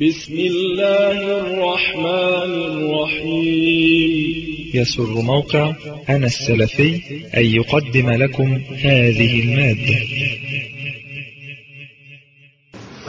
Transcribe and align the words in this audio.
بسم 0.00 0.32
الله 0.32 1.20
الرحمن 1.40 2.52
الرحيم. 2.70 4.34
يسر 4.74 5.02
موقع 5.02 5.72
أنا 6.08 6.26
السلفي 6.26 7.00
أن 7.36 7.44
يقدم 7.44 8.10
لكم 8.10 8.60
هذه 8.84 9.40
المادة. 9.40 9.98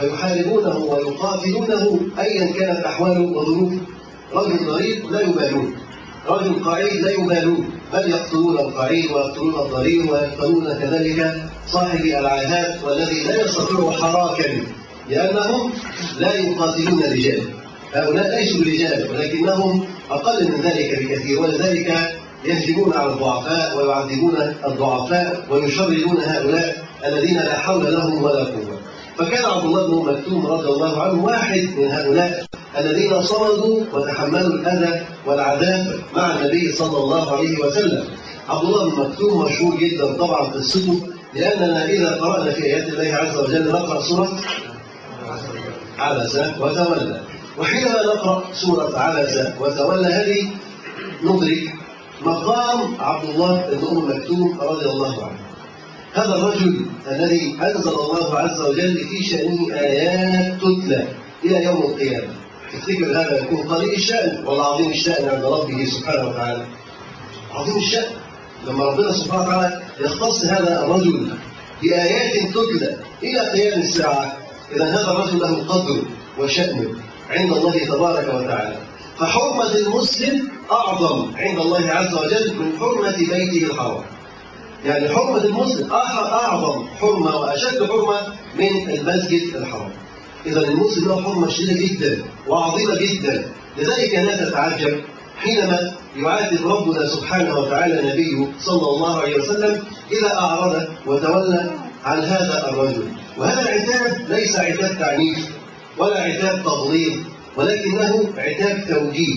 فيحاربونه 0.00 0.78
ويقاتلونه 0.78 2.00
أيا 2.18 2.52
كانت 2.58 2.84
أحواله 2.84 3.20
وظروفه 3.20 3.80
رجل 4.32 4.66
ضرير 4.66 5.10
لا 5.10 5.20
يبالون. 5.20 5.74
رجل 6.28 6.64
قعيد 6.64 6.92
لا 6.92 7.10
يبالون. 7.10 7.70
بل 7.92 8.10
يقتلون 8.10 8.58
القعيد 8.58 9.10
ويقتلون 9.10 9.54
الضرير 9.54 10.12
ويقتلون 10.12 10.64
كذلك 10.64 11.50
صاحب 11.66 12.04
العاهات 12.04 12.84
والذي 12.84 13.24
لا 13.24 13.44
يستطيع 13.44 13.90
حراكا. 13.90 14.62
لأنهم 15.08 15.72
لا 16.18 16.34
يقاتلون 16.34 17.04
الرجال 17.04 17.42
هؤلاء 17.94 18.36
ليسوا 18.36 18.64
رجال 18.64 19.10
ولكنهم 19.10 19.84
أقل 20.10 20.48
من 20.48 20.60
ذلك 20.60 20.98
بكثير 21.02 21.40
ولذلك 21.40 22.20
يهجمون 22.44 22.92
على 22.92 23.12
الضعفاء 23.12 23.78
ويعذبون 23.78 24.36
الضعفاء 24.66 25.46
ويشردون 25.50 26.16
هؤلاء 26.20 26.84
الذين 27.06 27.36
لا 27.36 27.58
حول 27.58 27.94
لهم 27.94 28.22
ولا 28.22 28.44
قوة. 28.44 28.80
فكان 29.18 29.44
عبد 29.44 29.64
الله 29.64 29.86
بن 29.86 30.12
مكتوم 30.12 30.46
رضي 30.46 30.68
الله 30.68 31.02
عنه 31.02 31.24
واحد 31.24 31.68
من 31.78 31.90
هؤلاء 31.90 32.44
الذين 32.78 33.22
صمدوا 33.22 33.80
وتحملوا 33.92 34.54
الأذى 34.54 35.06
والعذاب 35.26 35.94
مع 36.16 36.36
النبي 36.36 36.72
صلى 36.72 36.98
الله 36.98 37.36
عليه 37.36 37.58
وسلم. 37.58 38.04
عبد 38.48 38.64
الله 38.64 38.90
بن 38.90 39.00
مكتوم 39.00 39.44
مشهور 39.44 39.76
جدا 39.76 40.12
طبعا 40.12 40.50
قصته 40.50 41.00
لأننا 41.34 41.84
إذا 41.84 42.10
قرأنا 42.20 42.50
في 42.52 42.64
آيات 42.64 42.88
الله 42.88 43.14
عز 43.14 43.36
وجل 43.36 43.72
نقرأ 43.72 44.00
سورة 44.00 44.40
عبس 45.98 46.36
وتولى. 46.60 47.20
وحينما 47.58 48.02
نقرأ 48.02 48.44
سورة 48.54 48.98
عبس 48.98 49.38
وتولى 49.60 50.06
هذه 50.06 50.50
ندرك 51.22 51.74
مقام 52.22 53.00
عبد 53.00 53.28
الله 53.28 53.66
بن 53.70 53.86
أم 53.86 54.10
مكتوم 54.10 54.58
رضي 54.60 54.86
الله 54.86 55.24
عنه. 55.24 55.40
هذا 56.14 56.34
الرجل 56.34 56.86
الذي 57.10 57.56
أنزل 57.62 57.90
الله 57.90 58.38
عز 58.38 58.60
وجل 58.60 58.98
في 59.08 59.22
شأنه 59.22 59.74
آيات 59.74 60.54
تتلى 60.60 61.08
إلى 61.44 61.64
يوم 61.64 61.82
القيامة. 61.82 62.34
تفتكر 62.72 63.10
هذا 63.10 63.38
يكون 63.38 63.68
قليل 63.68 63.94
الشأن؟ 63.94 64.46
ولا 64.46 64.62
عظيم 64.62 64.90
الشأن 64.90 65.28
عند 65.28 65.44
ربه 65.44 65.84
سبحانه 65.84 66.28
وتعالى. 66.28 66.64
عظيم 67.54 67.76
الشأن. 67.76 68.12
لما 68.66 68.84
ربنا 68.84 69.12
سبحانه 69.12 69.42
وتعالى 69.48 69.82
يختص 70.00 70.44
هذا 70.44 70.84
الرجل 70.84 71.30
بآيات 71.82 72.52
تتلى 72.54 72.96
إلى 73.22 73.40
قيام 73.50 73.80
الساعة 73.80 74.39
إذا 74.76 74.84
هذا 74.84 75.10
الرجل 75.10 75.38
له 75.38 75.64
قدر 75.68 76.02
وشأن 76.38 76.94
عند 77.30 77.52
الله 77.52 77.84
تبارك 77.86 78.34
وتعالى 78.34 78.76
فحرمة 79.18 79.74
المسلم 79.74 80.48
أعظم 80.70 81.36
عند 81.36 81.58
الله 81.58 81.90
عز 81.90 82.14
وجل 82.14 82.54
من 82.58 82.78
حرمة 82.78 83.16
بيته 83.16 83.66
الحرام. 83.66 84.04
يعني 84.84 85.08
حرمة 85.08 85.44
المسلم 85.44 85.92
أعظم 85.92 86.86
حرمة 87.00 87.36
وأشد 87.36 87.84
حرمة 87.84 88.20
من 88.58 88.90
المسجد 88.90 89.56
الحرام. 89.56 89.90
إذا 90.46 90.60
المسلم 90.60 91.08
له 91.08 91.22
حرمة 91.22 91.48
شديدة 91.48 91.86
جدا 91.86 92.22
وعظيمة 92.48 92.94
جدا. 92.94 93.44
لذلك 93.78 94.14
لا 94.14 94.48
تتعجب 94.48 95.00
حينما 95.38 95.92
يعاتب 96.16 96.66
ربنا 96.68 97.06
سبحانه 97.06 97.58
وتعالى 97.58 98.12
نبيه 98.12 98.46
صلى 98.60 98.88
الله 98.88 99.20
عليه 99.20 99.36
وسلم 99.36 99.82
إذا 100.12 100.34
أعرض 100.38 100.86
وتولى 101.06 101.70
عن 102.04 102.22
هذا 102.22 102.68
الرجل. 102.68 103.08
وهذا 103.36 103.60
العتاب 103.60 104.26
ليس 104.28 104.56
عتاب 104.56 104.98
تعنيف 104.98 105.48
ولا 105.98 106.22
عتاب 106.22 106.62
تضليل 106.64 107.24
ولكنه 107.56 108.32
عتاب 108.36 108.84
توجيه 108.88 109.36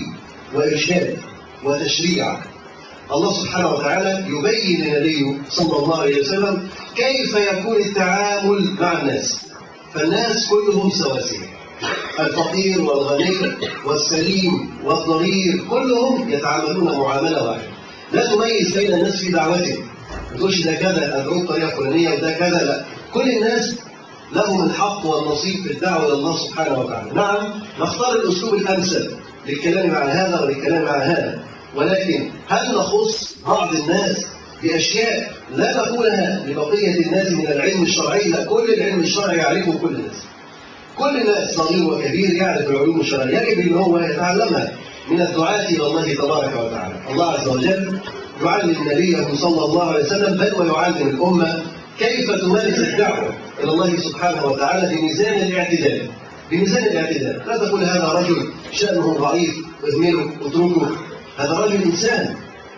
وإرشاد 0.54 1.18
وتشريع. 1.64 2.38
الله 3.12 3.34
سبحانه 3.34 3.72
وتعالى 3.72 4.26
يبين 4.28 4.86
لنبيه 4.86 5.38
صلى 5.50 5.78
الله 5.80 6.02
عليه 6.02 6.22
وسلم 6.22 6.68
كيف 6.96 7.36
يكون 7.52 7.76
التعامل 7.76 8.76
مع 8.80 9.02
الناس. 9.02 9.46
فالناس 9.94 10.48
كلهم 10.50 10.90
سواسية. 10.90 11.54
الفقير 12.20 12.82
والغني 12.82 13.36
والسليم 13.86 14.78
والضرير 14.84 15.66
كلهم 15.70 16.30
يتعاملون 16.30 16.98
معاملة 16.98 17.44
واحدة. 17.44 17.68
لا 18.14 18.36
تميز 18.36 18.78
بين 18.78 18.94
الناس 18.94 19.18
في 19.18 19.32
دعوتهم 19.32 19.93
ما 20.34 20.40
تقولش 20.40 20.62
ده 20.62 20.74
كذا 20.74 21.18
ادعوه 21.18 21.44
بطريقه 21.44 21.70
فلانيه 21.70 22.10
وده 22.10 22.32
كذا. 22.32 22.64
لا 22.64 22.84
كل 23.14 23.30
الناس 23.30 23.76
لهم 24.36 24.66
الحق 24.66 25.06
والنصيب 25.06 25.64
في 25.64 25.74
الدعوة 25.74 26.06
إلى 26.06 26.14
الله 26.14 26.38
سبحانه 26.38 26.80
وتعالى. 26.80 27.12
نعم 27.14 27.62
نختار 27.80 28.16
الأسلوب 28.16 28.54
الأمثل 28.54 29.12
للكلام 29.48 29.90
مع 29.90 30.04
هذا 30.04 30.42
وللكلام 30.42 30.84
مع 30.86 30.98
هذا. 30.98 31.40
ولكن 31.76 32.30
هل 32.48 32.76
نخص 32.76 33.36
بعض 33.48 33.76
الناس 33.76 34.26
بأشياء 34.64 35.32
لا 35.56 35.78
نقولها 35.78 36.44
لبقية 36.48 37.06
الناس 37.06 37.32
من 37.32 37.48
العلم 37.48 37.84
الشرعي؟ 37.84 38.30
لا 38.30 38.44
كل 38.44 38.74
العلم 38.74 39.00
الشرعي 39.00 39.38
يعرفه 39.38 39.78
كل 39.78 39.96
الناس. 39.96 40.18
كل 40.98 41.22
الناس 41.22 41.56
صغير 41.56 41.94
وكبير 41.94 42.34
يعرف 42.34 42.70
العلوم 42.70 43.00
الشرعية 43.00 43.40
يجب 43.40 43.68
إن 43.68 43.78
هو 43.78 43.98
يتعلمها 43.98 44.72
من 45.12 45.22
الدعاة 45.22 45.70
إلى 45.70 45.88
الله 45.88 46.14
تبارك 46.14 46.54
وتعالى. 46.54 46.96
الله 47.12 47.32
عز 47.32 47.48
وجل 47.48 48.00
يعلم 48.42 48.76
نبيه 48.92 49.36
صلى 49.36 49.66
الله 49.66 49.84
عليه 49.84 50.04
وسلم 50.06 50.38
بل 50.38 50.54
ويعلم 50.56 51.08
الأمة 51.08 51.64
كيف 52.00 52.32
تمارس 52.32 52.80
الدعوة 52.80 53.34
إلى 53.64 53.72
الله 53.72 53.98
سبحانه 54.00 54.46
وتعالى 54.46 54.96
بميزان 54.96 55.42
الاعتدال. 55.48 56.10
بميزان 56.52 56.84
الاعتدال. 56.84 57.42
لا 57.48 57.58
تقول 57.58 57.84
هذا 57.84 58.08
رجل 58.08 58.52
شأنه 58.72 59.18
ضعيف 59.20 59.56
اهمله 59.94 60.32
أتركه. 60.42 60.92
هذا 61.38 61.54
رجل 61.54 61.84
إنسان. 61.84 62.36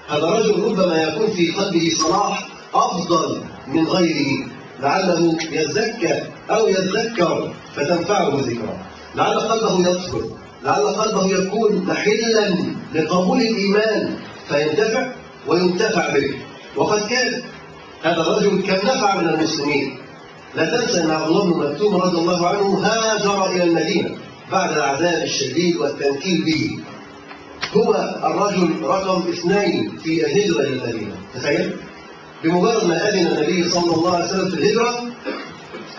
هذا 0.07 0.25
رجل 0.25 0.63
ربما 0.63 1.03
يكون 1.03 1.27
في 1.27 1.51
قلبه 1.51 1.91
صلاح 1.97 2.49
أفضل 2.73 3.41
من 3.67 3.88
غيره. 3.88 4.47
لعله 4.81 5.38
يزكى 5.51 6.21
أو 6.49 6.67
يذكر 6.67 7.53
فتنفعه 7.75 8.35
ذكرى 8.41 8.77
لعل 9.15 9.39
قلبه 9.39 9.89
يطهر 9.89 10.23
لعل 10.63 10.88
قلبه 10.88 11.25
يكون 11.27 11.85
محلا 11.85 12.55
لقبول 12.94 13.41
الإيمان. 13.41 14.15
فينتفع 14.49 15.11
وينتفع 15.47 16.13
به. 16.13 16.35
وقد 16.75 17.07
كان 17.07 17.41
هذا 18.03 18.22
الرجل 18.22 18.61
كم 18.61 18.88
نفع 18.88 19.22
من 19.22 19.29
المسلمين. 19.29 19.97
لا 20.56 20.66
تنسى 20.66 21.03
أن 21.03 21.11
عبد 21.11 21.28
الله 21.28 21.44
بن 21.44 21.72
مكتوم 21.72 21.95
رضي 21.95 22.17
الله 22.17 22.47
عنه 22.47 22.79
هاجر 22.79 23.51
إلى 23.51 23.63
المدينة 23.63 24.09
بعد 24.51 24.78
العذاب 24.78 25.23
الشديد 25.23 25.78
والتنكيل 25.78 26.44
به. 26.45 26.79
هو 27.78 27.94
الرجل 28.23 28.81
رقم 28.81 29.28
اثنين 29.29 29.97
في 30.03 30.25
الهجرة 30.25 30.59
إلى 30.59 30.69
المدينة. 30.69 31.16
تخيل. 31.35 31.75
بمجرد 32.44 32.88
ما 32.88 33.09
أذن 33.09 33.27
النبي 33.27 33.69
صلى 33.69 33.94
الله 33.95 34.16
عليه 34.16 34.25
وسلم 34.25 34.50
في 34.50 34.56
الهجرة 34.56 35.03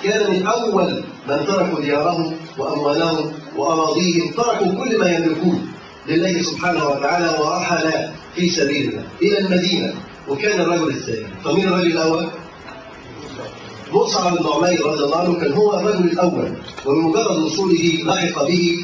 كان 0.05 0.31
من 0.31 0.47
أول 0.47 1.05
من 1.29 1.47
تركوا 1.47 1.81
ديارهم 1.81 2.37
وأموالهم 2.59 3.33
وأراضيهم 3.57 4.33
تركوا 4.33 4.85
كل 4.85 4.99
ما 4.99 5.11
يملكون. 5.11 5.69
لله 6.09 6.43
سبحانه 6.43 6.85
وتعالى 6.89 7.39
ورحل 7.41 7.93
في 8.35 8.51
سبيل 8.51 8.89
الله 8.91 9.05
إلى 9.23 9.39
المدينة 9.39 9.95
وكان 10.29 10.61
الرجل 10.61 10.89
الثاني 10.89 11.27
فمين 11.45 11.69
الرجل 11.69 11.87
الأول؟ 11.93 12.27
مصعب 13.93 14.37
بن 14.37 14.47
عمير 14.55 14.87
رضي 14.87 15.05
الله 15.05 15.17
عنه 15.19 15.35
كان 15.41 15.53
هو 15.53 15.81
الرجل 15.81 16.05
الأول 16.05 16.53
وبمجرد 16.87 17.39
وصوله 17.39 17.99
لحق 18.07 18.47
به 18.49 18.77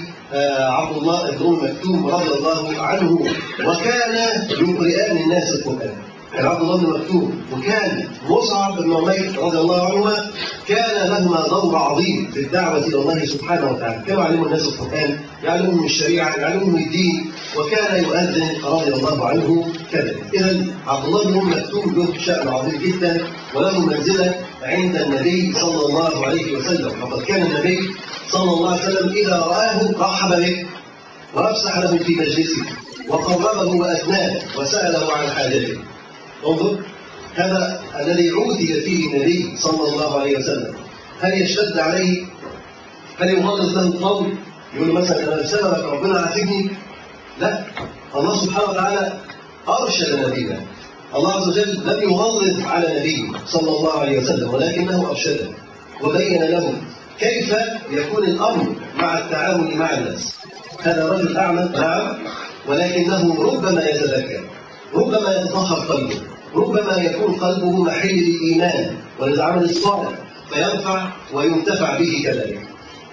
عبد 0.78 0.97
الله 0.97 1.31
بن 1.31 1.47
مكتوم 1.62 2.06
رضي 2.06 2.28
الله 2.38 2.82
عنه 2.82 3.19
وكان 3.66 4.15
يقرئان 4.50 5.16
الناس 5.16 5.55
القرآن 5.55 5.94
كان 6.34 6.47
عبد 6.47 6.60
الله 6.60 6.76
بن 6.76 6.87
مكتوم 6.87 7.43
وكان 7.53 8.09
مصعب 8.28 8.82
بن 8.82 8.93
عمير 8.97 9.38
رضي 9.38 9.59
الله 9.59 9.87
عنهما 9.87 10.31
كان 10.69 11.09
لهما 11.09 11.48
دور 11.48 11.76
عظيم 11.76 12.31
في 12.34 12.41
الدعوة 12.41 12.78
إلى 12.78 12.97
الله 12.97 13.26
سبحانه 13.26 13.70
وتعالى. 13.70 14.03
كانوا 14.06 14.22
يعلموا 14.22 14.47
الناس 14.47 14.62
القرآن 14.62 15.20
يعلمهم 15.44 15.84
الشريعة 15.84 16.37
يعلمهم 16.37 16.76
الدين. 16.76 17.32
وكان 17.56 18.05
يؤذن 18.05 18.64
رضي 18.64 18.93
الله 18.94 19.26
عنه 19.26 19.73
كذلك. 19.93 20.23
إذا 20.34 20.67
عبد 20.87 21.05
الله 21.05 21.25
بن 21.25 21.37
مكتوم 21.46 21.94
له 21.96 22.19
شأن 22.19 22.49
عظيم 22.49 22.81
جدا 22.81 23.26
وله 23.55 23.81
منزلة 23.81 24.35
عند 24.62 24.96
النبي 24.96 25.52
صلى 25.52 25.87
الله 25.87 26.26
عليه 26.26 26.56
وسلم. 26.56 26.90
فقد 27.00 27.23
كان 27.23 27.43
النبي 27.43 27.90
صلى 28.31 28.50
الله 28.50 28.70
عليه 28.70 28.82
وسلم 28.82 29.08
إذا 29.12 29.37
رآه 29.37 29.81
رحب 29.99 30.31
به 30.40 30.67
وأفسح 31.35 31.78
له 31.78 31.96
في 31.96 32.14
مجلسه 32.14 32.62
وقربه 33.08 33.76
وأثناه 33.76 34.40
وسأله 34.58 35.12
عن 35.12 35.31
حاجته. 35.31 35.78
انظر 36.47 36.79
هذا 37.35 37.83
الذي 38.00 38.31
عودي 38.31 38.81
فيه 38.81 39.06
النبي 39.06 39.56
صلى 39.56 39.89
الله 39.89 40.21
عليه 40.21 40.39
وسلم. 40.39 40.75
هل 41.21 41.43
يشتد 41.43 41.79
عليه؟ 41.79 42.25
هل 43.19 43.29
يغلظ 43.29 43.79
له 43.79 43.83
القول؟ 43.83 44.35
يقول 44.75 44.93
مثلا 44.93 45.23
أنا 45.23 45.43
بسببك 45.43 45.85
ربنا 45.85 46.21
عاتبني 46.21 46.71
لا. 47.41 47.65
الله 48.17 48.37
سبحانه 48.37 48.71
وتعالى 48.71 49.12
أرشد 49.69 50.19
نبينا. 50.27 50.61
الله 51.15 51.33
عز 51.33 51.49
وجل 51.49 51.81
لم 51.87 52.11
يغلظ 52.11 52.67
على 52.67 53.00
نبيه 53.00 53.38
صلى 53.47 53.69
الله 53.69 54.00
عليه 54.00 54.19
وسلم 54.19 54.55
ولكنه 54.55 55.11
أرشده 55.11 55.49
وبين 56.03 56.43
له 56.43 56.75
كيف 57.19 57.55
يكون 57.91 58.25
الأمر 58.25 58.75
مع 58.97 59.19
التعامل 59.19 59.77
مع 59.77 59.91
الناس. 59.95 60.35
هذا 60.83 61.09
رجل 61.09 61.37
أعمى 61.37 61.69
نعم 61.75 62.19
ولكنه 62.69 63.43
ربما 63.43 63.85
يتذكر. 63.85 64.41
ربما 64.94 65.37
يتطهر 65.37 65.81
قلبه 65.93 66.21
ربما 66.55 66.97
يكون 66.97 67.35
قلبه 67.35 67.83
محل 67.83 68.09
للإيمان 68.09 68.97
وللعمل 69.21 69.65
الصالح 69.65 70.11
فينفع 70.50 71.09
وينتفع 71.33 71.99
به 71.99 72.23
كذلك. 72.25 72.61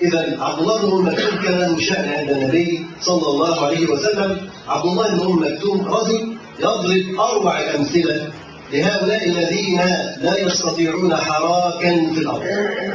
إذا 0.02 0.38
عبد 0.40 0.60
الله 0.60 0.78
بن 0.82 1.12
مكتوم 1.12 1.44
كان 1.44 1.60
له 1.60 1.80
شأن 1.80 2.10
عند 2.10 2.30
النبي 2.30 2.86
صلى 3.02 3.28
الله 3.28 3.66
عليه 3.66 3.88
وسلم. 3.88 4.50
عبد 4.68 4.86
الله 4.86 5.08
بن 5.18 5.30
مكتوم 5.46 5.88
رجل 5.88 6.38
يضرب 6.60 7.20
أروع 7.20 7.60
الأمثلة 7.60 8.28
لهؤلاء 8.74 9.30
الذين 9.30 9.82
لا 10.22 10.40
يستطيعون 10.40 11.16
حراكا 11.16 12.12
في 12.14 12.20
الأرض. 12.20 12.44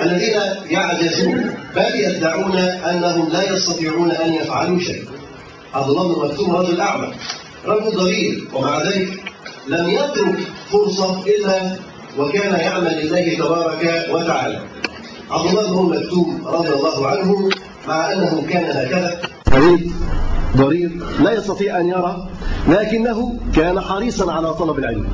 الذين 0.03 0.37
يعجزون 0.71 1.55
بل 1.77 1.95
يدعون 1.95 2.57
أنهم 2.59 3.29
لا 3.33 3.53
يستطيعون 3.53 4.11
أن 4.11 4.35
يفعلوا 4.35 4.79
شيء 4.79 5.05
عبد 5.75 5.89
الله 5.89 6.15
بن 6.15 6.29
مكتوم 6.29 6.57
رجل 6.57 6.81
أعمى 6.81 7.09
رجل 7.67 7.97
ضرير 7.97 8.49
ومع 8.55 8.83
ذلك 8.83 9.09
لم 9.69 9.89
يترك 9.89 10.39
فرصة 10.73 11.23
إلا 11.23 11.77
وكان 12.19 12.61
يعمل 12.61 13.07
لله 13.07 13.39
تبارك 13.39 14.07
وتعالى. 14.11 14.61
عبد 15.31 15.47
الله 15.47 15.83
بن 15.83 15.97
مكتوم 15.97 16.43
رضي 16.47 16.69
الله 16.69 17.07
عنه 17.07 17.49
مع 17.89 18.13
أنه 18.13 18.43
كان 18.51 18.65
هكذا 18.65 19.21
ضرير 19.51 19.91
ضرير 20.57 20.91
لا 21.21 21.33
يستطيع 21.33 21.81
أن 21.81 21.89
يرى 21.89 22.29
لكنه 22.69 23.39
كان 23.57 23.81
حريصا 23.81 24.33
على 24.33 24.55
طلب 24.55 24.79
العلم. 24.79 25.07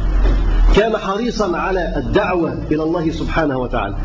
كان 0.76 0.96
حريصا 0.96 1.56
على 1.56 1.92
الدعوة 1.96 2.58
إلى 2.70 2.82
الله 2.82 3.10
سبحانه 3.10 3.58
وتعالى. 3.58 3.96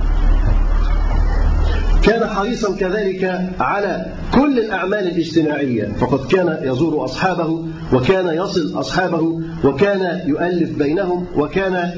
كان 2.05 2.27
حريصا 2.27 2.75
كذلك 2.75 3.49
على 3.59 4.05
كل 4.33 4.59
الأعمال 4.59 5.07
الاجتماعية. 5.07 5.85
فقد 5.99 6.27
كان 6.27 6.59
يزور 6.63 7.05
أصحابه 7.05 7.65
وكان 7.93 8.27
يصل 8.27 8.79
أصحابه 8.79 9.41
وكان 9.63 10.21
يؤلف 10.25 10.77
بينهم 10.77 11.25
وكان 11.37 11.91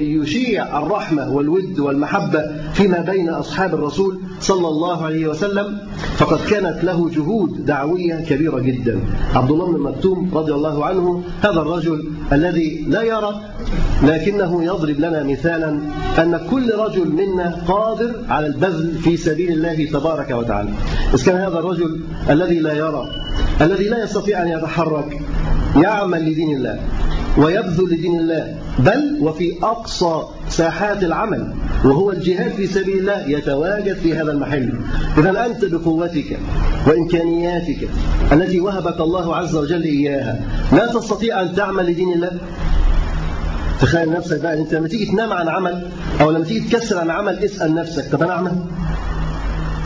يشيع 0.00 0.78
الرحمة 0.78 1.32
والود 1.32 1.78
والمحبة 1.78 2.42
فيما 2.72 2.98
بين 3.00 3.28
أصحاب 3.28 3.74
الرسول 3.74 4.20
صلى 4.40 4.68
الله 4.68 5.04
عليه 5.04 5.26
وسلم. 5.26 5.78
فقد 6.16 6.38
كانت 6.50 6.84
له 6.84 7.10
جهود 7.10 7.66
دعوية 7.66 8.14
كبيرة 8.14 8.58
جدا. 8.58 9.00
عبد 9.34 9.50
الله 9.50 9.72
بن 9.72 9.80
مكتوم 9.80 10.30
رضي 10.34 10.52
الله 10.52 10.84
عنه 10.84 11.22
هذا 11.40 11.60
الرجل 11.60 12.04
الذي 12.32 12.84
لا 12.88 13.02
يرى 13.02 13.40
لكنه 14.02 14.64
يضرب 14.64 15.00
لنا 15.00 15.22
مثالا 15.22 15.80
أن 16.18 16.40
كل 16.50 16.74
رجل 16.74 17.08
منا 17.08 17.56
قادر 17.68 18.14
على 18.28 18.46
البذل 18.46 18.92
في 18.92 19.16
سبيل 19.16 19.52
الله 19.52 19.90
تبارك 19.92 20.30
وتعالى. 20.30 20.70
إذا 21.14 21.24
كان 21.24 21.36
هذا 21.36 21.58
الرجل 21.58 22.00
الذي 22.30 22.58
لا 22.58 22.72
يرى 22.72 23.10
الذي 23.60 23.88
لا 23.88 24.04
يستطيع 24.04 24.42
أن 24.42 24.48
يتحرك 24.48 25.22
يعمل 25.76 26.30
لدين 26.30 26.56
الله 26.56 26.80
ويبذل 27.38 27.84
لدين 27.84 28.20
الله 28.20 28.54
بل 28.78 29.18
وفي 29.20 29.52
أقصى 29.62 30.22
ساحات 30.48 31.04
العمل. 31.04 31.52
وهو 31.84 32.10
الجهاد 32.10 32.52
في 32.52 32.66
سبيل 32.66 32.98
الله 32.98 33.28
يتواجد 33.28 33.94
في 33.96 34.14
هذا 34.14 34.32
المحل. 34.32 34.72
إذا 35.18 35.46
أنت 35.46 35.64
بقوتك 35.64 36.38
وإمكانياتك 36.86 37.88
التي 38.32 38.60
وهبك 38.60 39.00
الله 39.00 39.36
عز 39.36 39.56
وجل 39.56 39.82
إياها 39.82 40.40
لا 40.72 40.86
تستطيع 40.86 41.40
أن 41.42 41.54
تعمل 41.54 41.86
لدين 41.90 42.12
الله. 42.12 42.30
تخيل 43.80 44.12
نفسك 44.12 44.40
بقى 44.40 44.58
أنت 44.60 44.74
لما 44.74 44.88
تيجي 44.88 45.06
تنام 45.06 45.32
عن 45.32 45.48
عمل 45.48 45.86
أو 46.20 46.30
لما 46.30 46.44
تيجي 46.44 46.68
تكسر 46.68 46.98
عن 46.98 47.10
عمل 47.10 47.38
اسأل 47.44 47.74
نفسك 47.74 48.12
طب 48.12 48.22
أنا 48.22 48.32
اعمى 48.32 48.50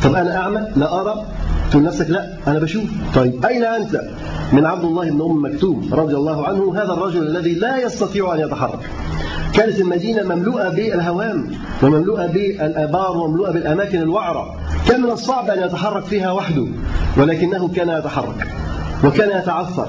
طب 0.04 0.14
أنا 0.14 0.36
اعمى 0.36 0.60
لا 0.76 1.00
أرى. 1.00 1.26
تقول 1.74 1.86
نفسك 1.86 2.10
لا 2.10 2.28
أنا 2.46 2.58
بشوف. 2.58 2.84
طيب 3.14 3.46
أين 3.46 3.64
أنت؟ 3.64 4.00
من 4.52 4.66
عبد 4.66 4.84
الله 4.84 5.10
بن 5.10 5.20
أم 5.20 5.44
مكتوم 5.44 5.88
رضي 5.92 6.14
الله 6.14 6.46
عنه 6.46 6.74
هذا 6.76 6.92
الرجل 6.92 7.22
الذي 7.26 7.54
لا 7.54 7.82
يستطيع 7.82 8.34
أن 8.34 8.40
يتحرك. 8.40 8.90
كانت 9.54 9.80
المدينة 9.80 10.22
مملوءة 10.22 10.68
بالهوام 10.68 11.50
ومملوءة 11.82 12.26
بالآبار 12.26 13.16
ومملوءة 13.16 13.50
بالأماكن 13.50 13.98
الوعرة. 13.98 14.56
كان 14.88 15.02
من 15.02 15.10
الصعب 15.10 15.50
أن 15.50 15.62
يتحرك 15.62 16.04
فيها 16.04 16.32
وحده 16.32 16.66
ولكنه 17.16 17.68
كان 17.68 17.88
يتحرك 17.88 18.46
وكان 19.04 19.38
يتعثر 19.38 19.88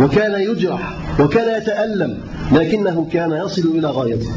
وكان 0.00 0.40
يجرح 0.40 0.96
وكان 1.20 1.62
يتألم 1.62 2.18
لكنه 2.52 3.06
كان 3.12 3.32
يصل 3.32 3.62
إلى 3.62 3.88
غايته. 3.88 4.30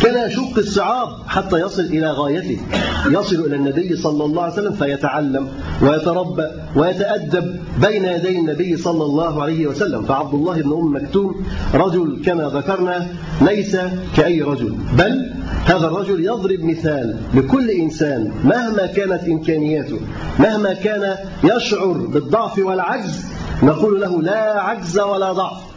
كان 0.00 0.28
يشق 0.28 0.58
الصعاب 0.58 1.08
حتى 1.26 1.56
يصل 1.56 1.82
إلى 1.82 2.10
غايته. 2.10 2.58
يصل 3.06 3.36
إلى 3.36 3.56
النبي 3.56 3.96
صلى 3.96 4.24
الله 4.24 4.42
عليه 4.42 4.52
وسلم 4.52 4.72
فيتعلم 4.72 5.48
ويتربى 5.82 6.46
ويتأدب 6.76 7.56
بين 7.80 8.04
يدي 8.04 8.38
النبي 8.38 8.76
صلى 8.76 9.04
الله 9.04 9.42
عليه 9.42 9.66
وسلم. 9.66 10.02
فعبد 10.02 10.34
الله 10.34 10.62
بن 10.62 10.72
أم 10.72 10.94
مكتوم 10.94 11.34
رجل 11.74 12.22
كما 12.24 12.48
ذكرنا 12.48 13.06
ليس 13.40 13.76
كأي 14.16 14.42
رجل 14.42 14.74
بل 14.98 15.32
هذا 15.64 15.86
الرجل 15.86 16.24
يضرب 16.24 16.64
مثال 16.64 17.16
لكل 17.34 17.70
إنسان 17.70 18.32
مهما 18.44 18.86
كانت 18.86 19.24
إمكانياته 19.28 20.00
مهما 20.38 20.72
كان 20.74 21.16
يشعر 21.44 21.92
بالضعف 21.92 22.58
والعجز 22.58 23.24
نقول 23.62 24.00
له 24.00 24.22
لا 24.22 24.60
عجز 24.60 24.98
ولا 24.98 25.32
ضعف. 25.32 25.73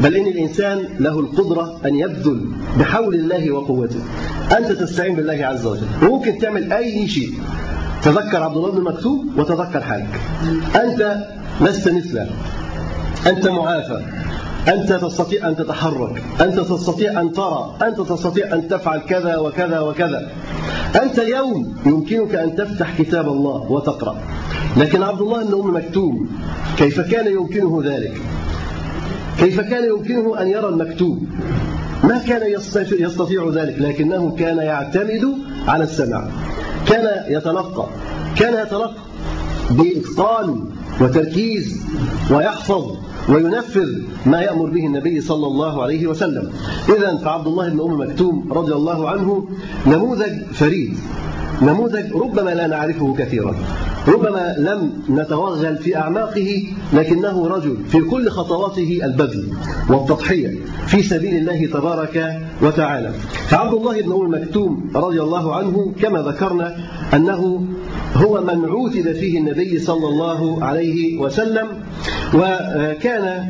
بل 0.00 0.16
إن 0.16 0.26
الإنسان 0.26 0.84
له 1.00 1.20
القدرة 1.20 1.80
أن 1.86 1.94
يبذل 1.94 2.40
بحول 2.78 3.14
الله 3.14 3.50
وقوته. 3.50 4.00
أنت 4.58 4.72
تستعين 4.72 5.16
بالله 5.16 5.46
عز 5.46 5.66
وجل. 5.66 5.86
وممكن 6.02 6.38
تعمل 6.38 6.72
أي 6.72 7.08
شيء. 7.08 7.32
تذكر 8.02 8.42
عبد 8.42 8.56
الله 8.56 8.70
بن 8.70 8.82
مكتوب 8.82 9.38
وتذكر 9.38 9.80
حالك. 9.80 10.20
أنت 10.76 11.16
لست 11.60 11.88
مثله. 11.88 12.30
أنت 13.26 13.48
معافى. 13.48 14.02
أنت 14.68 14.92
تستطيع 14.92 15.48
أن 15.48 15.56
تتحرك. 15.56 16.22
أنت 16.40 16.60
تستطيع 16.60 17.20
أن 17.20 17.32
ترى. 17.32 17.74
أنت 17.82 18.00
تستطيع 18.00 18.54
أن 18.54 18.68
تفعل 18.68 18.98
كذا 18.98 19.36
وكذا 19.36 19.80
وكذا. 19.80 20.28
أنت 21.02 21.18
اليوم 21.18 21.76
يمكنك 21.86 22.34
أن 22.34 22.56
تفتح 22.56 22.98
كتاب 22.98 23.28
الله 23.28 23.72
وتقرأ. 23.72 24.16
لكن 24.76 25.02
عبد 25.02 25.20
الله 25.20 25.44
بن 25.44 25.54
أم 25.54 25.76
مكتوم 25.76 26.28
كيف 26.76 27.00
كان 27.00 27.26
يمكنه 27.26 27.82
ذلك؟ 27.84 28.20
كيف 29.38 29.60
كان 29.60 29.84
يمكنه 29.84 30.40
أن 30.40 30.48
يرى 30.48 30.68
المكتوب؟ 30.68 31.26
ما 32.04 32.18
كان 32.18 32.52
يستطيع 32.98 33.48
ذلك 33.48 33.76
لكنه 33.78 34.36
كان 34.36 34.56
يعتمد 34.56 35.34
على 35.68 35.84
السمع 35.84 36.28
كان 36.86 37.24
يتلقى. 37.28 37.86
كان 38.36 38.66
يتلقى 38.66 38.94
بإتقان 39.70 40.64
وتركيز 41.00 41.82
ويحفظ 42.30 42.96
وينفذ 43.28 43.88
ما 44.26 44.40
يأمر 44.40 44.66
به 44.66 44.86
النبي 44.86 45.20
صلى 45.20 45.46
الله 45.46 45.82
عليه 45.82 46.06
وسلم. 46.06 46.50
إذا 46.88 47.16
فعبد 47.16 47.46
الله 47.46 47.68
بن 47.68 47.80
أم 47.80 48.00
مكتوم 48.00 48.52
رضي 48.52 48.72
الله 48.72 49.08
عنه 49.10 49.48
نموذج 49.86 50.42
فريد. 50.52 50.94
نموذج 51.62 52.12
ربما 52.12 52.50
لا 52.50 52.66
نعرفه 52.66 53.14
كثيرا 53.18 53.54
ربما 54.08 54.54
لم 54.58 54.92
نتوغل 55.10 55.76
في 55.76 55.96
أعماقه 55.96 56.62
لكنه 56.92 57.46
رجل 57.46 57.76
في 57.88 58.00
كل 58.00 58.28
خطواته 58.28 59.00
البذل 59.04 59.44
والتضحية 59.88 60.54
في 60.86 61.02
سبيل 61.02 61.36
الله 61.36 61.66
تبارك 61.66 62.40
وتعالى. 62.62 63.12
فعبد 63.48 63.74
الله 63.74 64.02
بن 64.02 64.12
أم 64.12 64.34
مكتوم 64.34 64.90
رضي 64.94 65.22
الله 65.22 65.54
عنه 65.54 65.92
كما 66.02 66.22
ذكرنا 66.22 66.76
أنه 67.14 67.64
هو 68.14 68.40
من 68.40 68.64
عوتب 68.64 69.12
فيه 69.12 69.38
النبي 69.38 69.78
صلى 69.78 70.08
الله 70.08 70.64
عليه 70.64 71.18
وسلم 71.20 71.66
وكان 72.34 73.44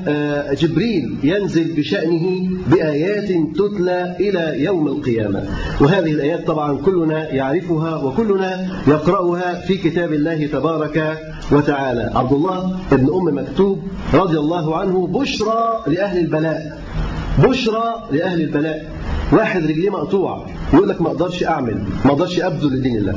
جبريل 0.60 1.14
ينزل 1.22 1.72
بشأنه 1.76 2.48
بآيات 2.70 3.28
تتلى 3.56 4.16
إلى 4.20 4.64
يوم 4.64 4.86
القيامة. 4.86 5.44
وهذه 5.80 6.12
الآيات 6.12 6.46
طبعا 6.46 6.76
كلنا 6.76 7.34
يعرفها 7.34 7.96
وكلنا 8.04 8.66
يقرأها 8.86 9.54
في 9.66 9.76
كتاب 9.76 10.12
الله 10.12 10.46
تبارك 10.46 11.18
وتعالى. 11.52 12.10
عبد 12.14 12.32
الله 12.32 12.76
بن 12.92 13.08
أم 13.14 13.38
مكتوب 13.38 13.82
رضي 14.14 14.38
الله 14.38 14.76
عنه 14.76 15.06
بشرى 15.06 15.82
لأهل 15.86 16.18
البلاء 16.18 16.80
بشرى 17.38 17.94
لأهل 18.10 18.40
البلاء. 18.40 18.92
واحد 19.32 19.62
رجليه 19.62 19.90
مقطوعة 19.90 20.46
يقول 20.74 20.88
لك 20.88 21.02
ما 21.02 21.08
أقدرش 21.08 21.44
أعمل 21.44 21.82
ما 22.04 22.10
أقدرش 22.10 22.40
أبذل 22.40 22.76
لدين 22.76 22.96
الله. 22.96 23.14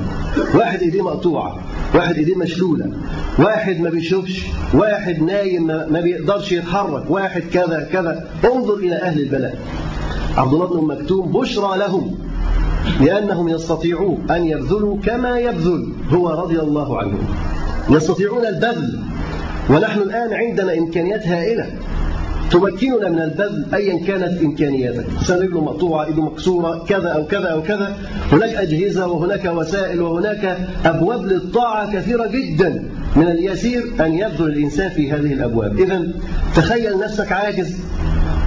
واحد 0.56 0.82
إيديه 0.82 1.02
مقطوعة 1.02 1.56
واحد 1.96 2.16
إيديه 2.16 2.36
مشلولة 2.36 2.92
واحد 3.40 3.80
ما 3.80 3.90
بيشوفش 3.90 4.46
واحد 4.74 5.24
نايم 5.24 5.68
ما 5.68 6.02
بيقدرش 6.04 6.52
يتحرك 6.52 7.12
واحد 7.12 7.42
كذا 7.54 7.90
كذا. 7.92 8.28
انظر 8.46 8.74
إلى 8.74 8.96
أهل 8.96 9.22
البلاء. 9.22 9.60
عبد 10.38 10.54
الله 10.54 10.68
بن 10.68 10.88
مكتوم 10.88 11.32
بشرى 11.32 11.78
لهم 11.78 12.16
لأنهم 13.02 13.50
يستطيعون 13.50 14.32
أن 14.32 14.46
يبذلوا 14.46 14.98
كما 14.98 15.40
يبذل 15.40 15.94
هو 16.10 16.30
رضي 16.30 16.60
الله 16.60 17.00
عنه. 17.00 17.18
يستطيعون 17.90 18.46
البذل 18.46 19.00
ونحن 19.70 20.02
الآن 20.02 20.34
عندنا 20.34 20.78
إمكانيات 20.78 21.28
هائلة 21.28 21.66
تمكننا 22.52 23.10
من 23.10 23.20
البذل 23.20 23.66
أيا 23.74 24.06
كانت 24.06 24.42
إمكانياتك. 24.42 25.06
رجله 25.30 25.62
مقطوعة 25.62 26.06
إيده 26.06 26.22
مكسورة 26.22 26.86
كذا 26.90 27.10
أو 27.10 27.26
كذا 27.26 27.48
أو 27.48 27.64
كذا. 27.64 27.98
هناك 28.32 28.50
أجهزة 28.50 29.08
وهناك 29.08 29.46
وسائل 29.46 30.02
وهناك 30.02 30.58
أبواب 30.86 31.26
للطاعة 31.26 31.94
كثيرة 31.94 32.28
جدا 32.28 32.84
من 33.16 33.28
اليسير 33.28 33.84
أن 34.00 34.14
يبذل 34.14 34.48
الإنسان 34.48 34.90
في 34.90 35.12
هذه 35.12 35.34
الأبواب. 35.34 35.80
إذا 35.80 36.08
تخيل 36.56 37.00
نفسك 37.00 37.32
عاجز 37.32 37.78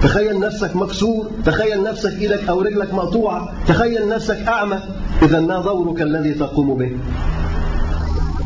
تخيل 0.01 0.39
نفسك 0.39 0.75
مكسور 0.75 1.31
تخيل 1.45 1.83
نفسك 1.83 2.13
إيدك 2.21 2.49
أو 2.49 2.61
رجلك 2.61 2.93
مقطوعة 2.93 3.53
تخيل 3.67 4.09
نفسك 4.09 4.47
أعمى 4.47 4.79
إذا 5.21 5.39
ما 5.39 5.61
دورك 5.61 6.01
الذي 6.01 6.33
تقوم 6.33 6.77
به؟ 6.77 6.91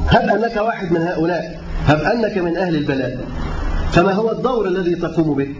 هب 0.07 0.29
أنك 0.29 0.57
واحد 0.57 0.91
من 0.91 1.01
هؤلاء 1.01 1.61
هب 1.87 1.99
أنك 1.99 2.37
من 2.37 2.57
أهل 2.57 2.75
البلاء 2.75 3.17
فما 3.91 4.13
هو 4.13 4.31
الدور 4.31 4.67
الذي 4.67 4.95
تقوم 4.95 5.35
به؟ 5.35 5.55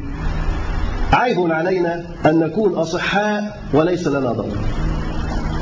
عيب 1.14 1.52
علينا 1.52 2.04
أن 2.26 2.40
نكون 2.40 2.74
أصحاء 2.74 3.60
وليس 3.74 4.08
لنا 4.08 4.34
دور 4.34 4.58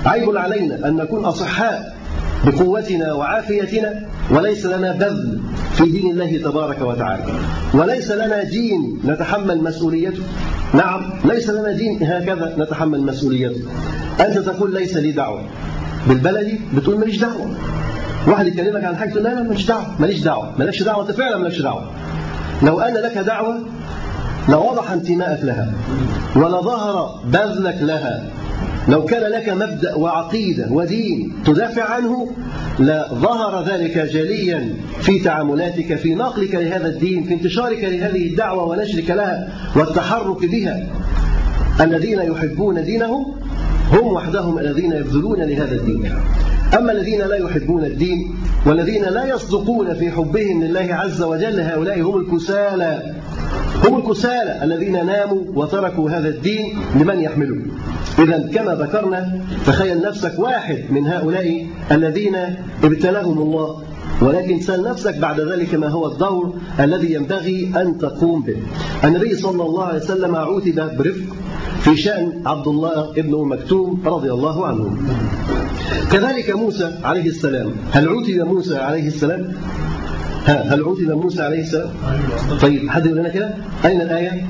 عيب 0.05 0.37
علينا 0.37 0.87
أن 0.87 0.95
نكون 0.95 1.25
أصحاء 1.25 1.96
بقوتنا 2.45 3.13
وعافيتنا 3.13 4.05
وليس 4.31 4.65
لنا 4.65 4.91
بذل 4.91 5.41
في 5.73 5.83
دين 5.83 6.11
الله 6.11 6.37
تبارك 6.37 6.81
وتعالى. 6.81 7.23
وليس 7.73 8.11
لنا 8.11 8.43
دين 8.43 8.99
نتحمل 9.05 9.63
مسؤوليته. 9.63 10.23
نعم 10.73 11.01
ليس 11.25 11.49
لنا 11.49 11.71
دين 11.71 12.03
هكذا 12.03 12.55
نتحمل 12.57 13.01
مسؤوليته. 13.01 13.61
أنت 14.19 14.37
تقول 14.37 14.73
ليس 14.73 14.97
لي 14.97 15.11
دعوة. 15.11 15.41
بالبلدي 16.07 16.59
بتقول 16.73 16.99
ماليش 16.99 17.17
دعوة. 17.17 17.51
واحد 18.27 18.47
يكلمك 18.47 18.83
عن 18.83 18.95
حاجة 18.95 19.09
تقول 19.09 19.23
لا 19.23 19.29
لا 19.29 19.43
ماليش 19.43 19.65
دعوة. 19.65 19.85
ماليش 19.99 20.21
دعوة. 20.21 20.51
مالكش 20.59 20.83
دعوة 20.83 21.01
أنت 21.01 21.11
فعلا 21.11 21.37
مالكش 21.37 21.61
دعوة. 21.61 21.91
لو 22.63 22.79
أن 22.79 22.93
لك 22.93 23.17
دعوة 23.17 23.59
لوضح 24.49 24.91
انتماءك 24.91 25.43
لها. 25.43 25.73
ولظهر 26.35 27.19
بذلك 27.25 27.77
لها. 27.81 28.23
لو 28.87 29.05
كان 29.05 29.31
لك 29.31 29.49
مبدأ 29.49 29.95
وعقيدة 29.95 30.67
ودين 30.71 31.33
تدافع 31.45 31.83
عنه 31.83 32.31
لظهر 32.79 33.63
ذلك 33.63 33.97
جليا 33.97 34.73
في 34.99 35.19
تعاملاتك 35.19 35.95
في 35.95 36.15
نقلك 36.15 36.55
لهذا 36.55 36.87
الدين 36.87 37.23
في 37.23 37.33
انتشارك 37.33 37.83
لهذه 37.83 38.27
الدعوة 38.27 38.63
ونشرك 38.63 39.09
لها 39.09 39.47
والتحرك 39.75 40.45
بها. 40.45 40.87
الذين 41.81 42.19
يحبون 42.19 42.83
دينهم 42.83 43.35
هم 43.91 44.07
وحدهم 44.07 44.59
الذين 44.59 44.91
يبذلون 44.91 45.39
لهذا 45.39 45.75
الدين. 45.75 46.11
أما 46.77 46.91
الذين 46.91 47.21
لا 47.21 47.35
يحبون 47.35 47.85
الدين 47.85 48.35
والذين 48.65 49.03
لا 49.03 49.25
يصدقون 49.25 49.93
في 49.93 50.11
حبهم 50.11 50.63
لله 50.63 50.87
عز 50.91 51.21
وجل 51.21 51.59
هؤلاء 51.59 52.01
هم 52.01 52.17
الكسالى. 52.17 53.13
هم 53.83 53.97
الكسالى 53.97 54.63
الذين 54.63 55.05
ناموا 55.05 55.41
وتركوا 55.55 56.09
هذا 56.09 56.29
الدين 56.29 56.79
لمن 56.95 57.19
يحمله 57.19 57.61
إذا 58.19 58.49
كما 58.53 58.75
ذكرنا 58.75 59.41
تخيل 59.65 60.01
نفسك 60.01 60.39
واحد 60.39 60.83
من 60.89 61.07
هؤلاء 61.07 61.65
الذين 61.91 62.35
ابتلاهم 62.83 63.37
الله 63.37 63.83
ولكن 64.21 64.59
سأل 64.59 64.83
نفسك 64.83 65.17
بعد 65.17 65.39
ذلك 65.39 65.75
ما 65.75 65.87
هو 65.87 66.07
الدور 66.11 66.53
الذي 66.79 67.13
ينبغي 67.13 67.71
أن 67.75 67.97
تقوم 67.97 68.41
به. 68.41 68.57
النبي 69.03 69.35
صلى 69.35 69.63
الله 69.63 69.83
عليه 69.83 69.99
وسلم 69.99 70.35
عوتب 70.35 70.97
برفق 70.97 71.35
في 71.79 71.97
شأن 71.97 72.41
عبد 72.45 72.67
الله 72.67 73.11
ابن 73.11 73.47
مكتوم 73.47 74.01
رضي 74.05 74.31
الله 74.31 74.67
عنه. 74.67 74.97
كذلك 76.11 76.55
موسى 76.55 76.99
عليه 77.03 77.25
السلام. 77.25 77.71
هل 77.91 78.07
عوتب 78.07 78.37
موسى 78.37 78.77
عليه 78.77 79.07
السلام؟ 79.07 79.53
هل 80.47 80.83
عوتب 80.83 81.11
موسى 81.11 81.41
عليه 81.41 81.61
السلام؟ 81.61 81.89
طيب 82.61 82.89
حد 82.89 83.05
يقول 83.05 83.17
لنا 83.17 83.29
كده. 83.29 83.49
أين 83.85 84.01
الآية؟ 84.01 84.47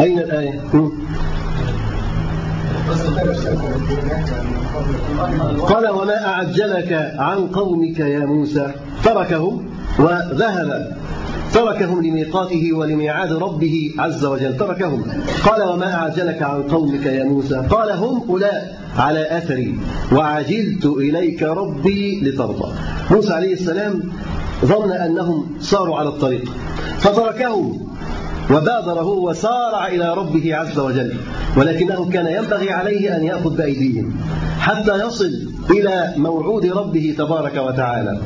أين 0.00 0.18
الآية؟ 0.18 0.60
قال 5.68 5.88
وما 5.90 6.26
أعجلك 6.26 7.12
عن 7.18 7.46
قومك 7.46 7.98
يا 7.98 8.18
موسى. 8.18 8.70
تركهم 9.04 9.66
وذهب. 9.98 10.96
تركهم 11.54 12.02
لميقاته 12.02 12.72
ولميعاد 12.72 13.32
ربه 13.32 13.94
عز 13.98 14.24
وجل. 14.24 14.56
تركهم. 14.56 15.04
قال 15.44 15.62
وما 15.62 15.94
أعجلك 15.94 16.42
عن 16.42 16.62
قومك 16.62 17.06
يا 17.06 17.24
موسى؟ 17.24 17.66
قال 17.70 17.90
هم 17.90 18.22
أولاء 18.28 18.78
على 18.96 19.38
أثري. 19.38 19.78
وعجلت 20.12 20.86
إليك 20.86 21.42
ربي 21.42 22.20
لترضى. 22.20 22.72
موسى 23.10 23.32
عليه 23.32 23.52
السلام 23.52 24.02
ظن 24.64 24.92
أنهم 24.92 25.46
صاروا 25.60 25.96
على 25.96 26.08
الطريق. 26.08 26.44
فتركهم. 26.98 27.88
وبادر 28.50 29.00
هو 29.00 29.30
وسارع 29.30 29.86
إلى 29.86 30.14
ربه 30.14 30.56
عز 30.56 30.78
وجل. 30.78 31.14
ولكنه 31.56 32.10
كان 32.10 32.26
ينبغي 32.26 32.70
عليه 32.70 33.16
أن 33.16 33.24
يأخذ 33.24 33.56
بأيديهم 33.56 34.16
حتى 34.58 35.06
يصل 35.06 35.32
إلى 35.70 36.14
موعود 36.16 36.66
ربه 36.66 37.14
تبارك 37.18 37.56
وتعالى. 37.56 38.20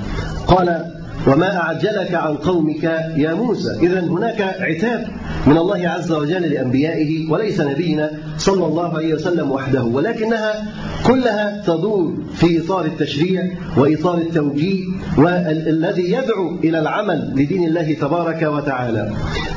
قال 0.47 0.98
وما 1.27 1.57
أعجلك 1.57 2.15
عن 2.15 2.35
قومك 2.35 2.85
يا 3.17 3.35
موسى. 3.35 3.71
إذا 3.83 4.01
هناك 4.01 4.41
عتاب 4.41 5.07
من 5.47 5.57
الله 5.57 5.89
عز 5.89 6.13
وجل 6.13 6.43
لأنبيائه 6.43 7.31
وليس 7.31 7.61
نبينا 7.61 8.11
صلى 8.39 8.67
الله 8.67 8.97
عليه 8.97 9.15
وسلم 9.15 9.51
وحده 9.51 9.85
ولكنها 9.85 10.65
كلها 11.07 11.63
تدور 11.67 12.15
في 12.35 12.65
إطار 12.65 12.85
التشريع 12.85 13.49
وإطار 13.77 14.19
التوجيه 14.19 14.85
والذي 15.19 16.13
يدعو 16.13 16.59
إلى 16.65 16.79
العمل 16.79 17.33
لدين 17.37 17.65
الله 17.65 17.93
تبارك 17.93 18.43
وتعالى. 18.43 19.13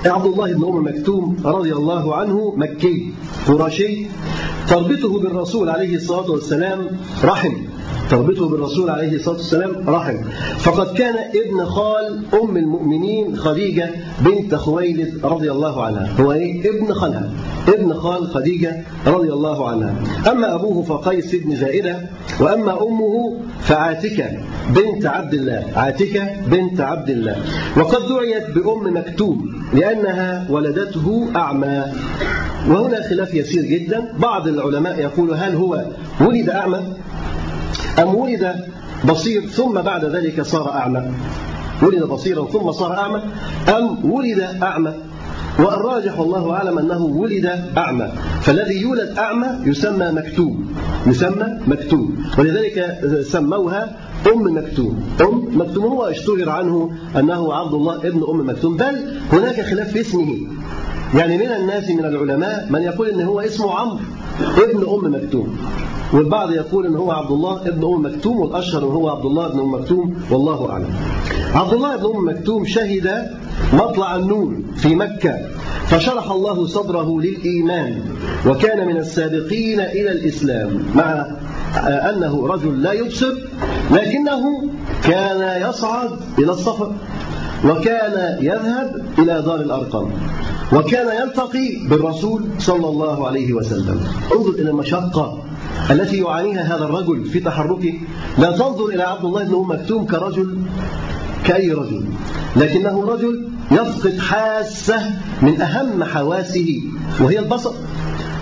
عبد 0.06 0.26
الله 0.26 0.54
بن 0.54 0.64
أم 0.64 0.88
مكتوم 0.88 1.38
رضي 1.46 1.74
الله 1.74 2.16
عنه 2.16 2.54
مكي 2.58 3.14
قرشي 3.48 4.06
تربطه 4.68 5.20
بالرسول 5.20 5.70
عليه 5.70 5.96
الصلاة 5.96 6.32
والسلام 6.32 6.88
رحم. 7.24 7.54
تربطه 8.12 8.50
بالرسول 8.50 8.90
عليه 8.90 9.16
الصلاة 9.16 9.36
والسلام 9.36 9.90
رحم. 9.90 10.18
فقد 10.60 10.98
كان 10.98 11.16
ابن 11.16 11.66
خال 11.66 12.26
أم 12.44 12.58
المؤمنين 12.58 13.38
خديجة 13.38 13.90
بنت 14.20 14.56
خويلد 14.56 15.26
رضي 15.26 15.52
الله 15.52 15.84
عنها. 15.84 16.10
هو 16.20 16.32
إيه؟ 16.32 16.70
ابن 16.70 16.94
خالها. 16.94 17.30
ابن 17.68 17.94
خال 17.94 18.28
خديجة 18.28 18.84
رضي 19.08 19.34
الله 19.34 19.70
عنها. 19.70 19.96
أما 20.32 20.56
أبوه 20.56 20.84
فقيس 20.84 21.36
بن 21.36 21.56
زائدة 21.56 22.00
وأما 22.40 22.84
أمه 22.84 23.38
فعاتكة 23.62 24.26
بنت 24.70 25.06
عبد 25.06 25.34
الله. 25.34 25.66
عاتكة 25.76 26.42
بنت 26.48 26.82
عبد 26.82 27.10
الله. 27.10 27.36
وقد 27.78 28.02
دعيت 28.10 28.50
بأم 28.56 28.98
مكتوم 28.98 29.64
لأنها 29.74 30.48
ولدته 30.50 31.28
أعمى. 31.36 31.84
وهنا 32.70 33.10
خلاف 33.10 33.34
يسير 33.34 33.64
جدا. 33.64 34.14
بعض 34.20 34.48
العلماء 34.48 35.00
يقول 35.00 35.34
هل 35.34 35.56
هو 35.56 35.86
ولد 36.22 36.50
أعمى؟ 36.50 36.82
أم 38.00 38.16
ولد 38.16 38.56
بصير 39.06 39.48
ثم 39.48 39.82
بعد 39.82 40.06
ذلك 40.06 40.42
صار 40.42 40.72
أعمى؟ 40.72 41.12
ولد 41.82 42.04
بصيرا 42.04 42.46
ثم 42.46 42.72
صار 42.72 42.94
أعمى؟ 42.94 43.22
أم 43.70 44.12
ولد 44.12 44.40
أعمى؟ 44.64 44.94
والراجح 45.60 46.20
والله 46.20 46.54
أعلم 46.54 46.80
أنه 46.80 47.04
ولد 47.04 47.46
أعمى. 47.78 48.12
فالذي 48.42 48.82
يولد 48.82 49.18
أعمى 49.18 49.48
يسمى 49.66 50.12
مكتوم 50.12 50.74
يسمى 51.08 51.60
مكتوم 51.68 52.26
ولذلك 52.38 53.00
سموها 53.22 53.98
أم 54.28 54.58
مكتوم 54.58 55.04
أم 55.22 55.48
مكتوم 55.60 55.84
هو 55.86 56.04
اشتهر 56.04 56.50
عنه 56.50 56.92
أنه 57.20 57.54
عبد 57.54 57.74
الله 57.74 57.96
ابن 57.96 58.24
أم 58.30 58.50
مكتوم 58.50 58.78
بل 58.78 58.96
هناك 59.32 59.62
خلاف 59.62 59.92
في 59.92 60.02
اسمه. 60.02 60.38
يعني 61.16 61.38
من 61.38 61.52
الناس 61.52 61.90
من 61.90 62.06
العلماء 62.06 62.68
من 62.70 62.82
يقول 62.82 63.10
إن 63.10 63.22
هو 63.22 63.40
اسمه 63.40 63.72
عمرو 63.72 64.00
ابن 64.42 64.86
أم 64.90 65.16
مكتوم 65.16 65.58
والبعض 66.14 66.52
يقول 66.52 66.86
إن 66.86 66.96
هو 66.96 67.12
عبد 67.12 67.32
الله 67.32 67.62
ابن 67.68 67.84
أم 67.84 68.06
مكتوم 68.06 68.40
والأشهر 68.40 68.84
إن 68.84 68.88
هو 68.88 69.10
عبد 69.10 69.26
الله 69.26 69.46
ابن 69.46 69.60
أم 69.60 69.74
مكتوم 69.74 70.16
والله 70.32 70.70
أعلم. 70.70 70.90
عبد 71.54 71.74
الله 71.74 71.96
بن 71.96 72.06
أم 72.06 72.28
مكتوم 72.28 72.66
شهد 72.66 73.30
مطلع 73.74 74.16
النور 74.16 74.58
في 74.76 74.96
مكة 74.96 75.38
فشرح 75.86 76.32
الله 76.32 76.66
صدره 76.68 77.22
للإيمان 77.22 78.02
وكان 78.48 78.88
من 78.88 78.98
السابقين 78.98 79.80
إلى 79.80 80.12
الإسلام 80.12 80.84
مع 80.96 81.28
أنه 81.88 82.48
رجل 82.48 82.82
لا 82.82 82.92
يبصر 82.92 83.34
لكنه 83.92 84.44
كان 85.04 85.70
يصعد 85.70 86.10
إلى 86.40 86.52
الصفا 86.52 86.96
وكان 87.66 88.38
يذهب 88.42 89.06
إلى 89.20 89.42
دار 89.42 89.56
الأرقم 89.56 90.10
وكان 90.74 91.22
يلتقي 91.22 91.88
بالرسول 91.90 92.44
صلى 92.60 92.88
الله 92.88 93.28
عليه 93.28 93.54
وسلم. 93.54 94.00
انظر 94.36 94.50
إلى 94.50 94.70
المشقة 94.70 95.38
التي 95.90 96.18
يعانيها 96.18 96.76
هذا 96.76 96.84
الرجل 96.84 97.26
في 97.26 97.40
تحركه. 97.40 97.94
لا 98.38 98.52
تنظر 98.52 98.86
إلى 98.86 99.04
عبد 99.04 99.26
الله 99.26 99.44
بن 99.44 99.54
أم 99.54 99.72
مكتوم 99.72 100.06
كرجل 100.06 100.58
كأي 101.46 101.72
رجل. 101.72 102.06
لكنه 102.56 103.06
رجل 103.06 103.48
يفقد 103.72 104.20
حاسة 104.20 105.12
من 105.42 105.62
أهم 105.62 106.04
حواسه 106.04 106.82
وهي 107.20 107.40
البصر. 107.40 107.74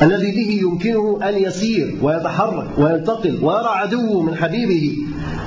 الذي 0.01 0.31
به 0.31 0.59
يمكنه 0.61 1.19
أن 1.29 1.37
يسير 1.37 1.97
ويتحرك 2.01 2.67
وينتقل 2.77 3.39
ويرى 3.41 3.67
عدوه 3.67 4.21
من 4.21 4.35
حبيبه. 4.35 4.97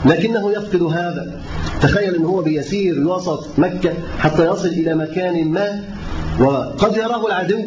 لكنه 0.06 0.52
يفقد 0.52 0.82
هذا. 0.82 1.40
تخيل 1.82 2.14
أنه 2.14 2.28
هو 2.28 2.42
بيسير 2.42 3.08
وسط 3.08 3.48
مكة 3.58 3.92
حتى 4.18 4.46
يصل 4.46 4.68
إلى 4.68 4.94
مكان 4.94 5.48
ما 5.48 5.84
وقد 6.40 6.96
يراه 6.96 7.26
العدو. 7.26 7.60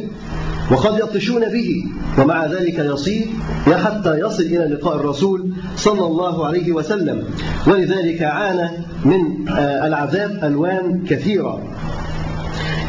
وقد 0.71 0.99
يطشون 0.99 1.49
به 1.49 1.83
ومع 2.19 2.45
ذلك 2.45 2.79
يصير 2.79 3.25
حتى 3.67 4.19
يصل 4.19 4.43
إلى 4.43 4.75
لقاء 4.75 4.95
الرسول 4.95 5.53
صلى 5.75 6.05
الله 6.05 6.45
عليه 6.45 6.71
وسلم. 6.71 7.23
ولذلك 7.67 8.21
عانى 8.21 8.69
من 9.05 9.49
العذاب 9.59 10.39
ألوان 10.43 11.03
كثيرة. 11.09 11.63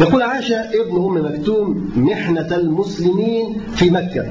يقول 0.00 0.23
عاش 0.23 0.52
ابن 0.52 0.97
أم 0.97 1.25
مكتوم 1.25 1.90
محنة 1.97 2.56
المسلمين 2.56 3.61
في 3.75 3.90
مكة 3.90 4.26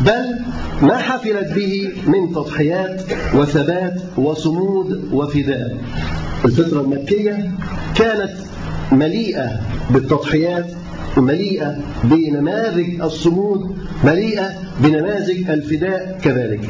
بل 0.00 0.38
ما 0.82 0.96
حفلت 0.96 1.52
به 1.52 1.92
من 2.06 2.32
تضحيات 2.32 3.02
وثبات 3.34 4.00
وصمود 4.16 5.08
وفداء. 5.12 5.78
الفترة 6.44 6.80
المكية 6.80 7.50
كانت 7.94 8.32
مليئة 8.92 9.60
بالتضحيات 9.90 10.66
مليئة 11.16 11.76
بنماذج 12.04 13.00
الصمود 13.00 13.76
مليئة 14.04 14.67
بنماذج 14.80 15.50
الفداء 15.50 16.18
كذلك. 16.22 16.60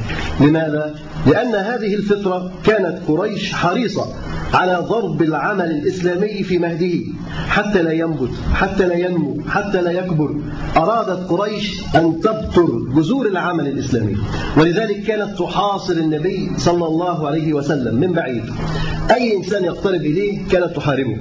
لماذا؟ 0.40 0.94
لأن 1.26 1.54
هذه 1.54 1.94
الفطرة 1.94 2.52
كانت 2.64 2.98
قريش 3.08 3.52
حريصة 3.52 4.06
على 4.54 4.86
ضرب 4.88 5.22
العمل 5.22 5.70
الإسلامي 5.70 6.42
في 6.42 6.58
مهده. 6.58 7.00
حتى 7.48 7.82
لا 7.82 7.92
ينبت 7.92 8.30
حتى 8.54 8.86
لا 8.86 8.94
ينمو 8.94 9.40
حتى 9.48 9.80
لا 9.80 9.90
يكبر. 9.90 10.34
أرادت 10.76 11.30
قريش 11.30 11.80
أن 11.94 12.20
تبتر 12.20 12.66
جذور 12.94 13.26
العمل 13.26 13.66
الإسلامي. 13.68 14.16
ولذلك 14.56 15.02
كانت 15.02 15.38
تحاصر 15.38 15.92
النبي 15.92 16.50
صلى 16.56 16.86
الله 16.86 17.26
عليه 17.26 17.52
وسلم 17.52 17.94
من 18.00 18.12
بعيد. 18.12 18.44
أي 19.10 19.36
إنسان 19.36 19.64
يقترب 19.64 20.00
إليه 20.00 20.48
كانت 20.48 20.76
تحاربه. 20.76 21.16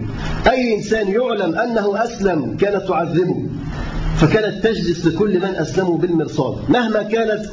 أي 0.50 0.76
إنسان 0.76 1.08
يعلم 1.08 1.56
أنه 1.56 2.04
أسلم 2.04 2.58
كانت 2.60 2.88
تعذبه. 2.88 3.46
فكانت 4.18 4.64
تجلس 4.64 5.06
لكل 5.06 5.40
من 5.40 5.56
أسلموا 5.56 5.98
بالمرصاد. 5.98 6.56
مهما 6.70 7.04
كانت 7.04 7.46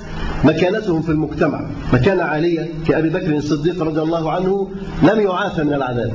مكانتهم 0.45 1.03
في 1.03 1.09
المجتمع 1.09 1.71
مكانة 1.93 2.23
عالية 2.23 2.69
كأبي 2.87 3.09
بكر 3.09 3.37
الصديق 3.37 3.83
رضي 3.83 4.03
الله 4.03 4.31
عنه 4.33 4.69
لم 5.03 5.21
يعافى 5.21 5.65
من 5.65 5.75
العذاب. 5.75 6.13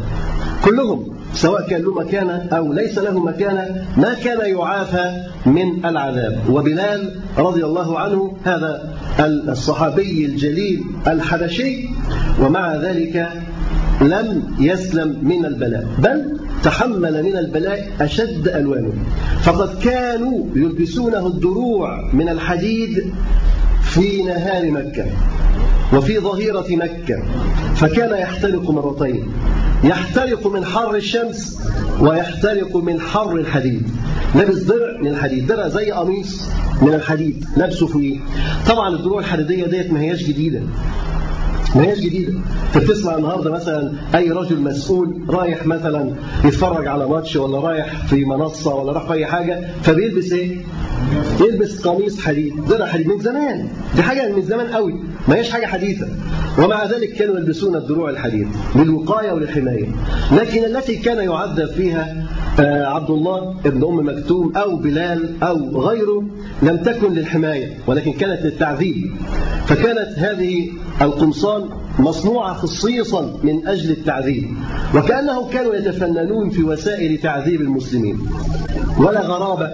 كلهم 0.65 1.15
سواء 1.33 1.67
كان 1.69 1.81
له 1.81 1.93
مكانة 1.93 2.47
أو 2.53 2.73
ليس 2.73 2.97
له 2.97 3.19
مكانة 3.19 3.85
ما 3.97 4.13
كان 4.13 4.49
يعافى 4.55 5.23
من 5.45 5.85
العذاب. 5.85 6.39
وبلال 6.49 7.15
رضي 7.37 7.65
الله 7.65 7.99
عنه 7.99 8.37
هذا 8.43 8.93
الصحابي 9.49 10.25
الجليل 10.25 10.83
الحبشي 11.07 11.89
ومع 12.41 12.75
ذلك 12.75 13.29
لم 14.01 14.55
يسلم 14.59 15.19
من 15.21 15.45
البلاء 15.45 15.87
بل 15.99 16.39
تحمل 16.63 17.23
من 17.23 17.37
البلاء 17.37 17.91
أشد 18.01 18.47
ألوانه. 18.47 18.93
فقد 19.41 19.79
كانوا 19.83 20.45
يلبسونه 20.55 21.27
الدروع 21.27 22.13
من 22.13 22.29
الحديد 22.29 23.13
في 23.83 24.23
نهار 24.23 24.71
مكة 24.71 25.05
وفي 25.93 26.19
ظهيرة 26.19 26.65
مكة. 26.69 27.23
فكان 27.75 28.19
يحترق 28.19 28.71
مرتين 28.71 29.23
يحترق 29.83 30.47
من 30.47 30.65
حر 30.65 30.95
الشمس 30.95 31.59
ويحترق 31.99 32.75
من 32.77 33.01
حر 33.01 33.35
الحديد. 33.35 33.89
لابس 34.35 34.57
درع 34.57 35.01
من 35.01 35.07
الحديد 35.07 35.47
درع 35.47 35.67
زي 35.67 35.91
قميص 35.91 36.49
من 36.81 36.93
الحديد 36.93 37.45
لابسه 37.57 37.87
فيه 37.87 38.19
طبعا 38.69 38.95
الدروع 38.95 39.19
الحديدية 39.19 39.65
ديت 39.65 39.93
ما 39.93 40.01
هياش 40.01 40.23
جديدة. 40.23 40.61
ما 41.75 41.83
هيش 41.83 41.99
جديدة 41.99 42.33
انت 42.75 42.83
بتسمع 42.83 43.15
النهارده 43.17 43.51
مثلا 43.51 43.91
أي 44.15 44.29
رجل 44.31 44.61
مسؤول 44.61 45.21
رايح 45.29 45.65
مثلا 45.65 46.13
يتفرج 46.45 46.87
على 46.87 47.07
ماتش 47.07 47.35
ولا 47.35 47.59
رايح 47.59 48.05
في 48.07 48.25
منصة 48.25 48.75
ولا 48.75 48.91
رايح 48.91 49.07
في 49.07 49.13
أي 49.13 49.25
حاجة 49.25 49.61
فبيلبس 49.83 50.31
إيه؟ 50.31 50.57
يلبس 51.39 51.87
قميص 51.87 52.19
حديد. 52.19 52.65
درع 52.69 52.85
حديد 52.85 53.07
من 53.07 53.19
زمان. 53.19 53.67
دي 53.95 54.01
حاجة 54.01 54.35
من 54.35 54.41
زمان 54.41 54.67
قوي. 54.67 54.93
ما 55.27 55.35
هيش 55.35 55.49
حاجة 55.49 55.65
حديثة. 55.65 56.07
ومع 56.59 56.85
ذلك 56.85 57.13
كانوا 57.13 57.37
يلبسون 57.37 57.75
الدروع 57.75 58.09
الحديد 58.09 58.47
للوقاية 58.75 59.31
وللحماية. 59.31 59.87
لكن 60.31 60.65
التي 60.65 60.95
كان 60.95 61.17
يعذب 61.17 61.67
فيها 61.67 62.27
عبد 62.95 63.09
الله 63.09 63.55
ابن 63.65 63.83
أم 63.83 64.07
مكتوم 64.07 64.57
أو 64.57 64.75
بلال 64.75 65.43
أو 65.43 65.81
غيره 65.81 66.23
لم 66.61 66.77
تكن 66.77 67.13
للحماية 67.13 67.77
ولكن 67.87 68.13
كانت 68.13 68.41
للتعذيب. 68.45 69.11
فكانت 69.67 70.09
هذه 70.17 70.69
القمصان 71.01 71.69
مصنوعة 71.99 72.53
خصيصا 72.53 73.39
من 73.43 73.67
أجل 73.67 73.91
التعذيب 73.91 74.47
وكأنهم 74.95 75.49
كانوا 75.49 75.75
يتفننون 75.75 76.49
في 76.49 76.63
وسائل 76.63 77.17
تعذيب 77.17 77.61
المسلمين. 77.61 78.19
ولا 78.97 79.21
غرابة 79.21 79.69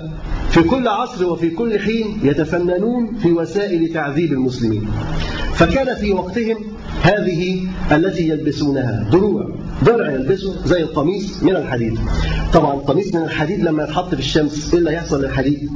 في 0.49 0.63
كل 0.63 0.87
عصر 0.87 1.25
وفي 1.25 1.49
كل 1.49 1.79
حين 1.79 2.19
يتفننون 2.23 3.15
في 3.15 3.31
وسائل 3.31 3.93
تعذيب 3.93 4.33
المسلمين. 4.33 4.87
فكان 5.53 5.95
في 5.95 6.11
وقتهم 6.11 6.57
هذه 7.01 7.67
التي 7.91 8.29
يلبسونها 8.29 9.09
دروع 9.11 9.49
درع 9.85 10.11
يلبسه 10.11 10.55
زي 10.65 10.81
القميص 10.81 11.43
من 11.43 11.55
الحديد. 11.55 11.99
طبعا 12.53 12.73
القميص 12.73 13.15
من 13.15 13.21
الحديد 13.23 13.63
لما 13.63 13.83
يتحط 13.83 14.15
في 14.15 14.19
الشمس 14.19 14.73
إيه 14.73 14.79
اللي 14.79 14.91
هيحصل 14.91 15.21
للحديد. 15.21 15.69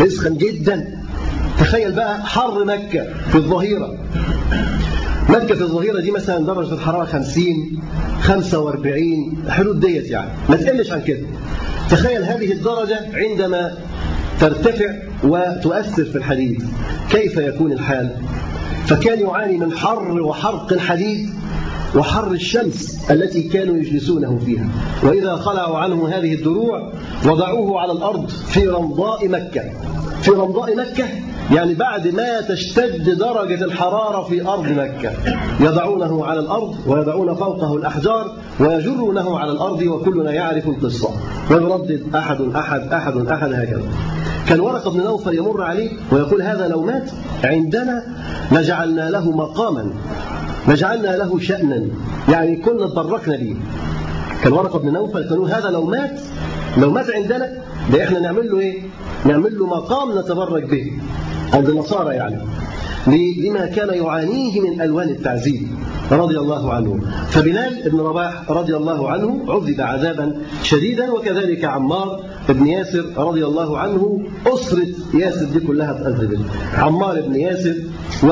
يسخن 0.00 0.36
جدا. 0.36 1.02
تخيل 1.58 1.92
بقى 1.92 2.26
حر 2.26 2.64
مكة 2.64 3.06
في 3.28 3.34
الظهيرة. 3.34 3.94
مكة 5.28 5.52
الظهيرة 5.52 6.00
دي 6.00 6.10
مثلا 6.10 6.46
درجة 6.46 6.74
الحرارة 6.74 7.04
50 7.04 7.78
45 8.20 9.44
حدود 9.48 9.80
ديت 9.80 10.10
يعني. 10.10 10.30
ما 10.48 10.56
تقلش 10.56 10.92
عن 10.92 11.00
كده. 11.02 11.26
تخيل 11.90 12.24
هذه 12.24 12.52
الدرجة 12.52 13.00
عندما 13.14 13.78
ترتفع 14.40 14.94
وتؤثر 15.24 16.04
في 16.04 16.16
الحديد. 16.18 16.62
كيف 17.10 17.36
يكون 17.36 17.72
الحال؟ 17.72 18.10
فكان 18.86 19.20
يعاني 19.20 19.58
من 19.58 19.72
حر 19.72 20.20
وحرق 20.20 20.72
الحديد 20.72 21.30
وحر 21.96 22.32
الشمس 22.32 23.10
التي 23.10 23.42
كانوا 23.42 23.76
يجلسونه 23.76 24.38
فيها. 24.38 24.68
وإذا 25.02 25.36
خلعوا 25.36 25.78
عنه 25.78 26.08
هذه 26.08 26.34
الدروع 26.34 26.92
وضعوه 27.26 27.80
على 27.80 27.92
الأرض 27.92 28.28
في 28.28 28.66
رمضاء 28.68 29.28
مكة. 29.28 29.62
في 30.22 30.30
رمضاء 30.30 30.76
مكة 30.76 31.04
يعني 31.52 31.74
بعد 31.74 32.08
ما 32.08 32.40
تشتد 32.40 33.18
درجة 33.18 33.64
الحرارة 33.64 34.22
في 34.24 34.48
أرض 34.48 34.68
مكة 34.68 35.12
يضعونه 35.60 36.24
على 36.26 36.40
الأرض 36.40 36.76
ويضعون 36.86 37.34
فوقه 37.34 37.76
الأحجار 37.76 38.32
ويجرونه 38.60 39.38
على 39.38 39.52
الأرض 39.52 39.82
وكلنا 39.82 40.32
يعرف 40.32 40.68
القصة. 40.68 41.10
ويردد 41.50 42.14
أحد 42.14 42.40
أحد 42.40 42.80
أحد 42.92 43.16
أحد 43.16 43.52
هكذا. 43.52 43.82
كان 44.48 44.60
ورقة 44.60 44.90
بن 44.90 45.00
نوفل 45.00 45.34
يمر 45.34 45.62
عليه 45.62 45.90
ويقول 46.12 46.42
هذا 46.42 46.68
لو 46.68 46.82
مات 46.82 47.10
عندنا 47.44 48.02
لجعلنا 48.52 49.10
له 49.10 49.30
مقاما 49.30 49.90
لجعلنا 50.68 51.16
له 51.16 51.38
شأنا 51.38 51.86
يعني 52.28 52.56
كنا 52.56 52.86
تبركنا 52.88 53.36
به. 53.36 53.56
كان 54.42 54.52
ورقة 54.52 54.78
بن 54.78 54.92
نوفل 54.92 55.28
كانوا 55.28 55.48
هذا 55.48 55.70
لو 55.70 55.84
مات 55.84 56.20
لو 56.78 56.90
مات 56.90 57.10
عندنا 57.10 57.52
ده 57.92 58.04
إحنا 58.04 58.18
نعمل 58.18 58.50
له 58.50 58.60
إيه؟ 58.60 58.82
نعمل 59.24 59.58
له 59.58 59.66
مقام 59.66 60.18
نتبرك 60.18 60.62
به. 60.70 60.92
عند 61.52 61.68
النصارى 61.68 62.14
يعني 62.14 62.38
لما 63.48 63.66
كان 63.66 63.94
يعانيه 63.94 64.60
من 64.60 64.80
ألوان 64.80 65.08
التعذيب 65.08 65.68
رضي 66.12 66.38
الله 66.38 66.72
عنه. 66.74 67.00
فبلال 67.28 67.90
بن 67.90 68.00
رباح 68.00 68.50
رضي 68.50 68.76
الله 68.76 69.10
عنه 69.10 69.44
عذب 69.48 69.80
عذابا 69.80 70.36
شديدا 70.62 71.10
وكذلك 71.12 71.64
عمار 71.64 72.20
بن 72.48 72.66
ياسر 72.66 73.04
رضي 73.16 73.44
الله 73.44 73.78
عنه 73.78 74.20
أسرة 74.46 74.86
ياسر 75.14 75.44
دي 75.44 75.60
كلها 75.60 75.92
تأذبت 75.92 76.38
عمار 76.74 77.20
بن 77.20 77.34
ياسر 77.34 77.74
و 78.22 78.28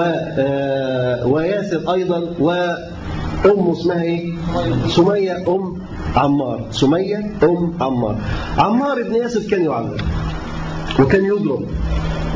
وياسر 1.28 1.92
أيضا 1.94 2.18
وأم 2.38 3.70
اسمها 3.70 4.02
إيه؟ 4.02 4.32
سمية 4.88 5.36
أم 5.48 5.76
عمار. 6.16 6.66
سمية 6.70 7.32
أم 7.42 7.72
عمار. 7.80 8.16
عمار 8.58 9.02
بن 9.02 9.14
ياسر 9.14 9.40
كان 9.50 9.64
يعذب 9.64 10.00
وكان 11.00 11.24
يضرب. 11.24 11.66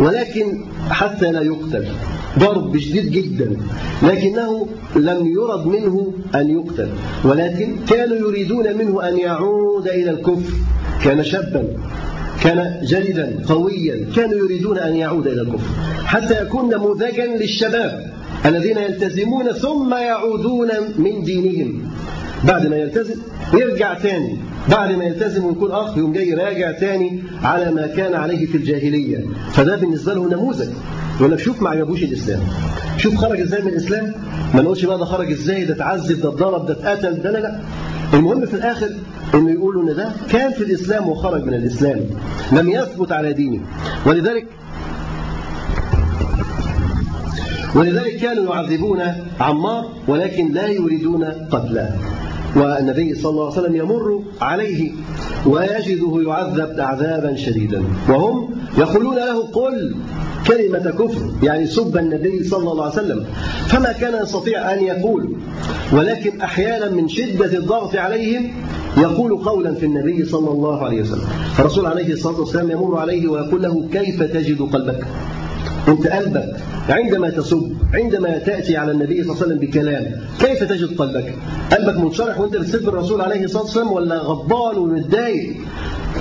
ولكن 0.01 0.65
حتى 0.91 1.33
لا 1.33 1.43
يقتل. 1.43 1.87
ضرب 2.39 2.79
شديد 2.79 3.11
جدا. 3.11 3.57
لكنه 4.03 4.69
لم 4.97 5.27
يرد 5.27 5.67
منه 5.67 6.13
أن 6.35 6.51
يقتل. 6.51 6.89
ولكن 7.25 7.77
كانوا 7.89 8.17
يريدون 8.17 8.77
منه 8.77 9.09
أن 9.09 9.19
يعود 9.19 9.89
إلى 9.89 10.11
الكفر. 10.11 10.53
كان 11.05 11.25
شابا. 11.25 11.65
كان 12.43 12.81
جلدا. 12.83 13.43
قويا. 13.49 14.07
كانوا 14.17 14.39
يريدون 14.39 14.79
أن 14.79 14.97
يعود 14.97 15.27
إلى 15.27 15.43
الكفر. 15.43 15.69
حتى 16.05 16.43
يكون 16.43 16.75
نموذجا 16.75 17.27
للشباب 17.27 18.13
الذين 18.47 18.79
يلتزمون 18.79 19.53
ثم 19.53 19.95
يعودون 19.95 20.69
من 20.99 21.23
دينهم. 21.23 21.91
بعد 22.45 22.67
ما 22.67 22.77
يلتزم 22.77 23.15
يرجع 23.55 23.95
تاني. 23.95 24.39
بعد 24.71 24.93
ما 24.93 25.05
يلتزم 25.05 25.45
ويكون 25.45 25.71
أخ 25.73 25.97
يوم 25.99 26.13
جاي 26.13 26.35
راجع 26.35 26.73
تاني 26.73 27.23
على 27.43 27.71
ما 27.71 27.87
كان 27.87 28.15
عليه 28.15 28.47
في 28.47 28.57
الجاهلية. 28.57 29.25
فده 29.53 29.77
بالنسبة 29.77 30.15
له 30.15 30.29
نموذج. 30.31 30.69
يقول 31.21 31.33
لك 31.33 31.39
شوف 31.39 31.63
ما 31.63 31.71
عجبوش 31.71 32.03
الإسلام. 32.03 32.41
شوف 32.97 33.15
خرج 33.17 33.41
إزاي 33.41 33.63
من 33.63 33.69
الإسلام. 33.69 34.13
ما 34.55 34.63
نقولش 34.63 34.85
بقى 34.85 34.99
ده 34.99 35.05
خرج 35.05 35.33
إزاي 35.33 35.65
ده 35.65 35.75
اتعذب 35.75 36.21
ده 36.21 36.29
اتضرب 36.29 36.67
ده 36.67 36.73
اتقتل 36.73 37.23
ده 37.23 37.31
لا 37.31 37.39
لا. 37.39 37.61
المهم 38.15 38.47
في 38.47 38.55
الآخر 38.55 38.89
إنه 39.35 39.51
يقولوا 39.51 39.83
إن 39.83 39.97
ده 39.97 40.13
كان 40.31 40.53
في 40.53 40.61
الإسلام 40.65 41.09
وخرج 41.09 41.45
من 41.45 41.55
الإسلام. 41.55 42.01
لم 42.53 42.69
يثبت 42.69 43.13
على 43.13 43.33
دينه. 43.33 43.61
ولذلك 44.07 44.47
ولذلك 47.75 48.17
كانوا 48.17 48.55
يعذبون 48.55 49.01
عمار 49.41 49.89
ولكن 50.09 50.53
لا 50.53 50.67
يريدون 50.67 51.25
قتله. 51.25 51.97
والنبي 52.59 53.15
صلى 53.15 53.31
الله 53.31 53.53
عليه 53.53 53.61
وسلم 53.61 53.77
يمر 53.77 54.23
عليه 54.41 54.93
ويجده 55.47 56.23
يعذب 56.23 56.81
عذابا 56.81 57.37
شديدا. 57.37 57.83
وهم 58.09 58.51
يقولون 58.79 59.17
له 59.17 59.43
قل 59.43 59.95
كلمة 60.47 60.91
كفر 60.91 61.31
يعني 61.43 61.67
سب 61.67 61.97
النبي 61.97 62.45
صلى 62.45 62.73
الله 62.73 62.85
عليه 62.85 62.93
وسلم. 62.93 63.25
فما 63.67 63.93
كان 63.93 64.23
يستطيع 64.23 64.75
أن 64.75 64.85
يقول 64.85 65.37
ولكن 65.93 66.41
أحيانا 66.41 66.91
من 66.91 67.09
شدة 67.09 67.59
الضغط 67.59 67.97
عليهم 67.97 68.51
يقول 68.99 69.37
قولا 69.45 69.75
في 69.75 69.87
النبي 69.87 70.25
صلى 70.25 70.51
الله 70.51 70.85
عليه 70.85 71.01
وسلم. 71.03 71.29
الرسول 71.59 71.87
عليه 71.87 72.13
الصلاة 72.13 72.41
والسلام 72.41 72.71
يمر 72.71 72.99
عليه 72.99 73.29
ويقول 73.29 73.63
له 73.63 73.89
كيف 73.93 74.23
تجد 74.23 74.63
قلبك؟ 74.63 75.07
انت 75.89 76.07
قلبك 76.07 76.57
عندما 76.89 77.31
تسب 77.31 77.77
عندما 77.95 78.39
تأتي 78.39 78.77
على 78.77 78.93
النبي 78.93 79.23
صلى 79.25 79.33
الله 79.33 79.43
عليه 79.43 79.47
وسلم 79.47 79.59
بكلام 79.59 80.07
كيف 80.41 80.65
تجد 80.65 80.99
قلبك؟ 80.99 81.35
قلبك 81.73 81.99
منشرح 81.99 82.41
وانت 82.41 82.57
بتسب 82.57 82.89
الرسول 82.89 83.21
عليه 83.21 83.45
الصلاة 83.45 83.63
والسلام 83.63 83.93
ولا 83.93 84.19
غضبان 84.19 84.77
ومتضايق؟ 84.79 85.57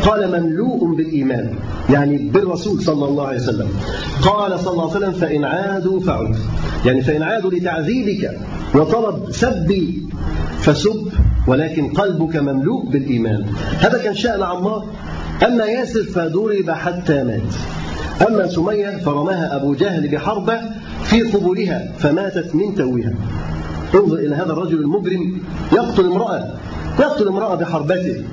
قال 0.04 0.42
مملوء 0.42 0.96
بالإيمان 0.96 1.56
يعني 1.90 2.18
بالرسول 2.18 2.82
صلى 2.82 3.06
الله 3.06 3.28
عليه 3.28 3.38
وسلم. 3.38 3.68
قال 4.22 4.60
صلى 4.60 4.72
الله 4.72 4.96
عليه 4.96 4.98
وسلم 4.98 5.12
فإن 5.12 5.44
عادوا 5.44 6.00
فعد. 6.00 6.36
يعني 6.86 7.02
فإن 7.02 7.24
عادوا 7.24 7.52
لتعذيبك 7.52 8.40
وطلب 8.76 9.32
سبي 9.32 10.04
فسب 10.60 11.08
ولكن 11.48 11.88
قلبك 11.94 12.36
مملوء 12.36 12.90
بالإيمان. 12.90 13.46
هذا 13.80 13.98
كان 14.04 14.16
شأن 14.16 14.44
عمار. 14.44 14.86
أما 15.46 15.66
ياسر 15.66 16.04
فضرب 16.04 16.70
حتى 16.70 17.24
مات. 17.24 17.54
أما 18.28 18.48
سمية 18.48 18.98
فرماها 19.06 19.56
أبو 19.56 19.74
جهل 19.74 20.08
بحربة 20.08 20.60
في 21.04 21.22
قبولها 21.22 21.92
فماتت 22.00 22.56
من 22.56 22.76
توها 22.76 23.14
انظر 23.96 24.16
إلى 24.16 24.36
هذا 24.36 24.54
الرجل 24.54 24.80
المجرم 24.80 25.42
يقتل 25.74 26.06
امرأة 26.06 26.54
يقتل 27.00 27.28
امرأة 27.28 27.56
بحربته. 27.56 28.24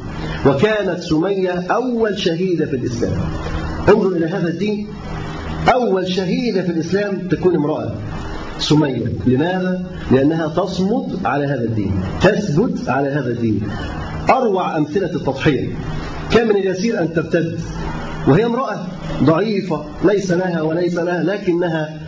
وكانت 0.47 1.01
سمية 1.01 1.51
أول 1.71 2.19
شهيدة 2.19 2.67
في 2.67 2.77
الإسلام. 2.77 3.13
انظر 3.89 4.09
إلى 4.09 4.27
هذا 4.27 4.49
الدين. 4.49 4.87
أول 5.73 6.09
شهيدة 6.13 6.63
في 6.63 6.69
الإسلام 6.69 7.19
تكون 7.31 7.55
امرأة. 7.57 7.95
سمية. 8.59 9.13
لماذا؟ 9.27 9.83
لأنها 10.11 10.47
تصمد 10.49 11.19
على 11.25 11.45
هذا 11.47 11.65
الدين. 11.65 12.01
تثبت 12.21 12.89
على 12.89 13.09
هذا 13.09 13.29
الدين. 13.29 13.61
أروع 14.31 14.77
أمثلة 14.77 15.07
التضحية 15.07 15.69
كان 16.31 16.49
من 16.49 16.57
اليسير 16.57 17.01
أن 17.01 17.15
ترتد. 17.15 17.59
وهي 18.29 18.45
امرأة 18.45 18.87
ضعيفة 19.23 19.85
ليس 20.05 20.33
لها 20.33 20.63
وليس 20.63 20.95
لها 20.95 21.23
لكنها 21.23 22.01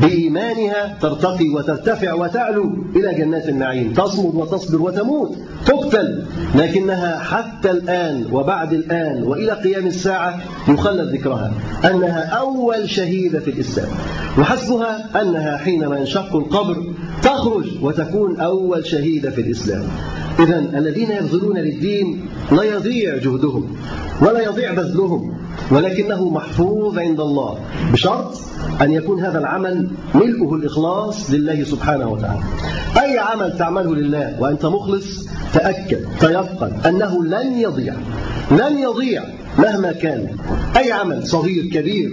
بإيمانها 0.00 0.98
ترتقي 1.00 1.48
وترتفع 1.48 2.12
وتعلو 2.14 2.72
إلى 2.96 3.14
جنات 3.14 3.48
النعيم. 3.48 3.92
تصمد 3.92 4.34
وتصبر 4.34 4.82
وتموت 4.82 5.36
تقتل 5.66 6.24
لكنها 6.54 7.18
حتى 7.18 7.70
الآن 7.70 8.24
وبعد 8.32 8.72
الآن 8.72 9.22
وإلى 9.22 9.52
قيام 9.52 9.86
الساعة 9.86 10.38
يخلد 10.68 11.14
ذكرها 11.14 11.52
أنها 11.84 12.24
أول 12.24 12.90
شهيدة 12.90 13.40
في 13.40 13.50
الإسلام. 13.50 13.88
وحسبها 14.38 15.22
أنها 15.22 15.56
حينما 15.56 15.98
ينشق 15.98 16.36
القبر 16.36 16.84
تخرج 17.22 17.66
وتكون 17.82 18.40
أول 18.40 18.86
شهيدة 18.86 19.30
في 19.30 19.40
الإسلام. 19.40 19.84
إذا 20.40 20.58
الذين 20.58 21.10
يبذلون 21.10 21.58
للدين 21.58 22.20
لا 22.52 22.62
يضيع 22.62 23.16
جهدهم 23.16 23.76
ولا 24.22 24.44
يضيع 24.44 24.74
بذلهم. 24.74 25.45
ولكنه 25.70 26.30
محفوظ 26.30 26.98
عند 26.98 27.20
الله 27.20 27.58
بشرط 27.92 28.34
أن 28.80 28.92
يكون 28.92 29.24
هذا 29.24 29.38
العمل 29.38 29.90
ملؤه 30.14 30.54
الإخلاص 30.54 31.30
لله 31.30 31.64
سبحانه 31.64 32.08
وتعالى. 32.08 32.42
أي 33.02 33.18
عمل 33.18 33.58
تعمله 33.58 33.94
لله 33.94 34.36
وأنت 34.40 34.66
مخلص 34.66 35.26
تأكد 35.52 36.04
تيقن 36.20 36.72
أنه 36.86 37.24
لن 37.24 37.52
يضيع 37.58 37.94
لن 38.50 38.78
يضيع 38.78 39.22
مهما 39.58 39.92
كان. 39.92 40.26
أي 40.76 40.92
عمل 40.92 41.26
صغير 41.26 41.64
كبير 41.64 42.12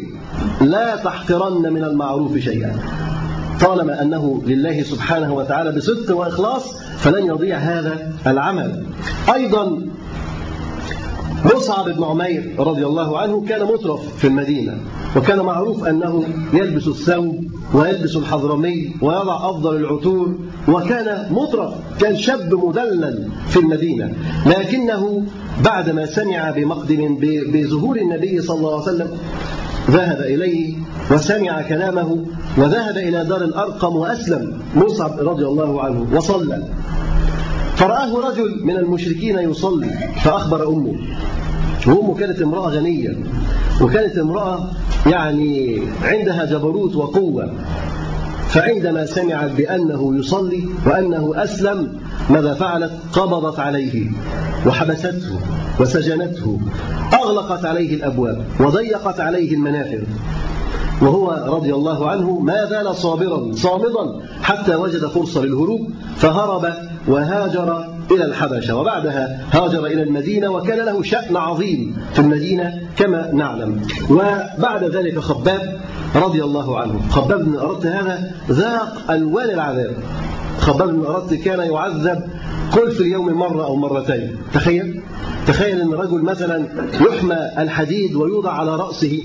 لا 0.62 0.96
تحقرن 0.96 1.74
من 1.74 1.84
المعروف 1.84 2.38
شيئا. 2.38 2.80
طالما 3.62 4.02
أنه 4.02 4.44
لله 4.46 4.84
سبحانه 4.84 5.34
وتعالى 5.34 5.72
بصدق 5.72 6.16
وإخلاص 6.16 6.76
فلن 6.98 7.26
يضيع 7.26 7.58
هذا 7.58 8.14
العمل. 8.28 8.84
أيضا 9.34 9.82
مصعب 11.46 11.90
بن 11.90 12.04
عمير 12.04 12.56
رضي 12.60 12.86
الله 12.86 13.20
عنه 13.20 13.46
كان 13.46 13.66
مترف 13.66 14.18
في 14.18 14.28
المدينة 14.28 14.78
وكان 15.16 15.40
معروف 15.40 15.84
أنه 15.84 16.24
يلبس 16.54 16.88
الثوب 16.88 17.46
ويلبس 17.74 18.16
الحضرمي 18.16 18.92
ويضع 19.02 19.50
أفضل 19.50 19.76
العطور 19.76 20.36
وكان 20.68 21.34
مترف 21.34 21.74
كان 22.00 22.18
شاب 22.18 22.54
مدلل 22.54 23.30
في 23.48 23.60
المدينة 23.60 24.14
لكنه 24.46 25.24
بعدما 25.66 26.06
سمع 26.06 26.52
بمقدم 26.52 27.18
بظهور 27.54 27.98
النبي 27.98 28.42
صلى 28.42 28.58
الله 28.58 28.74
عليه 28.74 28.84
وسلم 28.84 29.08
ذهب 29.92 30.20
إليه 30.20 30.76
وسمع 31.12 31.62
كلامه 31.62 32.26
وذهب 32.58 32.98
إلى 32.98 33.26
دار 33.26 33.42
الأرقم 33.44 33.96
وأسلم 33.96 34.62
مصعب 34.76 35.20
رضي 35.20 35.46
الله 35.46 35.82
عنه 35.84 36.08
وصلى. 36.14 36.64
فرآه 37.76 38.30
رجل 38.30 38.60
من 38.64 38.78
المشركين 38.78 39.40
يصلي 39.40 39.90
فأخبر 40.24 40.68
أمه. 40.68 40.96
وأمه 41.88 42.16
كانت 42.16 42.42
امرأة 42.42 42.70
غنية 42.70 43.18
وكانت 43.82 44.18
امرأة 44.18 44.72
يعني 45.06 45.82
عندها 46.04 46.46
جبروت 46.46 46.96
وقوة. 46.96 47.54
فعندما 48.48 49.06
سمعت 49.06 49.52
بأنه 49.52 50.16
يصلي 50.18 50.64
وأنه 50.86 51.34
أسلم 51.36 52.00
ماذا 52.30 52.54
فعلت؟ 52.54 52.92
قبضت 53.14 53.60
عليه 53.60 54.12
وحبسته 54.66 55.40
وسجنته 55.80 56.60
أغلقت 57.14 57.66
عليه 57.66 57.96
الأبواب 57.96 58.46
وضيقت 58.60 59.20
عليه 59.20 59.54
المنافذ. 59.54 60.04
وهو 61.02 61.56
رضي 61.56 61.74
الله 61.74 62.10
عنه 62.10 62.40
ما 62.40 62.66
زال 62.66 62.96
صابرا 62.96 63.52
صامدا 63.54 64.20
حتى 64.42 64.76
وجد 64.76 65.06
فرصة 65.06 65.42
للهروب 65.42 65.90
فهرب 66.18 66.74
وهاجر 67.08 67.86
إلى 68.12 68.26
الحبشة 68.26 68.76
وبعدها 68.76 69.46
هاجر 69.52 69.86
إلى 69.86 70.04
المدينة 70.04 70.50
وكان 70.50 70.86
له 70.86 71.04
شأن 71.04 71.38
عظيم 71.38 71.98
في 72.14 72.20
المدينة 72.20 72.82
كما 72.98 73.32
نعلم. 73.34 73.82
وبعد 74.10 74.84
ذلك 74.84 75.20
خباب 75.20 75.82
رضي 76.16 76.44
الله 76.44 76.80
عنه 76.80 77.02
خباب 77.10 77.46
بن 77.46 77.56
أردت 77.56 77.86
هذا 77.86 78.32
ذاق 78.50 79.12
ألوان 79.12 79.50
العذاب. 79.50 79.96
خباب 80.60 80.90
بن 80.90 81.06
أردت 81.06 81.34
كان 81.34 81.60
يعذب 81.60 82.24
كل 82.74 82.92
في 82.92 83.02
اليوم 83.02 83.34
مرة 83.34 83.66
أو 83.66 83.76
مرتين 83.76 84.38
تخيل. 84.54 85.02
تخيل 85.48 85.82
أن 85.82 85.94
رجل 85.94 86.22
مثلا 86.22 86.68
يحمى 87.02 87.38
الحديد 87.58 88.16
ويوضع 88.16 88.52
على 88.52 88.76
رأسه 88.76 89.24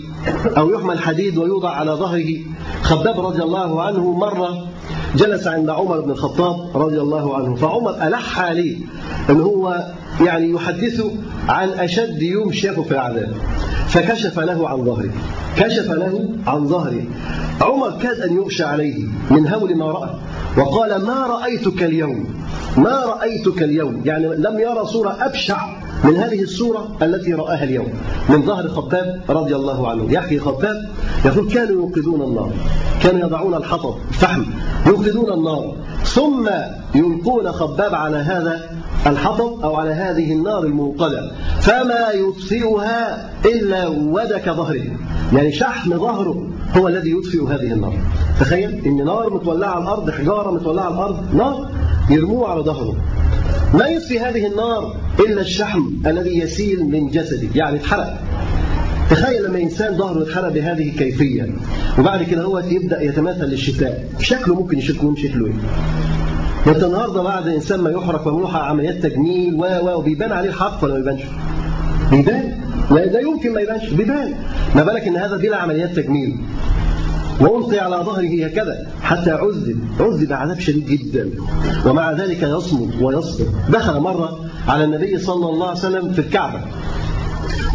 أو 0.58 0.70
يحمى 0.70 0.92
الحديد 0.92 1.38
ويوضع 1.38 1.70
على 1.70 1.90
ظهره. 1.90 2.36
خباب 2.82 3.20
رضي 3.20 3.42
الله 3.42 3.82
عنه 3.82 4.12
مرة 4.12 4.66
جلس 5.16 5.46
عند 5.46 5.70
عمر 5.70 6.00
بن 6.00 6.10
الخطاب 6.10 6.76
رضي 6.76 7.00
الله 7.00 7.36
عنه 7.36 7.54
فعمر 7.54 7.90
ألح 7.90 8.40
عليه 8.40 8.76
أن 9.30 9.40
هو 9.40 9.86
يعني 10.20 10.50
يحدثه 10.50 11.10
عن 11.48 11.68
أشد 11.68 12.22
يوم 12.22 12.52
شافه 12.52 12.82
في 12.82 12.92
العذاب 12.92 13.32
فكشف 13.88 14.38
له 14.38 14.68
عن 14.68 14.84
ظهره 14.84 15.12
كشف 15.56 15.90
له 15.90 16.28
عن 16.46 16.68
ظهره. 16.68 17.02
عمر 17.60 17.98
كاد 18.02 18.20
أن 18.20 18.36
يغشى 18.36 18.64
عليه 18.64 19.04
من 19.30 19.48
هول 19.48 19.76
ما 19.76 19.86
رأى 19.86 20.10
وقال 20.56 21.02
ما 21.02 21.26
رأيتك 21.26 21.82
اليوم؟ 21.82 22.24
ما 22.76 23.04
رأيتك 23.06 23.62
اليوم؟ 23.62 24.02
يعني 24.04 24.26
لم 24.26 24.58
يرى 24.58 24.86
صورة 24.86 25.16
أبشع 25.20 25.68
من 26.04 26.16
هذه 26.16 26.42
الصورة 26.42 26.96
التي 27.02 27.32
رآها 27.32 27.64
اليوم. 27.64 27.92
من 28.28 28.42
ظهر 28.42 28.68
خباب 28.68 29.20
رضي 29.28 29.56
الله 29.56 29.88
عنه. 29.88 30.12
يحكي 30.12 30.38
خباب 30.38 30.76
يقول 31.24 31.50
كانوا 31.50 31.72
يوقدون 31.72 32.22
النار. 32.22 32.52
كانوا 33.02 33.20
يضعون 33.20 33.54
الحطب 33.54 33.94
الفحم 34.08 34.44
يوقدون 34.86 35.32
النار. 35.32 35.74
ثم 36.04 36.48
يلقون 36.94 37.52
خباب 37.52 37.94
على 37.94 38.16
هذا 38.16 38.60
الحطب 39.06 39.60
أو 39.64 39.76
على 39.76 39.90
هذه 39.90 40.32
النار 40.32 40.62
الموقدة. 40.64 41.30
فما 41.60 42.10
يطفئها 42.14 43.30
إلا 43.44 43.88
ودك 43.88 44.50
ظهره 44.50 44.84
يعني 45.32 45.52
شحم 45.52 45.98
ظهره 45.98 46.48
هو 46.76 46.88
الذي 46.88 47.10
يطفئ 47.10 47.44
هذه 47.46 47.72
النار. 47.72 47.94
تخيل 48.40 48.84
إن 48.86 49.04
نار 49.04 49.34
متولعة 49.34 49.70
على 49.70 49.82
الأرض 49.82 50.10
حجارة 50.10 50.50
متولعة 50.50 50.84
على 50.84 50.94
الأرض 50.94 51.34
نار 51.34 51.70
يرموه 52.10 52.48
على 52.48 52.60
ظهره. 52.60 52.94
ما 53.74 53.86
يطفي 53.86 54.20
هذه 54.20 54.46
النار 54.46 54.96
إلا 55.20 55.40
الشحم 55.40 55.90
الذي 56.06 56.38
يسيل 56.38 56.84
من 56.84 57.08
جسده. 57.10 57.48
يعني 57.54 57.76
اتحرق. 57.76 58.20
تخيل 59.10 59.44
لما 59.44 59.58
إنسان 59.58 59.96
ظهره 59.96 60.22
اتحرق 60.22 60.48
بهذه 60.48 60.88
الكيفية. 60.88 61.46
وبعد 61.98 62.22
كده 62.22 62.42
هو 62.42 62.58
يبدأ 62.58 63.02
يتماثل 63.02 63.44
للشتاء. 63.44 64.08
شكله 64.20 64.54
ممكن 64.54 64.78
يكون 64.78 65.16
شكله 65.16 65.52
ده 66.66 66.72
انت 66.72 66.84
النهارده 66.84 67.22
بعد 67.22 67.48
إنسان 67.48 67.80
ما 67.80 67.90
يحرق 67.90 68.28
ويروح 68.28 68.56
عمليات 68.56 68.94
تجميل 68.94 69.54
و 69.54 69.60
و 69.60 69.98
وبيبان 69.98 70.32
عليه 70.32 70.48
الحق 70.48 70.84
ولا 70.84 70.94
ما 70.94 70.98
بيبانش؟ 70.98 71.22
بيبان. 72.10 72.52
لا 72.90 73.00
لا 73.00 73.20
يمكن 73.20 73.52
ما 73.52 73.60
يبانش. 73.60 73.88
بيبان. 73.88 74.34
ما 74.74 74.82
بالك 74.82 75.02
إن 75.08 75.16
هذا 75.16 75.36
بلا 75.36 75.56
عمليات 75.56 75.96
تجميل 75.96 76.36
وألقي 77.40 77.78
على 77.78 77.96
ظهره 77.96 78.46
هكذا 78.46 78.86
حتى 79.02 79.30
عذب 79.30 79.78
عذب 80.00 80.32
عذاب 80.32 80.60
شديد 80.60 80.86
جدا. 80.86 81.30
ومع 81.86 82.12
ذلك 82.12 82.42
يصمد 82.42 83.02
ويصبر. 83.02 83.46
دخل 83.68 84.00
مرة 84.00 84.40
على 84.68 84.84
النبي 84.84 85.18
صلى 85.18 85.48
الله 85.48 85.68
عليه 85.68 85.78
وسلم 85.78 86.12
في 86.12 86.18
الكعبة. 86.18 86.60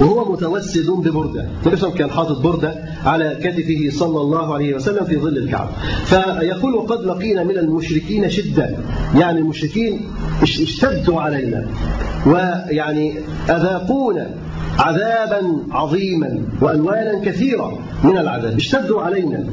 وهو 0.02 0.32
متوسد 0.34 0.90
ببردة. 0.90 1.48
صلى 1.66 1.92
كان 1.92 2.10
حاطط 2.10 2.42
بردة 2.42 2.76
على 3.06 3.38
كتفه 3.44 4.00
صلى 4.00 4.22
الله 4.22 4.54
عليه 4.54 4.76
وسلم 4.76 5.06
في 5.06 5.18
ظل 5.18 5.38
الكعبة. 5.38 5.72
فيقول 6.06 6.76
وقد 6.76 7.06
لقينا 7.06 7.44
من 7.44 7.58
المشركين 7.58 8.30
شدة 8.30 8.70
يعني 9.16 9.40
المشركين 9.40 10.02
اشتدوا 10.42 11.22
علينا. 11.22 11.66
ويعني 12.26 13.14
أذاقونا. 13.50 14.30
عذابا 14.80 15.58
عظيما 15.72 16.42
وألوانا 16.62 17.20
كثيرة 17.26 17.80
من 18.04 18.18
العذاب. 18.18 18.56
اشتدوا 18.56 19.02
علينا. 19.02 19.46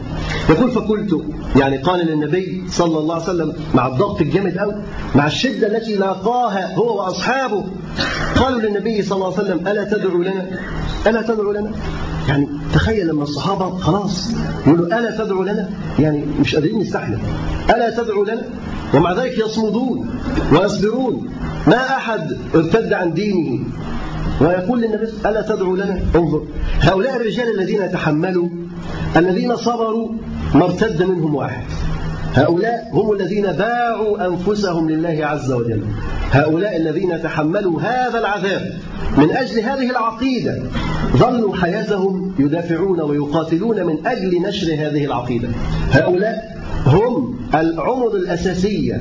يقول 0.50 0.70
فقلت 0.70 1.24
يعني 1.56 1.76
قال 1.76 2.06
للنبي 2.06 2.64
صلى 2.68 2.98
الله 2.98 3.14
عليه 3.14 3.24
وسلم 3.24 3.52
مع 3.74 3.87
الضغط 3.87 4.20
الجامد 4.20 4.59
قوي 4.59 4.74
مع 5.14 5.26
الشدة 5.26 5.66
التي 5.66 5.96
لاقاها 5.96 6.74
هو 6.74 6.98
وأصحابه 6.98 7.64
قالوا 8.37 8.61
للنبي 8.61 9.02
صلى 9.02 9.16
الله 9.16 9.38
عليه 9.38 9.44
وسلم 9.44 9.68
ألا 9.68 9.85
تدعو 9.85 10.22
لنا؟ 10.22 10.46
ألا 11.06 11.22
تدعو 11.22 11.52
لنا؟ 11.52 11.70
يعني 12.28 12.48
تخيل 12.72 13.09
لما 13.09 13.22
الصحابة 13.22 13.78
خلاص 13.78 14.30
يقولوا 14.66 14.87
ألا 14.87 15.24
تدعو 15.24 15.42
لنا؟ 15.42 15.70
يعني 15.98 16.24
مش 16.40 16.54
قادرين 16.54 16.78
نستحمل. 16.78 17.18
ألا 17.70 17.90
تدعو 17.90 18.24
لنا؟ 18.24 18.42
ومع 18.94 19.12
ذلك 19.12 19.38
يصمدون 19.38 20.11
ويصبرون. 20.52 21.30
ما 21.66 21.96
أحد 21.96 22.37
ارتد 22.54 22.92
عن 22.92 23.12
دينه. 23.14 23.64
ويقول 24.40 24.81
للنبي 24.81 25.07
ألا 25.26 25.42
تدعو 25.42 25.76
لنا؟ 25.76 26.00
انظر. 26.14 26.42
هؤلاء 26.81 27.16
الرجال 27.16 27.61
الذين 27.61 27.92
تحملوا 27.92 28.48
الذين 29.16 29.57
صبروا 29.57 30.09
ما 30.55 30.64
ارتد 30.64 31.03
منهم 31.03 31.35
واحد. 31.35 31.64
هؤلاء 32.35 32.90
هم 32.92 33.12
الذين 33.12 33.53
باعوا 33.53 34.26
أنفسهم 34.26 34.90
لله 34.90 35.26
عز 35.26 35.53
وجل. 35.53 35.83
هؤلاء 36.31 36.76
الذين 36.76 37.22
تحملوا 37.22 37.81
هذا 37.81 38.18
العذاب 38.18 38.72
من 39.18 39.31
أجل 39.31 39.61
هذه 39.61 39.90
العقيدة 39.90 40.62
ظلوا 41.16 41.57
حياتهم 41.57 42.35
يدافعون 42.38 43.00
ويقاتلون 43.00 43.87
من 43.87 44.07
أجل 44.07 44.42
نشر 44.42 44.74
هذه 44.74 45.05
العقيدة. 45.05 45.48
هؤلاء 45.90 46.57
هم 46.87 47.38
العمر 47.55 48.16
الأساسية 48.16 49.00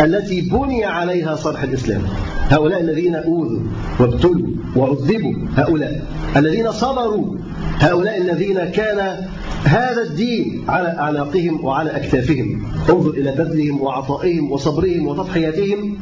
التي 0.00 0.40
بني 0.40 0.84
عليها 0.84 1.34
صرح 1.34 1.62
الإسلام. 1.62 2.02
هؤلاء 2.48 2.80
الذين 2.80 3.14
أوذوا 3.14 3.60
وابتلوا 4.00 4.48
وعذبوا 4.76 5.34
هؤلاء 5.56 6.04
الذين 6.36 6.72
صبروا 6.72 7.36
هؤلاء 7.78 8.18
الذين 8.18 8.64
كان 8.64 9.16
هذا 9.64 10.02
الدين 10.02 10.64
على 10.68 10.88
أعناقهم 10.88 11.64
وعلى 11.64 11.96
أكتافهم. 11.96 12.62
انظر 12.90 13.10
إلى 13.10 13.32
بذلهم 13.32 13.80
وعطائهم 13.80 14.52
وصبرهم 14.52 15.06
وتضحياتهم 15.06 15.98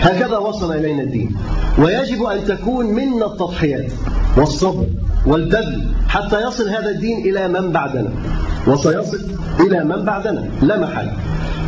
هكذا 0.00 0.36
وصل 0.38 0.72
إلينا 0.72 1.02
الدين. 1.02 1.36
ويجب 1.78 2.22
أن 2.22 2.44
تكون 2.44 2.86
منا 2.86 3.26
التضحيات 3.26 3.92
والصبر 4.36 4.86
والبذل 5.26 5.94
حتى 6.08 6.42
يصل 6.42 6.68
هذا 6.68 6.90
الدين 6.90 7.18
إلى 7.18 7.48
من 7.48 7.72
بعدنا. 7.72 8.10
وسيصل 8.66 9.18
إلى 9.60 9.84
من 9.84 10.04
بعدنا 10.04 10.44
لا 10.62 10.80
محل 10.80 11.08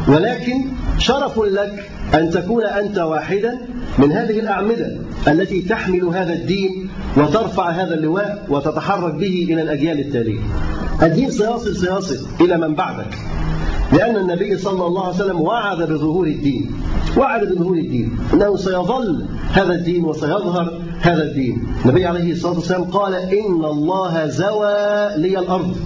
ولكن 0.09 0.64
شرف 1.00 1.38
لك 1.38 1.90
أن 2.14 2.30
تكون 2.30 2.64
أنت 2.64 2.98
واحدا 2.98 3.58
من 3.98 4.12
هذه 4.12 4.38
الأعمدة 4.38 4.96
التي 5.28 5.62
تحمل 5.62 6.04
هذا 6.04 6.32
الدين 6.32 6.90
وترفع 7.16 7.70
هذا 7.70 7.94
اللواء 7.94 8.46
وتتحرك 8.48 9.14
به 9.14 9.46
إلى 9.50 9.62
الأجيال 9.62 10.00
التالية. 10.00 10.40
الدين 11.02 11.30
سيصل 11.30 11.76
سيصل 11.76 12.26
إلى 12.40 12.56
من 12.56 12.74
بعدك. 12.74 13.18
لأن 13.92 14.16
النبي 14.16 14.58
صلى 14.58 14.86
الله 14.86 15.04
عليه 15.04 15.14
وسلم 15.14 15.40
وعد 15.40 15.82
بظهور 15.82 16.26
الدين 16.26 16.70
وعد 17.16 17.44
بظهور 17.44 17.76
الدين. 17.76 18.18
أنه 18.32 18.56
سيظل 18.56 19.26
هذا 19.52 19.72
الدين 19.72 20.04
وسيظهر 20.04 20.80
هذا 21.00 21.22
الدين. 21.22 21.66
النبي 21.84 22.06
عليه 22.06 22.32
الصلاة 22.32 22.54
والسلام 22.54 22.84
قال 22.84 23.14
إن 23.14 23.64
الله 23.64 24.26
زوى 24.26 25.08
لي 25.16 25.38
الأرض. 25.38 25.76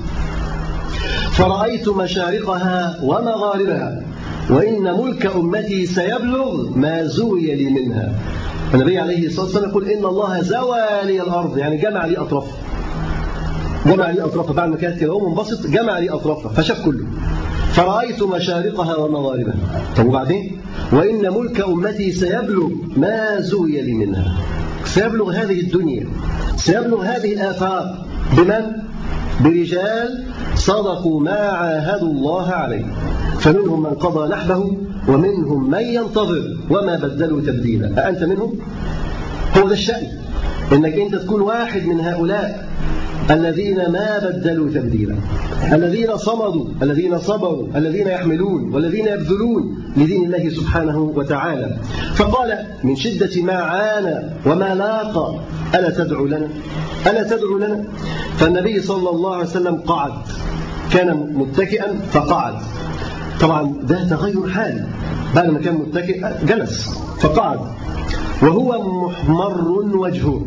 فرأيت 1.33 1.88
مشارقها 1.88 2.98
ومغاربها. 3.03 4.03
وإن 4.50 4.83
ملك 4.83 5.26
أمتي 5.26 5.87
سيبلغ 5.87 6.70
ما 6.76 7.04
زوي 7.04 7.54
لي 7.54 7.70
منها. 7.70 8.14
النبي 8.74 8.98
عليه 8.98 9.26
الصلاة 9.26 9.44
والسلام 9.44 9.70
يقول 9.70 9.88
إن 9.88 10.04
الله 10.04 10.42
زوى 10.42 10.78
لي 11.04 11.22
الأرض 11.22 11.59
يعني 11.59 11.76
جمع 11.76 12.07
لي 12.07 12.18
أطرافها 12.18 12.57
جمع 13.87 14.11
لي 14.11 14.24
أطرافها 14.24 14.52
بعد 14.52 14.68
ما 14.68 14.76
كانت 14.76 15.00
كده 15.00 15.28
منبسط 15.28 15.66
جمع 15.66 15.98
لي 15.98 16.11
أطرافها 16.11 16.52
فشاف 16.52 16.85
كله. 16.85 17.04
فرأيت 17.72 18.22
مشارقها 18.22 18.96
ومغاربها. 18.96 19.54
طب 19.96 20.07
وبعدين؟ 20.07 20.61
وإن 20.92 21.35
ملك 21.35 21.61
أمتي 21.61 22.12
سيبلغ 22.12 22.68
ما 22.96 23.40
زوي 23.40 23.80
لي 23.80 23.92
منها. 23.92 24.37
سيبلغ 24.85 25.30
هذه 25.30 25.61
الدنيا. 25.61 26.07
سيبلغ 26.57 27.02
هذه 27.02 27.33
الآفاق. 27.33 28.07
بمن؟ 28.37 28.62
برجال 29.40 30.24
صدقوا 30.54 31.20
ما 31.20 31.38
عاهدوا 31.38 32.09
الله 32.09 32.48
عليه. 32.50 32.85
فمنهم 33.44 33.83
من 33.83 33.90
قضى 33.90 34.28
نحبه 34.28 34.76
ومنهم 35.09 35.70
من 35.70 35.80
ينتظر 35.80 36.57
وما 36.70 36.96
بدلوا 36.96 37.40
تبديلا. 37.40 38.07
أأنت 38.09 38.22
منهم؟ 38.22 38.52
هو 39.57 39.68
ده 39.68 39.72
الشأن. 39.72 40.07
إنك 40.72 40.94
أنت 40.94 41.14
تكون 41.14 41.40
واحد 41.40 41.87
من 41.87 42.00
هؤلاء 42.00 42.68
الذين 43.30 43.76
ما 43.76 44.18
بدلوا 44.18 44.70
تبديلا. 44.70 45.16
الذين 45.72 46.16
صمدوا 46.16 46.66
الذين 46.83 47.18
صبروا 47.18 47.66
الذين 47.76 48.07
يحملون 48.07 48.74
والذين 48.74 49.07
يبذلون 49.07 49.62
لدين 49.96 50.24
الله 50.24 50.48
سبحانه 50.48 50.98
وتعالى. 50.98 51.76
فقال 52.14 52.59
من 52.85 52.96
شدة 52.96 53.42
ما 53.42 53.52
عانى 53.52 54.16
وما 54.46 54.74
لاقى 54.74 55.40
ألا 55.74 55.90
تدعو 55.90 56.26
لنا؟ 56.26 56.48
ألا 57.07 57.22
تدعو 57.22 57.59
لنا؟ 57.59 57.85
فالنبي 58.37 58.80
صلى 58.80 59.11
الله 59.11 59.35
عليه 59.35 59.46
وسلم 59.46 59.76
قعد. 59.76 60.12
كان 60.92 61.33
متكئا 61.35 61.94
فقعد. 62.11 62.54
طبعا 63.40 63.75
ده 63.83 64.09
تغير 64.09 64.49
حال. 64.49 64.87
بعد 65.35 65.51
ما 65.51 65.59
كان 65.59 65.75
متكئ 65.75 66.25
جلس 66.47 66.99
فقعد. 67.18 67.61
وهو 68.42 68.83
محمر 69.09 69.68
وجهه. 69.97 70.47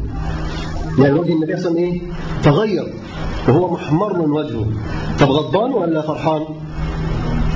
يعني 1.00 1.19
وجه 1.19 1.34
النبي 1.34 1.58
صلى 1.58 1.67
الله 1.69 1.82
عليه 1.82 1.91
وسلم 1.91 2.02
إيه؟ 2.02 2.02
تغير. 2.43 2.93
وهو 3.47 3.73
محمر 3.73 4.21
وجهه. 4.21 4.65
طب 5.19 5.32
غضبان 5.32 5.73
ولا 5.73 6.02
فرحان؟ 6.02 6.43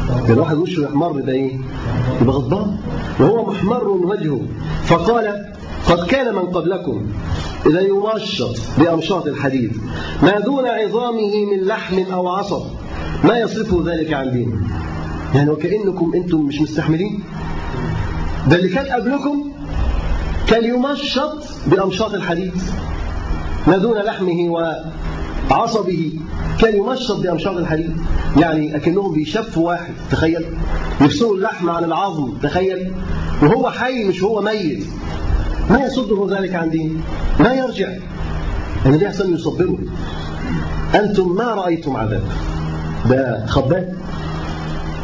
يعني 0.10 0.34
الواحد 0.34 0.58
وشه 0.58 0.82
يحمر 0.82 1.20
ده 1.20 1.34
إيه؟ 1.34 1.58
يبقى 2.22 2.36
غضبان. 2.36 2.78
وهو 3.20 3.52
محمر 3.52 3.88
وجهه. 3.88 4.42
فقال 4.84 5.46
قد 5.90 6.06
كان 6.08 6.36
من 6.36 6.42
قبلكم. 6.42 7.02
إذا 7.66 7.82
يمشط 7.82 8.56
بأمشاط 8.78 9.28
الحديد. 9.28 9.72
ما 10.24 10.40
دون 10.40 10.66
عظامه 10.66 11.46
من 11.46 11.64
لحم 11.68 12.12
أو 12.14 12.28
عصب. 12.28 12.62
ما 13.24 13.40
يصرفه 13.40 13.84
ذلك 13.86 14.14
عن 14.14 14.32
دينه. 14.32 14.58
يعني 15.36 15.50
وكأنكم 15.50 16.12
أنتم 16.16 16.42
مش 16.42 16.62
مستحملين. 16.62 17.24
ده 18.48 18.56
اللي 18.56 18.70
كان 18.70 18.86
قبلكم 18.86 19.52
كان 20.48 20.66
يمشط 20.66 21.44
بأمشاط 21.68 22.14
الحديد. 22.14 22.54
ما 23.68 23.78
دون 23.78 23.98
لحمه 23.98 24.50
وعصبه 25.52 26.12
كان 26.60 26.76
يمشط 26.76 27.20
بأمشاط 27.20 27.58
الحديد. 27.58 27.98
يعني 28.38 28.76
أكنهم 28.76 29.14
بيشفوا 29.14 29.68
واحد 29.68 29.94
تخيل. 30.12 30.46
يفصلوا 31.02 31.36
اللحم 31.36 31.70
عن 31.70 31.84
العظم 31.84 32.38
تخيل. 32.44 32.92
وهو 33.42 33.70
حي 33.70 34.04
مش 34.04 34.24
هو 34.24 34.42
ميت. 34.42 34.84
ما 35.70 35.80
يصده 35.86 36.40
ذلك 36.40 36.56
عن 36.56 36.70
دين. 36.70 37.02
ما 37.40 37.54
يرجع. 37.54 37.90
النبي 38.86 39.06
عليه 39.06 39.36
يصبره. 39.36 39.78
أنتم 40.96 41.36
ما 41.36 41.44
رأيتم 41.44 41.96
عذاب 41.96 42.24
ده 43.10 43.46
خباب 43.46 44.01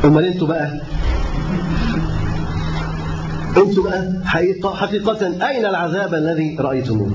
أمال 0.06 0.26
أنتوا 0.26 0.48
بقى 0.48 0.82
أنتوا 3.58 3.84
بقى 3.84 4.14
حقيقة, 4.26 4.76
حقيقة 4.76 5.48
أين 5.50 5.66
العذاب 5.66 6.14
الذي 6.14 6.58
رأيتموه 6.60 7.12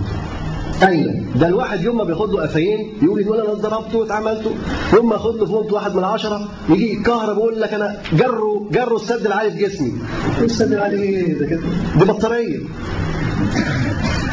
أين؟ 0.83 1.27
ده 1.37 1.47
الواحد 1.49 1.81
يوم 1.85 1.97
ما 1.99 2.05
بياخد 2.05 2.31
له 2.33 2.43
قفايين 2.43 2.93
يقول 3.03 3.21
يقول 3.21 3.41
أنا 3.41 3.53
ضربته 3.55 3.99
واتعملته 3.99 4.51
يوم 4.95 5.09
ما 5.09 5.15
ياخد 5.15 5.37
له 5.37 5.47
فوق 5.47 5.75
واحد 5.75 5.95
من 5.95 6.05
عشرة 6.05 6.49
يجي 6.69 6.93
يتكهرب 6.93 7.37
ويقول 7.37 7.61
لك 7.61 7.75
أنا 7.75 7.97
جروا 8.13 8.71
جروا 8.71 8.99
السد 8.99 9.27
العالي 9.27 9.51
في 9.51 9.59
جسمي 9.59 9.93
السد 10.41 10.73
العالي 10.73 11.03
إيه 11.03 11.39
ده 11.39 11.47
كده؟ 11.47 11.61
دي 11.99 12.05
بطارية 12.05 12.59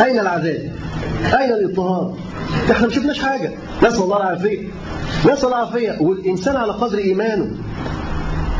أين 0.02 0.20
العذاب؟ 0.20 0.72
أين 1.40 1.52
الاضطهاد؟ 1.54 2.14
إحنا 2.72 2.88
ما 2.88 2.94
شفناش 2.94 3.20
حاجة 3.20 3.52
نسأل 3.84 4.04
الله 4.04 4.18
العافية 4.18 4.68
نسأل 5.26 5.46
الله 5.46 5.48
العافية 5.58 5.98
والإنسان 6.02 6.56
على 6.56 6.72
قدر 6.72 6.98
إيمانه 6.98 7.52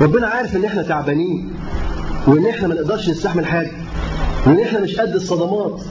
ربنا 0.02 0.28
عارف 0.28 0.56
ان 0.56 0.66
إحنا 0.66 0.82
تعبانين 0.82 1.54
وان 2.28 2.46
إحنا 2.46 2.68
ما 2.68 2.76
نقدرش 2.76 3.10
نستحمل 3.10 3.46
حاجة 3.46 3.72
وان 4.48 4.60
إحنا 4.60 4.80
مش 4.80 4.96
قد 4.96 5.16
الصدمات. 5.16 5.82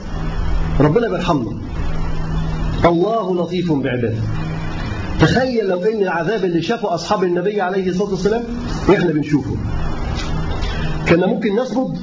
ربنا 0.79 1.09
بيرحمنا 1.09 1.57
الله 2.85 3.35
لطيف 3.35 3.71
بعباده. 3.71 4.17
تخيل 5.19 5.67
لو 5.67 5.83
ان 5.83 6.01
العذاب 6.01 6.45
اللي 6.45 6.61
شافه 6.61 6.93
أصحاب 6.93 7.23
النبي 7.23 7.61
عليه 7.61 7.89
الصلاة 7.89 8.09
والسلام 8.09 8.43
إحنا 8.89 9.11
بنشوفه. 9.11 9.55
كنا 11.09 11.27
ممكن 11.27 11.55
نصمد 11.55 11.97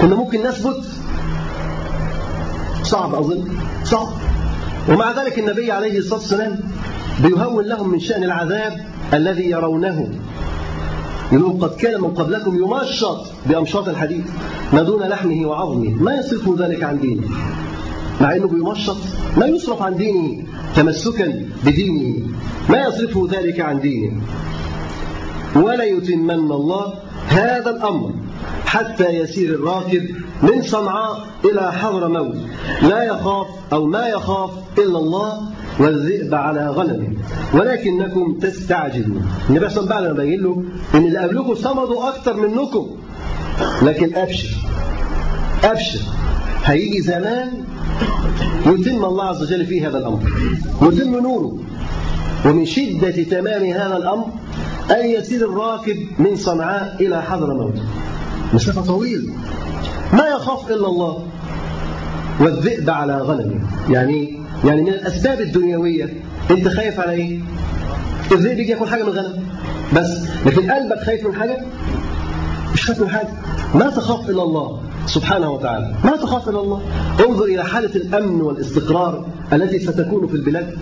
كنا 0.00 0.16
ممكن 0.16 0.46
نثبت. 0.46 0.84
صعب 2.82 3.14
أظن. 3.14 3.44
صعب. 3.84 4.08
ومع 4.88 5.22
ذلك 5.22 5.38
النبي 5.38 5.72
عليه 5.72 5.98
الصلاة 5.98 6.18
والسلام 6.20 6.58
بيهون 7.22 7.64
لهم 7.64 7.88
من 7.88 8.00
شأن 8.00 8.24
العذاب 8.24 8.80
الذي 9.14 9.50
يرونه. 9.50 10.08
يقول 11.32 11.60
قد 11.60 11.76
كان 11.76 12.00
من 12.00 12.10
قبلكم 12.10 12.56
يمشط 12.56 13.26
بأمشاط 13.46 13.88
الحديد 13.88 14.24
ما 14.72 14.82
دون 14.82 15.02
لحمه 15.02 15.46
وعظمه 15.46 15.90
ما 15.90 16.14
يصرف 16.14 16.60
ذلك 16.60 16.82
عن 16.82 17.00
دينه. 17.00 17.28
مع 18.20 18.36
إنه 18.36 18.48
بيمشط 18.48 18.96
ما 19.36 19.46
يصرف 19.46 19.82
عن 19.82 19.96
دينه 19.96 20.42
تمسكا 20.76 21.46
بدينه 21.64 22.26
ما 22.68 22.86
يصرفه 22.86 23.28
ذلك 23.30 23.60
عن 23.60 23.80
دينه. 23.80 24.20
ولا 25.56 25.84
يتمن 25.84 26.30
الله 26.30 26.94
هذا 27.28 27.70
الأمر 27.70 28.14
حتى 28.66 29.08
يسير 29.08 29.54
الراكب 29.54 30.02
من 30.42 30.62
صنعاء 30.62 31.26
إلى 31.44 31.72
حضر 31.72 32.08
موت. 32.08 32.36
لا 32.82 33.02
يخاف 33.02 33.46
أو 33.72 33.86
ما 33.86 34.08
يخاف 34.08 34.50
إلا 34.78 34.98
الله 34.98 35.42
والذئب 35.78 36.34
على 36.34 36.68
غنمه 36.68 37.08
ولكنكم 37.54 38.38
تستعجلون. 38.38 39.26
النبي 39.50 39.68
صلى 39.68 39.84
الله 39.84 39.94
عليه 39.94 40.10
وسلم 40.10 40.16
بين 40.16 40.42
له 40.42 40.64
إن 40.94 41.04
اللي 41.04 41.18
قبلكم 41.18 41.54
صمدوا 41.54 42.08
أكتر 42.08 42.36
منكم. 42.36 42.86
لكن 43.82 44.14
أبشر. 44.14 44.56
أبشر. 45.64 46.00
هيجي 46.64 47.00
زمان 47.00 47.48
يتم 48.66 49.04
الله 49.04 49.24
عز 49.24 49.42
وجل 49.42 49.66
فيه 49.66 49.88
هذا 49.88 49.98
الأمر. 49.98 50.20
يتم 50.82 51.18
نوره. 51.18 51.58
ومن 52.46 52.64
شدة 52.64 53.22
تمام 53.22 53.64
هذا 53.64 53.96
الأمر 53.96 54.26
أن 54.90 55.06
يسير 55.06 55.48
الراكب 55.48 55.96
من 56.18 56.36
صنعاء 56.36 56.96
إلى 57.00 57.22
حضر 57.22 57.54
موت 57.54 57.78
مسافة 58.54 58.80
طويلة. 58.80 59.32
ما 60.12 60.26
يخاف 60.26 60.70
إلا 60.70 60.86
الله. 60.86 61.26
والذئب 62.40 62.90
على 62.90 63.18
غنمه. 63.18 63.60
يعني 63.90 64.45
يعني 64.64 64.82
من 64.82 64.88
الأسباب 64.88 65.40
الدنيوية 65.40 66.14
أنت 66.50 66.68
خايف 66.68 67.00
على 67.00 67.12
إيه؟ 67.12 67.38
الذئب 68.32 68.58
يجي 68.58 68.72
ياكل 68.72 68.88
حاجة 68.88 69.02
من 69.02 69.08
الغنم 69.08 69.44
بس 69.96 70.22
لكن 70.46 70.70
قلبك 70.70 70.98
خايف 70.98 71.26
من 71.26 71.34
حاجة؟ 71.34 71.60
مش 72.74 72.86
خايف 72.86 73.00
من 73.00 73.08
حاجة. 73.08 73.28
ما 73.74 73.90
تخاف 73.90 74.30
إلا 74.30 74.42
الله 74.42 74.80
سبحانه 75.06 75.50
وتعالى. 75.50 75.94
ما 76.04 76.16
تخاف 76.16 76.48
إلا 76.48 76.60
الله. 76.60 76.82
انظر 77.28 77.44
إلى 77.44 77.64
حالة 77.64 77.96
الأمن 77.96 78.40
والاستقرار 78.40 79.26
التي 79.52 79.78
ستكون 79.78 80.26
في 80.26 80.34
البلاد. 80.34 80.74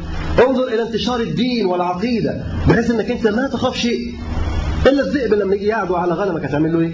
انظر 0.48 0.68
إلى 0.68 0.82
انتشار 0.82 1.20
الدين 1.20 1.66
والعقيدة 1.66 2.44
بحيث 2.68 2.90
إنك 2.90 3.10
أنت 3.10 3.26
ما 3.26 3.46
تخاف 3.46 3.76
شيء. 3.76 4.14
إلا 4.86 5.02
الذئب 5.02 5.34
لما 5.34 5.54
يجي 5.54 5.66
يعدو 5.66 5.94
على 5.94 6.14
غنمك 6.14 6.44
هتعمل 6.44 6.72
له 6.72 6.80
إيه؟ 6.80 6.92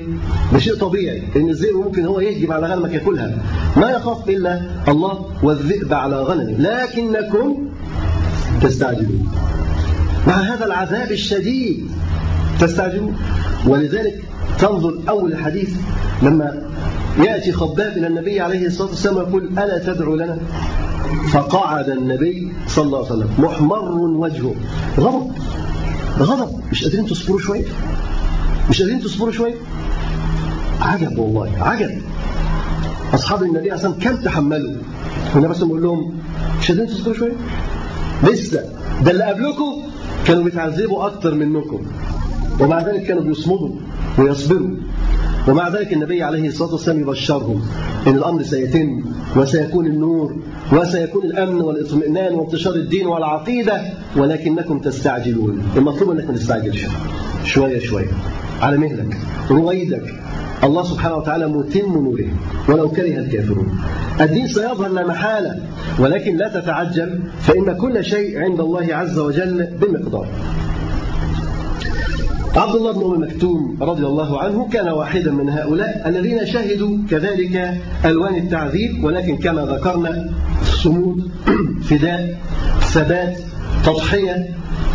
ده 0.53 0.59
شيء 0.59 0.75
طبيعي 0.75 1.23
إن 1.37 1.49
الذئب 1.49 1.77
ممكن 1.77 2.07
هو 2.07 2.21
يهجم 2.21 2.53
على 2.53 2.67
غنمك 2.67 2.93
ياكلها. 2.93 3.39
ما 3.77 3.91
يخاف 3.91 4.29
إلا 4.29 4.61
الله 4.89 5.27
والذئب 5.43 5.95
على 5.95 6.23
غنمه. 6.23 6.53
لكنكم 6.59 7.69
تستعجلون. 8.63 9.29
مع 10.27 10.35
هذا 10.35 10.65
العذاب 10.65 11.13
الشديد 11.13 11.91
تستعجلون. 12.61 13.17
ولذلك 13.67 14.23
تنظر 14.59 14.95
أول 15.09 15.33
الحديث 15.33 15.71
لما 16.23 16.63
يأتي 17.19 17.53
خباب 17.53 17.93
إلى 17.97 18.07
النبي 18.07 18.41
عليه 18.41 18.67
الصلاة 18.67 18.89
والسلام 18.89 19.17
ويقول 19.17 19.59
ألا 19.59 19.79
تدعو 19.79 20.17
لنا؟ 20.17 20.39
فقعد 21.33 21.89
النبي 21.89 22.53
صلى 22.69 22.85
الله 22.85 22.99
عليه 22.99 23.07
وسلم. 23.07 23.29
محمر 23.39 23.93
وجهه. 23.99 24.55
غضب 24.99 25.31
غضب 26.25 26.61
مش 26.71 26.85
قادرين 26.85 27.07
تصبروا 27.07 27.41
شوية؟ 27.41 27.65
مش 28.71 28.83
قادرين 28.83 29.01
تصبروا 29.01 29.33
شوية؟ 29.33 29.55
عجب 30.81 31.19
والله 31.19 31.53
عجب. 31.61 32.03
أصحاب 33.15 33.43
النبي 33.43 33.59
عليه 33.59 33.73
والسلام 33.73 33.95
كم 34.01 34.17
تحملوا؟ 34.17 34.75
والنبي 35.35 35.55
صلى 35.55 35.63
الله 35.63 35.81
لهم 35.81 36.15
مش 36.61 36.69
قادرين 36.69 36.89
تصبروا 36.89 37.15
شوية؟ 37.15 37.33
لسه. 38.23 38.65
ده 39.05 39.11
اللي 39.11 39.25
قبلكم 39.25 39.83
كانوا 40.27 40.45
بيتعذبوا 40.45 41.07
أكتر 41.07 41.35
منكم. 41.35 41.83
ومع 42.61 42.83
ذلك 42.83 43.03
كانوا 43.03 43.23
بيصمدوا 43.23 43.71
ويصبروا. 44.19 44.77
ومع 45.49 45.69
ذلك 45.69 45.93
النبي 45.93 46.23
عليه 46.23 46.49
الصلاة 46.49 46.73
والسلام 46.73 47.01
يبشرهم 47.01 47.63
إن 48.07 48.17
الأمر 48.17 48.43
سيتم 48.43 49.05
وسيكون 49.37 49.87
النور 49.87 50.37
وسيكون 50.73 51.25
الأمن 51.25 51.61
والإطمئنان 51.61 52.35
وانتشار 52.35 52.75
الدين 52.75 53.07
والعقيدة 53.07 53.83
ولكنكم 54.17 54.79
تستعجلون. 54.79 55.63
المطلوب 55.77 56.11
أنك 56.11 56.27
ما 56.27 56.33
تستعجلش 56.33 56.87
شوية 57.45 57.79
شوية. 57.79 58.11
على 58.63 58.77
مهلك 58.77 59.17
رويدك. 59.51 60.15
الله 60.65 60.83
سبحانه 60.83 61.17
وتعالى 61.17 61.49
متم 61.49 61.93
نوره 61.93 62.29
ولو 62.69 62.89
كره 62.89 63.19
الكافرون. 63.19 63.79
الدين 64.21 64.47
سيظهر 64.47 64.89
لا 64.89 65.07
محالة 65.07 65.61
ولكن 65.99 66.37
لا 66.37 66.61
تتعجل 66.61 67.21
فإن 67.41 67.73
كل 67.73 68.05
شيء 68.05 68.39
عند 68.39 68.61
الله 68.61 68.95
عز 68.95 69.19
وجل 69.19 69.69
بمقدار 69.81 70.27
عبد 72.57 72.75
الله 72.75 72.93
بن 72.93 73.03
أم 73.03 73.23
مكتوم 73.23 73.77
رضي 73.81 74.07
الله 74.07 74.41
عنه 74.41 74.69
كان 74.69 74.89
واحدا 74.89 75.31
من 75.31 75.49
هؤلاء 75.49 76.03
الذين 76.07 76.47
شهدوا 76.47 76.99
كذلك 77.11 77.81
ألوان 78.05 78.37
التعذيب 78.37 79.05
ولكن 79.05 79.37
كما 79.37 79.63
ذكرنا 79.63 80.31
صمود 80.65 81.31
فداء 81.89 82.39
ثبات 82.81 83.39
تضحية 83.85 84.49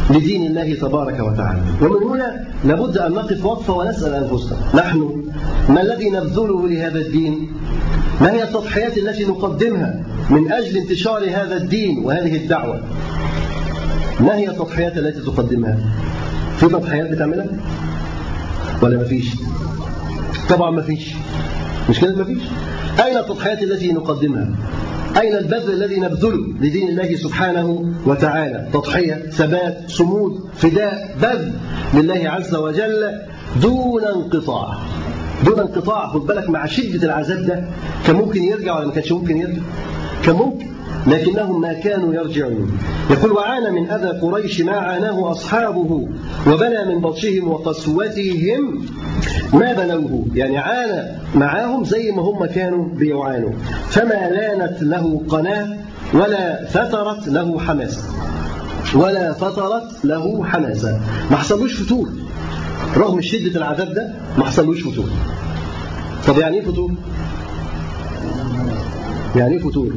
لدين 0.09 0.45
الله 0.45 0.73
تبارك 0.73 1.19
وتعالى. 1.19 1.61
ومن 1.81 2.03
هنا 2.03 2.47
لابد 2.63 2.97
أن 2.97 3.11
نقف 3.11 3.45
وقفة 3.45 3.73
ونسأل 3.73 4.13
أنفسنا. 4.13 4.57
نحن 4.75 5.23
ما 5.69 5.81
الذي 5.81 6.09
نبذله 6.09 6.67
لهذا 6.67 6.99
الدين؟ 6.99 7.51
ما 8.21 8.31
هي 8.33 8.43
التضحيات 8.43 8.97
التي 8.97 9.25
نقدمها 9.25 10.03
من 10.29 10.51
أجل 10.51 10.77
انتشار 10.77 11.23
هذا 11.23 11.57
الدين 11.57 12.05
وهذه 12.05 12.35
الدعوة؟ 12.35 12.81
ما 14.19 14.35
هي 14.35 14.49
التضحيات 14.49 14.97
التي 14.97 15.21
تقدمها؟ 15.21 15.77
في 16.57 16.67
تضحيات 16.67 17.09
بتعملها؟ 17.11 17.47
ولا 18.81 18.97
ما 18.97 19.03
فيش 19.03 19.25
طبعا 20.49 20.71
ما 20.71 20.81
فيش 20.81 21.13
مش 21.89 21.99
كده؟ 21.99 22.15
ما 22.15 22.23
فيش 22.23 22.43
أين 23.05 23.17
التضحيات 23.17 23.63
التي 23.63 23.91
نقدمها؟ 23.91 24.47
أين 25.21 25.35
البذل 25.35 25.73
الذي 25.83 25.99
نبذله 25.99 26.53
لدين 26.61 26.89
الله 26.89 27.15
سبحانه 27.15 27.93
وتعالى؟ 28.05 28.69
تضحية 28.73 29.29
ثبات 29.31 29.83
صمود 29.87 30.49
فداء 30.57 31.15
بذل 31.21 31.53
لله 31.93 32.29
عز 32.29 32.55
وجل 32.55 33.11
دون 33.61 34.03
انقطاع. 34.03 34.77
دون 35.45 35.59
انقطاع 35.59 36.07
خد 36.07 36.25
بالك 36.27 36.49
مع 36.49 36.65
شدة 36.65 37.05
العذاب 37.05 37.45
ده 37.45 37.63
كان 38.05 38.15
ممكن 38.15 38.43
يرجع 38.43 38.77
ولا 38.77 38.87
ما 38.87 38.93
كانش 38.93 39.11
ممكن 39.11 39.37
يرجع؟ 39.37 39.61
كان 40.25 40.35
ممكن. 40.35 40.67
لكنهم 41.07 41.61
ما 41.61 41.73
كانوا 41.73 42.13
يرجعون. 42.13 42.77
يقول 43.09 43.31
وعانى 43.31 43.71
من 43.71 43.89
أذى 43.89 44.19
قريش 44.19 44.61
ما 44.61 44.71
عاناه 44.71 45.31
أصحابه 45.31 46.07
وبنى 46.47 46.85
من 46.85 47.01
بطشهم 47.01 47.47
وقسوتهم 47.47 48.85
ما 49.53 49.73
بنوه. 49.73 50.25
يعني 50.35 50.57
عانى 50.57 51.17
معاهم 51.35 51.83
زي 51.83 52.11
ما 52.11 52.21
هم 52.21 52.45
كانوا 52.45 52.85
بيعانوا. 52.85 53.51
فما 53.89 54.29
لانت 54.29 54.83
له 54.83 55.21
قناة 55.29 55.77
ولا 56.13 56.65
فترت 56.65 57.27
له 57.27 57.59
حماسة. 57.59 58.03
ولا 58.95 59.33
فترت 59.33 60.05
له 60.05 60.43
حماسة. 60.43 60.99
ما 61.31 61.37
حصلوش 61.37 61.81
فتور. 61.81 62.09
رغم 62.97 63.21
شدة 63.21 63.57
العذاب 63.59 63.93
ده 63.93 64.13
ما 64.37 64.45
حصلوش 64.45 64.81
فتور. 64.87 65.09
طب 66.27 66.37
يعني 66.37 66.57
إيه 66.57 66.65
فتور؟ 66.65 66.91
يعني 69.35 69.55
إيه 69.55 69.59
فتور؟ 69.59 69.87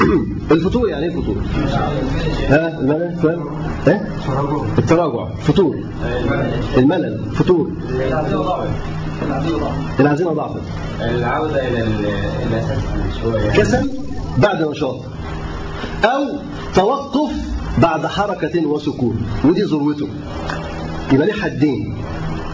الفتور 0.50 0.88
يعني 0.88 1.06
إيه 1.06 1.20
فتور؟ 1.20 1.36
ها؟ 2.48 2.80
الملل؟ 2.80 3.16
فاهم؟ 3.22 3.48
ها؟ 3.86 4.00
التراجع. 4.78 5.34
فتور 5.34 5.78
الملل. 6.76 7.24
فتور 7.32 7.70
العزيمة 10.00 10.32
ضعفت. 10.32 10.62
العودة 11.00 11.68
إلى 11.68 11.82
الأساس 12.48 12.78
شوية. 13.22 13.50
كسل 13.50 13.90
بعد 14.38 14.62
نشاط. 14.62 15.00
أو 16.04 16.38
توقف 16.74 17.32
بعد 17.78 18.06
حركة 18.06 18.66
وسكون. 18.66 19.26
ودي 19.44 19.62
ذروته. 19.62 20.08
يبقى 21.12 21.26
ليه 21.26 21.32
حدين. 21.32 21.94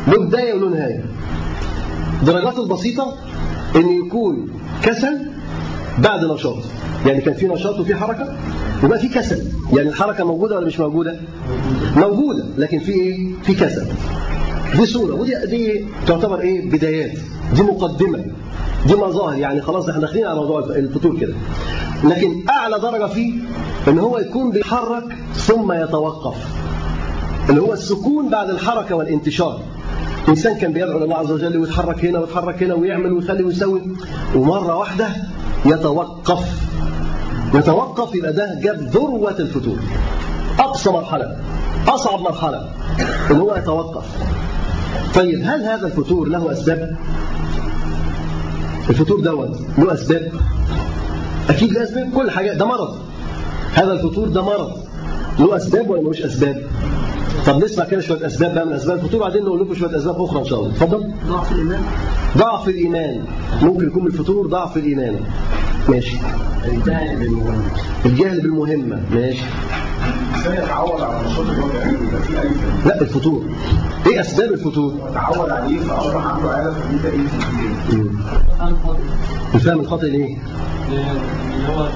له 0.08 0.18
بدايه 0.18 0.54
وله 0.54 0.68
نهاية. 0.68 1.04
درجاته 2.26 2.62
البسيطة 2.62 3.14
إن 3.76 3.88
يكون 4.06 4.48
كسل 4.82 5.30
بعد 5.98 6.24
نشاط. 6.24 6.56
يعني 7.06 7.20
كان 7.20 7.34
في 7.34 7.46
نشاط 7.48 7.80
وفي 7.80 7.94
حركة 7.94 8.36
وبقى 8.84 8.98
في 8.98 9.08
كسل. 9.08 9.42
يعني 9.72 9.88
الحركة 9.88 10.24
موجودة 10.24 10.56
ولا 10.56 10.66
مش 10.66 10.80
موجودة؟ 10.80 11.20
موجودة 11.96 12.44
لكن 12.58 12.78
في 12.78 12.92
إيه؟ 12.92 13.34
في 13.42 13.54
كسل. 13.54 13.86
دي 14.76 14.86
صورة 14.86 15.14
ودي 15.14 15.34
دي 15.46 15.84
تعتبر 16.06 16.40
إيه؟ 16.40 16.70
بدايات. 16.70 17.18
دي 17.54 17.62
مقدمة. 17.62 18.24
دي 18.86 18.94
مظاهر. 18.94 19.38
يعني 19.38 19.60
خلاص 19.60 19.88
إحنا 19.88 20.00
داخلين 20.00 20.26
على 20.26 20.36
موضوع 20.40 20.58
الفطور 20.60 21.16
كده. 21.20 21.34
لكن 22.04 22.44
أعلى 22.50 22.78
درجة 22.78 23.06
فيه 23.06 23.32
إن 23.88 23.98
هو 23.98 24.18
يكون 24.18 24.50
بيتحرك 24.50 25.04
ثم 25.34 25.72
يتوقف. 25.72 26.36
اللي 27.50 27.60
هو 27.60 27.72
السكون 27.72 28.28
بعد 28.28 28.50
الحركة 28.50 28.94
والانتشار. 28.94 29.60
إنسان 30.28 30.54
كان 30.58 30.72
بيدعو 30.72 30.98
لله 30.98 31.16
عز 31.16 31.30
وجل 31.30 31.56
ويتحرك 31.56 32.04
هنا 32.04 32.18
ويتحرك 32.18 32.62
هنا 32.62 32.74
ويعمل 32.74 33.12
ويخلي 33.12 33.42
ويسوي. 33.42 33.80
ومرة 34.34 34.76
واحدة 34.76 35.08
يتوقف 35.66 36.44
يتوقف 37.54 38.14
يبقى 38.14 38.32
ده 38.32 38.60
جاب 38.62 38.76
ذروة 38.80 39.38
الفتور 39.38 39.76
أقصى 40.58 40.90
مرحلة 40.90 41.36
أصعب 41.88 42.20
مرحلة 42.20 42.68
اللي 43.30 43.42
هو 43.42 43.56
يتوقف 43.56 44.04
طيب 45.14 45.40
هل 45.44 45.62
هذا 45.64 45.86
الفتور 45.86 46.28
له 46.28 46.52
أسباب؟ 46.52 46.96
الفتور 48.90 49.20
دوت 49.20 49.58
له 49.78 49.94
أسباب؟ 49.94 50.32
أكيد 51.50 51.72
له 51.72 51.82
أسباب 51.82 52.10
كل 52.14 52.30
حاجة 52.30 52.52
ده 52.52 52.64
مرض 52.66 52.98
هذا 53.74 53.92
الفتور 53.92 54.28
ده 54.28 54.42
مرض 54.42 54.72
له 55.38 55.56
أسباب 55.56 55.90
ولا 55.90 56.00
ملوش 56.00 56.22
أسباب؟ 56.22 56.62
طب 57.46 57.64
نسمع 57.64 57.84
كده 57.84 58.00
شوية 58.00 58.26
أسباب 58.26 58.54
بقى 58.54 58.66
من 58.66 58.72
أسباب 58.72 58.98
الفتور 58.98 59.20
وبعدين 59.20 59.42
نقول 59.44 59.60
لكم 59.60 59.74
شوية 59.74 59.96
أسباب 59.96 60.22
أخرى 60.22 60.38
إن 60.40 60.44
شاء 60.44 60.58
الله. 60.60 60.70
اتفضل. 60.70 61.10
ضعف 61.28 61.52
الإيمان. 61.52 61.80
ضعف 62.36 62.68
الإيمان. 62.68 63.24
ممكن 63.62 63.86
يكون 63.86 64.02
من 64.02 64.08
الفتور 64.08 64.46
ضعف 64.46 64.76
الإيمان. 64.76 65.20
ماشي. 65.88 66.16
الجهل 66.64 67.16
بالمهم 67.18 67.62
الجهل 68.06 68.40
بالمهمة. 68.40 69.00
ماشي. 69.10 69.44
يتعود 70.46 71.00
على 71.00 71.18
بيعمله 71.72 72.08
يبقى 72.08 72.22
فيه 72.22 72.42
ألف 72.42 72.86
لا 72.86 73.00
الفتور 73.00 73.44
إيه 74.06 74.20
أسباب 74.20 74.52
الفتور 74.52 74.94
اتعود 75.08 75.50
عليه 75.50 75.80
فأصبح 75.80 76.26
عنده 76.26 76.50
عادة 76.50 76.72
فبيبدأ 76.72 77.08
إيه 77.12 77.26
في. 77.90 78.10
الفهم 79.54 79.80
الخاطئ 79.80 80.10
ليه؟ 80.10 80.36
اللي 80.88 81.68
هو 81.68 81.88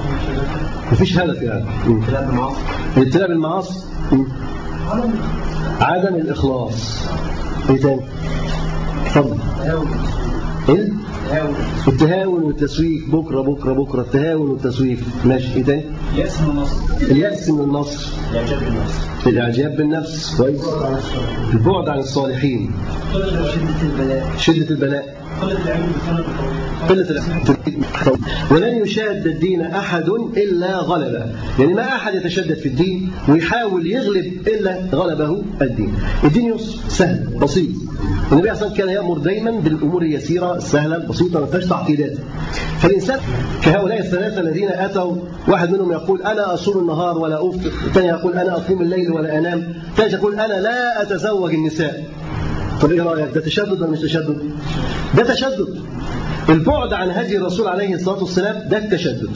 مفيش 0.91 1.17
هدف 1.19 1.41
يعني. 1.41 1.65
مم. 1.87 2.05
كلام 2.05 2.29
المعاصي 2.29 2.57
الابتلاء 2.97 3.27
بالمعاصي. 3.27 3.79
عدم 5.81 6.15
الإخلاص. 6.15 7.03
إيه 7.69 7.81
تاني؟ 7.81 8.01
اتفضل. 9.05 9.37
إيه؟ 10.69 10.89
تهاون 11.29 11.55
التهاون 11.87 12.43
والتسويف. 12.43 13.09
بكرة 13.09 13.41
بكرة 13.41 13.73
بكرة. 13.73 14.01
التهاون 14.01 14.49
والتسويف. 14.49 15.25
ماشي. 15.25 15.55
إيه 15.55 15.63
تاني؟ 15.63 15.83
يأس 16.15 16.41
من 16.41 16.49
النصر 16.49 16.77
اليأس 17.01 17.49
من 17.49 17.59
النصر. 17.59 18.09
الإعجاب 18.31 18.61
بالنفس 18.61 19.27
الإعجاب 19.27 19.75
بالنفس. 19.77 20.35
كويس. 20.37 20.61
البعد 21.53 21.89
عن 21.89 21.99
الصالحين. 21.99 22.71
شدة 23.13 23.81
البلاء. 23.81 24.33
شدة 24.37 24.69
البلاء. 24.69 25.15
قلة 26.89 27.23
ولن 28.51 28.83
يشاد 28.83 29.27
الدين 29.27 29.61
أحد 29.61 30.09
إلا 30.37 30.77
غلبه. 30.77 31.25
يعني 31.59 31.73
ما 31.73 31.95
أحد 31.95 32.15
يتشدد 32.15 32.57
في 32.57 32.65
الدين 32.65 33.11
ويحاول 33.29 33.87
يغلب 33.87 34.47
إلا 34.47 34.79
غلبه 34.93 35.41
الدين. 35.61 35.93
الدين 36.23 36.57
سهل 36.87 37.27
بسيط. 37.41 37.69
النبي 38.31 38.49
عليه 38.49 38.73
كان 38.73 38.89
يأمر 38.89 39.17
دايما 39.17 39.51
بالأمور 39.51 40.01
اليسيرة 40.01 40.55
السهلة 40.55 40.95
البسيطة 40.95 41.39
ما 41.39 41.45
فيهاش 41.45 41.65
تعقيدات. 41.65 42.17
فالإنسان 42.79 43.19
كهؤلاء 43.63 43.99
الثلاثة 43.99 44.41
الذين 44.41 44.69
أتوا 44.69 45.15
واحد 45.47 45.71
منهم 45.71 45.91
يقول 45.91 46.21
أنا 46.21 46.53
أصوم 46.53 46.79
النهار 46.81 47.17
ولا 47.17 47.49
أفطر 47.49 47.71
الثاني 47.87 48.07
يقول 48.07 48.33
أنا 48.33 48.51
أقوم 48.51 48.81
الليل 48.81 49.11
ولا 49.11 49.37
أنام 49.37 49.73
الثالث 49.91 50.13
يقول 50.13 50.39
أنا 50.39 50.53
لا 50.53 51.01
أتزوج 51.01 51.53
النساء. 51.53 52.03
طب 52.81 52.91
إيه 52.91 53.01
رأيك؟ 53.01 53.33
ده 53.35 53.41
تشدد 53.41 53.81
ولا 53.81 53.91
مش 53.91 53.99
تشدد؟ 53.99 54.51
ده 55.17 55.23
تشدد. 55.33 55.79
البعد 56.49 56.93
عن 56.93 57.09
هدي 57.09 57.37
الرسول 57.37 57.67
عليه 57.67 57.95
الصلاة 57.95 58.23
والسلام 58.23 58.69
ده 58.69 58.77
التشدد. 58.77 59.29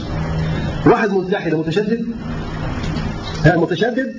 واحد 0.85 1.11
ملتحي 1.11 1.51
متشدد؟ 1.51 2.05
ها 3.45 3.57
متشدد؟ 3.57 4.13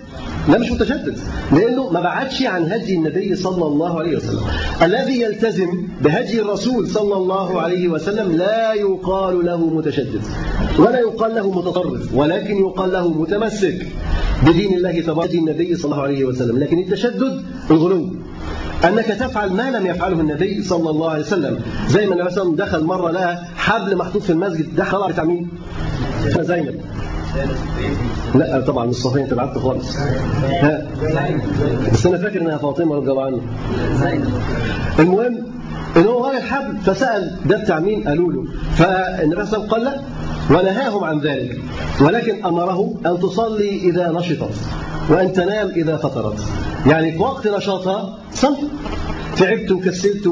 لا 0.48 0.58
مش 0.58 0.70
متشدد 0.72 1.18
لأنه 1.52 1.90
ما 1.90 2.00
بعدش 2.00 2.42
عن 2.42 2.72
هدي 2.72 2.96
النبي 2.96 3.34
صلى 3.34 3.66
الله 3.66 3.98
عليه 3.98 4.16
وسلم. 4.16 4.40
الذي 4.82 5.20
يلتزم 5.20 5.88
بهدي 6.02 6.40
الرسول 6.40 6.88
صلى 6.88 7.16
الله 7.16 7.60
عليه 7.60 7.88
وسلم 7.88 8.32
لا 8.36 8.72
يقال 8.74 9.46
له 9.46 9.66
متشدد 9.66 10.22
ولا 10.78 10.98
يقال 10.98 11.34
له 11.34 11.50
متطرف 11.50 12.14
ولكن 12.14 12.56
يقال 12.56 12.92
له 12.92 13.08
متمسك 13.08 13.86
بدين 14.46 14.74
الله 14.74 15.00
تبارك 15.00 15.34
النبي 15.34 15.76
صلى 15.76 15.92
الله 15.92 16.02
عليه 16.02 16.24
وسلم. 16.24 16.58
لكن 16.58 16.78
التشدد 16.78 17.42
الغلو. 17.70 18.10
أنك 18.84 19.06
تفعل 19.06 19.52
ما 19.52 19.70
لم 19.70 19.86
يفعله 19.86 20.20
النبي 20.20 20.62
صلى 20.62 20.90
الله 20.90 21.10
عليه 21.10 21.22
وسلم. 21.22 21.60
زي 21.88 22.06
ما 22.06 22.14
النبي 22.14 22.56
دخل 22.56 22.84
مرة 22.84 23.10
لها 23.10 23.48
حبل 23.56 23.96
محطوط 23.96 24.22
في 24.22 24.30
المسجد 24.30 24.76
دخل 24.76 25.12
بتاع 25.12 25.24
مين؟ 25.24 25.48
زينب. 26.40 26.74
لا 28.34 28.60
طبعا 28.60 28.86
مش 28.86 28.94
صفية 28.94 29.22
أنت 29.22 29.34
بعدت 29.34 29.58
خالص. 29.58 29.96
بس 31.92 32.06
أنا 32.06 32.18
فاكر 32.18 32.40
إنها 32.40 32.56
فاطمة 32.56 32.96
رضي 32.96 33.10
الله 33.10 33.24
عنها. 33.24 33.40
المهم 34.98 35.38
إن 35.96 36.06
هو 36.06 36.26
غير 36.26 36.38
الحبل 36.38 36.76
فسأل 36.76 37.36
ده 37.46 37.56
بتاع 37.56 37.80
مين 37.80 38.08
قالوا 38.08 38.32
له. 38.32 38.44
فالنبي 38.76 39.46
صلى 39.46 39.56
الله 39.56 39.56
عليه 39.56 39.58
وسلم 39.58 39.68
قال 39.68 39.84
لا 39.84 40.00
ونهاهم 40.50 41.04
عن 41.04 41.20
ذلك. 41.20 41.58
ولكن 42.00 42.44
أمره 42.44 42.94
أن 43.06 43.20
تصلي 43.20 43.76
إذا 43.76 44.12
نشطت 44.12 44.54
وأن 45.10 45.32
تنام 45.32 45.68
إذا 45.68 45.96
فترت 45.96 46.44
يعني 46.86 47.12
في 47.12 47.18
وقت 47.18 47.48
نشاطها 47.48 48.18
صل. 48.32 48.56
تعبت 49.36 49.70
وكسلت 49.70 50.26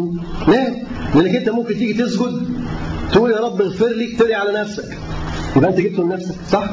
نام. 0.48 0.76
لأنك 1.14 1.34
أنت 1.36 1.48
ممكن 1.48 1.74
تيجي 1.74 2.02
تسجد 2.02 2.42
تقول 3.12 3.30
يا 3.30 3.40
رب 3.40 3.60
اغفر 3.60 3.88
لي 3.88 4.06
تري 4.06 4.34
على 4.34 4.60
نفسك. 4.60 4.98
يبقى 5.56 5.70
أنت 5.70 5.80
جبته 5.80 6.04
لنفسك 6.04 6.34
صح؟ 6.50 6.64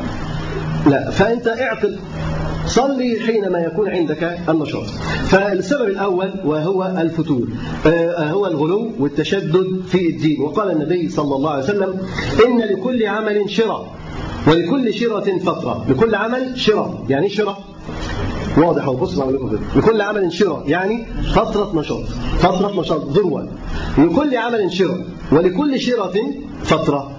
لا 0.86 1.12
فأنت 1.12 1.48
اعقل 1.48 2.00
صلي 2.66 3.20
حينما 3.26 3.60
يكون 3.60 3.90
عندك 3.90 4.40
النشاط. 4.50 4.86
فالسبب 5.28 5.88
الأول 5.88 6.32
وهو 6.46 6.96
الفتور 6.98 7.48
آه، 7.86 8.32
هو 8.32 8.48
الغلو 8.48 8.92
والتشدد 9.00 9.82
في 9.88 10.10
الدين. 10.10 10.42
وقال 10.42 10.72
النبي 10.72 11.10
صلى 11.10 11.36
الله 11.36 11.50
عليه 11.52 11.64
وسلم 11.64 12.00
إن 12.48 12.60
لكل 12.60 13.06
عمل 13.06 13.50
شرة 13.50 13.92
ولكل 14.48 14.94
شرة 14.94 15.38
فترة 15.40 15.86
لكل 15.90 16.16
عمل 16.16 16.60
شرة 16.60 17.06
يعني 17.10 17.30
شرة 17.30 17.58
واضح 18.58 18.84
أهو 18.84 18.96
بصوا 18.96 19.32
كده. 19.32 19.60
لكل 19.76 20.02
عمل 20.02 20.34
شرة 20.34 20.64
يعني 20.68 21.06
فترة 21.34 21.72
نشاط. 21.80 22.04
فترة 22.40 22.82
نشاط 22.82 23.10
ذروة 23.10 23.48
لكل 23.98 24.38
عمل 24.38 24.72
شرة 24.72 25.00
ولكل 25.32 25.80
شرة 25.80 26.14
فترة 26.64 27.12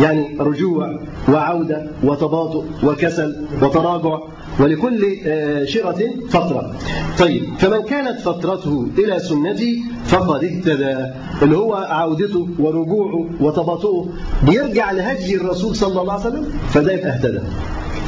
يعني 0.00 0.36
رجوع 0.40 0.98
وعودة 1.28 1.86
وتباطؤ 2.04 2.64
وكسل 2.84 3.36
وتراجع 3.62 4.18
ولكل 4.60 5.16
آه، 5.26 5.64
شرة 5.64 5.98
فترة 6.30 6.74
طيب 7.18 7.44
فمن 7.58 7.82
كانت 7.82 8.20
فترته 8.20 8.86
إلى 8.98 9.18
سنتي 9.18 9.82
فقد 10.06 10.44
اهتدى. 10.44 10.96
اللي 11.42 11.56
هو 11.56 11.74
عودته 11.74 12.48
ورجوعه 12.58 13.26
وتباطؤه 13.40 14.08
بيرجع 14.42 14.90
لهدي 14.92 15.36
الرسول 15.36 15.76
صلى 15.76 16.00
الله 16.00 16.12
عليه 16.12 16.22
وسلم 16.26 16.44
فده 16.68 16.92
يبقى 16.92 17.08
اهتدى. 17.10 17.40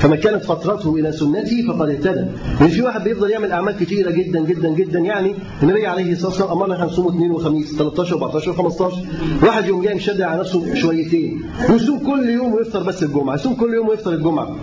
فمن 0.00 0.16
كانت 0.16 0.44
فترته 0.44 0.94
إلى 0.96 1.12
سنتي 1.12 1.62
فقد 1.62 1.88
اهتدى. 1.88 2.24
لأن 2.60 2.68
في 2.68 2.82
واحد 2.82 3.04
بيفضل 3.04 3.30
يعمل 3.30 3.52
أعمال 3.52 3.76
كثيرة 3.76 4.10
جدا 4.10 4.40
جدا 4.40 4.68
جدا. 4.68 4.98
يعني 4.98 5.34
النبي 5.62 5.86
عليه 5.86 6.12
الصلاة 6.12 6.28
والسلام 6.30 6.50
أمرنا 6.50 6.74
إحنا 6.74 6.86
نصوم 6.86 7.08
اثنين 7.08 7.30
وخميس 7.30 7.76
13 7.76 8.14
14 8.16 8.52
15 8.52 8.96
واحد 9.42 9.66
يوم 9.68 9.82
جاي 9.82 9.94
مشدد 9.94 10.20
على 10.20 10.40
نفسه 10.40 10.74
شويتين. 10.74 11.42
ويصوم 11.70 11.98
كل 11.98 12.28
يوم 12.28 12.54
ويفطر 12.54 12.82
بس 12.82 13.02
الجمعة 13.02 13.34
يصوم 13.34 13.54
كل 13.54 13.74
يوم 13.74 13.88
ويفطر 13.88 14.12
الجمعة. 14.12 14.56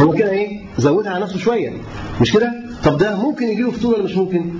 هو 0.00 0.12
كده 0.12 0.30
إيه؟ 0.30 0.60
زودها 0.78 1.12
على 1.12 1.22
نفسه 1.24 1.38
شوية. 1.38 1.72
مش 2.20 2.32
كده؟ 2.32 2.52
طب 2.84 2.98
ده 2.98 3.16
ممكن 3.16 3.48
يجي 3.48 3.62
له 3.62 3.70
فطور 3.70 3.94
ولا 3.94 4.02
مش 4.04 4.16
ممكن؟ 4.16 4.50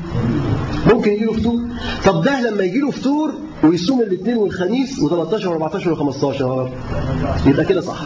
ممكن 0.94 1.12
يجي 1.12 1.24
له 1.24 1.32
فطور. 1.32 1.58
طب 2.06 2.22
ده 2.22 2.50
لما 2.50 2.62
يجي 2.62 2.78
له 2.80 2.90
فطور 2.90 3.32
ويصوم 3.64 4.00
الاثنين 4.00 4.36
والخميس 4.36 5.00
و13 5.00 5.42
و14 5.42 5.84
و15 5.84 6.42
يبقى 7.46 7.64
كده 7.64 7.80
صح. 7.80 8.00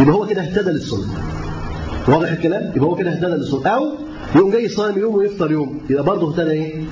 يبقى 0.00 0.14
هو 0.14 0.26
كده 0.26 0.42
اهتدى 0.42 0.70
للسنة. 0.70 1.04
واضح 2.08 2.30
الكلام؟ 2.30 2.72
يبقى 2.76 2.88
هو 2.88 2.94
كده 2.94 3.10
اهتدى 3.12 3.26
للسنه 3.26 3.68
أو 3.68 3.88
يوم 4.36 4.50
جاي 4.50 4.68
صايم 4.68 4.98
يوم 4.98 5.14
ويفطر 5.14 5.50
يوم. 5.50 5.80
يبقى 5.90 6.04
برضه 6.04 6.30
اهتدى 6.32 6.50
إيه؟ 6.50 6.84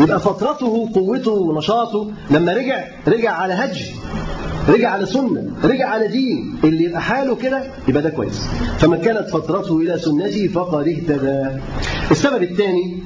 يبقى 0.00 0.20
فترته 0.20 0.90
قوته 0.94 1.32
ونشاطه 1.32 2.10
لما 2.30 2.52
رجع 2.52 2.84
رجع 3.08 3.30
على 3.32 3.54
هج 3.54 3.90
رجع 4.68 4.90
على 4.90 5.06
سنة 5.06 5.42
رجع 5.64 5.88
على 5.88 6.08
دين 6.08 6.56
اللي 6.64 6.84
يبقى 6.84 7.02
حاله 7.02 7.34
كده 7.36 7.62
يبقى 7.88 8.02
ده 8.02 8.10
كويس. 8.10 8.46
فمن 8.78 8.96
كانت 8.98 9.30
فترته 9.30 9.78
إلى 9.80 9.98
سنتي 9.98 10.48
فقد 10.48 10.88
اهتدى. 10.88 11.60
السبب 12.10 12.42
الثاني 12.42 12.98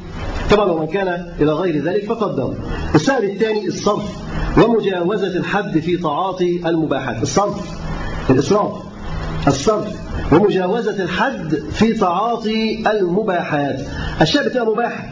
طبعا 0.51 0.71
ومن 0.71 0.87
كان 0.87 1.33
إلى 1.41 1.53
غير 1.53 1.83
ذلك 1.85 2.05
فقد 2.05 2.29
ضل 2.37 2.55
السبب 2.95 3.25
الثاني 3.25 3.67
الصرف 3.67 4.17
ومجاوزة 4.65 5.27
الحد 5.37 5.79
في 5.79 5.97
تعاطي 5.97 6.61
المباحات. 6.67 7.23
الصرف 7.23 7.71
الإسراف 8.31 8.73
الصرف. 9.47 10.08
ومجاوزة 10.33 11.03
الحد 11.03 11.55
في 11.55 11.93
تعاطي 11.93 12.91
المباحات. 12.91 13.81
الشيء 14.21 14.43
بتبقى 14.49 14.67
مباحة 14.67 15.05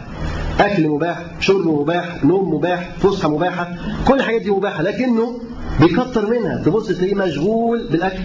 أكل 0.60 0.88
مباح 0.88 1.18
شرب 1.40 1.66
مباح 1.66 2.24
نوم 2.24 2.54
مباح 2.54 2.90
فسحة 3.02 3.28
مباحة 3.28 3.68
كل 4.08 4.14
الحاجات 4.14 4.42
دي 4.42 4.50
مباحة 4.50 4.82
لكنه 4.82 5.38
بيكتر 5.80 6.30
منها. 6.30 6.62
تبص 6.64 6.86
تلاقيه 6.86 7.14
مشغول 7.14 7.88
بالأكل. 7.90 8.22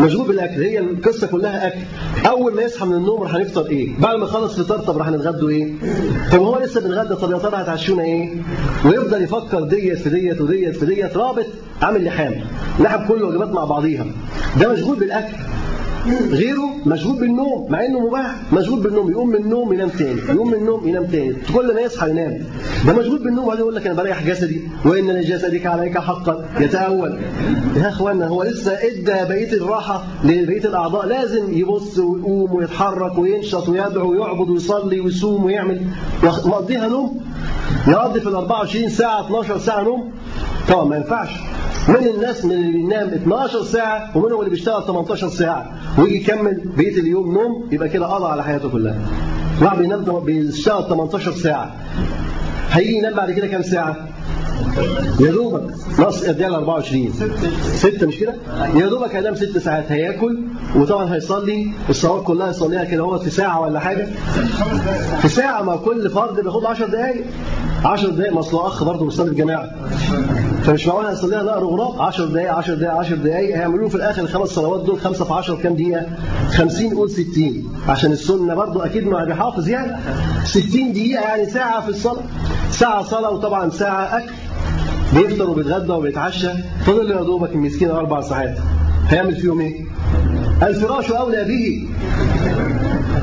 مشغول 0.00 0.28
بالأكل 0.28 0.62
هي 0.62 0.78
القصة 0.78 1.26
كلها 1.26 1.66
أكل. 1.66 1.78
أول 2.28 2.54
ما 2.54 2.62
يصحى 2.62 2.86
من 2.86 2.94
النوم 2.94 3.22
راح 3.22 3.34
هنفطر 3.34 3.66
إيه؟ 3.66 3.98
بعد 3.98 4.16
ما 4.16 4.24
يخلص 4.24 4.60
فطار 4.60 4.78
طب 4.78 4.98
راح 4.98 5.08
نتغدوا 5.10 5.48
إيه؟ 5.50 5.72
طب 6.32 6.38
هو 6.40 6.58
لسه 6.58 6.80
بنتغدى 6.80 7.14
طب 7.14 7.32
يا 7.32 7.38
ترى 7.38 7.56
هتعشونا 7.56 8.02
إيه؟ 8.02 8.30
ويفضل 8.84 9.22
يفكر 9.22 9.60
ديت 9.62 9.98
في 9.98 10.10
ديت 10.10 10.40
وديت 10.40 10.76
في 10.76 10.86
ديت 10.86 11.16
رابط 11.16 11.46
عامل 11.82 12.04
لحام 12.04 12.34
لحم 12.80 13.08
كل 13.08 13.22
وجبات 13.22 13.48
مع 13.52 13.64
بعضيها. 13.64 14.06
ده 14.60 14.72
مشغول 14.72 14.96
بالأكل. 14.96 15.34
غيره 16.30 16.70
مشغول 16.86 17.16
بالنوم 17.20 17.66
مع 17.70 17.84
إنه 17.84 18.06
مباح. 18.06 18.52
مشغول 18.52 18.80
بالنوم 18.80 19.10
يقوم 19.10 19.28
من 19.28 19.36
النوم 19.36 19.72
ينام 19.72 19.88
تاني. 19.88 20.20
يقوم 20.20 20.48
من 20.48 20.54
النوم 20.54 20.88
ينام 20.88 21.04
تاني. 21.04 21.36
كل 21.54 21.74
ما 21.74 21.80
يصحى 21.80 22.10
ينام. 22.10 22.38
ده 22.86 22.92
مشغول 22.92 23.18
بالنوم 23.18 23.44
وبعدين 23.44 23.60
يقول 23.60 23.74
لك 23.74 23.86
أنا 23.86 23.94
بريح 23.94 24.26
جسدي. 24.26 24.68
وإن 24.84 25.10
لجسدك 25.10 25.66
عليك 25.66 25.98
حقا. 25.98 26.44
يتأول. 26.60 27.18
يا 27.76 27.88
إخوانا 27.88 28.26
هو 28.26 28.42
لسه 28.42 28.72
إدى 28.72 29.28
بقيه 29.28 29.52
الراحة 29.52 30.04
لبقيه 30.24 30.64
الأعضاء. 30.64 31.06
لازم 31.06 31.52
يبص 31.52 31.98
ويقوم 31.98 32.54
ويتحرك 32.54 33.18
وينشط 33.18 33.68
ويدعو 33.68 34.10
ويعبد 34.10 34.50
ويصلي 34.50 35.00
ويصوم 35.00 35.44
ويعمل. 35.44 35.80
مقضيها 36.22 36.88
نوم. 36.88 37.20
يقضي 37.88 38.20
في 38.20 38.28
ال 38.28 38.34
24 38.34 38.88
ساعة 38.88 39.26
12 39.26 39.58
ساعة 39.58 39.82
نوم. 39.82 40.12
طبعا 40.68 40.84
ما 40.84 40.96
ينفعش. 40.96 41.30
من 41.88 42.08
الناس 42.14 42.44
من 42.44 42.52
اللي 42.52 42.72
بينام 42.72 43.08
12 43.08 43.62
ساعة 43.64 44.16
ومنهم 44.18 44.38
اللي 44.40 44.50
بيشتغل 44.50 44.82
18 44.86 45.28
ساعة 45.28 45.70
ويجي 45.98 46.16
يكمل 46.16 46.62
بقية 46.76 47.00
اليوم 47.00 47.34
نوم 47.34 47.68
يبقى 47.72 47.88
كده 47.88 48.06
قضى 48.06 48.26
على 48.26 48.44
حياته 48.44 48.68
كلها. 48.70 48.98
واحد 49.62 49.78
بينام 49.78 50.20
بيشتغل 50.24 50.88
18 50.88 51.32
ساعة 51.32 51.72
هيجي 52.70 52.96
ينام 52.96 53.14
بعد 53.14 53.30
كده 53.30 53.46
كام 53.46 53.62
ساعة؟ 53.62 53.96
يا 55.20 55.30
دوبك 55.30 55.62
نص 55.98 56.24
قد 56.24 56.42
24 56.42 57.12
ستة 57.62 58.06
مش 58.06 58.18
كده؟ 58.18 58.34
يا 58.74 58.86
دوبك 58.86 59.14
هينام 59.14 59.34
ست 59.34 59.58
ساعات 59.58 59.92
هياكل 59.92 60.38
وطبعا 60.76 61.14
هيصلي 61.14 61.70
الصلوات 61.88 62.24
كلها 62.24 62.50
يصليها 62.50 62.84
كده 62.84 63.02
هو 63.02 63.18
في 63.18 63.30
ساعة 63.30 63.60
ولا 63.60 63.80
حاجة 63.80 64.06
في 65.22 65.28
ساعة 65.28 65.62
ما 65.62 65.76
كل 65.76 66.10
فرد 66.10 66.40
بياخد 66.40 66.64
10 66.64 66.86
دقايق 66.86 67.24
10 67.84 68.10
دقايق 68.10 68.32
ما 68.32 68.40
اصل 68.40 68.56
أخ 68.66 68.84
برضه 68.84 69.04
بيصلي 69.04 69.30
الجماعة 69.30 69.70
فمش 70.64 70.86
معقول 70.86 71.06
هيصليها 71.06 71.42
نقر 71.42 71.64
غراب 71.64 72.00
10 72.02 72.24
دقايق 72.26 72.52
10 72.52 72.74
دقايق 72.74 72.94
10 72.98 73.16
دقايق. 73.16 73.56
هيعملوا 73.56 73.88
في 73.88 73.94
الآخر 73.94 74.22
الخمس 74.22 74.48
صلوات 74.48 74.84
دول 74.84 75.00
5 75.00 75.24
في 75.24 75.32
10 75.32 75.56
كام 75.56 75.74
دقيقة؟ 75.74 76.06
50 76.50 76.94
قول 76.94 77.10
60 77.10 77.64
عشان 77.88 78.12
السنة 78.12 78.54
برضه 78.54 78.86
أكيد 78.86 79.06
ما 79.06 79.24
بيحافظ 79.24 79.68
يعني. 79.68 79.92
60 80.44 80.92
دقيقة 80.92 81.22
يعني 81.22 81.46
ساعة 81.46 81.80
في 81.80 81.88
الصلاة. 81.88 82.22
ساعة 82.70 83.02
صلاة 83.02 83.30
وطبعا 83.30 83.70
ساعة 83.70 84.18
أكل. 84.18 84.32
بيفطر 85.14 85.50
وبيتغدى 85.50 85.92
وبيتعشى. 85.92 86.48
فضل 86.86 87.10
يا 87.10 87.22
دوبك 87.22 87.52
المسكين 87.52 87.90
أربع 87.90 88.20
ساعات. 88.20 88.58
هيعمل 89.08 89.36
فيهم 89.36 89.60
إيه؟ 89.60 89.84
الفراش 90.62 91.10
أولى 91.12 91.44
به. 91.44 91.88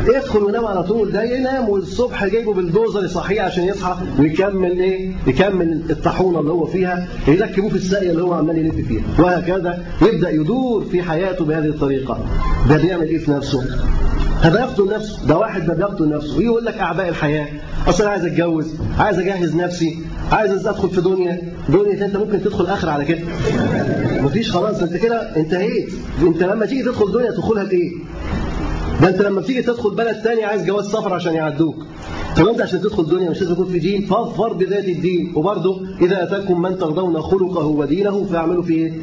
يدخل 0.08 0.43
وينام 0.43 0.66
على 0.66 0.84
طول. 0.84 1.12
ده 1.12 1.24
ينام 1.24 1.70
والصبح 1.70 2.26
جايبه 2.26 2.54
بالدوزر 2.54 3.04
يصحيه 3.06 3.41
عشان 3.41 3.64
يصحى 3.64 3.95
ويكمل 4.20 4.80
إيه؟ 4.80 5.12
يكمل 5.28 5.84
الطاحونة 5.89 6.39
اللي 6.39 6.52
هو 6.52 6.66
فيها 6.66 7.08
يركبوه 7.28 7.70
في 7.70 7.76
الساقية 7.76 8.12
اللي 8.12 8.24
هو 8.24 8.34
عمال 8.34 8.58
يلف 8.58 8.88
فيها. 8.88 9.04
وهكذا 9.20 9.86
يبدأ 10.02 10.30
يدور 10.30 10.86
في 10.86 11.04
حياته 11.04 11.45
بهذه 11.45 11.66
الطريقة. 11.66 12.26
ده 12.70 12.78
بيعمل 12.78 13.08
إيه 13.08 13.18
في 13.18 13.32
نفسه؟ 13.32 13.66
هذا 14.41 14.60
يقتل 14.60 14.89
نفسه 14.95 15.28
ده 15.28 15.38
واحد 15.38 15.66
ده 15.66 15.74
بيقتل 15.74 16.10
نفسه 16.10 16.38
ويقول 16.38 16.66
لك 16.66 16.78
أعباء 16.78 17.10
الحياة. 17.10 17.47
اصل 17.88 18.04
أنا 18.04 18.12
عايز 18.12 18.26
أتجوز 18.26 18.76
عايز 18.99 19.20
أجهز 19.20 19.56
نفسي 19.56 19.97
عايز 20.32 20.68
أدخل 20.68 20.89
في 20.89 21.02
دنيا. 21.02 21.41
دنيا 21.70 22.06
انت 22.06 22.18
ممكن 22.18 22.43
تدخل 22.43 22.66
آخر 22.66 22.89
على 22.89 23.06
كده. 23.06 23.20
مفيش 24.22 24.52
خلاص. 24.52 24.82
أنت 24.82 24.93
كده 24.97 25.36
انتهيت. 25.38 25.89
أنت 26.22 26.43
لما 26.43 26.66
تيجي 26.66 26.84
تدخل 26.84 27.12
دنيا 27.12 27.32
تدخلها 27.32 27.64
بايه 27.64 27.91
ده 29.02 29.10
انت 29.10 29.22
لما 29.22 29.41
بتيجي 29.41 29.62
تدخل 29.62 29.89
بلد 29.89 30.22
تاني 30.22 30.43
عايز 30.43 30.66
جواز 30.66 30.86
سفر 30.88 31.14
عشان 31.14 31.34
يعدوك 31.34 31.76
طب 32.38 32.47
انت 32.47 32.62
عشان 32.62 32.82
تدخل 32.82 33.06
دنيا 33.08 33.30
مش 33.30 33.39
لازم 33.41 33.54
يكون 33.54 33.66
في 33.66 33.80
دين 33.80 34.06
فاظفر 34.06 34.54
بذات 34.54 34.86
الدين 34.86 35.32
وبرضه 35.36 35.82
إذا 36.02 36.24
أتاكم 36.24 36.62
من 36.62 36.78
ترضون 36.78 37.22
خلقه 37.22 37.66
ودينه 37.66 38.24
فاعملوا 38.24 38.64
فيه 38.64 38.86
إيه؟ 38.86 38.93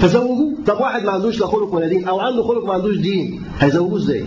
فزوجوه 0.00 0.54
طب 0.66 0.80
واحد 0.80 1.04
ما 1.04 1.10
عندوش 1.12 1.40
لا 1.40 1.46
خلق 1.46 1.74
ولا 1.74 1.88
دين 1.88 2.08
أو 2.08 2.20
عنده 2.20 2.42
خلق 2.42 2.64
ما 2.64 2.72
عندوش 2.72 2.96
دين 2.96 3.42
هيزوجوه 3.58 3.98
إزاي؟ 3.98 4.24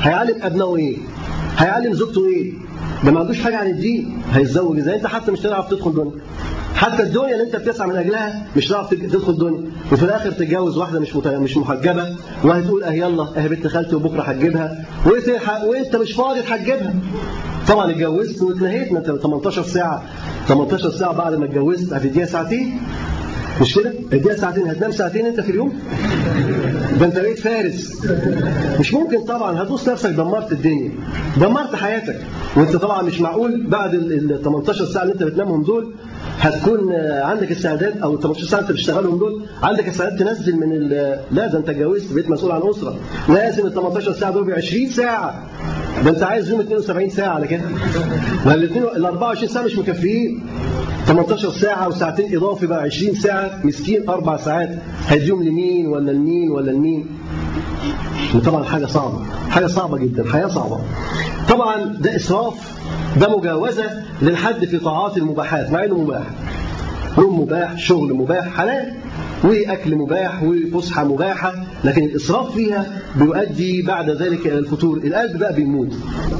هيعلم 0.00 0.34
أبنائه 0.42 0.76
إيه؟ 0.76 0.96
هيعلم 1.56 1.94
زوجته 1.94 2.26
إيه؟ 2.26 2.52
ده 3.04 3.10
ما 3.12 3.20
عندوش 3.20 3.40
حاجة 3.40 3.56
عن 3.56 3.66
الدين 3.70 4.22
هيتزوج 4.32 4.78
إزاي؟ 4.78 4.96
أنت 4.96 5.06
حتى 5.06 5.30
مش 5.32 5.40
هتعرف 5.46 5.70
تدخل 5.70 5.92
دنيا 5.94 6.12
حتى 6.74 7.02
الدنيا 7.02 7.32
اللي 7.32 7.42
انت 7.44 7.56
بتسعى 7.56 7.88
من 7.88 7.96
أجلها 7.96 8.46
مش 8.56 8.68
هتعرف 8.72 8.90
تدخل 8.90 9.36
دنيا. 9.36 9.70
وفي 9.92 10.02
الآخر 10.02 10.30
تتجوز 10.30 10.76
واحدة 10.76 11.00
مش. 11.00 11.16
مش 11.16 11.56
محجبة. 11.56 12.16
وهتقول 12.44 12.82
آه 12.84 12.92
يلا 12.92 13.22
آه 13.36 13.46
بنت 13.46 13.66
خالتي 13.66 13.96
وبكرة 13.96 14.22
هتجيبها 14.22 14.84
وإنت 15.66 15.96
مش 15.96 16.12
فاضي 16.12 16.42
تحجبها. 16.42 16.94
طبعا 17.68 17.90
اتجوزت 17.90 18.42
واتنهيت 18.42 18.92
ما 18.92 18.98
أنت 18.98 19.10
18 19.10 19.62
ساعة. 19.62 20.02
18 20.48 20.90
ساعة 20.90 21.12
بعد 21.12 21.34
ما 21.34 21.44
اتجوزت. 21.44 21.92
هتديها 21.92 22.26
ساعتين. 22.26 22.80
مش 23.60 23.74
كده؟ 23.74 23.92
اديها 24.12 24.36
ساعتين. 24.36 24.68
هتنام 24.68 24.92
ساعتين 24.92 25.26
أنت 25.26 25.40
في 25.40 25.50
اليوم؟ 25.50 25.72
ده 27.00 27.06
أنت 27.06 27.18
بقيت 27.18 27.38
فارس. 27.38 28.06
مش 28.80 28.94
ممكن 28.94 29.20
طبعا. 29.24 29.62
هتبص 29.62 29.88
نفسك 29.88 30.10
دمرت 30.10 30.52
الدنيا. 30.52 30.90
دمرت 31.40 31.74
حياتك. 31.74 32.20
وأنت 32.56 32.76
طبعا 32.76 33.02
مش 33.02 33.20
معقول 33.20 33.66
بعد 33.66 33.94
ال 33.94 34.40
18 34.44 34.84
ساعة 34.84 35.02
اللي 35.02 35.14
أنت 35.14 35.22
بتنامهم 35.22 35.62
دول 35.62 35.94
هتكون 36.38 36.92
عندك 37.22 37.50
استعداد 37.50 37.98
أو 38.02 38.14
ال 38.14 38.20
18 38.20 38.46
ساعه 38.46 38.60
انت 38.60 38.70
بتشتغلهم 38.72 39.18
دول؟ 39.18 39.42
عندك 39.62 39.88
استعداد 39.88 40.18
تنزل 40.18 40.56
من 40.56 40.88
لا 41.30 41.46
ده 41.46 41.58
أنت 41.58 41.68
اتجوزت 41.68 42.12
بقيت 42.12 42.30
مسؤول 42.30 42.52
عن 42.52 42.60
أسرة. 42.70 42.96
لازم 43.28 43.66
ال 43.66 43.74
18 43.74 44.12
ساعة 44.12 44.32
دول 44.32 44.44
ب 44.44 44.50
20 44.50 44.88
ساعة. 44.90 45.42
ده 46.04 46.10
أنت 46.10 46.22
عايز 46.22 46.50
يوم 46.50 46.60
72 46.60 47.10
ساعة 47.10 47.28
على 47.34 47.46
كده. 47.46 47.62
ما 48.46 48.54
ال 48.54 49.04
24 49.06 49.48
ساعة 49.48 49.62
مش 49.62 49.78
مكفيين. 49.78 50.46
18 51.06 51.50
ساعة 51.50 51.88
وساعتين 51.88 52.36
إضافي 52.36 52.66
بقى 52.66 52.82
20 52.82 53.14
ساعة. 53.14 53.60
مسكين 53.64 54.08
أربع 54.08 54.36
ساعات. 54.36 54.70
هيديهم 55.08 55.42
لمين 55.42 55.86
ولا 55.86 56.10
لمين 56.12 56.50
ولا 56.50 56.70
لمين؟ 56.70 57.06
وطبعا 58.34 58.64
حاجة 58.64 58.86
صعبة 58.86 59.18
حاجة 59.50 59.66
صعبة 59.66 59.98
جدا 59.98 60.24
حياة 60.32 60.46
صعبة. 60.46 60.78
طبعا 61.48 61.84
ده 61.84 62.16
إسراف 62.16 62.78
ده 63.20 63.36
مجاوزة 63.38 63.90
للحد 64.22 64.64
في 64.64 64.78
طاعات 64.78 65.16
المباحات 65.16 65.70
مع 65.70 65.84
إنه 65.84 65.98
مباح. 65.98 66.26
نوم 67.18 67.40
مباح 67.40 67.78
شغل 67.78 68.14
مباح 68.14 68.56
حلال. 68.56 68.92
وأكل 69.44 69.96
مباح 69.96 70.42
وفسحة 70.42 71.04
مباحة. 71.04 71.54
لكن 71.84 72.04
الإسراف 72.04 72.52
فيها 72.54 72.86
بيؤدي 73.16 73.82
بعد 73.82 74.10
ذلك 74.10 74.46
إلى 74.46 74.58
الفتور 74.58 74.96
القلب 74.96 75.38
بقى 75.38 75.52
بيموت. 75.54 75.92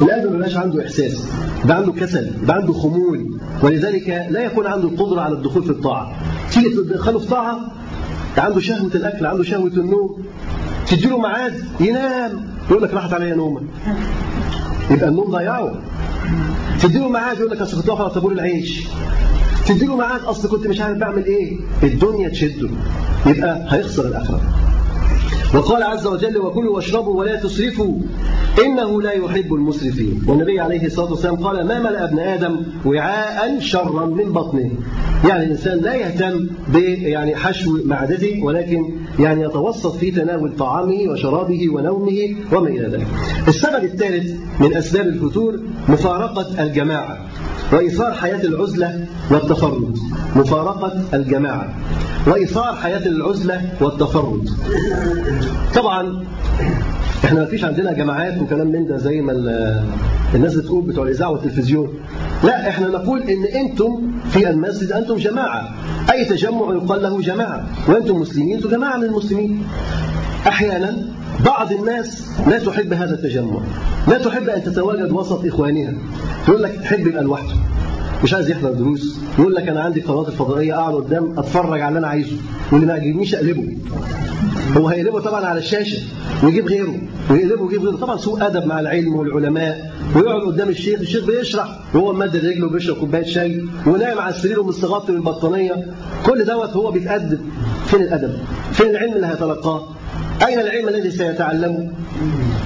القلب 0.03 0.25
ما 0.25 0.31
بيبقاش 0.31 0.57
عنده 0.57 0.83
إحساس 0.85 1.29
يبقى 1.65 1.77
عنده 1.77 1.93
كسل 1.93 2.33
يبقى 2.43 2.57
عنده 2.57 2.73
خمول. 2.73 3.39
ولذلك 3.63 4.27
لا 4.31 4.41
يكون 4.45 4.67
عنده 4.67 4.89
القدرة 4.89 5.21
على 5.21 5.35
الدخول 5.35 5.63
في 5.63 5.71
الطاعة. 5.71 6.13
تيجي 6.53 6.69
تدخله 6.69 7.19
في 7.19 7.27
طاعة 7.29 7.61
عنده 8.39 8.61
شهوة 8.61 8.91
الأكل 8.95 9.27
عنده 9.27 9.43
شهوة 9.43 9.67
النوم. 9.77 10.19
تديله 10.89 11.19
ميعاد 11.19 11.65
ينام. 11.81 12.47
يقول 12.71 12.83
لك 12.83 12.95
راحت 12.95 13.13
عليا 13.13 13.35
نومة. 13.35 13.61
يبقى 14.91 15.09
النوم 15.09 15.31
ضيعه. 15.31 15.73
تديله 16.83 17.09
ميعاد 17.09 17.39
يقول 17.39 17.51
لك 17.51 17.61
أصل 17.61 17.77
كنت 17.81 17.91
على 17.91 18.11
طابور 18.11 18.33
العيش. 18.33 18.89
تديله 19.67 19.97
ميعاد 19.97 20.21
أصل 20.21 20.49
كنت 20.49 20.67
مش 20.67 20.81
عارف 20.81 20.99
بعمل 20.99 21.25
إيه. 21.25 21.57
الدنيا 21.83 22.29
تشده. 22.29 22.69
يبقى 23.27 23.67
هيخسر 23.69 24.07
الآخرة. 24.07 24.41
وقال 25.55 25.83
عز 25.83 26.07
وجل 26.07 26.39
وكلوا 26.39 26.77
واشربوا 26.77 27.15
ولا 27.19 27.37
تسرفوا 27.37 27.99
إنه 28.65 29.03
لا 29.03 29.13
يحب 29.13 29.55
المسرفين. 29.55 30.23
والنبي 30.27 30.61
عليه 30.61 30.87
الصلاة 30.87 31.11
والسلام 31.11 31.37
قال 31.37 31.67
ما 31.67 31.79
ملأ 31.79 32.05
ابن 32.05 32.19
آدم 32.19 32.57
وعاء 32.87 33.61
شرا 33.61 34.07
من 34.07 34.33
بطنه. 34.33 34.71
يعني 35.29 35.45
الإنسان 35.45 35.79
لا 35.79 35.95
يهتم 35.95 36.47
ب 36.69 36.77
يعني 36.77 37.37
حشو 37.37 37.79
معدته 37.85 38.41
ولكن 38.43 38.91
يعني 39.19 39.45
يتوسط 39.45 39.97
في 39.97 40.11
تناول 40.11 40.57
طعامه 40.57 40.99
وشرابه 41.09 41.69
ونومه 41.75 42.37
وما 42.53 42.69
إلى 42.69 42.89
ذلك. 42.89 43.07
السبب 43.49 43.85
الثالث 43.85 44.41
من 44.61 44.77
أسباب 44.77 45.07
الفتور 45.07 45.61
مفارقة 45.89 46.63
الجماعة 46.63 47.19
وإيثار 47.73 48.13
حياة 48.13 48.43
العزلة 48.43 49.07
والتفرد. 49.31 49.99
مفارقة 50.37 51.05
الجماعة 51.15 51.75
وإيثار 52.27 52.77
حياة 52.77 53.07
العزلة 53.07 53.73
والتفرد. 53.81 54.49
طبعا 55.75 56.25
إحنا 57.25 57.41
ما 57.41 57.47
فيش 57.47 57.65
عندنا 57.65 57.93
جماعات 57.93 58.43
وكلام 58.43 58.67
من 58.67 58.87
ده 58.87 58.97
زي 58.97 59.21
ما 59.21 59.33
الناس 60.35 60.55
بتقول 60.55 60.85
بتوع 60.85 61.05
الإذاعة 61.05 61.31
والتلفزيون. 61.31 61.89
لا 62.45 62.69
إحنا 62.69 62.89
نقول 62.89 63.23
إن 63.23 63.45
أنتم 63.45 64.13
في 64.31 64.51
المسجد 64.51 64.93
أنتم 64.93 65.17
جماعة. 65.17 65.75
أي 66.13 66.25
تجمع 66.25 66.75
يقال 66.75 67.03
له 67.03 67.21
جماعة. 67.21 67.67
وأنتم 67.89 68.17
مسلمين 68.17 68.57
أنتم 68.57 68.71
جماعة 68.71 68.97
من 68.97 69.05
المسلمين. 69.05 69.63
أحيانا 70.47 70.97
بعض 71.45 71.73
الناس 71.73 72.29
لا 72.47 72.59
تحب 72.59 72.93
هذا 72.93 73.15
التجمع. 73.15 73.61
لا 74.09 74.19
تحب 74.19 74.49
أن 74.49 74.63
تتواجد 74.65 75.13
وسط 75.13 75.45
إخوانها. 75.47 75.93
يقول 76.49 76.63
لك 76.63 76.73
تحب 76.81 77.07
يبقى 77.07 77.23
لوحده. 77.23 77.55
مش 78.23 78.35
عايز 78.35 78.51
يحضر 78.51 78.73
دروس 78.73 79.19
يقول 79.39 79.55
لك 79.55 79.69
أنا 79.69 79.81
عندي 79.83 80.01
قنوات 80.01 80.29
الفضائية 80.29 80.75
أقعد 80.81 80.95
قدام 80.95 81.39
أتفرج 81.39 81.81
على 81.81 81.89
اللي 81.89 81.99
أنا 81.99 82.07
عايزه 82.09 82.37
واللي 82.73 82.87
ما 82.87 82.97
يعجبنيش 82.97 83.35
اقلبه 83.35 83.77
هو 84.77 84.89
هيقلبه 84.89 85.21
طبعا 85.21 85.45
على 85.47 85.59
الشاشة 85.59 86.03
ويجيب 86.45 86.67
غيره 86.69 86.95
ويقلبه 87.31 87.63
ويجيب 87.63 87.83
غيره. 87.83 87.97
طبعا 87.97 88.17
سوء 88.17 88.47
أدب 88.47 88.67
مع 88.67 88.81
العلم 88.81 89.15
والعلماء 89.17 89.93
ويقعد 90.17 90.41
قدام 90.43 90.69
الشيخ 90.69 91.01
الشيخ 91.01 91.25
بيشرح 91.27 91.79
وهو 91.95 92.13
مادد 92.13 92.45
رجله 92.47 92.67
وبيشرب 92.67 92.97
كوباية 92.97 93.25
شاي 93.25 93.65
ونايم 93.87 94.19
على 94.19 94.35
السرير 94.35 94.61
ومستغطي 94.61 95.13
بالبطانيه 95.13 95.87
كل 96.27 96.45
دوت 96.45 96.71
هو 96.71 96.91
بيتادب 96.91 97.39
فين 97.87 98.03
الأدب؟ 98.03 98.35
فين 98.73 98.87
العلم 98.91 99.13
اللي 99.13 99.27
هيتلقاه؟ 99.27 99.83
أين 100.47 100.61
العلم 100.61 100.89
الذي 100.89 101.11
سيتعلمه؟ 101.11 101.91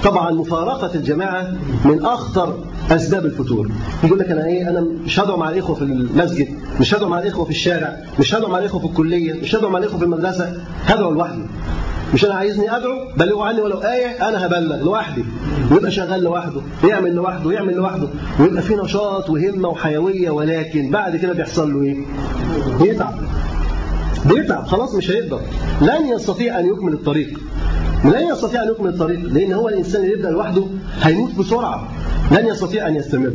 طبعا 0.03 0.31
مفارقة 0.31 0.95
الجماعة 0.95 1.51
من 1.85 2.05
أخطر 2.05 2.57
أسباب 2.91 3.25
الفتور. 3.25 3.69
يقول 4.03 4.19
لك 4.19 4.31
أنا 4.31 4.45
إيه 4.45 4.69
أنا 4.69 4.81
مش 5.05 5.19
هدعو 5.19 5.37
مع 5.37 5.49
الإخوة 5.49 5.75
في 5.75 5.81
المسجد 5.81 6.47
مش 6.79 6.95
هدعو 6.95 7.09
مع 7.09 7.19
الإخوة 7.19 7.45
في 7.45 7.51
الشارع 7.51 7.97
مش 8.19 8.35
هدعو 8.35 8.49
مع 8.51 8.59
الإخوة 8.59 8.79
في 8.81 8.87
الكلية 8.87 9.33
مش 9.33 9.55
هدعو 9.55 9.69
مع 9.69 9.79
الإخوة 9.79 9.97
في 9.99 10.05
المدرسة. 10.05 10.53
هدعو 10.85 11.11
لوحدي. 11.11 11.41
مش 12.13 12.25
أنا 12.25 12.33
عايزني 12.33 12.75
أدعو 12.77 12.95
بلغوا 13.17 13.45
عني 13.45 13.61
ولو 13.61 13.77
آية 13.77 14.29
أنا 14.29 14.45
هبلغ 14.45 14.83
لوحدي. 14.83 15.23
ويبقى 15.71 15.91
شغال 15.91 16.23
لوحده 16.23 16.61
يعمل 16.83 17.15
لوحده 17.15 17.51
يعمل 17.51 17.73
لوحده. 17.73 18.07
ويبقى 18.39 18.61
في 18.61 18.75
نشاط 18.75 19.29
وهمة 19.29 19.69
وحيوية 19.69 20.29
ولكن 20.29 20.89
بعد 20.91 21.15
كده 21.15 21.33
بيحصل 21.33 21.73
له 21.73 21.81
إيه؟ 21.81 21.97
بيتعب. 22.81 23.13
بيتعب 24.25 24.65
خلاص 24.67 24.95
مش 24.95 25.11
هيقدر. 25.11 25.39
لن 25.81 26.05
يستطيع 26.15 26.59
أن 26.59 26.65
يكمل 26.65 26.93
الطريق. 26.93 27.39
لن 28.05 28.27
يستطيع 28.31 28.63
أن 28.63 28.67
يكمل 28.69 28.89
الطريق 28.89 29.19
لأن 29.19 29.53
هو 29.53 29.69
الإنسان 29.69 30.01
اللي 30.01 30.13
يبدأ 30.13 30.29
لوحده 30.29 30.63
هيموت 31.01 31.35
بسرعة. 31.35 31.87
لن 32.31 32.47
يستطيع 32.47 32.87
أن 32.87 32.95
يستمر. 32.95 33.33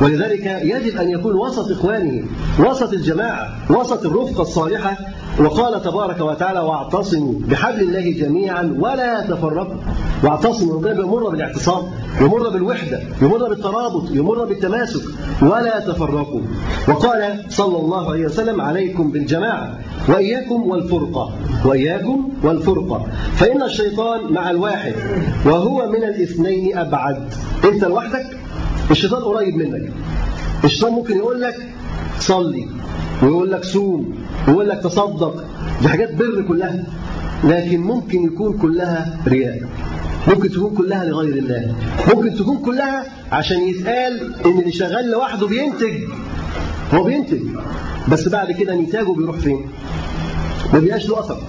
ولذلك 0.00 0.46
يجب 0.46 0.96
أن 0.96 1.10
يكون 1.10 1.34
وسط 1.34 1.70
إخوانه 1.70 2.24
وسط 2.58 2.92
الجماعة 2.92 3.72
وسط 3.72 4.06
الرفقة 4.06 4.42
الصالحة 4.42 4.96
وقال 5.40 5.82
تبارك 5.82 6.20
وتعالى 6.20 6.60
واعتصموا 6.60 7.34
بحبل 7.38 7.80
الله 7.80 8.12
جميعا 8.12 8.76
ولا 8.80 9.26
تفرقوا. 9.26 9.80
واعتصموا 10.24 10.74
ربنا 10.74 10.92
بيمر 10.92 11.30
بالاعتصام 11.30 11.82
يمر 12.20 12.48
بالوحدة 12.48 13.00
يمر 13.22 13.48
بالترابط 13.48 14.10
يمر 14.10 14.44
بالتماسك. 14.44 15.02
ولا 15.42 15.80
تفرقوا. 15.80 16.40
وقال 16.88 17.44
صلى 17.48 17.76
الله 17.76 18.10
عليه 18.10 18.24
وسلم 18.24 18.60
عليكم 18.60 19.10
بالجماعة 19.10 19.78
وإياكم 20.08 20.62
والفرقة. 20.70 21.32
وإياكم 21.64 22.28
والفرقة. 22.42 23.06
فإن 23.36 23.62
الشيطان 23.62 24.32
مع 24.32 24.50
الواحد 24.50 24.94
وهو 25.46 25.88
من 25.88 26.04
الاثنين 26.04 26.78
أبعد. 26.78 27.34
أنت 27.64 27.84
لوحدك؟ 27.84 28.26
الشيطان 28.90 29.22
قريب 29.22 29.56
منك. 29.56 29.92
الشيطان 30.64 30.92
ممكن 30.92 31.16
يقول 31.16 31.40
لك 31.40 31.56
صلي. 32.18 32.81
ويقول 33.22 33.50
لك 33.52 33.64
صوم 33.64 34.14
ويقول 34.48 34.68
لك 34.68 34.82
تصدق 34.82 35.44
دي 35.82 35.88
حاجات 35.88 36.14
بر 36.14 36.44
كلها. 36.48 36.84
لكن 37.44 37.80
ممكن 37.80 38.24
يكون 38.24 38.58
كلها 38.58 39.20
رياء. 39.28 39.62
ممكن 40.28 40.50
تكون 40.50 40.74
كلها 40.74 41.04
لغير 41.04 41.34
الله. 41.34 41.74
ممكن 42.14 42.34
تكون 42.34 42.58
كلها 42.58 43.04
عشان 43.32 43.68
يتقال 43.68 44.34
إن 44.46 44.58
اللي 44.58 44.72
شغال 44.72 45.10
لوحده 45.10 45.46
بينتج. 45.46 45.94
هو 46.94 47.04
بينتج. 47.04 47.40
بس 48.08 48.28
بعد 48.28 48.52
كده 48.52 48.74
نتاجه 48.74 49.12
بيروح 49.12 49.36
فين؟ 49.36 49.66
ما 50.72 50.78
بيبقاش 50.78 51.08
له 51.08 51.20
أثر. 51.20 51.40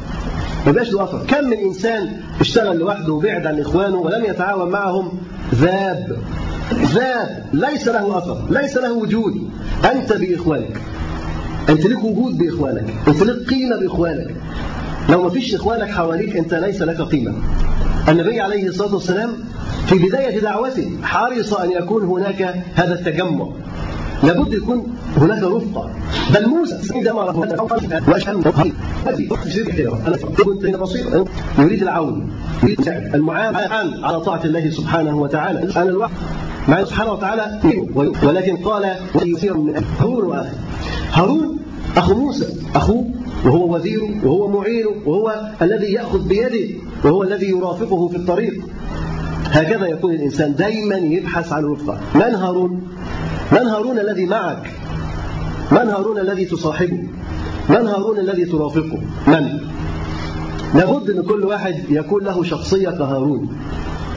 ما 0.66 0.72
بيبقاش 0.72 0.92
له 0.92 1.04
أثر. 1.04 1.26
كم 1.28 1.44
من 1.44 1.58
إنسان 1.58 2.10
اشتغل 2.40 2.78
لوحده 2.78 3.14
وبعد 3.14 3.48
عن 3.48 3.60
إخوانه 3.60 3.98
ولم 3.98 4.26
يتعاون 4.26 4.70
معهم؟ 4.72 5.12
ذاب. 5.56 6.18
ذاب. 6.74 7.46
ليس 7.54 7.88
له 7.88 8.18
أثر. 8.18 8.46
ليس 8.50 8.78
له 8.78 8.94
وجود. 8.94 9.50
أنت 9.92 10.14
بإخوانك. 10.14 10.82
انت 11.70 11.86
لك 11.86 12.04
وجود 12.04 12.38
بإخوانك 12.38 12.94
انت 13.08 13.24
لك 13.24 13.50
قيمة 13.50 13.78
بإخوانك. 13.80 14.36
لو 15.10 15.24
ما 15.24 15.30
فيش 15.30 15.56
إخوانك 15.56 15.90
حواليك 15.90 16.38
أنت 16.38 16.54
ليس 16.54 16.82
لك 16.82 17.02
قيمة. 17.02 17.34
النبي 18.10 18.42
عليه 18.42 18.68
الصلاة 18.68 18.94
والسلام 18.94 19.30
في 19.88 19.96
بداية 19.96 20.40
دعوته 20.40 20.92
حرص 21.04 21.54
أن 21.54 21.72
يكون 21.72 22.04
هناك 22.04 22.64
هذا 22.76 22.94
التجمع. 22.94 23.48
لابد 24.24 24.54
يكون 24.54 24.96
هناك 25.18 25.44
رفقة. 25.44 25.90
بل 26.34 26.48
موسى 26.50 26.94
عندما 26.96 27.32
كنت 30.46 30.66
بسيط. 30.76 31.28
يريد 31.60 31.82
العون 31.82 32.32
يريد 32.64 32.88
المعان 33.14 33.56
على 34.04 34.20
طاعة 34.22 34.42
الله 34.46 34.70
سبحانه 34.70 35.18
وتعالى. 35.18 35.60
أنا 35.60 35.90
الواحد 35.90 36.14
مع 36.68 36.84
سبحانه 36.84 37.12
وتعالى 37.12 37.60
ولكن 38.24 38.58
قال 38.58 38.96
ويثير 39.16 39.58
من 39.58 39.84
هارون 40.00 40.46
هارون 41.12 41.60
أخو 41.98 42.14
موسى 42.14 42.48
أخوه 42.76 43.06
وهو 43.46 43.76
وزيره 43.76 44.10
وهو 44.24 44.48
معينه 44.48 44.90
وهو 45.06 45.52
الذي 45.62 45.94
يأخذ 45.94 46.28
بيده 46.28 46.76
وهو 47.04 47.24
الذي 47.24 47.50
يرافقه 47.50 48.08
في 48.08 48.18
الطريق. 48.18 48.54
هكذا 49.46 49.86
يكون 49.88 50.14
الإنسان 50.14 50.56
دائما 50.56 50.96
يبحث 50.96 51.54
عن 51.54 51.66
رفقه 51.66 52.00
من 52.16 52.36
هارون؟ 52.36 52.88
من 53.52 53.68
هارون 53.68 54.00
الذي 54.00 54.26
معك؟ 54.26 54.72
من 55.72 55.90
هارون 55.90 56.20
الذي 56.20 56.46
تصاحبه؟ 56.46 57.04
من 57.70 57.88
هارون 57.88 58.20
الذي 58.20 58.46
ترافقه؟ 58.46 59.00
من؟ 59.28 59.60
لابد 60.76 61.10
أن 61.10 61.24
كل 61.24 61.44
واحد 61.44 61.76
يكون 61.90 62.24
له 62.24 62.44
شخصية 62.44 62.90
كهارون. 62.90 63.50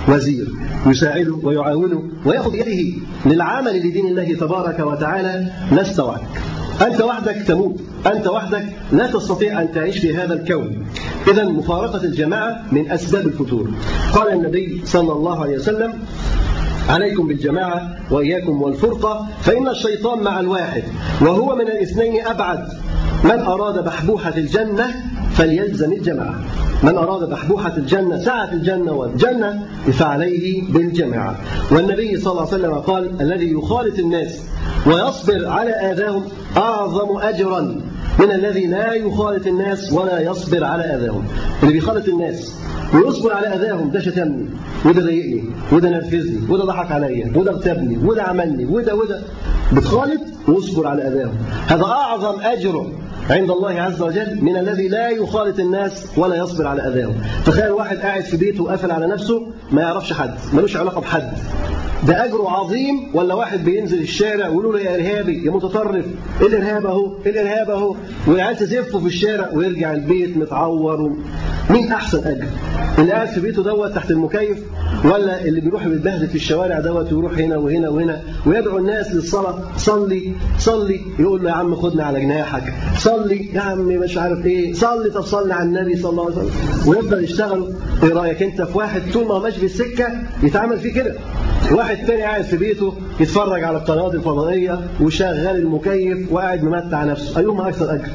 وزير 0.09 0.47
يساعده 0.87 1.35
ويعاونه 1.43 2.03
ويأخذ 2.25 2.55
يده 2.55 2.99
للعمل 3.27 3.79
لدين 3.79 4.07
الله 4.07 4.35
تبارك 4.35 4.81
وتعالى. 4.81 5.53
لست 5.73 6.01
وحدك. 6.01 6.43
أنت 6.83 7.03
وحدك 7.03 7.37
تموت. 7.47 7.81
أنت 8.07 8.27
وحدك 8.27 8.65
لا 8.93 9.07
تستطيع 9.07 9.63
أن 9.63 9.73
تعيش 9.73 9.99
في 9.99 10.17
هذا 10.17 10.35
الكون. 10.35 10.87
إذا 11.29 11.45
مفارقة 11.45 12.05
الجماعة 12.05 12.63
من 12.73 12.91
أسباب 12.91 13.27
الفتور. 13.27 13.71
قال 14.15 14.33
النبي 14.33 14.83
صلى 14.85 15.13
الله 15.13 15.43
عليه 15.43 15.57
وسلم 15.57 15.93
عليكم 16.89 17.29
بالجماعة 17.29 17.97
وإياكم 18.11 18.63
والفرقة 18.63 19.27
فإن 19.41 19.69
الشيطان 19.69 20.23
مع 20.23 20.41
الواحد 20.41 20.83
وهو 21.21 21.57
من 21.57 21.69
الاثنين 21.69 22.27
أبعد. 22.27 22.69
من 23.25 23.41
أراد 23.41 23.85
بحبوحة 23.85 24.33
الجنة 24.37 24.95
فليلزم 25.37 25.93
الجماعة. 25.93 26.34
من 26.82 26.97
أراد 26.97 27.30
بحبوحة 27.30 27.76
الجنة 27.76 28.18
سعة 28.18 28.53
الجنة 28.53 28.93
والجنة 28.93 29.62
فعليه 29.93 30.72
بالجماعة. 30.72 31.37
والنبي 31.72 32.16
صلى 32.20 32.30
الله 32.32 32.47
عليه 32.47 32.55
وسلم 32.55 32.74
قال 32.74 33.20
الذي 33.20 33.53
يخالط 33.53 33.99
الناس 33.99 34.43
ويصبر 34.87 35.47
على 35.49 35.70
آذاهم 35.70 36.22
أعظم 36.57 37.18
أجرا 37.18 37.61
من 38.18 38.30
الذي 38.30 38.66
لا 38.66 38.93
يخالط 38.93 39.47
الناس 39.47 39.93
ولا 39.93 40.20
يصبر 40.20 40.64
على 40.64 40.82
آذاهم. 40.82 41.24
اللي 41.62 41.72
بيخالط 41.72 42.09
الناس 42.09 42.55
ويصبر 42.95 43.32
على 43.32 43.47
أذاهم 43.47 43.91
ده 43.91 44.01
شتمني 44.01 44.47
وده 44.84 45.01
ضايقني 45.03 45.45
وده 45.72 45.91
نرفزني 45.91 46.39
وده 46.51 46.64
ضحك 46.64 46.93
عليا 46.93 47.32
وده 47.37 47.51
اغتابني 47.51 47.99
وده 48.05 48.22
عملني 48.22 48.64
وده 48.64 48.95
وده. 48.95 49.20
بتخالط 49.72 50.20
واصبر 50.49 50.87
على 50.87 51.09
أذاهم. 51.09 51.34
هذا 51.66 51.84
أعظم 51.84 52.41
أجر 52.41 52.87
عند 53.31 53.51
الله 53.51 53.81
عز 53.81 54.03
وجل 54.03 54.39
من 54.43 54.57
الذي 54.57 54.89
لا 54.89 55.09
يخالط 55.09 55.61
الناس 55.61 56.07
ولا 56.16 56.37
يصبر 56.37 56.66
على 56.66 56.83
أذاهم 56.89 57.14
تخيل 57.47 57.70
واحد 57.70 57.97
قاعد 57.97 58.22
في 58.24 58.37
بيته 58.37 58.62
وقافل 58.62 58.91
على 58.91 59.07
نفسه 59.07 59.47
ما 59.70 59.83
يعرفش 59.83 60.12
حد 60.12 60.35
ملوش 60.53 60.77
علاقة 60.77 61.01
بحد. 61.01 61.33
ده 62.07 62.24
أجره 62.24 62.51
عظيم 62.51 63.11
ولا 63.14 63.35
واحد 63.35 63.64
بينزل 63.64 64.01
الشارع 64.01 64.49
ويقولوا 64.49 64.72
له 64.72 64.81
يا 64.81 64.95
إرهابي 64.95 65.47
يا 65.47 65.51
متطرف 65.51 66.05
إيه 66.41 66.47
الإرهاب 66.47 66.87
أهو 66.87 67.12
إيه 67.27 67.33
الإرهاب 67.33 67.70
أهو؟ 67.70 67.97
والعيال 68.27 68.57
تزفه 68.57 68.99
في 68.99 69.07
الشارع 69.07 69.51
ويرجع 69.53 69.93
البيت 69.93 70.37
متعور. 70.37 71.01
و... 71.01 71.16
مين 71.70 71.93
أحسن 71.93 72.18
أجر؟ 72.18 72.47
اللي 72.99 73.12
قاعد 73.12 73.29
في 73.29 73.41
بيته 73.41 73.62
دوت 73.62 73.95
تحت 73.95 74.11
المكيف 74.11 74.59
ولا 75.05 75.45
اللي 75.45 75.61
بيروح 75.61 75.87
يتبهدل 75.87 76.29
في 76.29 76.35
الشوارع 76.35 76.81
دوت 76.81 77.12
ويروح 77.12 77.39
هنا 77.39 77.57
وهنا 77.57 77.89
وهنا 77.89 78.20
ويدعو 78.47 78.79
الناس 78.79 79.14
للصلاة؟ 79.14 79.59
صلي 79.77 80.33
صلي. 80.59 81.01
يقول 81.18 81.45
له 81.45 81.51
يا 81.51 81.55
عم 81.55 81.74
خدنا 81.74 82.05
على 82.05 82.20
جناحك. 82.20 82.72
صلي. 82.99 83.16
يا 83.55 83.61
عم 83.61 83.79
مش 83.79 84.19
عارف 84.19 84.47
إيه. 84.47 84.73
صلي 84.73 85.11
طب 85.11 85.21
صلي 85.23 85.55
على 85.55 85.69
النبي 85.69 85.97
صلى 85.97 86.11
الله 86.11 86.25
عليه 86.25 86.37
وسلم. 86.37 86.89
ويفضل 86.89 87.25
يشتغل. 87.25 87.73
إيه 88.03 88.12
رأيك 88.12 88.43
أنت 88.43 88.62
في 88.62 88.79
واحد 88.79 89.03
طول 89.12 89.27
ما 89.27 89.39
ماشي 89.39 89.59
في 89.59 89.67
السكة 89.67 90.09
يتعامل 90.43 90.79
فيه 90.79 90.95
كده؟ 90.95 91.14
واحد 91.73 92.07
تاني 92.07 92.23
قاعد 92.23 92.45
في 92.45 92.57
بيته 92.57 92.95
يتفرج 93.21 93.64
على 93.64 93.77
القنوات 93.79 94.14
الفضائية 94.14 94.81
وشغال 95.01 95.57
المكيف 95.57 96.33
وقاعد 96.33 96.64
ممتع 96.64 97.05
نفسه. 97.05 97.41
أيهما 97.41 97.69
أكثر 97.69 97.95
أجر؟ 97.95 98.09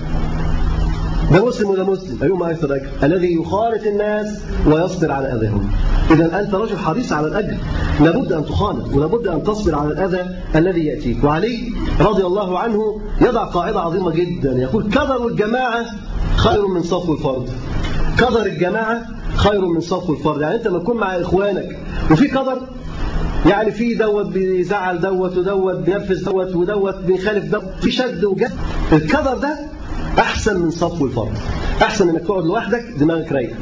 ده 1.32 1.46
مسلم 1.46 1.70
وده 1.70 1.84
مسلم؟ 1.84 2.24
أيهما 2.24 2.52
أكثر 2.52 2.76
أجر 2.76 2.90
الذي 3.04 3.34
يخالط 3.34 3.88
الناس 3.88 4.42
ويصبر 4.68 5.12
على 5.12 5.28
أذاهم. 5.28 5.72
إذا 6.12 6.40
أنت 6.40 6.56
رجل 6.56 6.78
حريص 6.78 7.14
على 7.14 7.28
الأجر 7.28 7.58
لابد 8.02 8.32
أن 8.32 8.46
تخالط 8.46 8.94
ولابد 8.94 9.28
أن 9.28 9.44
تصبر 9.44 9.76
على 9.76 9.94
الأذى 9.94 10.26
الذي 10.56 10.86
يأتيك. 10.86 11.24
وعلي 11.24 11.74
رضي 12.00 12.26
الله 12.26 12.60
عنه 12.60 13.02
يضع 13.22 13.44
قاعدة 13.44 13.80
عظيمة 13.82 14.12
جدا. 14.12 14.52
يقول 14.52 14.84
كدر 14.90 15.28
الجماعة 15.28 15.86
خير 16.36 16.68
من 16.68 16.84
صفو 16.84 17.14
الفرد. 17.14 17.50
كدر 18.18 18.46
الجماعة 18.46 19.02
خير 19.36 19.66
من 19.66 19.80
صفو 19.80 20.14
الفرد. 20.14 20.42
يعني 20.42 20.56
أنت 20.56 20.68
لما 20.68 20.80
تكون 20.80 20.98
مع 20.98 21.22
إخوانك 21.22 21.78
وفي 22.12 22.28
قدر 22.28 22.58
يعني 23.46 23.72
في 23.72 23.96
دوت 23.96 24.26
بيزعل 24.26 25.02
دوت 25.02 25.38
ودوت 25.38 25.76
بينفذ 25.76 26.26
دوت 26.26 26.56
ودوت 26.56 26.96
بيخالف 26.96 27.46
دوت 27.46 27.64
في 27.82 27.92
شد 27.92 28.24
وجد. 28.26 28.52
الكدر 28.94 29.38
ده 29.38 29.60
أحسن 30.20 30.59
من 30.59 30.70
صفو 30.72 31.05
الفرد 31.05 31.38
أحسن 31.82 32.09
إنك 32.09 32.22
تقعد 32.22 32.43
لوحدك 32.43 32.84
دماغك 32.99 33.32
رايقة. 33.32 33.55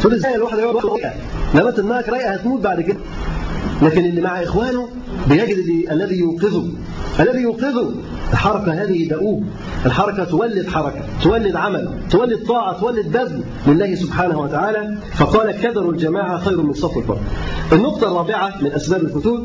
تقول 0.00 0.14
إزاي 0.14 0.34
الواحد 0.34 0.58
يقعد 0.58 0.74
لوحده. 0.74 1.12
لما 1.54 1.70
دماغك 1.70 2.08
رايقة 2.08 2.30
هتموت 2.30 2.60
بعد 2.60 2.80
كده. 2.80 2.98
لكن 3.82 4.04
اللي 4.04 4.20
مع 4.20 4.42
إخوانه 4.42 4.88
بيجد 5.28 5.56
الذي- 5.90 6.18
يوقظه. 6.18 6.68
الذي 7.20 7.38
يوقظه. 7.38 7.90
الحركة 8.32 8.72
هذه 8.82 9.08
دؤوب. 9.08 9.44
الحركة 9.86 10.24
تولد 10.24 10.68
حركة 10.68 11.00
تولد 11.22 11.56
عمل 11.56 11.88
تولد 12.10 12.46
طاعة 12.46 12.80
تولد 12.80 13.12
بذل 13.12 13.42
لله 13.66 13.94
سبحانه 13.94 14.40
وتعالى. 14.40 14.98
فقال 15.16 15.60
كدر 15.60 15.90
الجماعة 15.90 16.38
خير 16.38 16.62
من 16.62 16.72
صف 16.72 16.98
الفرد 16.98 17.20
النقطة 17.72 18.06
الرابعة 18.12 18.52
من 18.62 18.72
أسباب 18.72 19.00
الفتور 19.02 19.42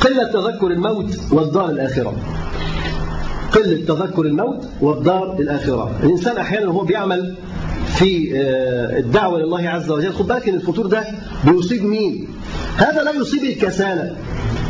قلة 0.00 0.32
تذكر 0.32 0.66
الموت 0.66 1.18
والدار 1.32 1.70
الآخرة. 1.70 2.14
قلة 3.52 3.84
تذكر 3.86 4.22
الموت 4.22 4.68
والدار 4.80 5.36
الآخرة 5.38 5.90
الإنسان 6.02 6.36
أحيانا 6.36 6.66
وهو 6.68 6.84
بيعمل 6.84 7.34
في 7.86 8.32
آه، 8.36 8.98
الدعوة 8.98 9.38
لله 9.38 9.68
عز 9.68 9.90
وجل 9.90 10.12
خد 10.12 10.26
بالك 10.26 10.48
إن 10.48 10.54
الفطور 10.54 10.86
ده 10.86 11.04
بيصيب 11.44 11.84
مين؟ 11.84 12.28
هذا 12.76 13.02
لا 13.02 13.10
يصيب 13.10 13.44
الكسالى 13.44 14.16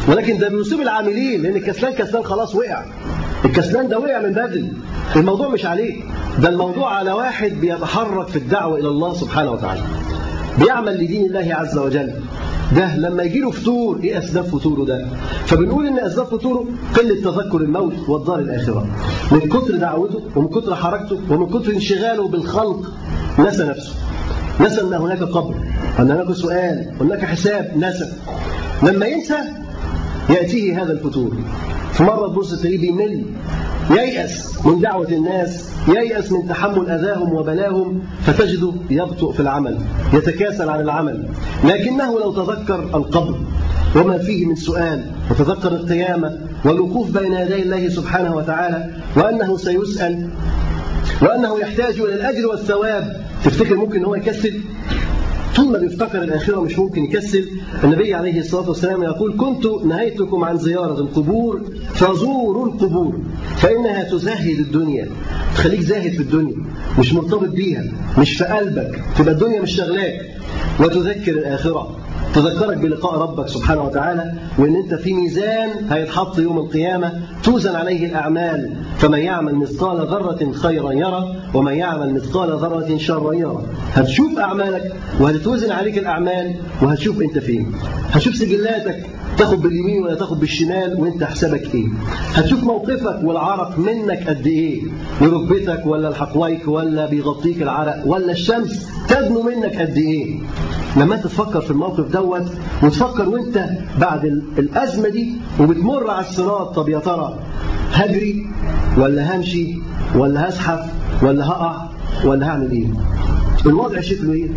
ولكن 0.09 0.39
ده 0.39 0.49
بيصيب 0.49 0.81
العاملين 0.81 1.43
لأن 1.43 1.57
الكسلان 1.57 1.93
كسلان 1.93 2.25
خلاص 2.25 2.55
وقع. 2.55 2.85
الكسلان 3.45 3.89
ده 3.89 3.99
وقع 3.99 4.21
من 4.21 4.33
بدري. 4.33 4.73
الموضوع 5.17 5.49
مش 5.49 5.67
عليه. 5.67 6.03
ده 6.39 6.49
الموضوع 6.49 6.95
على 6.95 7.13
واحد 7.13 7.53
بيتحرك 7.53 8.29
في 8.29 8.37
الدعوة 8.37 8.79
إلى 8.79 8.89
الله 8.89 9.15
سبحانه 9.15 9.51
وتعالى. 9.51 9.81
بيعمل 10.59 11.05
لدين 11.05 11.27
الله 11.27 11.55
عز 11.55 11.79
وجل. 11.79 12.11
ده 12.77 12.97
لما 12.97 13.23
يجي 13.23 13.41
له 13.41 13.51
فتور 13.51 14.01
إيه 14.03 14.19
أسباب 14.19 14.45
فتوره 14.45 14.85
ده؟ 14.85 15.07
فبنقول 15.47 15.87
إن 15.87 15.99
أسباب 15.99 16.27
فتوره 16.27 16.65
قلة 16.97 17.15
تذكر 17.15 17.57
الموت 17.57 18.09
والدار 18.09 18.39
الآخرة. 18.39 18.87
من 19.33 19.41
كتر 19.41 19.77
دعوته 19.77 20.23
ومن 20.37 20.49
كتر 20.49 20.75
حركته 20.75 21.21
ومن 21.31 21.47
كتر 21.47 21.73
انشغاله 21.73 22.29
بالخلق 22.29 22.93
نسى 23.39 23.65
نفسه. 23.65 23.95
نسى 24.61 24.81
إن 24.81 24.93
هناك 24.95 25.23
قبر 25.23 25.55
ان 25.99 26.11
هناك 26.11 26.33
سؤال 26.33 26.93
هناك 27.01 27.25
حساب 27.25 27.73
نسى. 27.77 28.13
لما 28.83 29.07
ينسى 29.07 29.39
يأتيه 30.29 30.83
هذا 30.83 30.93
الفتور. 30.93 31.37
في 31.93 32.03
مرة 32.03 32.29
تبص 32.29 32.61
تلاقيه 32.61 32.79
بيمل 32.79 33.25
ييأس 33.91 34.67
من 34.67 34.81
دعوة 34.81 35.09
الناس 35.09 35.71
ييأس 35.89 36.33
من 36.33 36.49
تحمل 36.49 36.91
أذاهم 36.91 37.33
وبلاهم 37.33 38.03
فتجده 38.23 38.73
يبطئ 38.91 39.33
في 39.33 39.41
العمل 39.41 39.79
يتكاسل 40.13 40.69
عن 40.69 40.81
العمل. 40.81 41.29
لكنه 41.65 42.21
لو 42.21 42.33
تذكر 42.33 42.83
القبر 42.95 43.39
وما 43.97 44.19
فيه 44.19 44.47
من 44.47 44.55
سؤال 44.55 45.05
وتذكر 45.31 45.73
القيامة 45.73 46.39
والوقوف 46.65 47.19
بين 47.19 47.33
يدي 47.33 47.63
الله 47.63 47.89
سبحانه 47.89 48.37
وتعالى 48.37 48.91
وأنه 49.17 49.57
سيسأل 49.57 50.29
وأنه 51.23 51.59
يحتاج 51.61 52.01
إلى 52.01 52.15
الأجر 52.15 52.47
والثواب. 52.47 53.21
تفتكر 53.45 53.77
ممكن 53.77 54.05
هو 54.05 54.15
يكسل 54.15 54.61
طول 55.57 55.73
ما 55.73 55.79
بيفتكر 55.79 56.23
الآخرة 56.23 56.61
مش 56.61 56.79
ممكن 56.79 57.05
يكسل 57.05 57.49
النبي 57.85 58.15
عليه 58.15 58.41
الصلاة 58.41 58.69
والسلام 58.69 59.03
يقول 59.03 59.35
كنت 59.37 59.67
نهيتكم 59.87 60.45
عن 60.45 60.59
زيارة 60.59 60.99
القبور 61.01 61.61
فزوروا 61.95 62.67
القبور 62.67 63.19
فإنها 63.57 64.03
تزهد 64.11 64.59
الدنيا. 64.59 65.09
تخليك 65.55 65.81
زاهد 65.81 66.13
في 66.13 66.21
الدنيا 66.21 66.57
مش 66.99 67.13
مرتبط 67.15 67.49
بيها 67.49 67.85
مش 68.19 68.33
في 68.37 68.45
قلبك 68.45 69.03
تبقى 69.19 69.35
الدنيا 69.35 69.61
مش 69.63 69.77
شغلاك 69.77 70.21
وتذكر 70.81 71.33
الآخرة. 71.33 71.97
تذكرك 72.35 72.77
بلقاء 72.77 73.19
ربك 73.19 73.49
سبحانه 73.49 73.83
وتعالى 73.83 74.33
وإن 74.59 74.77
أنت 74.77 74.95
في 74.95 75.13
ميزان 75.15 75.69
هيتحط 75.91 76.39
يوم 76.39 76.59
القيامة. 76.59 77.13
توزن 77.45 77.77
عليه 77.77 78.07
الأعمال 78.07 78.71
فمن 78.99 79.19
يعمل 79.19 79.55
مثقال 79.55 79.97
ذرة 80.07 80.53
خيرا 80.53 80.93
يرى 80.93 81.37
ومن 81.55 81.73
يعمل 81.75 82.15
مثقال 82.15 82.49
ذرة 82.51 82.97
شرا 82.99 83.35
يرى 83.35 83.63
هتشوف 83.93 84.39
أعمالك 84.39 84.93
وهتتوزن 85.21 85.73
عليك 85.73 85.99
الأعمال 85.99 86.55
وهتشوف 86.83 87.23
أنت 87.23 87.39
فين. 87.39 87.73
هتشوف 88.13 88.35
سجلاتك 88.35 89.07
تاخد 89.41 89.61
باليمين 89.63 90.03
ولا 90.03 90.15
تاخد 90.15 90.41
بالشمال 90.41 90.95
وانت 91.01 91.25
حسابك 91.25 91.75
إيه؟ 91.75 91.87
هتشوف 92.35 92.65
موقفك 92.65 93.21
والعرق 93.25 93.79
منك 93.79 94.29
قد 94.29 94.47
إيه؟ 94.47 94.83
لركبتك 95.21 95.87
ولا 95.87 96.09
الحقويك 96.09 96.69
ولا 96.69 97.07
بيغطيك 97.07 97.63
العرق 97.63 98.03
ولا 98.07 98.33
الشمس 98.33 98.89
تدنو 99.09 99.43
منك 99.43 99.77
قد 99.81 99.97
إيه؟ 99.97 100.39
لما 100.97 101.15
انت 101.15 101.25
تفكر 101.25 101.61
في 101.61 101.71
الموقف 101.71 102.13
دوت 102.13 102.51
وتفكر 102.83 103.29
وانت 103.29 103.69
بعد 104.01 104.25
ال- 104.25 104.43
الأزمة 104.59 105.09
دي 105.09 105.33
وبتمر 105.61 106.11
على 106.11 106.27
الصراط 106.27 106.75
طب 106.77 106.89
يا 106.89 106.99
ترى 106.99 107.39
هجري 107.93 108.47
ولا 108.99 109.37
همشي 109.37 109.79
ولا 110.17 110.49
هزحف 110.49 110.81
ولا 111.23 111.47
هقع 111.49 111.89
ولا 112.25 112.47
هعمل 112.49 112.71
إيه؟ 112.71 112.87
الوضع 113.67 114.01
شكله 114.01 114.33
إيه؟ 114.33 114.49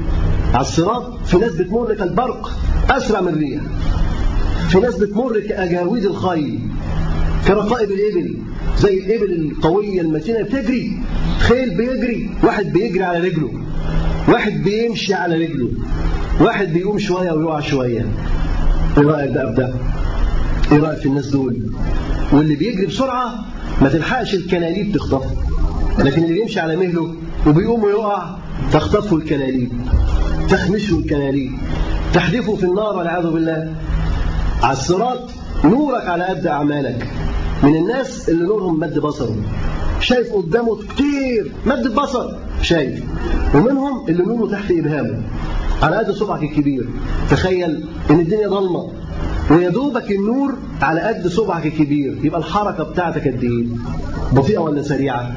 على 0.53 0.61
الصراط 0.61 1.03
في 1.25 1.38
ناس 1.38 1.51
بتمر 1.55 1.93
كالبرق 1.93 2.51
أسرع 2.91 3.21
من 3.21 3.27
الريح. 3.27 3.61
في 4.74 4.80
ناس 4.80 4.95
بتمر 4.95 5.39
كأجاويد 5.39 6.05
الخيل 6.05 6.59
كرقائب 7.47 7.91
الإبل 7.91 8.38
زي 8.80 8.97
الإبل 8.99 9.34
القوية 9.34 10.01
المتينة 10.01 10.41
بتجري. 10.41 10.99
خيل 11.39 11.78
بيجري 11.78 12.30
واحد 12.43 12.65
بيجري 12.74 13.03
على 13.03 13.19
رجله 13.19 13.51
واحد 14.28 14.63
بيمشي 14.63 15.13
على 15.13 15.36
رجله 15.45 15.69
واحد 16.41 16.74
بيقوم 16.74 16.99
شوية 16.99 17.32
ويقع 17.32 17.59
شوية. 17.59 18.05
إيه 18.97 19.03
رأيك 19.03 19.32
بقى 19.32 19.53
ده؟ 19.53 19.74
إيه 20.71 20.80
رأيك 20.80 20.99
في 20.99 21.05
الناس 21.05 21.28
دول؟ 21.28 21.57
واللي 22.32 22.55
بيجري 22.55 22.86
بسرعة 22.86 23.45
ما 23.82 23.89
تلحقش 23.89 24.34
الكناليب 24.34 24.91
تخطفه 24.95 25.36
لكن 25.99 26.24
اللي 26.24 26.34
بيمشي 26.34 26.59
على 26.59 26.76
مهله 26.76 27.15
وبيقوم 27.47 27.84
ويقع 27.84 28.36
تخطفه 28.74 29.15
الكناليب 29.15 29.69
تخمشه 30.49 30.97
الكناليب 30.99 31.51
تحدفه 32.13 32.55
في 32.55 32.63
النار 32.63 32.97
والعياذ 32.97 33.28
بالله. 33.28 33.74
على 34.64 34.74
الصراط 34.74 35.30
نورك 35.66 36.07
على 36.07 36.24
قد 36.24 36.47
أعمالك. 36.47 37.07
من 37.64 37.76
الناس 37.76 38.30
اللي 38.30 38.45
نورهم 38.45 38.80
مد 38.80 38.99
بصره. 38.99 39.36
شايف 39.99 40.34
قدامه 40.34 40.78
كتير 40.78 41.51
مد 41.66 41.93
بصر. 41.95 42.36
شايف. 42.61 43.03
ومنهم 43.55 44.07
اللي 44.09 44.24
نوره 44.24 44.51
تحت 44.51 44.72
إبهامه. 44.72 45.22
على 45.82 45.97
قد 45.97 46.11
صبعك 46.11 46.43
الكبير. 46.43 46.89
تخيل 47.30 47.86
إن 48.09 48.20
الدنيا 48.20 48.47
ضلمة. 48.47 48.89
ويا 49.51 49.70
دوبك 49.70 50.11
النور 50.11 50.57
على 50.82 51.01
قد 51.01 51.28
صبعك 51.28 51.66
الكبير. 51.66 52.18
يبقى 52.24 52.39
الحركة 52.39 52.84
بتاعتك 52.84 53.28
قد 53.28 53.43
إيه 53.43 53.66
بطيئة 54.32 54.57
ولا 54.57 54.82
سريعة؟ 54.82 55.32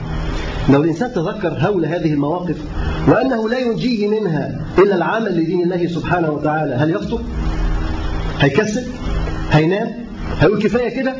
لو 0.68 0.82
الإنسان 0.82 1.12
تذكر 1.12 1.48
هول 1.48 1.86
هذه 1.86 2.12
المواقف 2.12 2.56
وأنه 3.08 3.48
لا 3.48 3.58
ينجيه 3.58 4.08
منها 4.08 4.60
إلا 4.78 4.94
العمل 4.94 5.40
لدين 5.40 5.62
الله 5.62 5.86
سبحانه 5.86 6.30
وتعالى 6.30 6.74
هل 6.74 6.90
يخطب؟ 6.90 7.20
هيكسل؟ 8.40 8.86
هينام؟ 9.50 10.06
هيقول 10.40 10.62
كفاية 10.62 10.88
كده؟ 10.88 11.14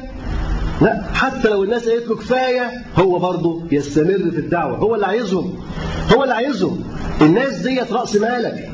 لا 0.82 1.02
حتى 1.14 1.48
لو 1.48 1.64
الناس 1.64 1.88
قالت 1.88 2.08
له 2.08 2.16
كفاية 2.16 2.70
هو 2.96 3.18
برضه 3.18 3.62
يستمر 3.72 4.30
في 4.30 4.38
الدعوة 4.38 4.76
هو 4.78 4.94
اللي 4.94 5.06
عايزهم 5.06 5.54
هو 6.14 6.22
اللي 6.22 6.34
عايزهم 6.34 6.84
الناس 7.22 7.54
ديت 7.54 7.92
رأس 7.92 8.16
مالك 8.16 8.70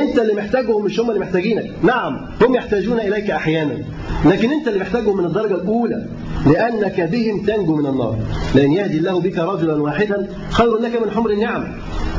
انت 0.00 0.18
اللي 0.18 0.34
محتاجهم 0.34 0.84
مش 0.84 1.00
هم 1.00 1.10
اللي 1.10 1.20
محتاجينك. 1.20 1.70
نعم 1.82 2.26
هم 2.42 2.54
يحتاجون 2.54 3.00
إليك 3.00 3.30
أحيانا 3.30 3.78
لكن 4.24 4.50
انت 4.50 4.68
اللي 4.68 4.80
محتاجهم 4.80 5.16
من 5.16 5.24
الدرجة 5.24 5.54
الأولى 5.54 6.06
لأنك 6.46 7.00
بهم 7.00 7.46
تنجو 7.46 7.76
من 7.76 7.86
النار. 7.86 8.18
لأن 8.54 8.72
يهدي 8.72 8.98
الله 8.98 9.20
بك 9.20 9.38
رجلا 9.38 9.82
واحدا 9.82 10.28
خير 10.50 10.76
لك 10.76 11.02
من 11.02 11.10
حمر 11.10 11.30
النعم. 11.30 11.64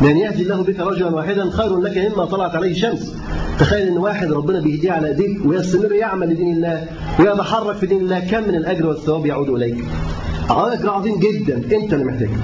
لأن 0.01 0.17
يهدي 0.17 0.43
الله 0.43 0.63
بك 0.63 0.79
رجلا 0.79 1.09
واحدا 1.09 1.49
خير 1.49 1.79
لك 1.79 1.97
مما 1.97 2.25
طلعت 2.25 2.55
عليه 2.55 2.71
الشمس. 2.71 3.15
تخيل 3.59 3.87
إن 3.87 3.97
واحد 3.97 4.31
ربنا 4.31 4.59
بيهديه 4.59 4.91
على 4.91 5.07
إيديك 5.07 5.45
ويستمر 5.45 5.91
يعمل 5.91 6.29
لدين 6.29 6.53
الله 6.53 6.87
ويتحرك 7.19 7.75
في 7.75 7.85
دين 7.85 7.97
الله 7.97 8.19
كم 8.19 8.47
من 8.47 8.55
الأجر 8.55 8.87
والثواب 8.87 9.25
يعود 9.25 9.49
إليك. 9.49 9.85
اجر 10.49 10.89
عظيم 10.89 11.19
جدا 11.19 11.55
انت 11.55 11.93
اللي 11.93 12.05
محتاجه. 12.05 12.37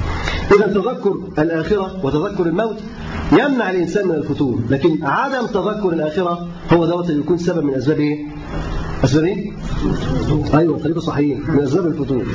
اذا 0.55 0.67
تذكر 0.67 1.17
الآخرة 1.39 2.05
وتذكر 2.05 2.45
الموت 2.45 2.77
يمنع 3.31 3.69
الإنسان 3.69 4.07
من 4.07 4.15
الفتور. 4.15 4.59
لكن 4.69 5.05
عدم 5.05 5.45
تذكر 5.47 5.89
الآخرة 5.93 6.47
هو 6.73 6.85
دوت 6.85 7.09
اللي 7.09 7.19
يكون 7.21 7.37
سبب 7.37 7.63
من 7.63 7.73
أسباب 7.73 7.99
إيه؟ 7.99 8.25
أسباب 9.03 9.23
إيه؟ 9.25 9.51
أيوة 10.53 10.79
خليفة 10.79 10.99
صحيح. 10.99 11.49
من 11.49 11.59
أسباب 11.63 11.87
الفتور. 11.87 12.25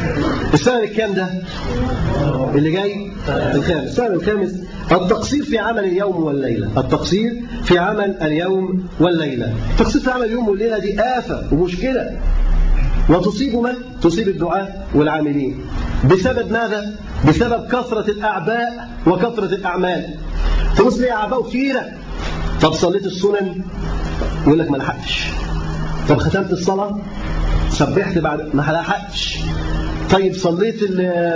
السبب 0.55 0.85
الكام 0.85 1.15
ده؟ 1.15 1.29
اللي 2.55 2.71
جاي؟ 2.71 3.11
الخامس. 3.29 3.85
السبب 3.91 4.15
الخامس 4.15 4.55
التقصير 4.93 5.45
في 5.45 5.59
عمل 5.59 5.85
اليوم 5.85 6.23
والليلة. 6.25 6.81
التقصير 6.81 7.43
في 7.65 7.79
عمل 7.79 8.17
اليوم 8.23 8.85
والليلة. 9.01 9.55
التقصير 9.71 10.01
في 10.01 10.11
عمل 10.11 10.25
اليوم 10.25 10.49
والليلة 10.49 10.79
دي 10.79 11.01
آفة 11.01 11.55
ومشكلة. 11.55 12.11
وتصيب 13.09 13.55
من؟ 13.55 13.75
تصيب 14.03 14.29
الدعاء 14.29 14.89
والعاملين. 14.95 15.61
بسبب 16.11 16.53
ماذا؟ 16.53 16.97
بسبب 17.29 17.67
كثرة 17.67 18.11
الأعباء 18.11 18.89
وكثرة 19.07 19.55
الأعمال. 19.55 20.15
تبص 20.77 20.99
لي 20.99 21.13
أعباء 21.13 21.43
كثيرة. 21.43 21.85
طب 22.63 22.73
صليت 22.73 23.07
السنن؟ 23.07 23.63
يقول 24.47 24.59
لك 24.59 24.71
ما 24.71 24.77
لحقتش. 24.77 25.29
طب 26.09 26.19
ختمت 26.19 26.53
الصلاة؟ 26.53 26.99
سبحت 27.71 28.19
بعد 28.19 28.55
ما 28.55 28.63
لحقتش 28.63 29.39
طيب 30.11 30.35
صليت 30.35 30.83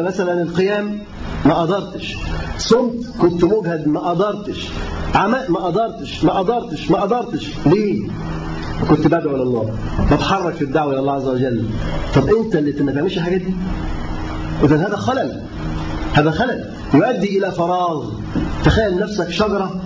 مثلا 0.00 0.42
القيام؟ 0.42 0.98
ما 1.44 1.54
قدرتش. 1.54 2.16
صمت؟ 2.58 2.94
كنت 3.18 3.44
مجهد؟ 3.44 3.88
ما 3.88 4.00
قدرتش. 4.00 4.68
عملت 5.14 5.50
ما 5.50 5.60
قدرتش. 5.60 6.24
ما 6.24 6.32
قدرتش. 6.32 6.90
ما 6.90 7.00
قدرتش. 7.00 7.48
ليه؟ 7.66 8.08
كنت 8.88 9.06
بدعو 9.06 9.36
الله. 9.36 9.74
بتحرك 10.12 10.54
في 10.54 10.62
الدعوة 10.62 10.92
إلى 10.92 11.00
الله 11.00 11.12
عز 11.12 11.28
وجل. 11.28 11.64
طب 12.14 12.28
أنت 12.28 12.56
اللي 12.56 12.82
ما 12.82 12.92
تعملش 12.92 13.16
الحاجات 13.16 13.40
دي؟ 13.40 13.54
إذا 14.64 14.76
هذا 14.76 14.96
خلل. 14.96 15.42
هذا 16.12 16.30
خلل. 16.30 16.64
يؤدي 16.94 17.38
إلى 17.38 17.52
فراغ. 17.52 18.10
تخيل 18.64 18.98
نفسك 18.98 19.30
شجرة 19.30 19.80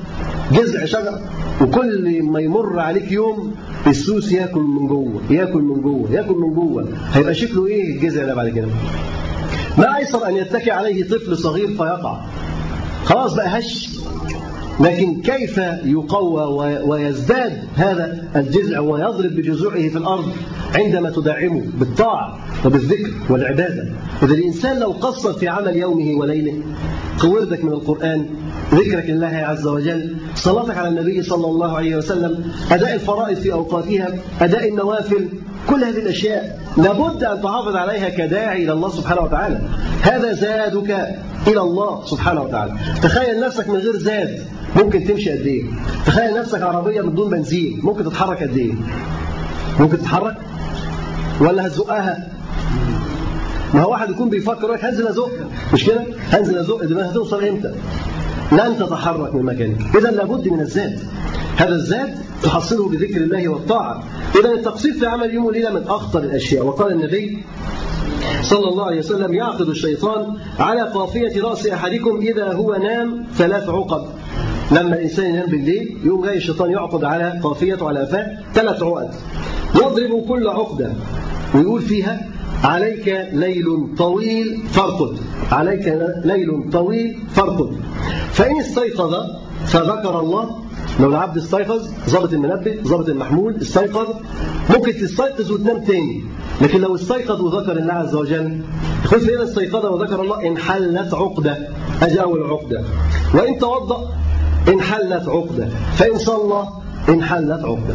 جذع 0.53 0.85
شجرة 0.85 1.21
وكل 1.61 2.23
ما 2.23 2.41
يمر 2.41 2.79
عليك 2.79 3.13
يوم 3.13 3.55
السوس 3.87 4.33
ياكل 4.33 4.61
من 4.61 4.87
جوه 4.87 5.21
ياكل 5.31 5.63
من 5.63 5.81
جوه 5.83 6.11
ياكل 6.11 6.35
من 6.35 6.55
جوه. 6.55 6.89
هيبقى 7.13 7.35
شكله 7.35 7.67
إيه؟ 7.67 7.95
الجذع 7.97 8.25
ده 8.25 8.35
بعد 8.35 8.49
كده. 8.49 8.67
ما 9.79 9.97
أيسر 9.97 10.29
أن 10.29 10.37
يتكي 10.37 10.71
عليه 10.71 11.05
طفل 11.05 11.37
صغير 11.39 11.69
فيقع. 11.69 12.21
خلاص 13.05 13.35
بقى 13.35 13.59
هش. 13.59 13.94
لكن 14.81 15.21
كيف 15.21 15.59
يقوى 15.85 16.77
ويزداد 16.85 17.53
هذا 17.77 18.29
الجذع 18.37 18.81
ويضرب 18.81 19.31
بجذوعه 19.31 19.89
في 19.89 19.99
الأرض 19.99 20.33
عندما 20.75 21.11
تدعمه 21.11 21.63
بالطاعة 21.75 22.39
وبالذكر 22.65 23.11
والعبادة؟ 23.31 23.89
إذا 24.23 24.35
الإنسان 24.35 24.79
لو 24.79 24.91
قصر 24.91 25.33
في 25.33 25.49
عمل 25.49 25.77
يومه 25.77 26.15
وليله 26.19 26.63
قوردك 27.19 27.65
من 27.65 27.73
القرآن 27.73 28.27
ذكرك 28.75 29.11
لله 29.11 29.27
عز 29.27 29.67
وجل 29.67 30.17
صلاتك 30.35 30.77
على 30.79 30.89
النبي 30.89 31.23
صلى 31.23 31.47
الله 31.47 31.77
عليه 31.77 31.97
وسلم 31.97 32.53
أداء 32.71 32.95
الفرائض 32.95 33.37
في 33.37 33.53
أوقاتها 33.53 34.09
أداء 34.41 34.69
النوافل 34.69 35.29
كل 35.69 35.85
هذه 35.85 35.99
الأشياء 35.99 36.64
لابد 36.77 37.25
أن 37.25 37.43
تحافظ 37.43 37.77
عليها 37.77 38.09
كداعي 38.09 38.65
إلى 38.65 38.73
الله 38.73 38.89
سبحانه 38.89 39.21
وتعالى. 39.21 39.61
هذا 40.03 40.33
زادك 40.33 40.91
إلى 41.47 41.61
الله 41.61 42.05
سبحانه 42.07 42.43
وتعالى. 42.43 42.73
تخيل 43.03 43.41
نفسك 43.41 43.69
من 43.69 43.77
غير 43.77 43.97
زاد 43.97 44.45
ممكن 44.77 45.05
تمشي 45.05 45.31
قد 45.31 45.47
إيه؟ 45.47 45.63
تخيل 46.07 46.35
نفسك 46.41 46.63
عربية 46.63 47.03
بدون 47.03 47.31
بنزين 47.31 47.81
ممكن 47.83 48.05
تتحرك 48.05 48.43
قد 48.43 48.57
إيه؟ 48.57 48.73
ممكن 49.81 49.99
تتحرك؟ 49.99 50.37
ولا 51.41 51.67
هتزقها؟ 51.67 52.29
ما 53.75 53.83
هو 53.83 53.91
واحد 53.91 54.11
يكون 54.11 54.29
بيفكر 54.29 54.59
يقول 54.59 54.75
لك 54.75 54.85
هنزل 54.85 55.07
أزق. 55.07 55.31
مش 55.73 55.85
كده؟ 55.85 56.05
هنزل 56.33 56.59
أزق. 56.59 56.85
دي 56.85 56.95
هتوصل 57.03 57.45
إمتى؟ 57.45 57.75
لن 58.53 58.79
تتحرك 58.79 59.35
من 59.35 59.43
مكانك 59.43 59.97
اذا 59.97 60.11
لابد 60.11 60.49
من 60.49 60.61
الزاد. 60.61 60.99
هذا 61.57 61.75
الزاد 61.75 62.15
تحصله 62.43 62.89
بذكر 62.89 63.17
الله 63.17 63.49
والطاعة. 63.49 64.03
اذا 64.41 64.53
التقصير 64.53 64.93
في 64.93 65.07
عمل 65.07 65.35
يوم 65.35 65.45
وليله 65.45 65.71
من 65.71 65.83
أخطر 65.83 66.19
الأشياء. 66.19 66.65
وقال 66.67 66.93
النبي 66.93 67.45
صلى 68.43 68.69
الله 68.69 68.85
عليه 68.85 68.99
وسلم 68.99 69.35
يعقد 69.35 69.69
الشيطان 69.69 70.37
على 70.59 70.83
قافية 70.83 71.43
رأس 71.43 71.67
أحدكم 71.67 72.17
إذا 72.17 72.53
هو 72.53 72.77
نام 72.77 73.27
ثلاث 73.35 73.69
عقد 73.69 74.05
لما 74.71 74.97
الإنسان 74.97 75.27
ينام 75.27 75.51
بالليل 75.51 75.97
يوم 76.05 76.25
جاي 76.25 76.37
الشيطان 76.37 76.71
يعقد 76.71 77.05
على 77.05 77.41
قافيته 77.43 77.89
على 77.89 78.03
أفاه 78.03 78.39
ثلاث 78.55 78.83
عقد. 78.83 79.11
يضرب 79.75 80.25
كل 80.29 80.49
عقدة 80.49 80.93
ويقول 81.55 81.83
فيها 81.83 82.29
عليك 82.65 83.29
ليل 83.33 83.67
طويل 83.99 84.63
فارقد 84.73 85.19
عليك 85.53 85.87
ليل 86.25 86.71
طويل 86.73 87.19
فارقد 87.35 87.77
فإن 88.33 88.59
استيقظ 88.61 89.15
فذكر 89.67 90.21
الله 90.21 90.65
لو 91.01 91.09
العبد 91.09 91.37
استيقظ 91.37 91.89
ظابط 92.09 92.33
المنبه 92.33 92.77
ظابط 92.83 93.09
المحمول 93.09 93.57
استيقظ 93.57 94.07
ممكن 94.71 94.93
تستيقظ 94.93 95.53
وتنام 95.53 95.85
تاني. 95.85 96.25
لكن 96.61 96.81
لو 96.81 96.95
استيقظ 96.95 97.41
وذكر 97.41 97.73
الله 97.73 97.93
عز 97.93 98.15
وجل 98.15 98.61
يقول 99.05 99.21
فإذا 99.21 99.43
استيقظ 99.43 99.87
وذكر 99.87 100.23
الله 100.23 100.47
انحلت 100.47 101.15
عقدة. 101.15 101.69
أجي 102.03 102.23
أول 102.23 102.43
عقدة. 102.43 102.85
وإن 103.35 103.59
توضأ 103.59 104.11
انحلت 104.69 105.29
عقدة. 105.29 105.69
فإن 105.95 106.19
صلى 106.19 106.69
انحلت 107.09 107.65
عقدة. 107.65 107.95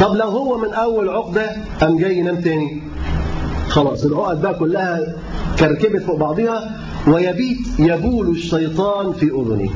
طب 0.00 0.14
لو 0.14 0.28
هو 0.28 0.58
من 0.58 0.72
أول 0.72 1.08
عقدة 1.08 1.56
قام 1.80 1.96
جاي 1.96 2.18
ينام 2.18 2.40
تاني؟ 2.40 2.82
خلاص 3.70 4.04
العقد 4.04 4.42
بقى 4.42 4.54
كلها 4.54 5.00
كركبت 5.58 6.02
فوق 6.02 6.16
بعضها 6.18 6.70
ويبيت 7.08 7.58
يبول 7.78 8.28
الشيطان 8.28 9.12
في 9.12 9.26
أذنه. 9.26 9.70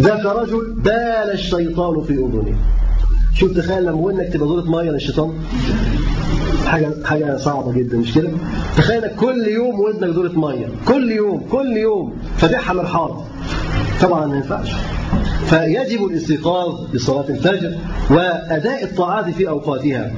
ذاك 0.00 0.24
رجل 0.26 0.72
بال 0.76 1.30
الشيطان 1.32 2.02
في 2.02 2.12
أذنه. 2.12 2.54
شوف 3.34 3.52
تخيل 3.56 3.82
لما 3.82 3.92
ودنك 4.00 4.32
تبقى 4.32 4.48
دورة 4.48 4.62
مية 4.70 4.90
للشيطان 4.90 5.32
حاجة 6.66 6.90
حاجة 7.04 7.36
صعبة 7.36 7.72
جدا 7.72 7.96
مش 7.96 8.14
كده؟ 8.14 8.28
تخيل 8.76 9.08
كل 9.16 9.46
يوم 9.46 9.80
ودنك 9.80 10.14
دورة 10.14 10.32
مية. 10.34 10.66
كل 10.88 11.10
يوم 11.12 11.46
كل 11.52 11.76
يوم. 11.76 12.12
فاتحها 12.36 12.74
مرحاض 12.74 13.24
طبعا 14.02 14.26
ما 14.26 14.36
ينفعش. 14.36 14.72
فيجب 15.46 16.04
الاستيقاظ 16.04 16.94
بصلاة 16.94 17.28
الفجر 17.28 17.74
وأداء 18.10 18.84
الطاعات 18.84 19.30
في 19.30 19.48
أوقاتها. 19.48 20.10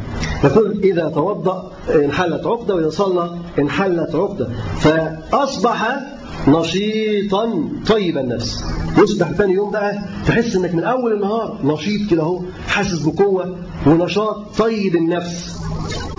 يقول 0.44 0.80
إذا 0.84 1.08
توضأ 1.08 1.72
انحلت 1.94 2.46
عقدة 2.46 2.74
وإذا 2.74 2.90
صلى 2.90 3.30
انحلت 3.58 4.14
عقدة. 4.14 4.48
فأصبح 4.80 6.00
نشيطا 6.48 7.68
طيب 7.88 8.18
النفس. 8.18 8.64
يصبح 8.98 9.30
ثاني 9.32 9.52
يوم 9.52 9.70
بقى 9.70 9.98
تحس 10.26 10.56
إنك 10.56 10.74
من 10.74 10.84
أول 10.84 11.12
النهار 11.12 11.58
نشيط 11.64 12.10
كده 12.10 12.22
أهو 12.22 12.40
حاسس 12.68 12.98
بقوة 12.98 13.56
ونشاط 13.86 14.36
طيب 14.58 14.96
النفس. 14.96 15.60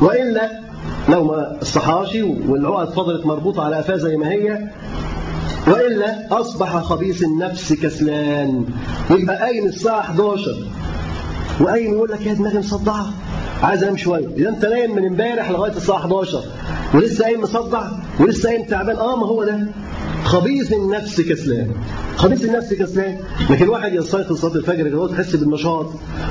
وإلا 0.02 0.60
لو 1.10 1.24
ما 1.24 1.58
الصحاش 1.62 2.16
والعقد 2.48 2.90
فضلت 2.94 3.26
مربوطة 3.26 3.64
على 3.64 3.76
قفاه 3.76 3.96
زي 3.96 4.18
ما 4.18 4.32
هي 4.32 4.60
وإلا 5.68 6.42
أصبح 6.42 6.78
خبيث 6.78 7.24
النفس 7.24 7.74
كسلان. 7.74 8.66
يبقى 9.10 9.38
قايم 9.38 9.66
الساعة 9.66 10.00
11 10.00 10.68
وقايم 11.62 11.94
يقول 11.94 12.12
لك 12.12 12.26
يا 12.26 12.34
دماغي 12.34 12.60
مصدعه 12.60 13.06
عايز 13.64 13.84
انام 13.84 13.98
شوية. 13.98 14.28
إذا 14.38 14.50
أنت 14.50 14.66
نايم 14.66 14.96
من 14.96 15.06
امبارح 15.06 15.52
لغاية 15.52 15.72
الساعة 15.72 15.98
11 15.98 16.44
ولسه 16.94 17.24
قايم 17.24 17.42
مصدع؟ 17.42 17.84
ولسه 18.20 18.50
قايم 18.50 18.64
تعبان؟ 18.66 18.96
آه 18.96 19.16
ما 19.16 19.26
هو 19.28 19.44
ده. 19.44 19.68
خبيث 20.24 20.74
النفس 20.74 21.22
كسلان. 21.22 21.72
خبيث 22.16 22.46
النفس 22.46 22.74
كسلان. 22.74 23.18
لكن 23.50 23.70
واحد 23.70 23.94
يستيقظ 23.94 24.36
صلاة 24.36 24.56
الفجر 24.56 24.90
كده 24.90 25.08
تحس 25.08 25.36
بالنشاط. 25.36 25.88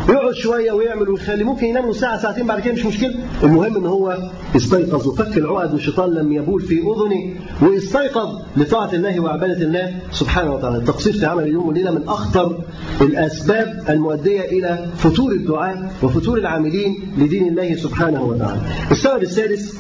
ويقعد 0.08 0.34
شوية 0.34 0.72
ويعمل 0.72 1.08
ويخلي 1.08 1.44
ممكن 1.44 1.66
ينام 1.66 1.92
ساعة 1.92 2.22
ساعتين 2.22 2.46
بعد 2.46 2.60
كده 2.60 2.74
مش 2.74 2.86
مشكلة. 2.86 3.14
المهم 3.42 3.76
إن 3.76 3.86
هو 3.86 4.18
استيقظ 4.56 5.06
وفك 5.06 5.38
العقد 5.38 5.72
والشيطان 5.72 6.14
لم 6.14 6.32
يبول 6.32 6.62
في 6.62 6.74
أذنه 6.74 7.34
واستيقظ 7.62 8.38
لطاعة 8.56 8.92
الله 8.92 9.20
وعبادة 9.20 9.64
الله 9.64 9.94
سبحانه 10.12 10.54
وتعالى. 10.54 10.76
التقصير 10.76 11.12
في 11.12 11.26
عمل 11.26 11.42
اليوم 11.42 11.68
والليله 11.68 11.90
من 11.90 12.08
أخطر 12.08 12.64
الأسباب 13.00 13.84
المؤدية 13.88 14.40
إلى 14.40 14.86
فتور 14.96 15.32
الدعاء 15.32 15.92
وفتور 16.02 16.38
العاملين 16.38 17.12
لدين 17.18 17.48
الله 17.48 17.74
سبحانه 17.74 18.22
وتعالى. 18.22 18.60
السبب 18.90 19.22
السادس 19.22 19.74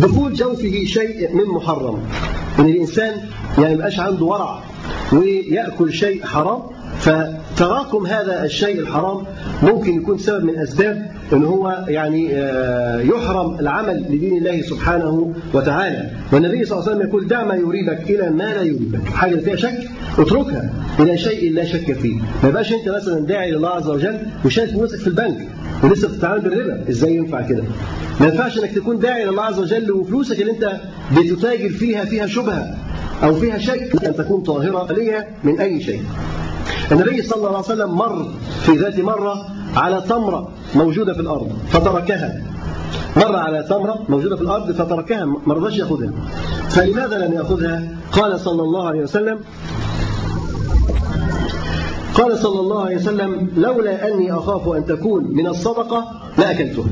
دخول 0.00 0.32
جوفه 0.32 0.84
شيء 0.84 1.34
من 1.34 1.44
محرم. 1.44 1.98
إن 2.58 2.66
الإنسان 2.66 3.12
يعني 3.58 3.74
يبقاش 3.74 4.00
عنده 4.00 4.24
ورع 4.24 4.58
ويأكل 5.12 5.92
شيء 5.92 6.24
حرام 6.24 6.62
فتراكم 6.98 8.06
هذا 8.06 8.44
الشيء 8.44 8.80
الحرام 8.80 9.24
ممكن 9.62 9.94
يكون 9.94 10.18
سبب 10.18 10.44
من 10.44 10.58
اسباب 10.58 11.10
إن 11.32 11.44
هو 11.44 11.84
يعني 11.88 12.24
يحرم 13.08 13.60
العمل 13.60 14.04
لدين 14.10 14.36
الله 14.36 14.62
سبحانه 14.62 15.34
وتعالى. 15.54 16.10
والنبي 16.32 16.64
صلى 16.64 16.78
الله 16.78 16.88
عليه 16.88 16.96
وسلم 16.96 17.08
يقول 17.08 17.28
دع 17.28 17.44
ما 17.44 17.54
يريبك 17.54 18.10
إلى 18.10 18.30
ما 18.30 18.54
لا 18.54 18.62
يريبك. 18.62 19.08
حاجة 19.08 19.36
فيها 19.36 19.56
شك 19.56 19.78
اتركها 20.18 20.70
إلى 21.00 21.18
شيء 21.18 21.52
لا 21.52 21.64
شك 21.64 21.92
فيه. 21.92 22.14
ما 22.42 22.48
يبقاش 22.48 22.72
أنت 22.72 22.88
مثلا 22.88 23.26
داعي 23.26 23.50
لله 23.50 23.68
عز 23.68 23.88
وجل 23.88 24.18
وشايف 24.44 24.70
فلوسك 24.70 24.98
في 24.98 25.06
البنك 25.06 25.48
ولسه 25.82 26.08
بتتعامل 26.08 26.40
بالربا. 26.40 26.88
إزاي 26.90 27.16
ينفع 27.16 27.40
كده؟ 27.40 27.62
ما 28.20 28.26
ينفعش 28.26 28.58
إنك 28.58 28.74
تكون 28.74 28.98
داعي 28.98 29.24
لله 29.24 29.42
عز 29.42 29.58
وجل 29.58 29.92
وفلوسك 29.92 30.40
اللي 30.40 30.52
أنت 30.52 30.80
بتتاجر 31.16 31.68
فيها 31.68 32.04
فيها 32.04 32.26
شبهة 32.26 32.76
أو 33.22 33.34
فيها 33.34 33.58
شك. 33.58 34.04
أن 34.04 34.16
تكون 34.16 34.42
طاهرة 34.42 34.86
خاليه 34.86 35.28
من 35.44 35.60
أي 35.60 35.80
شيء. 35.80 36.02
النبي 36.92 37.22
صلى 37.22 37.36
الله 37.36 37.48
عليه 37.48 37.58
وسلم 37.58 37.94
مر 37.94 38.28
في 38.62 38.72
ذات 38.72 39.00
مرة 39.00 39.46
على 39.76 40.02
تمرة 40.08 40.48
موجودة 40.74 41.14
في 41.14 41.20
الأرض 41.20 41.52
فتركها. 41.68 42.42
مر 43.16 43.36
على 43.36 43.62
تمرة 43.62 44.04
موجودة 44.08 44.36
في 44.36 44.42
الأرض 44.42 44.72
فتركها. 44.72 45.24
ما 45.24 45.54
رضاش 45.54 45.78
يأخذها. 45.78 46.12
فلماذا 46.70 47.18
لم 47.18 47.32
يأخذها؟ 47.32 47.88
قال 48.12 48.40
صلى 48.40 48.62
الله 48.62 48.88
عليه 48.88 49.00
وسلم 49.00 49.40
قال 52.14 52.38
صلى 52.38 52.60
الله 52.60 52.84
عليه 52.84 52.96
وسلم 52.96 53.50
لولا 53.56 54.08
أني 54.08 54.32
أخاف 54.32 54.68
أن 54.68 54.86
تكون 54.86 55.24
من 55.24 55.46
الصدقة 55.46 56.04
لأكلتها. 56.38 56.84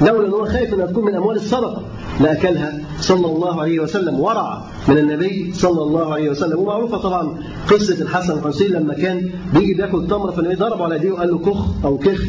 لولا 0.00 0.26
أنه 0.28 0.44
خايف 0.44 0.74
أن 0.74 0.86
تكون 0.88 1.04
من 1.04 1.14
أموال 1.14 1.36
الصدقة 1.36 1.82
لأكلها 2.20 2.72
صلى 3.00 3.26
الله 3.26 3.60
عليه 3.60 3.80
وسلم 3.80 4.20
ورع 4.20 4.62
من 4.88 4.98
النبي 4.98 5.52
صلى 5.54 5.82
الله 5.82 6.12
عليه 6.12 6.30
وسلم. 6.30 6.58
ومعروفة 6.58 6.98
طبعا 6.98 7.34
قصة 7.70 8.02
الحسن 8.02 8.38
الحسين 8.38 8.72
لما 8.72 8.94
كان 8.94 9.30
بيجي 9.54 9.74
بياكل 9.74 10.06
تمرة 10.06 10.30
فالنبي 10.30 10.54
ضربه 10.54 10.84
على 10.84 10.96
يديه 10.96 11.10
وقال 11.12 11.30
له 11.30 11.38
كخ 11.38 11.84
أو 11.84 11.98
كخ. 11.98 12.20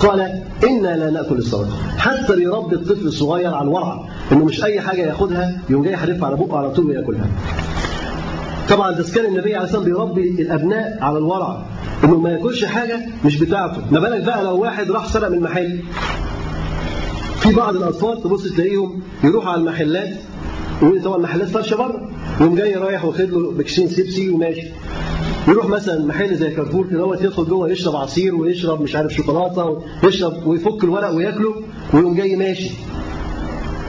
قال 0.00 0.20
إنا 0.64 0.96
لا 0.96 1.10
نأكل 1.10 1.38
الصدقة. 1.38 1.76
حتى 1.98 2.36
بيربي 2.36 2.74
الطفل 2.76 3.06
الصغير 3.06 3.54
على 3.54 3.64
الورع 3.68 4.08
إنه 4.32 4.44
مش 4.44 4.64
أي 4.64 4.80
حاجة 4.80 5.00
ياخدها 5.02 5.60
يقوم 5.70 5.82
جاي 5.84 5.92
يحرفها 5.92 6.26
على 6.26 6.36
بقه 6.36 6.58
على 6.58 6.70
طول 6.70 6.86
وياكلها. 6.86 7.26
طبعا 8.70 8.90
ده 8.90 9.04
كان 9.14 9.24
النبي 9.24 9.54
عليه 9.54 9.64
الصلاة 9.64 9.80
والسلام 9.80 10.12
بيربي 10.14 10.42
الأبناء 10.42 10.98
على 11.00 11.18
الورع 11.18 11.62
إنه 12.04 12.18
ما 12.18 12.30
ياكلش 12.30 12.64
حاجة 12.64 13.06
مش 13.24 13.38
بتاعته. 13.38 13.82
ما 13.90 14.00
بالك 14.00 14.24
بقى 14.24 14.44
لو 14.44 14.60
واحد 14.60 14.90
راح 14.90 15.08
سرق 15.08 15.28
من 15.28 15.40
محل 15.40 15.80
في 17.40 17.52
بعض 17.54 17.76
الأطفال 17.76 18.22
تبص 18.22 18.42
تلاقيهم 18.52 19.02
يروحوا 19.24 19.50
على 19.50 19.60
المحلات 19.60 20.16
وطبعا 20.82 21.16
المحلات 21.16 21.48
فرشة 21.48 21.76
بره 21.76 22.10
يقوم 22.40 22.54
جاي 22.54 22.74
رايح 22.74 23.04
واخد 23.04 23.20
له 23.30 23.50
بكشين 23.50 23.88
سيبسي 23.88 24.30
وماشي. 24.30 24.66
يروح 25.48 25.66
مثلا 25.66 26.06
محل 26.06 26.36
زي 26.36 26.50
كارفور 26.50 26.86
كده 26.86 27.14
يدخل 27.20 27.44
جوه 27.44 27.70
يشرب 27.70 27.96
عصير 27.96 28.34
ويشرب 28.34 28.82
مش 28.82 28.96
عارف 28.96 29.12
شوكولاتة 29.12 29.82
ويشرب 30.04 30.46
ويفك 30.46 30.84
الورق 30.84 31.10
وياكله 31.14 31.54
ويقوم 31.94 32.14
جاي 32.14 32.36
ماشي. 32.36 32.70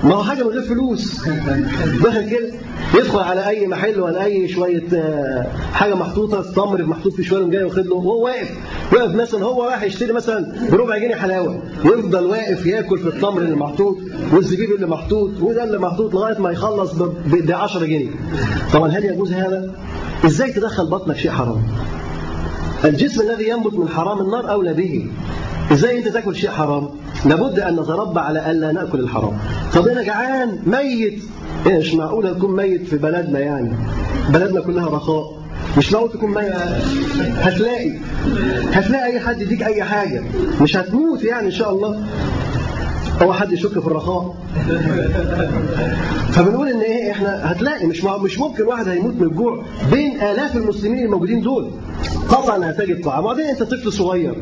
ما 0.03 0.15
هو 0.15 0.23
حاجة 0.23 0.43
من 0.43 0.49
غير 0.49 0.61
فلوس. 0.61 1.21
دخل 2.03 2.29
كده 2.29 2.51
يدخل 2.95 3.19
على 3.19 3.47
أي 3.47 3.67
محل 3.67 3.99
ولا 3.99 4.23
أي 4.23 4.47
شوية 4.47 4.83
آه، 4.93 5.47
حاجة 5.73 5.95
محطوطة 5.95 6.51
تمر 6.51 6.85
محطوط 6.85 7.13
في 7.13 7.23
شوية 7.23 7.47
جاي 7.47 7.63
واخد 7.63 7.85
له 7.85 7.95
وهو 7.95 8.25
واقف. 8.25 8.51
واقف 8.93 9.15
مثلا 9.15 9.43
هو 9.43 9.63
رايح 9.63 9.83
يشتري 9.83 10.13
مثلا 10.13 10.69
بربع 10.71 10.97
جنيه 10.97 11.15
حلاوة. 11.15 11.61
يفضل 11.85 12.25
واقف 12.25 12.65
ياكل 12.65 12.99
في 12.99 13.07
التمر 13.07 13.41
اللي 13.41 13.55
محطوط 13.55 13.97
والزبيب 14.33 14.71
اللي 14.71 14.87
محطوط 14.87 15.41
وده 15.41 15.63
اللي 15.63 15.79
محطوط 15.79 16.13
لغاية 16.13 16.39
ما 16.39 16.51
يخلص 16.51 16.93
ب 16.93 17.51
10 17.51 17.85
جنيه. 17.85 18.11
طبعا 18.73 18.89
هل 18.89 19.05
يجوز 19.05 19.33
هذا؟ 19.33 19.75
إزاي 20.25 20.51
تدخل 20.51 20.85
بطنك 20.89 21.17
شيء 21.17 21.31
حرام؟ 21.31 21.63
الجسم 22.85 23.21
الذي 23.21 23.49
ينبت 23.49 23.73
من 23.73 23.89
حرام 23.89 24.21
النار 24.21 24.51
أولى 24.51 24.73
به. 24.73 25.07
إزاي 25.71 25.97
أنت 25.97 26.07
تأكل 26.07 26.35
شيء 26.35 26.49
حرام؟ 26.49 26.89
لابد 27.25 27.59
أن 27.59 27.73
نتربى 27.79 28.19
على 28.19 28.51
الا 28.51 28.71
نأكل 28.71 28.99
الحرام. 28.99 29.37
طب 29.73 29.87
أنا 29.87 30.03
جعان 30.03 30.59
ميت. 30.65 31.23
إيش 31.67 31.93
معقول 31.93 32.35
تكون 32.35 32.55
ميت 32.55 32.87
في 32.87 32.97
بلدنا 32.97 33.39
يعني؟ 33.39 33.71
بلدنا 34.29 34.61
كلها 34.61 34.89
رخاء. 34.89 35.39
مش 35.77 35.93
معقول 35.93 36.11
تكون 36.11 36.33
ميت؟ 36.33 36.53
هتلاقي. 37.35 37.91
هتلاقي 38.73 39.05
أي 39.05 39.19
حد 39.19 39.41
يديك 39.41 39.63
أي 39.63 39.83
حاجة. 39.83 40.23
مش 40.61 40.77
هتموت 40.77 41.23
يعني 41.23 41.45
إن 41.45 41.51
شاء 41.51 41.71
الله. 41.71 42.03
هو 43.21 43.33
حد 43.33 43.51
يشك 43.51 43.79
في 43.79 43.87
الرخاء. 43.87 44.35
فبنقول 46.31 46.67
إن 46.67 46.79
إيه 46.81 47.11
إحنا 47.11 47.51
هتلاقي. 47.51 47.85
مش 47.85 48.03
مش 48.03 48.39
ممكن 48.39 48.63
واحد 48.63 48.87
هيموت 48.87 49.13
من 49.15 49.27
الجوع 49.27 49.63
بين 49.91 50.21
آلاف 50.21 50.55
المسلمين 50.55 51.05
الموجودين 51.05 51.41
دول. 51.41 51.71
طبعا 52.29 52.69
هتجد 52.71 53.03
طعام 53.03 53.23
وبعدين 53.25 53.45
انت 53.45 53.63
طفل 53.63 53.93
صغير. 53.93 54.33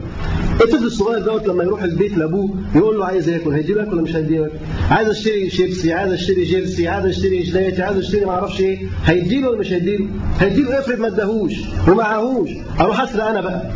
الطفل 0.62 0.86
الصغير 0.86 1.20
دوت 1.20 1.48
لما 1.48 1.64
يروح 1.64 1.84
البيت 1.84 2.18
لأبوه 2.18 2.56
يقول 2.76 2.98
له 3.00 3.06
عايز 3.06 3.30
ياكل 3.30 3.52
هيديله 3.52 3.82
ياكل 3.82 3.94
ولا 3.94 4.02
مش 4.02 4.16
هيديله 4.16 4.44
ياكل 4.44 4.56
عايز 4.92 5.10
اشتري 5.10 5.50
شيبسي 5.50 5.94
عايز 5.94 6.14
اشتري 6.14 6.44
جيرسي 6.44 6.88
عايز 6.88 7.06
اشتري 7.06 7.42
جلاتي 7.44 7.82
عايز 7.82 7.98
اشتري 7.98 8.26
ما 8.26 8.32
أعرفش 8.32 8.60
إيه. 8.62 8.80
هيديله 9.06 9.50
ولا 9.50 9.60
مش 9.60 9.72
هيديله 9.74 10.08
هيديله 10.40 10.80
افرض 10.80 11.00
ما 11.00 11.08
اداهوش 11.08 11.54
ومعهوش 11.88 12.50
أروح 12.80 13.02
اسرق 13.02 13.26
أنا 13.26 13.42
بقى. 13.42 13.72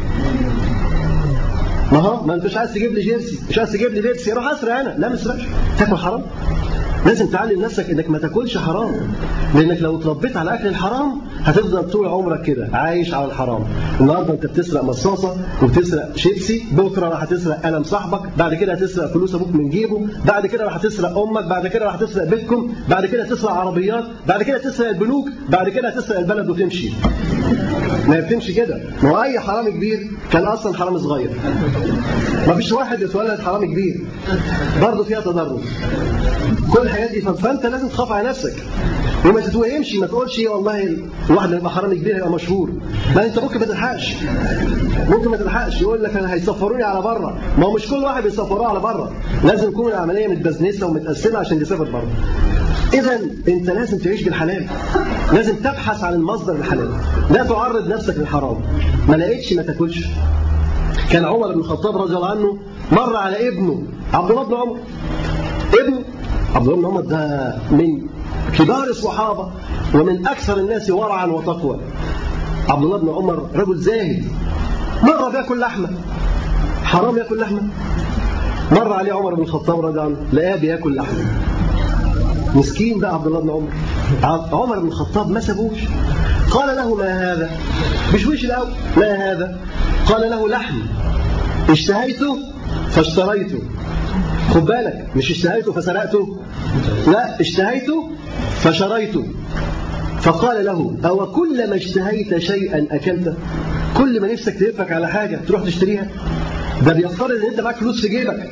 ما 1.92 1.98
هو؟ 2.00 2.26
ما 2.26 2.34
انت 2.34 2.46
مش 2.46 2.58
عايز 2.58 2.74
تجيب 2.74 2.94
لي 2.94 3.02
جيرسي 3.02 3.40
مش 3.50 3.58
عايز 3.58 3.72
تجيب 3.72 3.94
لي 3.94 4.02
بيبسي 4.02 4.32
روح 4.32 4.48
اسرق 4.52 4.76
أنا. 4.76 4.96
لا 4.98 5.10
ما 5.10 5.16
اسرقش 5.16 5.42
تاكل 5.80 5.96
حرام؟ 5.96 6.22
لازم 7.06 7.28
تعلم 7.28 7.62
نفسك 7.62 7.90
إنك 7.90 8.10
ما 8.10 8.18
تاكلش 8.18 8.58
حرام 8.58 8.94
لأنك 9.56 9.82
لو 9.82 10.00
اتربيت 10.00 10.38
على 10.38 10.54
أكل 10.54 10.68
الحرام 10.68 11.22
هتفضل 11.44 11.92
طول 11.92 12.08
عمرك 12.08 12.42
كده 12.42 12.70
عايش 12.74 13.14
على 13.14 13.26
الحرام. 13.26 13.64
النهارده 14.02 14.34
أنت 14.34 14.46
بتسرق 14.46 14.84
مصاصة 14.84 15.36
وبتسرق 15.64 16.16
شيبسي 16.18 16.64
بكرة 16.72 17.10
راح 17.10 17.26
تسرق 17.26 17.66
قلم 17.66 17.84
صاحبك 17.84 18.22
بعد 18.38 18.54
كده 18.54 18.74
هتسرق 18.74 19.14
فلوس 19.14 19.36
أبوك 19.36 19.56
من 19.56 19.70
جيبه 19.70 20.08
بعد 20.26 20.46
كده 20.48 20.64
راح 20.66 20.78
تسرق 20.78 21.18
أمك 21.18 21.46
بعد 21.46 21.68
كده 21.68 21.86
راح 21.86 21.96
تسرق 21.96 22.24
بيتكم 22.30 22.74
بعد 22.90 23.06
كده 23.06 23.26
تسرق 23.26 23.52
عربيات 23.52 24.04
بعد 24.28 24.44
كده 24.44 24.58
تسرق 24.58 24.88
البنوك 24.90 25.30
بعد 25.50 25.70
كده 25.70 25.90
هتسرق 25.90 26.20
البلد 26.20 26.50
وتمشي. 26.50 26.90
ما 28.08 28.20
بتمشي 28.20 28.54
كده. 28.54 28.82
ما 29.04 29.10
هو 29.10 29.24
أي 29.24 29.40
حرام 29.40 29.70
كبير 29.70 30.08
كان 30.32 30.44
أصلا 30.44 30.78
حرام 30.78 30.98
صغير. 30.98 31.30
ما 32.48 32.56
فيش 32.56 32.72
واحد 32.72 33.02
يتولد 33.02 33.40
حرام 33.40 33.66
كبير. 33.66 34.02
برضه 34.82 35.04
فيها 35.04 35.20
تدرج 35.22 35.60
كل 36.74 36.82
الحاجات 36.82 37.12
دي 37.12 37.22
فأنت 37.22 37.66
لازم 37.66 37.88
تخاف 37.88 38.12
على 38.12 38.30
نفسك. 38.30 38.54
وما 39.26 39.42
تتوهمش 39.42 39.96
ما 39.96 40.08
تقولش 40.08 40.40
والله 40.40 40.98
الواحد 41.30 41.50
لما 41.50 41.58
يبقى 41.58 41.72
حرامي 41.72 41.96
كبير 41.96 42.16
هيبقى 42.16 42.32
مشهور. 42.32 42.72
لا 43.16 43.26
أنت 43.26 43.40
ممكن 43.40 43.60
ما 43.60 43.66
تلحقش. 43.66 44.16
ممكن 45.10 45.30
ما 45.30 45.38
تلحقش. 45.38 45.82
يقول 45.82 46.04
لك 46.04 46.18
أنا 46.18 46.34
هيسفروني 46.34 46.84
على 46.84 47.02
بره. 47.02 47.38
ما 47.58 47.66
هو 47.66 47.74
مش 47.74 47.88
كل 47.88 47.96
واحد 48.04 48.24
بيسفروه 48.24 48.68
على 48.68 48.80
بره. 48.80 49.12
لازم 49.44 49.72
تكون 49.72 49.92
العملية 49.92 50.28
متبزنسه 50.28 50.88
ومتقسمة 50.88 51.40
عشان 51.40 51.62
يسافر 51.62 51.84
بره. 51.84 52.08
اذا 52.94 53.20
أنت 53.48 53.70
لازم 53.70 53.98
تعيش 53.98 54.24
بالحلال. 54.24 54.66
لازم 55.34 55.56
تبحث 55.56 56.04
عن 56.04 56.14
المصدر 56.14 56.56
الحلال. 56.56 56.92
لا 57.30 57.44
تعرض 57.44 57.88
نفسك 57.88 58.18
للحرام. 58.18 58.58
ما 59.10 59.16
لقيتش 59.16 59.54
ما 59.54 59.62
تاكلش. 59.62 60.06
كان 61.12 61.26
عمر 61.26 61.54
بن 61.54 61.60
الخطاب 61.60 61.98
رضي 61.98 62.16
الله 62.16 62.30
عنه 62.30 62.58
مر 62.92 63.16
على 63.16 63.48
ابنه 63.48 63.84
عبد 64.14 64.32
الله 64.32 64.44
بن 64.44 64.54
عمر. 64.54 64.78
ابنه 65.80 66.00
عبد 66.56 66.68
الله 66.68 66.82
بن 66.82 66.86
عمر 66.86 67.02
ده 67.02 67.56
من 67.72 68.08
كبار 68.58 68.84
الصحابة 68.84 69.52
ومن 69.96 70.28
أكثر 70.28 70.58
الناس 70.58 70.90
ورعا 70.90 71.26
وتقوى. 71.26 71.80
عبد 72.70 72.84
الله 72.84 72.98
بن 72.98 73.10
عمر 73.10 73.48
رجل 73.56 73.78
زاهد. 73.78 74.26
مر 75.04 75.30
بياكل 75.30 75.60
لحمة. 75.60 75.90
حرام 76.84 77.18
ياكل 77.18 77.40
لحمة. 77.40 77.62
مر 78.72 78.94
عليه 78.94 79.14
عمر 79.14 79.36
بن 79.36 79.42
الخطاب 79.42 79.80
رضي 79.80 79.90
الله 79.90 80.02
عنه 80.02 80.18
لقاه 80.34 80.56
بياكل 80.56 80.96
لحمة. 80.96 81.26
مسكين 82.56 83.00
بقى 83.00 83.14
عبد 83.14 83.28
الله 83.28 83.40
بن 83.40 83.50
عمر. 83.50 83.70
عمر 84.54 84.80
بن 84.80 84.88
الخطاب 84.88 85.30
ما 85.30 85.40
سابوش 85.40 85.80
قال 86.52 86.76
له 86.76 86.96
ما 86.96 87.34
هذا؟ 87.34 87.50
بشويش 88.14 88.46
الأول. 88.46 88.70
ما 88.98 89.32
هذا؟ 89.32 89.58
قال 90.06 90.30
له 90.30 90.50
لحم. 90.50 90.80
اشتهيته 91.70 92.38
فاشتريته. 92.92 93.60
خد 94.54 94.66
بالك 94.66 95.08
مش 95.16 95.32
اشتهيته 95.32 95.72
فسرقته. 95.72 96.38
لا 97.08 97.42
اشتهيته 97.42 98.12
فشريته. 98.56 99.26
فقال 100.22 100.66
له 100.66 100.96
أو 101.06 101.26
كلما 101.32 101.76
اشتهيت 101.76 102.38
شيئا 102.38 102.88
أكلته؟ 102.92 103.34
كل 103.98 104.22
ما 104.22 104.34
نفسك 104.34 104.54
تلفك 104.60 104.92
على 104.92 105.08
حاجة 105.08 105.40
تروح 105.48 105.64
تشتريها؟ 105.64 106.08
ده 106.86 106.94
بيفترض 106.94 107.32
إن 107.32 107.50
أنت 107.52 107.60
معاك 107.60 107.76
فلوس 107.76 108.02
في 108.02 108.08
جيبك. 108.08 108.50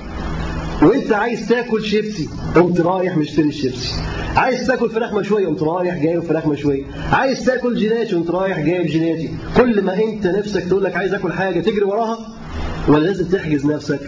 وانت 0.82 1.12
عايز 1.12 1.48
تاكل 1.48 1.84
شيبسي 1.84 2.30
قمت 2.56 2.82
رايح 2.82 3.18
مشتري 3.18 3.48
الشيبسي 3.50 3.94
عايز 4.36 4.68
تاكل 4.68 4.90
فراخ 4.90 5.14
مشوية 5.14 5.48
قمت 5.48 5.64
رايح 5.64 5.98
جايب 5.98 6.24
فراخ 6.24 6.48
مشوية. 6.48 6.84
عايز 7.12 7.46
تاكل 7.46 7.76
جيلاتي 7.76 8.16
قمت 8.16 8.30
رايح 8.32 8.60
جايب 8.60 8.86
جيلاتي 8.86 9.30
كل 9.58 9.82
ما 9.82 10.04
انت 10.04 10.28
نفسك 10.28 10.64
تقول 10.64 10.84
لك 10.84 10.96
عايز 10.96 11.14
اكل 11.14 11.34
حاجة 11.34 11.60
تجري 11.60 11.84
وراها 11.84 12.18
ولا 12.88 13.06
لازم 13.06 13.26
تحجز 13.26 13.66
نفسك 13.66 14.00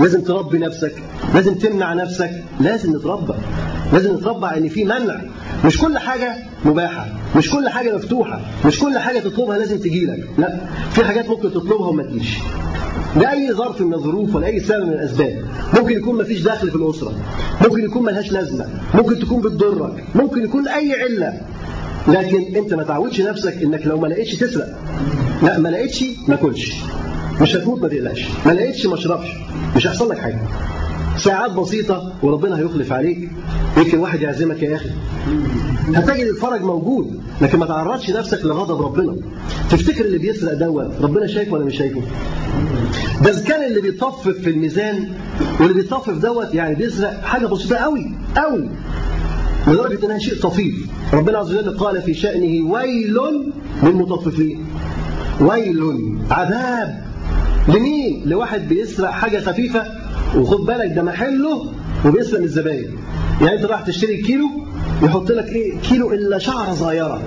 لازم 0.00 0.20
تربي 0.22 0.58
نفسك 0.58 0.92
لازم 1.34 1.54
تمنع 1.54 1.92
نفسك 1.94 2.30
لازم 2.60 2.96
نتربى. 2.96 3.34
لازم 3.92 4.14
نتربى 4.14 4.46
ان 4.46 4.68
في 4.68 4.84
منع. 4.84 5.20
مش 5.64 5.78
كل 5.78 5.98
حاجة 5.98 6.36
مباحة 6.64 7.06
مش 7.36 7.50
كل 7.50 7.68
حاجة 7.68 7.96
مفتوحة 7.96 8.40
مش 8.64 8.80
كل 8.80 8.98
حاجة 8.98 9.18
تطلبها 9.18 9.58
لازم 9.58 9.78
تجيلك 9.78 10.28
لا 10.38 10.60
في 10.90 11.04
حاجات 11.04 11.28
ممكن 11.28 11.50
تطلبها 11.52 11.88
وما 11.88 12.02
تجيش. 12.02 12.38
لأي 13.16 13.52
ظرف 13.52 13.80
من 13.80 13.94
الظروف 13.94 14.34
ولا 14.34 14.46
أي 14.46 14.60
سبب 14.60 14.86
من 14.86 14.92
الأسباب. 14.92 15.44
ممكن 15.74 15.96
يكون 15.96 16.18
مفيش 16.18 16.40
دخل 16.42 16.70
في 16.70 16.76
الأسرة. 16.76 17.12
ممكن 17.62 17.84
يكون 17.84 18.02
ملهاش 18.04 18.32
لازمة. 18.32 18.66
ممكن 18.94 19.18
تكون 19.18 19.40
بتضرك. 19.40 20.04
ممكن 20.14 20.44
يكون 20.44 20.68
أي 20.68 20.92
علة. 21.02 21.40
لكن 22.08 22.56
أنت 22.56 22.74
ما 22.74 22.82
تعودش 22.82 23.20
نفسك 23.20 23.62
إنك 23.62 23.86
لو 23.86 24.00
ما 24.00 24.06
لقيتش 24.06 24.34
تسرق. 24.34 24.68
لا 25.42 25.58
ما 25.58 25.68
لقيتش 25.68 26.04
ما 26.28 26.36
كلش. 26.36 26.72
مش 27.40 27.56
هتموت 27.56 27.82
ما 27.82 27.88
تقلقش. 27.88 28.24
ما 28.46 28.52
لقيتش 28.52 28.86
ما 28.86 28.94
اشربش. 28.94 29.28
مش 29.76 29.86
هيحصل 29.86 30.10
لك 30.10 30.18
حاجة. 30.18 30.38
ساعات 31.16 31.50
بسيطة 31.50 32.12
وربنا 32.22 32.58
هيخلف 32.58 32.92
عليك. 32.92 33.30
يمكن 33.76 33.98
واحد 33.98 34.20
يعزمك 34.20 34.62
يا 34.62 34.76
أخي. 34.76 34.90
هتجد 35.94 36.26
الفرج 36.26 36.62
موجود 36.62 37.20
لكن 37.40 37.58
ما 37.58 37.66
تعرضش 37.66 38.10
نفسك 38.10 38.44
لغضب 38.44 38.82
ربنا. 38.82 39.16
تفتكر 39.70 40.04
اللي 40.04 40.18
بيسرق 40.18 40.52
دوت 40.52 40.90
ربنا 41.00 41.26
شايفه 41.26 41.52
ولا 41.52 41.64
مش 41.64 41.76
شايفه؟ 41.76 42.02
ده 43.22 43.42
كان 43.46 43.64
اللي 43.64 43.80
بيطفف 43.80 44.28
في 44.28 44.50
الميزان 44.50 45.08
واللي 45.60 45.74
بيطفف 45.74 46.18
دوت 46.18 46.54
يعني 46.54 46.74
بيسرق 46.74 47.22
حاجة 47.24 47.46
بسيطة 47.46 47.76
قوي 47.76 48.14
قوي 48.36 48.68
لدرجة 49.68 50.06
انها 50.06 50.18
شيء 50.18 50.40
طفيف. 50.40 50.86
ربنا 51.12 51.38
عز 51.38 51.54
وجل 51.54 51.78
قال 51.78 52.02
في 52.02 52.14
شأنه 52.14 52.70
ويل 52.70 53.18
للمطففين. 53.82 54.66
ويل 55.40 56.18
عذاب. 56.30 57.06
لمين؟ 57.68 58.22
لواحد 58.24 58.68
بيسرق 58.68 59.10
حاجة 59.10 59.38
خفيفة 59.38 60.05
وخد 60.36 60.66
بالك 60.66 60.92
ده 60.96 61.02
محله 61.02 61.72
وبيسرق 62.06 62.38
من 62.38 62.44
الزباين. 62.44 62.96
يعني 63.40 63.56
انت 63.56 63.64
رايح 63.64 63.80
تشتري 63.80 64.16
كيلو 64.22 64.46
يحط 65.02 65.30
لك 65.30 65.48
إيه؟ 65.48 65.78
كيلو 65.78 66.12
إلا 66.12 66.38
شعرة 66.38 66.74
صغيرة. 66.74 67.22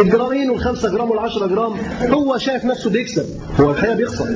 الجرامين 0.00 0.50
والخمسة 0.50 0.90
جرام 0.90 1.10
والعشرة 1.10 1.46
جرام 1.46 1.72
هو 2.10 2.38
شايف 2.38 2.64
نفسه 2.64 2.90
بيكسب. 2.90 3.24
هو 3.60 3.70
الحقيقة 3.70 3.94
بيخسر. 3.94 4.26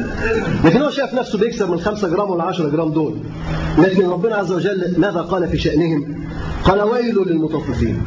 لكن 0.65 0.83
هو 0.83 0.91
شايف 0.91 1.15
نفسه 1.15 1.39
بيكسب 1.39 1.69
من 1.69 1.75
الخمسة 1.75 2.09
جرام 2.09 2.31
والعشرة 2.31 2.69
جرام 2.69 2.93
دول. 2.93 3.15
لكن 3.79 4.07
ربنا 4.07 4.37
عز 4.37 4.53
وجل 4.53 4.95
ماذا 4.99 5.21
قال 5.21 5.49
في 5.49 5.59
شأنهم؟ 5.59 6.27
قال 6.65 6.83
ويل 6.83 7.15
للمطففين 7.27 8.03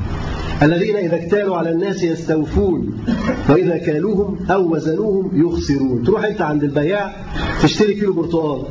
الذين 0.64 0.96
إذا 0.96 1.16
اكتالوا 1.16 1.58
على 1.58 1.72
الناس 1.72 2.04
يستوفون 2.04 3.04
وإذا 3.50 3.78
كالوهم 3.78 4.40
أو 4.52 4.74
وزنوهم 4.76 5.32
يخسرون. 5.34 6.04
تروح 6.04 6.26
أنت 6.26 6.42
عند 6.42 6.64
البياع 6.64 7.16
تشتري 7.64 7.94
كيلو 7.94 8.14
برتقال. 8.14 8.62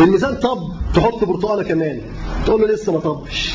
الميزان 0.00 0.34
طب 0.34 0.58
تحط 0.94 1.24
برتقالة 1.24 1.62
كمان. 1.62 2.00
تقول 2.46 2.60
له 2.60 2.66
لسه 2.66 2.92
ما 2.92 2.98
طبش. 2.98 3.54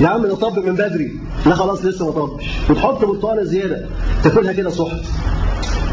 يا 0.00 0.08
عم 0.08 0.26
ده 0.26 0.34
طب 0.34 0.58
من 0.58 0.74
بدري. 0.74 1.12
لا 1.46 1.54
خلاص 1.54 1.84
لسه 1.84 2.04
ما 2.06 2.10
طبش. 2.10 2.44
وتحط 2.70 3.04
برتقالة 3.04 3.44
زيادة. 3.44 3.88
تاكلها 4.24 4.52
كده 4.52 4.70
سحت 4.70 5.00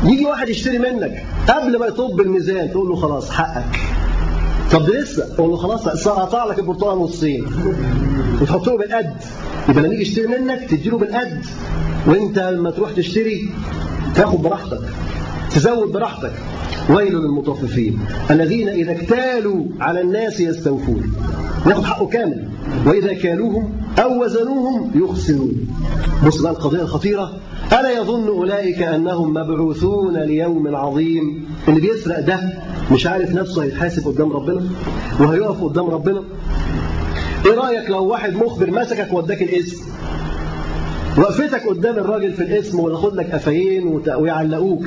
يجي 0.04 0.26
واحد 0.26 0.50
يشتري 0.50 0.78
منك. 0.80 1.26
قبل 1.50 1.80
ما 1.80 1.86
يطب 1.86 2.22
الميزان 2.22 2.72
تقول 2.72 2.90
له 2.90 2.96
خلاص 2.96 3.30
حقك. 3.30 3.80
طب 4.72 4.90
لسه؟ 4.90 5.36
تقول 5.36 5.50
له 5.50 5.58
خلاص 5.58 6.08
هقطع 6.08 6.46
لك 6.46 6.60
البرتقالة 6.60 7.04
نصين. 7.04 7.46
وتحطه 8.42 8.78
بالقد. 8.78 9.14
يبقى 9.70 9.84
لما 9.84 9.94
يجي 9.94 10.02
يشتري 10.02 10.28
منك 10.28 10.70
تديله 10.70 10.98
بالقد. 10.98 11.46
وانت 12.08 12.40
لما 12.40 12.72
تروح 12.72 12.92
تشتري 12.92 13.50
تاخد 14.16 14.42
براحتك. 14.42 14.80
تزود 15.56 15.91
براحتك. 15.91 16.34
ويل 16.89 17.16
للمطففين. 17.16 17.99
الذين 18.32 18.70
إذا 18.70 18.91
اكتالوا 18.91 19.66
على 19.80 20.02
الناس 20.02 20.39
يستوفون. 20.39 21.14
ياخد 21.68 21.84
حقه 21.84 22.08
كامل. 22.08 22.49
وإذا 22.86 23.14
كالوهم 23.14 23.74
أو 23.99 24.24
وزنوهم 24.24 24.91
يخسرون. 24.95 25.68
بص 26.28 26.41
بقى 26.41 26.52
القضية 26.52 26.82
الخطيرة. 26.82 27.32
ألا 27.74 27.91
يظن 27.99 28.28
أولئك 28.28 28.82
أنهم 28.82 29.34
مبعوثون 29.34 30.18
ليوم 30.18 30.76
عظيم؟ 30.76 31.45
اللي 31.68 31.82
بيسرق 31.82 32.20
ده 32.20 32.39
مش 32.91 33.08
عارف 33.08 33.36
نفسه 33.36 33.64
هيتحاسب 33.64 34.08
قدام 34.08 34.34
ربنا؟ 34.34 34.62
وهيقف 35.20 35.64
قدام 35.64 35.86
ربنا؟ 35.86 36.24
إيه 37.45 37.54
رأيك 37.54 37.89
لو 37.89 38.06
واحد 38.06 38.34
مخبر 38.34 38.72
مسكك 38.72 39.14
وداك 39.14 39.41
الاسم؟ 39.41 39.86
وقفتك 41.18 41.68
قدام 41.68 41.95
الراجل 41.97 42.34
في 42.34 42.43
الاسم 42.43 42.80
وياخد 42.80 43.16
لك 43.16 43.32
قفايين 43.32 44.01
ويعلقوك. 44.18 44.86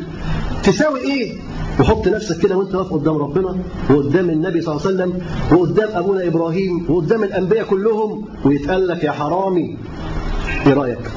تساوي 0.64 1.00
إيه؟ 1.00 1.32
وحط 1.80 2.08
نفسك 2.08 2.38
كده 2.38 2.56
وأنت 2.56 2.74
واقف 2.74 2.92
قدام 2.92 3.16
ربنا 3.16 3.56
وقدام 3.90 4.30
النبي 4.30 4.60
صلى 4.60 4.74
الله 4.76 4.86
عليه 4.86 4.94
وسلم 4.96 5.22
وقدام 5.58 5.88
أبونا 5.92 6.26
إبراهيم 6.26 6.90
وقدام 6.90 7.22
الأنبياء 7.24 7.64
كلهم 7.66 8.24
ويتقال 8.44 8.86
لك 8.88 9.04
يا 9.04 9.10
حرامي. 9.12 9.76
إيه 10.66 10.72
رأيك؟ 10.74 11.10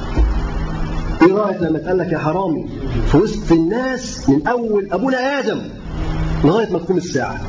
إيه 1.22 1.34
رأيك 1.34 1.62
لما 1.62 1.78
يتقال 1.78 1.98
لك 1.98 2.12
يا 2.12 2.18
حرامي 2.18 2.66
في 3.10 3.16
وسط 3.16 3.52
الناس 3.52 4.28
من 4.30 4.46
أول 4.46 4.88
أبونا 4.92 5.38
آدم 5.38 5.60
لغاية 6.44 6.72
ما 6.72 6.78
تقوم 6.78 6.96
الساعة؟ 6.96 7.40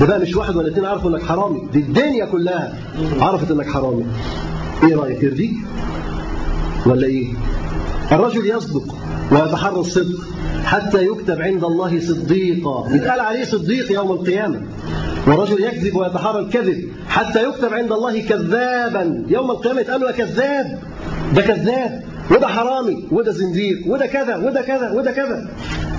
ده 0.00 0.06
بقى 0.06 0.18
مش 0.20 0.36
واحد 0.36 0.56
ولا 0.56 0.68
اتنين 0.68 0.84
عرفوا 0.84 1.10
إنك 1.10 1.22
حرامي 1.22 1.62
دي 1.72 1.78
الدنيا 1.78 2.24
كلها 2.24 2.78
عرفت 3.20 3.50
إنك 3.50 3.66
حرامي. 3.66 4.06
إيه 4.84 4.96
رأيك؟ 4.96 5.22
يرضيك؟ 5.22 5.52
ولا 6.86 7.06
إيه؟ 7.06 7.26
الرجل 8.12 8.46
يصدق 8.46 8.94
ويتحرى 9.32 9.80
الصدق 9.80 10.18
حتى 10.64 11.06
يكتب 11.06 11.42
عند 11.42 11.64
الله 11.64 12.00
صديقا. 12.00 12.88
يتقال 12.90 13.20
عليه 13.20 13.44
صديق 13.44 13.92
يوم 13.92 14.12
القيامة. 14.12 14.60
ورجل 15.26 15.64
يكذب 15.64 15.96
ويتحرى 15.96 16.38
الكذب 16.38 16.88
حتى 17.08 17.48
يكتب 17.48 17.74
عند 17.74 17.92
الله 17.92 18.20
كذابا. 18.20 19.24
يوم 19.28 19.50
القيامة 19.50 19.80
يتقال 19.80 20.00
له 20.00 20.10
كذاب. 20.10 20.78
ده 21.34 21.42
كذاب. 21.42 22.02
وده 22.30 22.46
حرامي. 22.46 23.04
وده 23.10 23.32
زنديق 23.32 23.78
وده 23.86 24.06
كذا. 24.06 24.36
وده 24.36 24.62
كذا. 24.62 24.92
وده 24.92 25.12
كذا. 25.12 25.48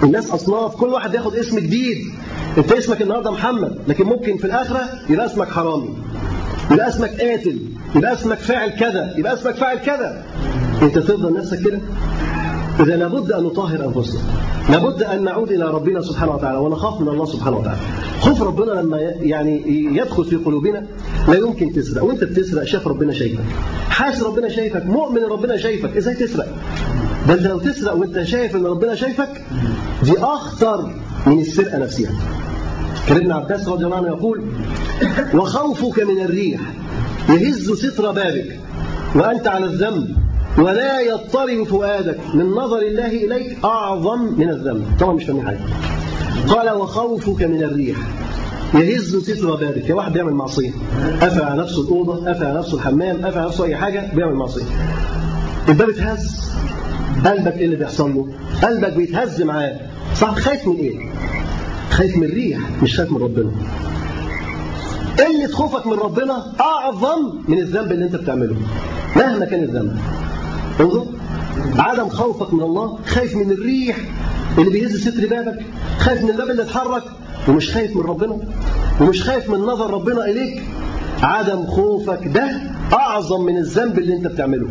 الناس 0.04 0.32
أصناف. 0.32 0.76
كل 0.76 0.88
واحد 0.88 1.14
ياخد 1.14 1.36
اسم 1.36 1.60
جديد. 1.60 1.98
انت 2.58 2.72
اسمك 2.72 3.02
النهارده 3.02 3.32
محمد 3.32 3.80
لكن 3.88 4.04
ممكن 4.06 4.38
في 4.38 4.46
الآخرة 4.46 4.82
يبقى 5.10 5.26
اسمك 5.26 5.48
حرامي. 5.48 5.98
يبقى 6.72 6.88
اسمك 6.88 7.10
قاتل. 7.10 7.60
يبقى 7.96 8.14
اسمك 8.14 8.38
فاعل 8.38 8.70
كذا. 8.70 9.14
يبقى 9.18 9.34
اسمك 9.34 9.56
فاعل 9.56 9.78
كذا. 9.78 10.24
انت 10.82 10.98
تفضل 10.98 11.34
نفسك 11.34 11.60
كده؟ 11.60 11.80
إذا 12.80 12.96
لابد 12.96 13.32
أن 13.32 13.44
نطهر 13.44 13.86
أنفسنا. 13.86 14.22
لابد 14.70 15.04
أن 15.04 15.24
نعود 15.24 15.52
إلى 15.52 15.66
ربنا 15.66 16.02
سبحانه 16.02 16.32
وتعالى 16.32 16.58
ونخاف 16.58 17.02
من 17.02 17.08
الله 17.08 17.26
سبحانه 17.26 17.58
وتعالى. 17.58 17.80
خوف 18.20 18.42
ربنا 18.42 18.72
لما 18.72 18.98
يعني 19.20 19.64
يدخل 19.96 20.26
في 20.26 20.36
قلوبنا 20.36 20.86
لا 21.28 21.36
يمكن 21.36 21.74
تسرق. 21.74 22.04
وأنت 22.04 22.24
بتسرق 22.24 22.64
شاف 22.64 22.88
ربنا 22.88 23.14
شايفك. 23.14 23.44
حاسس 23.90 24.24
ربنا 24.24 24.50
شايفك. 24.50 24.86
مؤمن 24.86 25.24
ربنا 25.24 25.58
شايفك. 25.58 25.98
إزاي 25.98 26.16
تسرق؟ 26.16 26.48
انت 27.30 27.42
لو 27.42 27.60
تسرق 27.60 27.94
وأنت 27.94 28.24
شايف 28.24 28.56
إن 28.56 28.66
ربنا 28.66 28.96
شايفك 28.96 29.44
دي 30.04 30.20
أخطر 30.20 30.94
من 31.28 31.40
السرقة 31.40 31.78
نفسها 31.78 32.12
ابن 33.10 33.32
عباس 33.32 33.68
رضي 33.68 33.86
الله 33.86 33.98
عنه 33.98 34.08
يقول 34.08 34.44
وخوفك 35.34 36.00
من 36.00 36.22
الريح 36.22 36.62
يهز 37.30 37.72
ستر 37.72 38.12
بابك 38.12 38.60
وأنت 39.16 39.48
على 39.48 39.66
الذنب. 39.66 40.29
ولا 40.60 41.01
يضطرب 41.01 41.64
فؤادك 41.64 42.20
من 42.34 42.45
نظر 42.45 42.78
الله 42.78 43.07
إليك 43.07 43.57
أعظم 43.66 44.22
من 44.38 44.49
الذنب. 44.49 44.86
طبعا 44.99 45.14
مش 45.14 45.24
فاهمين 45.24 45.45
حاجة. 45.45 45.60
قال 46.49 46.70
وخوفك 46.78 47.43
من 47.43 47.64
الريح. 47.64 47.97
يهز 48.74 49.16
ستر 49.16 49.55
بابك. 49.55 49.89
يا 49.89 49.93
واحد 49.93 50.14
بيعمل 50.14 50.34
معصية. 50.34 50.72
قفل 51.22 51.41
على 51.41 51.62
نفسه 51.62 51.82
الأوضة 51.82 52.30
قفل 52.30 52.45
على 52.45 52.60
نفسه 52.60 52.78
الحمام 52.78 53.26
قفل 53.26 53.38
على 53.38 53.47
نفسه 53.47 53.64
أي 53.66 53.76
حاجة 53.76 54.12
بيعمل 54.16 54.34
معصية. 54.36 54.66
الباب 55.70 55.89
اتهز. 55.89 56.49
قلبك 57.26 57.57
إيه 57.57 57.66
اللي 57.66 57.76
بيحصل 57.76 58.16
له؟ 58.16 58.28
قلبك 58.64 58.93
بيتهز 58.93 59.41
معاه. 59.41 59.80
صح 60.16 60.36
خايف 60.36 60.68
من 60.68 60.76
إيه؟ 60.76 60.99
خايف 61.89 62.18
من 62.18 62.24
الريح 62.24 62.60
مش 62.84 62.97
خايف 62.97 63.12
من 63.12 63.18
ربنا. 63.18 63.51
قلة 65.20 65.47
خوفك 65.47 65.88
من 65.88 65.93
ربنا 65.93 66.53
أعظم 66.60 67.34
من 67.47 67.60
الذنب 67.60 67.91
اللي 67.91 68.05
أنت 68.05 68.16
بتعمله 68.16 68.55
مهما 69.16 69.45
كان 69.45 69.64
الذنب. 69.64 69.97
انظر. 70.80 71.06
عدم 71.78 72.10
خوفك 72.10 72.54
من 72.54 72.62
الله 72.64 73.00
خايف 73.06 73.36
من 73.36 73.52
الريح 73.52 73.98
اللي 74.58 74.70
بيهز 74.70 75.08
ستر 75.08 75.28
بابك 75.28 75.60
خايف 76.00 76.24
من 76.24 76.30
الباب 76.30 76.50
اللي 76.50 76.62
اتحرك 76.64 77.04
ومش 77.48 77.72
خايف 77.74 77.96
من 77.96 78.02
ربنا 78.02 78.38
ومش 79.02 79.24
خايف 79.24 79.50
من 79.50 79.60
نظر 79.60 79.94
ربنا 79.94 80.26
إليك. 80.26 80.64
عدم 81.24 81.66
خوفك 81.66 82.28
ده 82.28 82.52
أعظم 82.94 83.46
من 83.46 83.58
الذنب 83.58 84.00
اللي 84.00 84.16
أنت 84.16 84.28
بتعمله. 84.28 84.68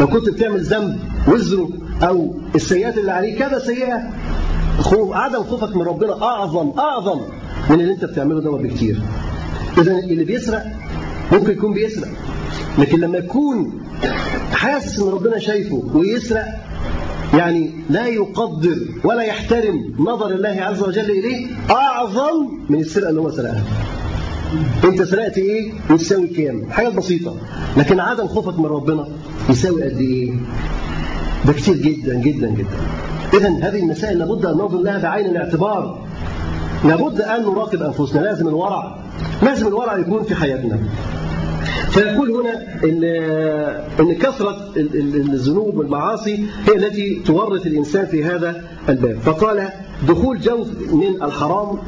لو 0.00 0.06
كنت 0.06 0.28
بتعمل 0.28 0.60
ذنب 0.60 0.98
وزره 1.28 1.68
أو 2.02 2.34
السيئات 2.54 2.98
اللي 2.98 3.12
عليه 3.12 3.38
كذا 3.38 3.58
سيئة. 3.58 4.10
خوف 4.80 5.12
عدم 5.12 5.42
خوفك 5.42 5.76
من 5.76 5.82
ربنا 5.82 6.22
أعظم 6.22 6.70
أعظم 6.78 7.20
من 7.70 7.80
اللي 7.80 7.92
أنت 7.92 8.04
بتعمله 8.04 8.40
ده 8.40 8.50
بكتير. 8.50 9.02
إذا 9.78 9.98
اللي 9.98 10.24
بيسرق 10.24 10.64
ممكن 11.32 11.52
يكون 11.52 11.72
بيسرق 11.72 12.08
لكن 12.78 13.00
لما 13.00 13.18
يكون 13.18 13.80
حاسس 14.52 14.98
إن 14.98 15.08
ربنا 15.08 15.38
شايفه 15.38 15.82
ويسرق 15.94 16.46
يعني 17.34 17.70
لا 17.90 18.06
يقدر 18.06 18.76
ولا 19.04 19.22
يحترم 19.22 19.94
نظر 19.98 20.30
الله 20.30 20.56
عز 20.60 20.82
وجل 20.82 21.10
إليه 21.10 21.46
أعظم 21.70 22.48
من 22.68 22.80
السرقة 22.80 23.08
اللي 23.10 23.20
هو 23.20 23.30
سرقها. 23.30 23.62
أنت 24.84 25.02
سرقت 25.02 25.38
إيه؟ 25.38 25.72
وتساوي 25.90 26.26
كام؟ 26.26 26.70
حاجات 26.70 26.94
بسيطة 26.94 27.36
لكن 27.76 28.00
عدم 28.00 28.26
خوفك 28.26 28.58
من 28.58 28.66
ربنا 28.66 29.08
يساوي 29.50 29.82
قد 29.82 30.00
إيه؟ 30.00 30.32
ده 31.46 31.52
كتير 31.52 31.76
جدا 31.76 32.14
جدا 32.14 32.48
جدا. 32.50 32.76
اذا 33.34 33.48
هذه 33.48 33.78
المسائل 33.78 34.18
لابد 34.18 34.46
أن 34.46 34.52
ننظر 34.56 34.78
لها 34.78 34.98
بعين 34.98 35.26
الاعتبار. 35.26 35.98
لابد 36.84 37.20
أن 37.20 37.42
نراقب 37.42 37.82
أنفسنا 37.82 38.20
لازم 38.20 38.48
الورع 38.48 38.98
لازم 39.42 39.66
الورع 39.66 39.98
يكون 39.98 40.22
في 40.22 40.34
حياتنا. 40.34 40.78
فيقول 41.90 42.30
هنا 42.30 42.84
إن 42.84 43.04
إن 44.00 44.14
كثرة 44.14 44.56
الذنوب 44.76 45.76
والمعاصي 45.76 46.44
هي 46.66 46.76
التي 46.76 47.22
تورط 47.26 47.66
الإنسان 47.66 48.06
في 48.06 48.24
هذا 48.24 48.64
الباب. 48.88 49.18
فقال 49.18 49.68
دخول 50.08 50.40
جوف 50.40 50.68
من 50.92 51.22
الحرام 51.22 51.78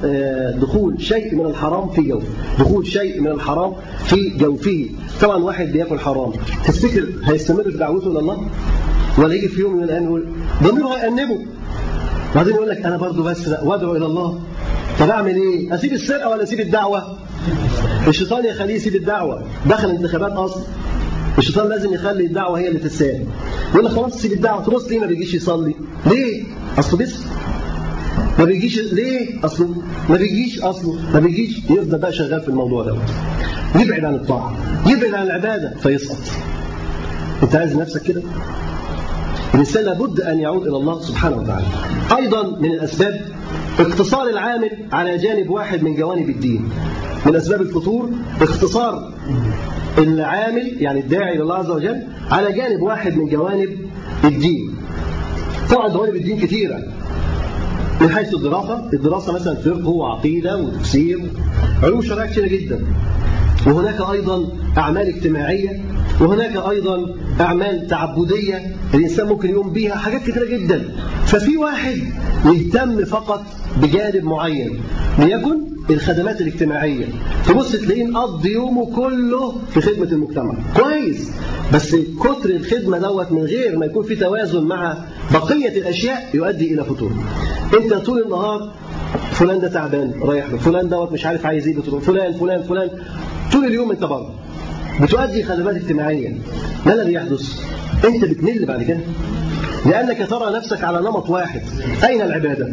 دخول 0.61 1.03
شيء 1.03 1.35
من 1.35 1.47
الحرام 1.47 1.89
في 1.89 2.03
جوف. 2.03 2.23
دخول 2.59 2.87
شيء 2.87 3.21
من 3.21 3.29
الحرام 3.31 3.73
في 4.05 4.31
جوفه. 4.31 4.89
طبعا 5.21 5.45
واحد 5.45 5.67
بيأكل 5.73 5.99
حرام. 5.99 6.33
تفتكر 6.65 7.07
هيستمر 7.25 7.63
في 7.63 7.79
دعوته 7.79 8.11
إلى 8.11 8.19
الله؟ 8.19 8.49
ولا 9.19 9.35
يجي 9.35 9.49
في 9.49 9.61
يوم 9.61 9.77
من 9.77 9.83
الأيام 9.83 10.05
يقول 10.05 10.29
ضميره 10.63 10.89
هيأنبه. 10.89 11.39
بعدين 12.35 12.55
يقول 12.55 12.69
لك 12.69 12.87
أنا 12.87 12.97
برضه 12.97 13.25
بسرق 13.25 13.65
وادعو 13.65 13.97
إلى 13.97 14.07
الله. 14.07 14.41
طب 15.01 15.11
أعمل 15.11 15.35
إيه؟ 15.35 15.75
أسيب 15.75 15.93
السرقة 15.93 16.29
ولا 16.29 16.43
أسيب 16.43 16.61
الدعوة؟ 16.61 17.19
الشيطان 18.09 18.45
يخليه 18.47 18.75
يسيب 18.75 18.95
الدعوة. 18.95 19.45
دخل 19.67 19.91
انتخابات 19.91 20.33
أصلا 20.33 20.63
الشيطان 21.39 21.69
لازم 21.69 21.95
يخلي 21.95 22.27
الدعوة 22.27 22.59
هي 22.59 22.69
اللي 22.69 22.79
تتسال 22.79 23.25
يقول 23.75 23.85
لك 23.85 23.91
خلاص 23.93 24.17
سيب 24.17 24.33
الدعوة. 24.33 24.65
تبص 24.65 24.89
ليه 24.89 24.99
ما 24.99 25.07
بيجيش 25.07 25.35
يصلي؟ 25.35 25.75
ليه؟ 26.07 26.45
أصله 26.79 26.99
بس. 26.99 27.15
ما 28.39 28.45
بيجيش 28.45 28.79
ليه؟ 28.79 29.45
أصله 29.45 29.75
ما 30.09 30.17
بيجيش 30.17 30.61
أصله 30.61 30.99
ما 31.15 31.21
بيجيش. 31.21 31.59
يفضل 31.71 31.99
بقى 31.99 32.13
شغال 32.13 32.41
في 32.41 32.49
الموضوع 32.49 32.85
ده. 32.85 32.97
يبعد 33.77 34.05
عن 34.05 34.15
الطاعة. 34.15 34.57
يبعد 34.87 35.15
عن 35.15 35.27
العبادة. 35.27 35.75
فيسقط. 35.83 36.19
أنت 37.43 37.57
عايز 37.57 37.77
نفسك 37.77 38.03
كده؟ 38.03 38.23
الإنسان 39.55 39.85
لابد 39.85 40.21
أن 40.21 40.39
يعود 40.39 40.67
إلى 40.67 40.77
الله 40.77 41.01
سبحانه 41.01 41.37
وتعالى. 41.37 41.67
أيضا 42.17 42.59
من 42.59 42.71
الأسباب 42.71 43.21
اقتصار 43.79 44.27
العامل 44.27 44.71
على 44.93 45.19
جانب 45.19 45.51
واحد 45.51 45.83
من 45.83 45.95
جوانب 45.95 46.29
الدين. 46.29 46.69
من 47.27 47.37
أسباب 47.37 47.61
الفتور 47.61 48.11
اختصار 48.41 49.13
العامل 49.99 50.83
يعني 50.83 51.01
الداعي 51.01 51.41
الله 51.41 51.55
عز 51.55 51.71
وجل 51.71 52.03
على 52.31 52.53
جانب 52.53 52.83
واحد 52.83 53.17
من 53.17 53.29
جوانب 53.29 53.69
الدين. 54.25 54.75
طبعا 55.71 55.89
جوانب 55.89 56.17
الدين 56.17 56.41
كثيرة. 56.41 56.83
من 58.01 58.11
حيث 58.11 58.35
الدراسة 58.35 58.91
الدراسة 58.93 59.33
مثلا 59.33 59.55
فقه 59.55 59.89
وعقيدة 59.89 60.57
وتفسير 60.57 61.21
علوم 61.83 62.03
شرعية 62.03 62.29
كثيرة 62.31 62.47
جدا. 62.47 62.81
وهناك 63.67 64.11
أيضا 64.11 64.49
أعمال 64.79 65.07
اجتماعية 65.07 65.81
وهناك 66.21 66.57
أيضا 66.71 67.15
أعمال 67.41 67.87
تعبدية 67.87 68.77
الإنسان 68.95 69.27
ممكن 69.27 69.51
يقوم 69.51 69.71
بيها 69.73 69.95
حاجات 69.95 70.23
كثيرة 70.23 70.45
جدا. 70.45 70.85
ففي 71.27 71.57
واحد 71.57 71.99
يهتم 72.47 73.05
فقط 73.05 73.43
بجانب 73.83 74.25
معين 74.25 74.81
ليكن 75.19 75.61
الخدمات 75.91 76.41
الاجتماعية. 76.41 77.07
تبص 77.47 77.73
تلاقيه 77.73 78.05
مقضي 78.05 78.53
يومه 78.53 78.97
كله 78.97 79.55
في 79.71 79.81
خدمة 79.81 80.07
المجتمع. 80.13 80.55
كويس. 80.77 81.31
بس 81.75 81.97
كتر 82.21 82.51
الخدمة 82.51 82.99
دوت 82.99 83.33
من 83.33 83.43
غير 83.43 83.79
ما 83.79 83.87
يكون 83.87 84.03
في 84.03 84.17
توازن 84.17 84.65
مع 84.65 84.97
بقية 85.33 85.79
الأشياء 85.79 86.31
يؤدي 86.35 86.75
إلى 86.75 86.85
فتور. 86.85 87.13
أنت 87.75 87.95
طول 87.95 88.23
النهار 88.23 88.73
فلان 89.33 89.61
ده 89.61 89.69
تعبان 89.69 90.13
رايح 90.23 90.51
له 90.51 90.57
فلان 90.57 90.89
دوت 90.89 91.13
مش 91.13 91.27
عارف 91.27 91.47
عايز 91.47 91.69
إيه 91.69 91.81
فلان 91.81 92.33
فلان 92.33 92.63
فلان. 92.63 92.91
طول 93.53 93.65
اليوم 93.65 93.91
أنت 93.91 94.05
بره. 94.05 94.35
بتؤدي 95.03 95.45
خدمات 95.45 95.75
اجتماعية. 95.75 96.39
ما 96.87 96.95
الذي 96.95 97.13
يحدث. 97.13 97.65
انت 98.05 98.25
بتمل 98.25 98.65
بعد 98.65 98.83
كده. 98.83 99.01
لأنك 99.87 100.31
ترى 100.31 100.57
نفسك 100.57 100.85
على 100.85 100.99
نمط 101.01 101.31
واحد. 101.31 101.63
أين 102.05 102.23
العبادة؟ 102.23 102.69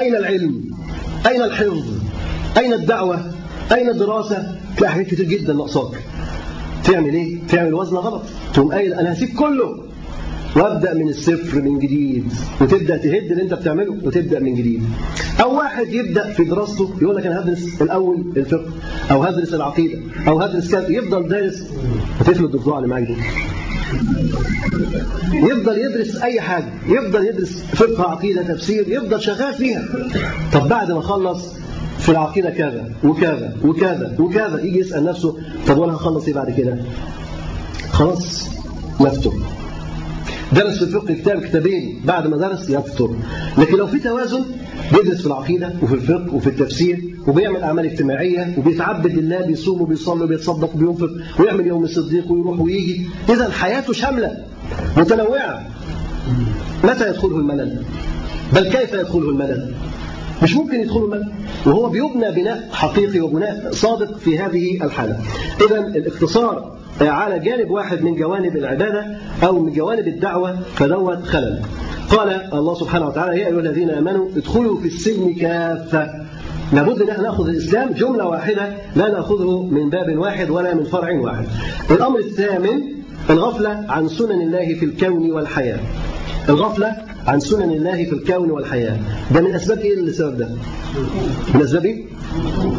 أين 0.00 0.16
العلم؟ 0.16 0.64
أين 1.26 1.42
الحفظ؟ 1.42 1.84
أين 2.58 2.72
الدعوة؟ 2.72 3.32
أين 3.72 3.88
الدراسة؟ 3.88 4.56
تلاقي 4.76 4.92
حاجات 4.92 5.06
كتير 5.06 5.26
جدا 5.26 5.52
ناقصاك. 5.52 5.92
تعمل 6.84 7.14
إيه؟ 7.14 7.38
تعمل 7.48 7.74
وزن 7.74 7.96
غلط. 7.96 8.22
تقوم 8.54 8.72
قايل 8.72 8.94
أنا 8.94 9.12
هسيب 9.12 9.28
كله. 9.28 9.89
وابدأ 10.56 10.94
من 10.94 11.08
الصفر 11.08 11.60
من 11.62 11.78
جديد. 11.78 12.24
وتبدأ 12.60 12.96
تهد 12.96 13.30
اللي 13.30 13.42
انت 13.42 13.54
بتعمله 13.54 13.96
وتبدأ 14.04 14.40
من 14.40 14.54
جديد. 14.54 14.82
أو 15.40 15.56
واحد 15.56 15.88
يبدأ 15.88 16.32
في 16.32 16.44
دراسته 16.44 16.90
يقول 17.02 17.16
لك 17.16 17.26
أنا 17.26 17.40
هدرس 17.40 17.82
الأول 17.82 18.32
الفقه 18.36 18.66
أو 19.10 19.22
هدرس 19.22 19.54
العقيدة 19.54 19.98
أو 20.28 20.40
هدرس 20.40 20.70
كذا 20.70 20.88
يفضل 20.88 21.28
دارس. 21.28 21.70
هتقفل 22.20 22.44
الضفدع 22.44 22.76
اللي 22.76 22.88
معاك 22.88 23.02
دي. 23.02 23.16
يفضل 25.32 25.78
يدرس 25.78 26.16
أي 26.16 26.40
حاجة 26.40 26.68
يفضل 26.88 27.26
يدرس 27.26 27.62
فقه 27.72 28.10
عقيدة 28.10 28.42
تفسير 28.42 28.88
يفضل 28.88 29.20
شغال 29.20 29.54
فيها. 29.54 29.84
طب 30.52 30.68
بعد 30.68 30.92
ما 30.92 31.00
خلص 31.00 31.54
في 31.98 32.08
العقيدة 32.08 32.50
كذا 32.50 32.90
وكذا 33.04 33.56
وكذا 33.64 34.16
وكذا 34.18 34.60
يجي 34.62 34.78
يسأل 34.78 35.04
نفسه 35.04 35.36
طب 35.68 35.78
وأنا 35.78 35.94
هخلص 35.94 36.26
إيه 36.26 36.34
بعد 36.34 36.50
كده؟ 36.50 36.76
خلاص 37.92 38.50
نفتر 39.00 39.32
درس 40.52 40.78
في 40.78 40.82
الفقه 40.82 41.14
كتاب 41.14 41.40
كتابين 41.40 42.00
بعد 42.04 42.26
ما 42.26 42.36
درس 42.36 42.70
يفطر. 42.70 43.10
لكن 43.58 43.76
لو 43.76 43.86
في 43.86 43.98
توازن 43.98 44.44
بيدرس 44.92 45.20
في 45.20 45.26
العقيدة 45.26 45.72
وفي 45.82 45.94
الفقه 45.94 46.34
وفي 46.34 46.46
التفسير 46.46 47.14
وبيعمل 47.26 47.62
أعمال 47.62 47.86
اجتماعية 47.86 48.54
وبيتعبد 48.58 49.18
لله 49.18 49.40
بيصوم 49.40 49.80
وبيصلي 49.80 50.24
وبيتصدق 50.24 50.74
وبينفق 50.74 51.10
ويعمل 51.38 51.66
يوم 51.66 51.84
الصديق 51.84 52.32
ويروح 52.32 52.60
ويجي. 52.60 53.06
إذا 53.28 53.50
حياته 53.50 53.92
شاملة 53.92 54.44
متنوعة. 54.96 55.66
متى 56.84 57.08
يدخله 57.08 57.36
الملل؟ 57.36 57.82
بل 58.52 58.68
كيف 58.68 58.92
يدخله 58.92 59.30
الملل؟ 59.30 59.74
مش 60.42 60.54
ممكن 60.54 60.80
يدخله 60.80 61.04
الملل. 61.04 61.32
وهو 61.66 61.88
بيبنى 61.88 62.32
بناء 62.32 62.68
حقيقي 62.72 63.20
وبناء 63.20 63.68
صادق 63.72 64.18
في 64.18 64.38
هذه 64.38 64.84
الحالة. 64.84 65.20
إذا 65.66 65.78
الاختصار 65.78 66.76
على 67.00 67.38
جانب 67.38 67.70
واحد 67.70 68.02
من 68.02 68.14
جوانب 68.14 68.56
العبادة 68.56 69.06
أو 69.42 69.58
من 69.58 69.72
جوانب 69.72 70.08
الدعوة 70.08 70.60
فدوت 70.60 71.22
خلل 71.24 71.60
قال 72.10 72.28
الله 72.54 72.74
سبحانه 72.74 73.06
وتعالى 73.08 73.40
يا 73.40 73.46
أيها 73.46 73.60
الذين 73.60 73.90
آمنوا 73.90 74.28
ادخلوا 74.36 74.80
في 74.80 74.86
السلم 74.86 75.34
كافة 75.40 76.10
لابد 76.72 77.02
أن 77.02 77.10
إحنا 77.10 77.22
نأخذ 77.22 77.48
الإسلام 77.48 77.92
جملة 77.92 78.26
واحدة 78.28 78.72
لا 78.96 79.08
نأخذه 79.10 79.62
من 79.62 79.90
باب 79.90 80.18
واحد 80.18 80.50
ولا 80.50 80.74
من 80.74 80.84
فرع 80.84 81.20
واحد. 81.20 81.46
الأمر 81.90 82.18
الثامن 82.18 82.82
الغفلة 83.30 83.84
عن 83.88 84.08
سنن 84.08 84.40
الله 84.40 84.74
في 84.74 84.84
الكون 84.84 85.30
والحياة. 85.30 85.80
الغفلة 86.48 86.96
عن 87.26 87.40
سنن 87.40 87.70
الله 87.70 88.04
في 88.04 88.12
الكون 88.12 88.50
والحياة. 88.50 88.96
ده 89.34 89.40
من 89.40 89.54
أسباب 89.54 89.78
إيه 89.78 89.94
السبب 89.94 90.36
ده؟ 90.36 90.48
من 91.54 91.62
أسباب 91.62 91.84
إيه؟ 91.84 92.04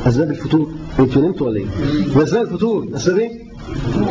أسباب 0.07 0.29
الفتور. 0.29 0.71
أنتوا 0.99 1.21
نمتوا 1.21 1.47
ولا 1.47 1.57
إيه؟ 1.59 1.65
من 2.15 2.21
أسباب 2.21 2.41
الفتور، 2.43 2.87
أسباب 2.95 3.19
إيه؟ 3.19 3.50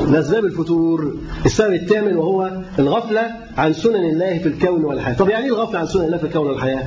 من 0.08 0.16
أسباب 0.16 0.44
الفتور 0.44 1.14
السبب 1.46 1.72
الثامن 1.72 2.16
وهو 2.16 2.50
الغفلة 2.78 3.30
عن 3.58 3.72
سنن 3.72 4.04
الله 4.04 4.38
في 4.38 4.46
الكون 4.48 4.84
والحياة. 4.84 5.14
طب 5.14 5.28
يعني 5.28 5.44
إيه 5.44 5.50
الغفلة 5.50 5.78
عن 5.78 5.86
سنن 5.86 6.04
الله 6.04 6.16
في 6.16 6.24
الكون 6.24 6.46
والحياة؟ 6.46 6.82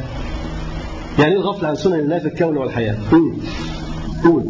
يعني 1.20 1.32
إيه 1.32 1.40
الغفلة 1.40 1.68
عن 1.68 1.76
سنن 1.76 2.00
الله 2.00 2.20
في 2.20 2.28
الكون 2.28 2.58
والحياة؟ 2.58 2.98
قول. 3.12 3.34
قول. 4.24 4.44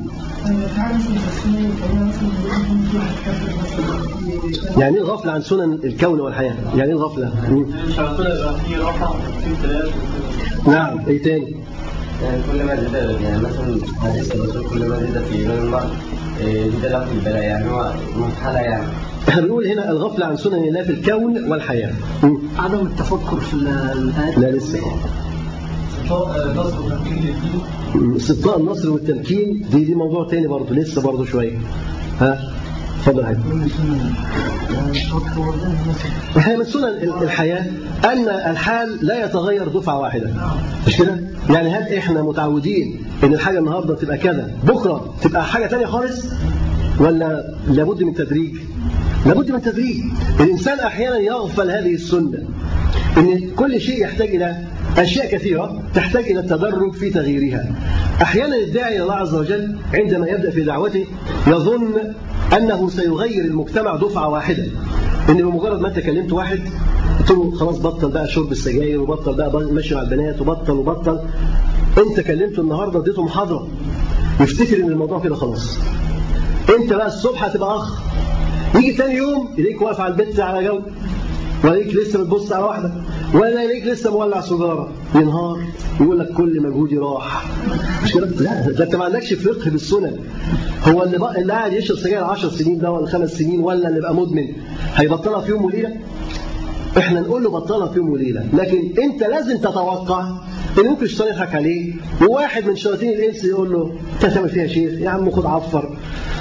يعني 4.78 4.96
إيه 4.96 5.02
الغفلة 5.02 5.32
عن 5.32 5.42
سنن 5.42 5.80
الكون 5.84 6.20
والحياة؟ 6.20 6.56
يعني 6.76 6.92
إيه 6.92 6.98
الغفلة؟ 6.98 7.32
نعم 10.68 11.00
إيه 11.08 11.24
تاني؟ 11.24 11.56
يعني 12.24 12.42
كل 12.52 12.64
ما 12.64 12.76
زاد 12.76 13.22
يعني 13.22 13.38
مثلا 13.42 13.78
حديث 14.02 14.36
الرسول 14.36 14.70
كل 14.70 14.86
ما 14.86 15.00
زاد 15.00 15.24
في 15.24 15.44
يوم 15.44 15.52
المرء 15.52 15.90
له 16.84 17.06
في 17.06 17.12
البلاء 17.14 17.44
يعني 17.44 17.72
هو 17.72 17.92
مرحلة 18.18 18.60
يعني 18.60 18.88
إحنا 19.30 19.42
بنقول 19.42 19.68
هنا 19.68 19.92
الغفلة 19.92 20.26
عن 20.26 20.38
سنن 20.38 20.64
الله 20.64 20.84
في 20.84 20.90
الكون 20.90 21.52
والحياة. 21.52 21.94
عدم 22.58 22.86
التفكر 22.86 23.40
في 23.40 23.54
الآيات. 23.54 24.38
لا 24.38 24.52
لسه. 24.52 24.80
استبقاء 28.18 28.60
النصر 28.60 28.92
والتمكين 28.92 29.66
دي 29.72 29.86
دي 29.86 29.96
موضوع 29.96 30.28
تاني 30.28 30.48
برضه 30.48 30.76
لسه 30.76 31.02
برضه 31.02 31.26
شوية. 31.26 31.58
ها؟ 32.22 32.54
حاجة 33.06 33.38
الحياة 36.36 36.58
من 36.58 36.64
سنن 36.64 37.14
الحياة 37.22 37.66
أن 38.06 38.30
الحال 38.52 39.06
لا 39.06 39.26
يتغير 39.26 39.68
دفعة 39.68 40.00
واحدة. 40.00 40.34
مش 40.88 40.98
كده؟ 40.98 41.18
يعني 41.50 41.70
هل 41.70 41.94
إحنا 41.98 42.22
متعودين 42.22 43.02
إن 43.24 43.34
الحاجة 43.34 43.60
النهاردة 43.60 43.96
تبقى 43.96 44.18
كذا 44.18 44.52
بكرة 44.64 45.16
تبقى 45.22 45.46
حاجة 45.46 45.66
تانية 45.66 45.86
خالص؟ 45.86 46.26
ولا 47.00 47.54
لابد 47.68 48.04
من 48.04 48.14
تدريج؟ 48.14 48.56
لابد 49.26 49.52
من 49.52 49.62
تدريج. 49.62 49.98
الإنسان 50.40 50.80
أحيانا 50.80 51.18
يغفل 51.18 51.70
هذه 51.72 51.94
السنة 51.94 52.38
إن 53.18 53.50
كل 53.56 53.82
شيء 53.82 54.02
يحتاج 54.04 54.36
إلى 54.36 54.58
أشياء 54.98 55.32
كثيرة 55.32 55.82
تحتاج 55.94 56.24
إلى 56.24 56.40
التدرج 56.40 56.94
في 56.94 57.10
تغييرها. 57.10 57.76
أحيانا 58.22 58.56
الداعي 58.56 58.96
إلى 58.96 59.04
الله 59.04 59.14
عز 59.14 59.36
وجل 59.36 59.78
عندما 59.94 60.28
يبدأ 60.28 60.52
في 60.52 60.64
دعوته 60.64 61.06
يظن 61.48 61.94
أنه 62.58 62.90
سيغير 62.90 63.46
المجتمع 63.46 63.96
دفعة 63.96 64.30
واحدة. 64.30 64.66
إن 65.30 65.38
بمجرد 65.38 65.80
ما 65.80 65.88
أنت 65.88 66.00
كلمت 66.00 66.34
واحد 66.34 66.60
قلت 67.20 67.32
له 67.32 67.52
خلاص 67.52 67.80
بطل 67.80 68.10
بقى 68.10 68.28
شرب 68.28 68.52
السجاير 68.52 69.02
وبطل 69.02 69.34
بقى 69.36 69.64
ماشي 69.72 69.96
مع 69.96 70.02
البنات 70.02 70.42
وبطل 70.42 70.72
وبطل. 70.72 71.20
أنت 71.98 72.20
كلمته 72.20 72.62
النهاردة 72.62 73.00
اديته 73.00 73.24
محاضرة. 73.24 73.68
يفتكر 74.42 74.78
إن 74.78 74.92
الموضوع 74.92 75.20
كده 75.20 75.36
خلاص. 75.36 75.78
أنت 76.80 76.94
بقى 76.94 77.08
الصبح 77.08 77.44
هتبقى 77.44 77.76
أخ. 77.76 78.02
يجي 78.76 78.94
تاني 78.94 79.16
يوم 79.16 79.50
يلاقيك 79.58 79.82
واقف 79.82 80.00
على 80.00 80.12
البيت 80.14 80.40
على 80.40 80.68
جو 80.68 80.82
ولا 81.64 81.76
يلاقيك 81.76 81.96
لسه 81.96 82.24
بتبص 82.24 82.52
على 82.52 82.64
واحدة. 82.64 82.92
ولا 83.34 83.64
يلاقيك 83.64 83.86
لسه 83.86 84.12
مولع 84.12 84.42
سيجارة. 84.42 84.92
ينهار 85.16 85.60
يقول 86.02 86.20
لك 86.20 86.34
كل 86.34 86.62
مجهودي 86.62 86.98
راح. 86.98 87.46
مش 88.04 88.14
كده؟ 88.14 88.26
لا 88.28 88.72
ده 88.72 88.84
انت 88.84 88.96
ما 88.96 89.06
عندكش 89.06 89.34
فقه 89.34 89.70
بالسنن 89.72 90.18
هو 90.88 91.04
اللي 91.04 91.18
بقى 91.18 91.42
اللي 91.42 91.54
قاعد 91.54 91.74
يشرب 91.74 91.98
سجاير 91.98 92.24
10 92.24 92.50
سنين 92.50 92.80
ده 92.80 92.92
ولا 92.92 93.08
خمس 93.08 93.30
سنين 93.34 93.60
ولا 93.60 93.90
اللي 93.90 94.02
بقى 94.02 94.16
مدمن. 94.16 94.48
هيبطلها 94.96 95.42
في 95.42 95.50
يوم 95.52 95.66
وليلة؟ 95.66 95.94
إحنا 96.98 97.22
نقول 97.22 97.44
له 97.44 97.50
بطلها 97.50 97.88
في 97.88 97.98
يوم 97.98 98.10
وليلة. 98.10 98.46
لكن 98.54 99.02
انت 99.04 99.24
لازم 99.24 99.58
تتوقع 99.58 100.32
ان 100.80 100.84
ممكن 100.86 101.04
الشيطان 101.06 101.28
يضحك 101.28 101.56
عليه 101.56 101.94
وواحد 102.22 102.66
من 102.66 102.76
شياطين 102.76 103.10
الإنس 103.10 103.44
يقول 103.44 103.72
له 103.72 103.94
انت 104.16 104.26
هتعمل 104.26 104.50
فيها 104.50 104.68
شيخ 104.68 105.00
يا 105.00 105.10
عم 105.10 105.32
خد 105.32 105.46
عفر 105.46 105.98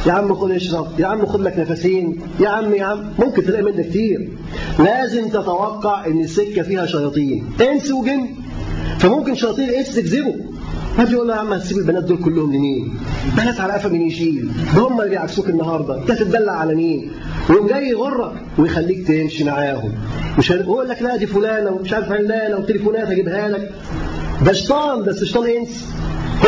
يا 0.07 0.13
عم 0.13 0.35
خد 0.35 0.51
اشرب 0.51 1.01
يا 1.01 1.07
عم 1.07 1.27
خد 1.27 1.41
لك 1.41 1.59
نفسين 1.59 2.21
يا 2.41 2.49
عم 2.49 2.75
يا 2.75 2.85
عم 2.85 3.05
ممكن 3.19 3.45
تلاقي 3.45 3.63
منه 3.63 3.83
كتير 3.83 4.29
لازم 4.79 5.29
تتوقع 5.29 6.07
إن 6.07 6.21
السكة 6.21 6.63
فيها 6.63 6.87
شياطين 6.87 7.45
إنس 7.61 7.91
وجن 7.91 8.27
فممكن 8.99 9.35
شياطين 9.35 9.69
الإنس 9.69 9.95
تكذبه 9.95 10.35
ما 10.99 11.05
يقول 11.05 11.29
له 11.29 11.35
يا 11.35 11.39
عم 11.41 11.53
هتسيب 11.53 11.79
البنات 11.79 12.05
دول 12.05 12.19
كلهم 12.19 12.53
لمين؟ 12.55 12.95
بنات 13.37 13.61
على 13.61 13.73
قفا 13.73 13.89
مين 13.89 14.03
يشيل؟ 14.03 14.51
هم 14.75 14.99
اللي 15.01 15.11
بيعكسوك 15.11 15.49
النهارده، 15.49 15.99
انت 16.03 16.11
هتتدلع 16.11 16.53
على 16.53 16.75
مين؟ 16.75 17.11
ويقوم 17.51 17.67
جاي 17.67 17.89
يغرك 17.89 18.33
ويخليك 18.59 19.07
تمشي 19.07 19.45
معاهم. 19.45 19.93
مش 20.39 20.51
ويقول 20.51 20.89
لك 20.89 21.03
لا 21.03 21.17
دي 21.17 21.27
فلانة 21.27 21.71
ومش 21.71 21.93
عارف 21.93 22.13
علانه 22.13 22.57
وتليفونات 22.57 23.09
اجيبها 23.09 23.49
لك 23.49 23.73
ده 24.45 24.53
شيطان 24.53 25.03
بس 25.03 25.25
شيطان 25.25 25.47
إنس. 25.47 25.89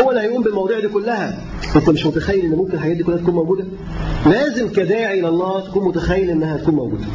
هو 0.01 0.09
اللي 0.09 0.21
هيقوم 0.21 0.43
بالمواضيع 0.43 0.79
دي 0.79 0.87
كلها. 0.87 1.37
أنت 1.75 1.89
مش 1.89 2.05
متخيل 2.05 2.45
إن 2.45 2.51
ممكن 2.51 2.73
الحاجات 2.73 2.97
دي 2.97 3.03
كلها 3.03 3.17
تكون 3.17 3.33
موجودة؟ 3.33 3.65
لازم 4.25 4.69
كداعي 4.69 5.19
إلى 5.19 5.27
الله 5.27 5.59
تكون 5.59 5.87
متخيل 5.87 6.29
إنها 6.29 6.57
تكون 6.57 6.75
موجودة. 6.75 7.05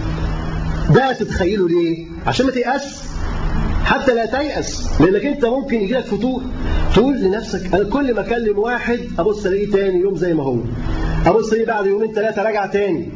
ده 0.94 1.12
تتخيله 1.12 1.68
ليه؟ 1.68 2.06
عشان 2.26 2.46
ما 2.46 2.52
تيأس. 2.52 3.04
حتى 3.84 4.14
لا 4.14 4.26
تيأس. 4.26 5.00
لأنك 5.00 5.24
أنت 5.24 5.44
ممكن 5.44 5.76
يجي 5.80 5.94
لك 5.94 6.04
فتور 6.04 6.42
تقول 6.94 7.20
لنفسك 7.20 7.74
أنا 7.74 7.84
كل 7.84 8.14
ما 8.14 8.20
أكلم 8.20 8.58
واحد 8.58 9.00
أبص 9.18 9.46
ألاقيه 9.46 9.70
تاني 9.70 10.00
يوم 10.00 10.16
زي 10.16 10.34
ما 10.34 10.42
هو. 10.42 10.56
أبص 11.26 11.52
ألاقيه 11.52 11.66
بعد 11.66 11.86
يومين 11.86 12.12
ثلاثة 12.12 12.42
راجع 12.42 12.66
تاني. 12.66 13.08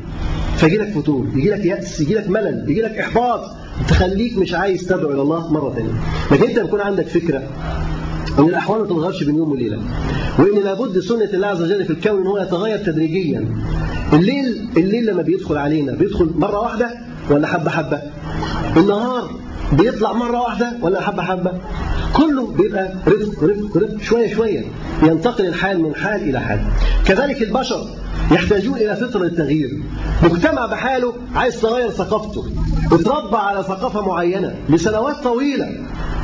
فيجي 0.56 0.76
لك 0.76 0.88
فتور 0.90 1.26
يجي 1.34 1.50
لك 1.50 1.64
يأس 1.64 2.00
يجي 2.00 2.14
لك 2.14 2.28
ملل 2.28 2.70
يجي 2.70 2.80
لك 2.80 2.98
إحباط. 2.98 3.40
تخليك 3.88 4.38
مش 4.38 4.54
عايز 4.54 4.84
تدعو 4.84 5.12
إلى 5.12 5.22
الله 5.22 5.52
مرة 5.52 5.74
ثانية 5.74 5.92
لكن 6.32 6.44
أنت 6.48 6.58
بيكون 6.58 6.80
عندك 6.80 7.06
فكرة 7.06 7.42
إن 8.38 8.48
الأحوال 8.48 8.80
ما 8.80 8.86
تتغيرش 8.86 9.22
بين 9.22 9.36
يوم 9.36 9.52
وليلة. 9.52 9.82
وإن 10.38 10.58
لابد 10.64 10.98
سنة 10.98 11.24
الله 11.24 11.46
عز 11.46 11.62
وجل 11.62 11.84
في 11.84 11.90
الكون 11.90 12.20
إن 12.20 12.26
هو 12.26 12.38
يتغير 12.38 12.78
تدريجيا. 12.78 13.48
الليل 14.12 14.68
الليل 14.76 15.06
لما 15.06 15.22
بيدخل 15.22 15.56
علينا 15.56 15.92
بيدخل 15.92 16.30
مرة 16.36 16.60
واحدة 16.60 16.90
ولا 17.30 17.46
حبة 17.46 17.70
حبة؟ 17.70 18.02
النهار 18.76 19.30
بيطلع 19.72 20.12
مرة 20.12 20.40
واحدة 20.40 20.72
ولا 20.82 21.00
حبة 21.00 21.22
حبة؟ 21.22 21.52
كله 22.12 22.46
بيبقى 22.46 22.92
رفق 23.08 23.44
رفق 23.44 23.76
رفق 23.76 24.02
شوية 24.02 24.34
شوية. 24.34 24.64
ينتقل 25.02 25.46
الحال 25.46 25.82
من 25.82 25.94
حال 25.94 26.22
إلى 26.28 26.40
حال. 26.40 26.60
كذلك 27.06 27.42
البشر 27.42 27.86
يحتاجون 28.32 28.76
إلى 28.76 28.96
فتره 28.96 29.22
التغيير. 29.22 29.82
مجتمع 30.22 30.66
بحاله 30.66 31.12
عايز 31.34 31.60
تغير 31.60 31.90
ثقافته. 31.90 32.44
اتربى 32.92 33.36
على 33.36 33.62
ثقافة 33.62 34.00
معينة 34.00 34.54
لسنوات 34.68 35.16
طويلة. 35.16 35.68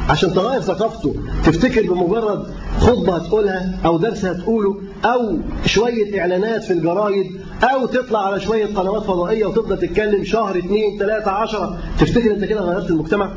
عشان 0.09 0.35
تغير 0.35 0.61
ثقافته 0.61 1.15
تفتكر 1.45 1.82
بمجرد 1.93 2.47
خطبة 2.81 3.16
هتقولها 3.16 3.78
أو 3.85 3.99
درس 3.99 4.24
هتقوله 4.24 4.77
أو 5.05 5.39
شوية 5.66 6.20
إعلانات 6.20 6.65
في 6.65 6.73
الجرايد 6.73 7.41
أو 7.65 7.87
تطلع 7.87 8.27
على 8.27 8.41
شوية 8.41 8.66
قنوات 8.66 9.03
فضائية 9.03 9.47
وتفضل 9.47 9.78
تتكلم 9.78 10.24
شهر 10.24 10.59
اثنين 10.59 10.99
ثلاثة 10.99 11.31
عشرة. 11.31 11.78
تفتكر 11.99 12.31
أنت 12.31 12.45
كده 12.45 12.61
غيرت 12.61 12.91
المجتمع؟ 12.91 13.31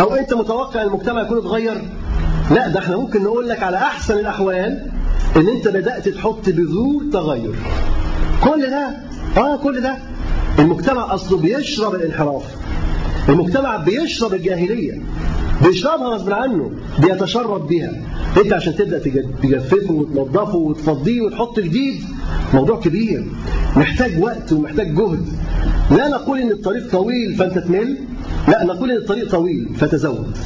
أو 0.00 0.14
أنت 0.14 0.34
متوقع 0.34 0.82
المجتمع 0.82 1.22
يكون 1.22 1.38
اتغير؟ 1.38 1.82
لا 2.50 2.68
ده 2.68 2.80
إحنا 2.80 2.96
ممكن 2.96 3.22
نقول 3.22 3.48
لك 3.48 3.62
على 3.62 3.76
أحسن 3.76 4.18
الأحوال 4.18 4.86
إن 5.36 5.48
أنت 5.48 5.68
بدأت 5.68 6.08
تحط 6.08 6.48
بذور 6.48 7.02
تغير. 7.12 7.54
كل 8.44 8.70
ده 8.70 8.90
آه 9.36 9.56
كل 9.56 9.80
ده. 9.80 9.96
المجتمع 10.58 11.14
أصله 11.14 11.38
بيشرب 11.38 11.94
الانحراف. 11.94 12.42
المجتمع 13.28 13.76
بيشرب 13.76 14.34
الجاهلية. 14.34 15.02
بيشربها 15.64 16.08
غصب 16.08 16.32
عنه 16.32 16.70
بيتشرب 16.98 17.66
بيها. 17.68 17.92
انت 18.44 18.52
عشان 18.52 18.76
تبدأ 18.76 18.98
تج- 18.98 19.24
تجففه 19.42 19.92
وتنظفه 19.92 20.56
وتفضيه 20.56 21.20
وتحط 21.20 21.60
جديد 21.60 22.00
موضوع 22.54 22.80
كبير. 22.80 23.24
محتاج 23.76 24.22
وقت 24.22 24.52
ومحتاج 24.52 24.94
جهد. 24.94 25.26
لا 25.90 26.08
نقول 26.08 26.38
إن 26.40 26.50
الطريق 26.50 26.90
طويل 26.92 27.34
فأنت 27.34 27.58
تمل. 27.58 27.96
لا 28.48 28.64
نقول 28.64 28.90
إن 28.90 28.96
الطريق 28.96 29.30
طويل 29.30 29.68
فتزود. 29.78 30.36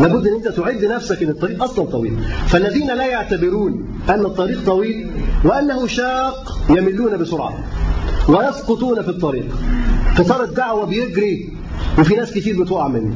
لابد 0.00 0.26
إن 0.26 0.34
أنت 0.34 0.48
تعد 0.48 0.84
نفسك 0.84 1.22
إن 1.22 1.28
الطريق 1.28 1.62
أصلا 1.62 1.84
طويل. 1.84 2.18
فالذين 2.46 2.86
لا 2.86 3.06
يعتبرون 3.06 3.86
أن 4.08 4.24
الطريق 4.24 4.64
طويل 4.66 5.10
وأنه 5.44 5.86
شاق 5.86 6.58
يملون 6.70 7.16
بسرعة. 7.16 7.64
ويسقطون 8.28 9.02
في 9.02 9.08
الطريق. 9.08 9.46
قطار 10.18 10.44
الدعوه 10.44 10.86
بيجري 10.86 11.52
وفي 11.98 12.14
ناس 12.14 12.32
كتير 12.32 12.62
بتقع 12.62 12.88
منه. 12.88 13.14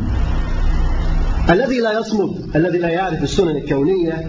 الذي 1.50 1.80
لا 1.80 1.98
يصمد 2.00 2.56
الذي 2.56 2.78
لا 2.78 2.88
يعرف 2.88 3.22
السنن 3.22 3.56
الكونية 3.56 4.28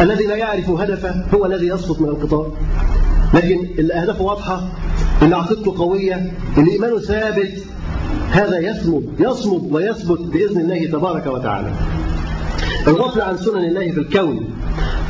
الذي 0.00 0.26
لا 0.26 0.36
يعرف 0.36 0.70
هدفه 0.70 1.24
هو 1.34 1.46
الذي 1.46 1.66
يسقط 1.66 2.00
من 2.00 2.08
القطار 2.08 2.52
لكن 3.34 3.68
اللي 3.78 3.94
أهدافه 3.94 4.22
واضحة 4.22 4.68
اللي 5.22 5.36
عقيدته 5.36 5.78
قوية 5.78 6.32
اللي 6.58 6.72
إيمانه 6.72 6.98
ثابت. 6.98 7.52
هذا 8.30 8.58
يصمد 8.58 9.02
يصمد 9.18 9.72
ويثبت 9.72 10.20
بإذن 10.20 10.60
الله 10.60 10.86
تبارك 10.86 11.26
وتعالى. 11.26 11.72
الغفل 12.86 13.20
عن 13.20 13.36
سنن 13.36 13.64
الله 13.64 13.90
في 13.90 14.00
الكون. 14.00 14.54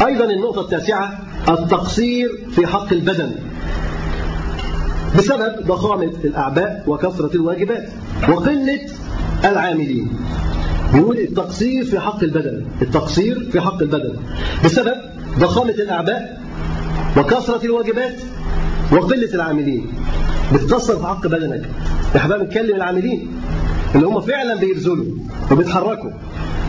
أيضا 0.06 0.24
النقطة 0.24 0.60
التاسعة 0.60 1.20
التقصير 1.48 2.28
في 2.51 2.66
حق 2.66 2.93
البدن. 2.93 3.35
بسبب 5.16 5.66
ضخامة 5.66 6.12
الأعباء 6.24 6.85
وكثرة 6.86 7.35
الواجبات 7.35 7.89
وقلة 8.28 8.80
العاملين. 9.44 10.09
بيقول 10.94 11.18
التقصير 11.18 11.85
في 11.85 12.01
حق 12.01 12.22
البدن 12.22 12.64
التقصير 12.82 13.48
في 13.52 13.60
حق 13.60 13.82
البدن. 13.82 14.16
بسبب 14.64 14.94
ضخامة 15.39 15.70
الأعباء 15.70 16.40
وكثرة 17.16 17.64
الواجبات 17.64 18.14
وقلة 18.93 19.35
العاملين. 19.35 19.86
بتقصر 20.55 20.98
في 20.98 21.06
حق 21.06 21.26
بدنك. 21.26 21.68
يا 22.14 22.20
حبايبي 22.20 22.44
نتكلم 22.44 22.76
العاملين 22.76 23.28
اللي 23.94 24.06
هم 24.06 24.20
فعلا 24.20 24.55
بيبذلوا 24.60 25.05
وبيتحركوا. 25.52 26.10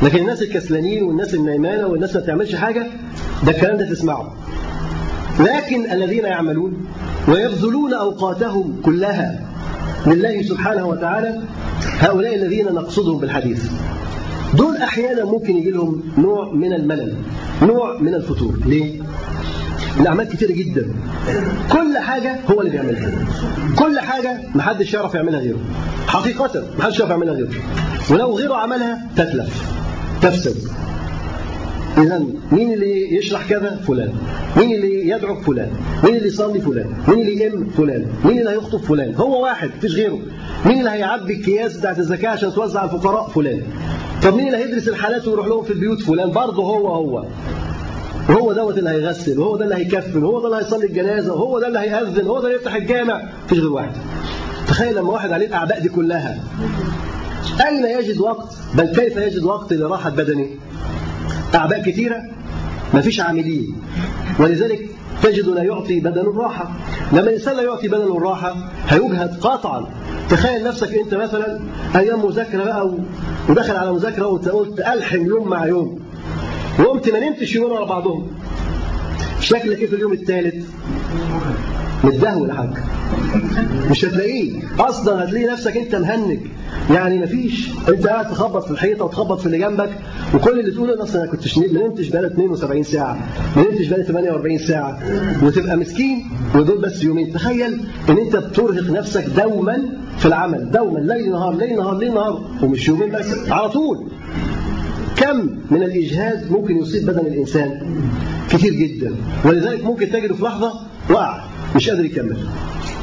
لكن 0.04 0.18
الناس 0.18 0.42
الكسلانين 0.42 1.04
والناس 1.04 1.34
النايمانه 1.34 1.88
والناس 1.88 2.16
ما 2.16 2.22
بتعملش 2.22 2.56
حاجة 2.56 2.88
ده 3.44 3.52
الكلام 3.52 3.78
ده 3.78 3.90
تسمعه. 3.90 4.34
لكن 5.40 5.92
الذين 5.92 6.26
يعملون 6.26 6.86
ويبذلون 7.28 7.94
أوقاتهم 7.94 8.82
كلها 8.86 9.40
لله 10.08 10.42
سبحانه 10.42 10.88
وتعالى 10.88 11.42
هؤلاء 12.00 12.36
الذين 12.36 12.66
نقصدهم 12.66 13.20
بالحديث. 13.20 13.72
دول 14.54 14.78
أحيانا 14.78 15.26
ممكن 15.26 15.58
يجي 15.58 15.72
لهم 15.72 16.04
نوع 16.18 16.52
من 16.54 16.74
الملل 16.74 17.14
نوع 17.62 18.00
من 18.00 18.14
الفتور. 18.14 18.60
ليه؟ 18.66 19.02
الاعمال 20.00 20.30
كتيرة 20.30 20.52
جدا. 20.52 20.86
كل 21.72 21.98
حاجة 21.98 22.36
هو 22.52 22.62
اللي 22.62 22.72
بيعملها. 22.72 23.12
كل 23.80 24.00
حاجة 24.00 24.42
محدش 24.56 24.94
يعرف 24.94 25.16
يعملها 25.16 25.40
غيره. 25.40 25.60
حقيقة 26.08 26.64
محدش 26.80 27.00
يعرف 27.00 27.12
يعملها 27.12 27.34
غيره. 27.34 27.50
ولو 28.12 28.38
غيره 28.38 28.56
عملها 28.56 29.08
تتلف 29.16 29.64
تفسد. 30.22 30.56
إذا 31.98 32.24
مين 32.52 32.74
اللي 32.74 33.16
يشرح 33.16 33.50
كذا؟ 33.50 33.82
فلان. 33.88 34.14
مين 34.58 34.74
اللي 34.76 35.10
يدعو 35.10 35.36
فلان 35.36 35.72
مين 36.04 36.16
اللي 36.16 36.28
يصلي 36.28 36.62
فلان؟ 36.62 36.94
مين 37.08 37.20
اللي 37.20 37.46
يم 37.46 37.70
فلان؟ 37.78 38.06
مين 38.26 38.40
اللي 38.40 38.50
هيخطب 38.50 38.80
فلان؟ 38.82 39.16
هو 39.16 39.44
واحد 39.44 39.70
مفيش 39.78 39.94
غيره. 39.96 40.20
مين 40.66 40.80
اللي 40.80 40.90
هيعبي 40.90 41.34
الكياس 41.34 41.78
بتاعت 41.78 42.00
الزكاة 42.00 42.30
عشان 42.30 42.54
توزع 42.54 42.80
على 42.80 42.92
الفقراء؟ 42.92 43.30
فلان. 43.30 43.62
طب 44.24 44.34
مين 44.34 44.48
اللي 44.48 44.58
هيدرس 44.58 44.88
الحالات 44.88 45.28
ويروح 45.28 45.48
لهم 45.48 45.64
في 45.64 45.74
البيوت؟ 45.74 46.02
فلان. 46.02 46.32
برضه 46.32 46.64
هو 46.64 46.88
هو. 46.88 47.26
وهو 48.30 48.54
دوت 48.54 48.78
اللي 48.78 48.90
هيغسل 48.90 49.40
وهو 49.40 49.58
ده 49.58 49.64
اللي 49.66 49.76
هيكفن 49.76 50.24
وهو 50.24 50.40
ده 50.42 50.46
اللي 50.48 50.58
هيصلي 50.58 50.86
الجنازة 50.86 51.34
وهو 51.34 51.60
ده 51.60 51.68
اللي 51.68 51.80
هيأذن 51.80 52.28
وهو 52.28 52.40
ده 52.40 52.48
اللي 52.48 52.56
يفتح 52.56 52.76
الجامع. 52.76 53.22
مفيش 53.46 53.60
غير 53.60 53.72
واحد. 53.72 53.92
تخيل 54.68 54.96
لما 54.96 55.10
واحد 55.10 55.32
عليه 55.32 55.48
الأعباء 55.48 55.80
دي 55.80 55.90
كلها. 55.90 56.44
أين 57.68 58.00
يجد 58.00 58.20
وقت؟ 58.20 58.56
بل 58.76 58.86
كيف 58.86 59.18
يجد 59.18 59.44
وقت 59.44 59.74
لراحة 59.74 60.10
بدنه 60.10 60.48
أعباء 61.56 61.82
كثيرة 61.82 62.22
ما 62.94 63.02
فيش 63.02 63.20
عاملين. 63.20 63.76
ولذلك 64.40 64.90
تجد 65.24 65.48
لا 65.48 65.64
يعطي 65.64 66.00
بدن 66.00 66.22
الراحة. 66.22 66.72
لما 67.12 67.22
الإنسان 67.22 67.56
لا 67.56 67.64
يعطي 67.64 67.88
بدن 67.88 68.18
الراحة 68.18 68.56
هيجهد 68.88 69.40
قاطعا. 69.42 69.86
تخيل 70.30 70.64
نفسك 70.64 70.94
أنت 70.94 71.14
مثلا 71.14 71.60
أيام 71.96 72.26
مذاكرة 72.26 72.64
بقى 72.64 72.92
ودخل 73.50 73.76
على 73.76 73.94
مذاكرة 73.94 74.28
وأنت 74.28 74.50
قلت 74.50 74.80
ألحم 74.80 75.26
يوم 75.26 75.50
مع 75.50 75.66
يوم. 75.66 76.00
وقمت 76.80 77.10
ما 77.10 77.20
نمتش 77.20 77.56
يومين 77.56 77.72
ورا 77.72 77.86
بعضهم. 77.86 78.28
شكلك 79.42 79.80
إيه 79.80 79.88
في 79.88 79.96
اليوم 79.96 80.14
الثالث. 80.14 80.66
متدهول 82.04 82.50
يا 82.50 82.54
حاج. 82.54 82.70
مش 83.92 84.06
هتلاقيه. 84.06 84.62
أصلا 84.80 85.24
هتلاقي 85.24 85.46
نفسك 85.46 85.78
أنت 85.78 85.96
مهنج. 85.96 86.40
يعني 86.92 87.20
مفيش. 87.20 87.70
أنت 87.90 88.08
قاعد 88.08 88.28
تخبط 88.30 88.66
في 88.66 88.72
الحيطة 88.72 89.06
وتخبط 89.06 89.40
في 89.40 89.46
اللي 89.46 89.58
جنبك 89.58 89.90
وكل 90.36 90.60
اللي 90.60 90.72
تقوله 90.72 91.04
أصلا 91.04 91.24
أنا 91.24 91.32
ما 91.74 91.88
نمتش 91.88 92.10
بقالي 92.10 92.28
72 92.28 92.84
ساعة. 92.84 93.18
ما 93.56 93.64
نمتش 93.64 93.88
بقالي 93.88 94.04
48 94.04 94.58
ساعة. 94.58 95.00
وتبقى 95.44 95.78
مسكين 95.78 96.26
ودول 96.56 96.82
بس 96.82 97.04
يومين. 97.04 97.34
تخيل 97.34 97.80
إن 98.10 98.18
أنت 98.18 98.36
بترهق 98.36 98.90
نفسك 98.92 99.26
دوما 99.26 99.78
في 100.18 100.26
العمل. 100.26 100.72
دوما. 100.72 101.00
ليل 101.00 101.32
نهار 101.32 101.56
ليل 101.56 101.76
نهار 101.78 101.98
ليل 101.98 102.14
نهار. 102.14 102.42
ومش 102.64 102.88
يومين 102.88 103.12
بس. 103.12 103.50
على 103.52 103.70
طول. 103.70 104.08
كم 105.16 105.50
من 105.72 105.84
الإجهاد 105.84 106.52
ممكن 106.52 106.78
يصيب 106.78 107.06
بدن 107.06 107.28
الإنسان؟ 107.28 107.82
كتير 108.50 108.74
جدا. 108.74 109.16
ولذلك 109.46 109.84
ممكن 109.86 110.10
تجده 110.10 110.36
في 110.36 110.44
لحظة 110.44 110.74
وقع. 111.10 111.49
مش 111.76 111.90
قادر 111.90 112.06
يكمل. 112.06 112.38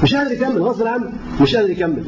مش 0.02 0.14
قادر 0.14 0.32
يكمل 0.32 0.62
غصب 0.62 0.86
عنه 0.86 1.12
مش 1.40 1.56
قادر 1.56 1.70
يكمل. 1.70 2.04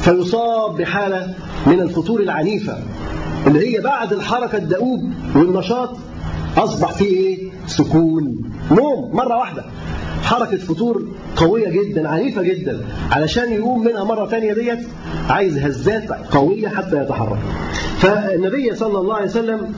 فيصاب 0.00 0.76
بحالة 0.76 1.34
من 1.66 1.80
الفتور 1.80 2.20
العنيفة 2.20 2.78
اللي 3.46 3.76
هي 3.76 3.80
بعد 3.80 4.12
الحركة 4.12 4.58
الدؤوب 4.58 5.00
والنشاط 5.36 5.96
أصبح 6.56 6.92
فيه 6.92 7.04
إيه؟ 7.16 7.50
سكون. 7.66 8.50
نوم 8.70 9.16
مرة 9.16 9.36
واحدة. 9.36 9.64
حركة 10.22 10.56
فتور 10.56 11.04
قوية 11.36 11.68
جدا 11.68 12.08
عنيفة 12.08 12.42
جدا 12.42 12.80
علشان 13.10 13.52
يقوم 13.52 13.84
منها 13.84 14.04
مرة 14.04 14.26
ثانية 14.26 14.52
ديت 14.52 14.78
عايز 15.28 15.58
هزات 15.58 16.10
قوية 16.30 16.68
حتى 16.68 17.02
يتحرك. 17.02 17.38
فالنبي 17.98 18.74
صلى 18.74 18.98
الله 18.98 19.14
عليه 19.14 19.26
وسلم 19.26 19.72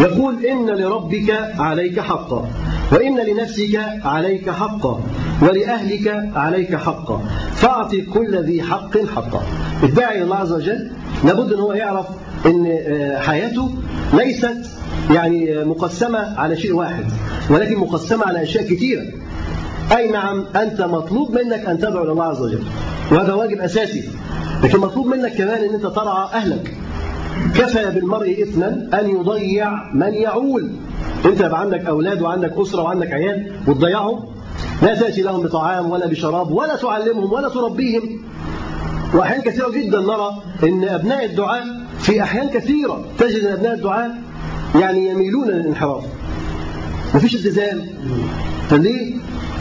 يقول 0.00 0.46
إن 0.46 0.70
لربك 0.70 1.30
عليك 1.58 2.00
حقا. 2.00 2.48
وإن 2.92 3.18
لنفسك 3.20 3.80
عليك 4.04 4.50
حقا 4.50 5.00
ولأهلك 5.42 6.30
عليك 6.34 6.76
حقا 6.76 7.22
فأعطي 7.54 8.00
كل 8.00 8.36
ذي 8.44 8.62
حق 8.62 8.98
حقا 9.14 9.42
الداعي 9.82 10.22
الله 10.22 10.36
عز 10.36 10.52
وجل. 10.52 10.90
لابد 11.24 11.52
أن 11.52 11.60
هو 11.60 11.72
يعرف 11.72 12.06
أن 12.46 12.78
حياته 13.16 13.74
ليست 14.12 14.70
يعني 15.10 15.64
مقسمة 15.64 16.18
على 16.18 16.56
شيء 16.56 16.74
واحد 16.74 17.04
ولكن 17.50 17.76
مقسمة 17.76 18.26
على 18.26 18.42
أشياء 18.42 18.64
كثيرة. 18.64 19.02
أي 19.96 20.10
نعم 20.10 20.44
أنت 20.56 20.82
مطلوب 20.82 21.32
منك 21.32 21.66
أن 21.66 21.78
تدعو 21.78 22.04
إلى 22.04 22.12
الله 22.12 22.24
عز 22.24 22.40
وجل. 22.40 22.62
وهذا 23.12 23.32
واجب 23.32 23.60
أساسي. 23.60 24.08
لكن 24.64 24.78
مطلوب 24.78 25.06
منك 25.06 25.32
كمان 25.32 25.64
أن 25.64 25.74
أنت 25.74 25.86
ترعى 25.86 26.28
أهلك. 26.34 26.74
كفى 27.54 27.90
بالمرء 27.90 28.42
إثما 28.42 28.88
أن 29.00 29.10
يضيع 29.10 29.92
من 29.94 30.14
يعول. 30.14 30.70
أنت 31.24 31.40
يبقى 31.40 31.60
عندك 31.60 31.84
أولاد 31.86 32.22
وعندك 32.22 32.52
أسرة 32.56 32.82
وعندك 32.82 33.12
عيال 33.12 33.52
وتضيعهم؟ 33.66 34.24
لا 34.82 34.94
تأتي 34.94 35.22
لهم 35.22 35.42
بطعام 35.42 35.90
ولا 35.90 36.06
بشراب 36.06 36.50
ولا 36.50 36.76
تعلمهم 36.76 37.32
ولا 37.32 37.48
تربيهم. 37.48 38.22
وأحيان 39.14 39.42
كثيرة 39.42 39.70
جدا 39.70 40.00
نرى 40.00 40.42
أن 40.62 40.84
أبناء 40.84 41.24
الدعاء 41.24 41.64
في 41.98 42.22
أحيان 42.22 42.48
كثيرة 42.48 43.04
تجد 43.18 43.44
أن 43.44 43.52
أبناء 43.52 43.74
الدعاء 43.74 44.22
يعني 44.80 45.08
يميلون 45.10 45.48
للانحراف. 45.48 46.04
مفيش 47.14 47.34
التزام. 47.34 47.80
فليه؟ 48.68 49.14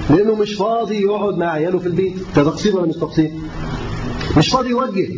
لأنه 0.09 0.35
مش 0.35 0.53
فاضي 0.53 1.01
يقعد 1.01 1.37
مع 1.37 1.45
عياله 1.51 1.79
في 1.79 1.87
البيت. 1.87 2.13
ده 2.35 2.43
تقصير 2.43 2.75
ولا 2.75 2.87
مش 2.87 2.95
تقصير؟ 2.95 3.31
مش 4.37 4.49
فاضي 4.49 4.69
يوجه. 4.69 5.09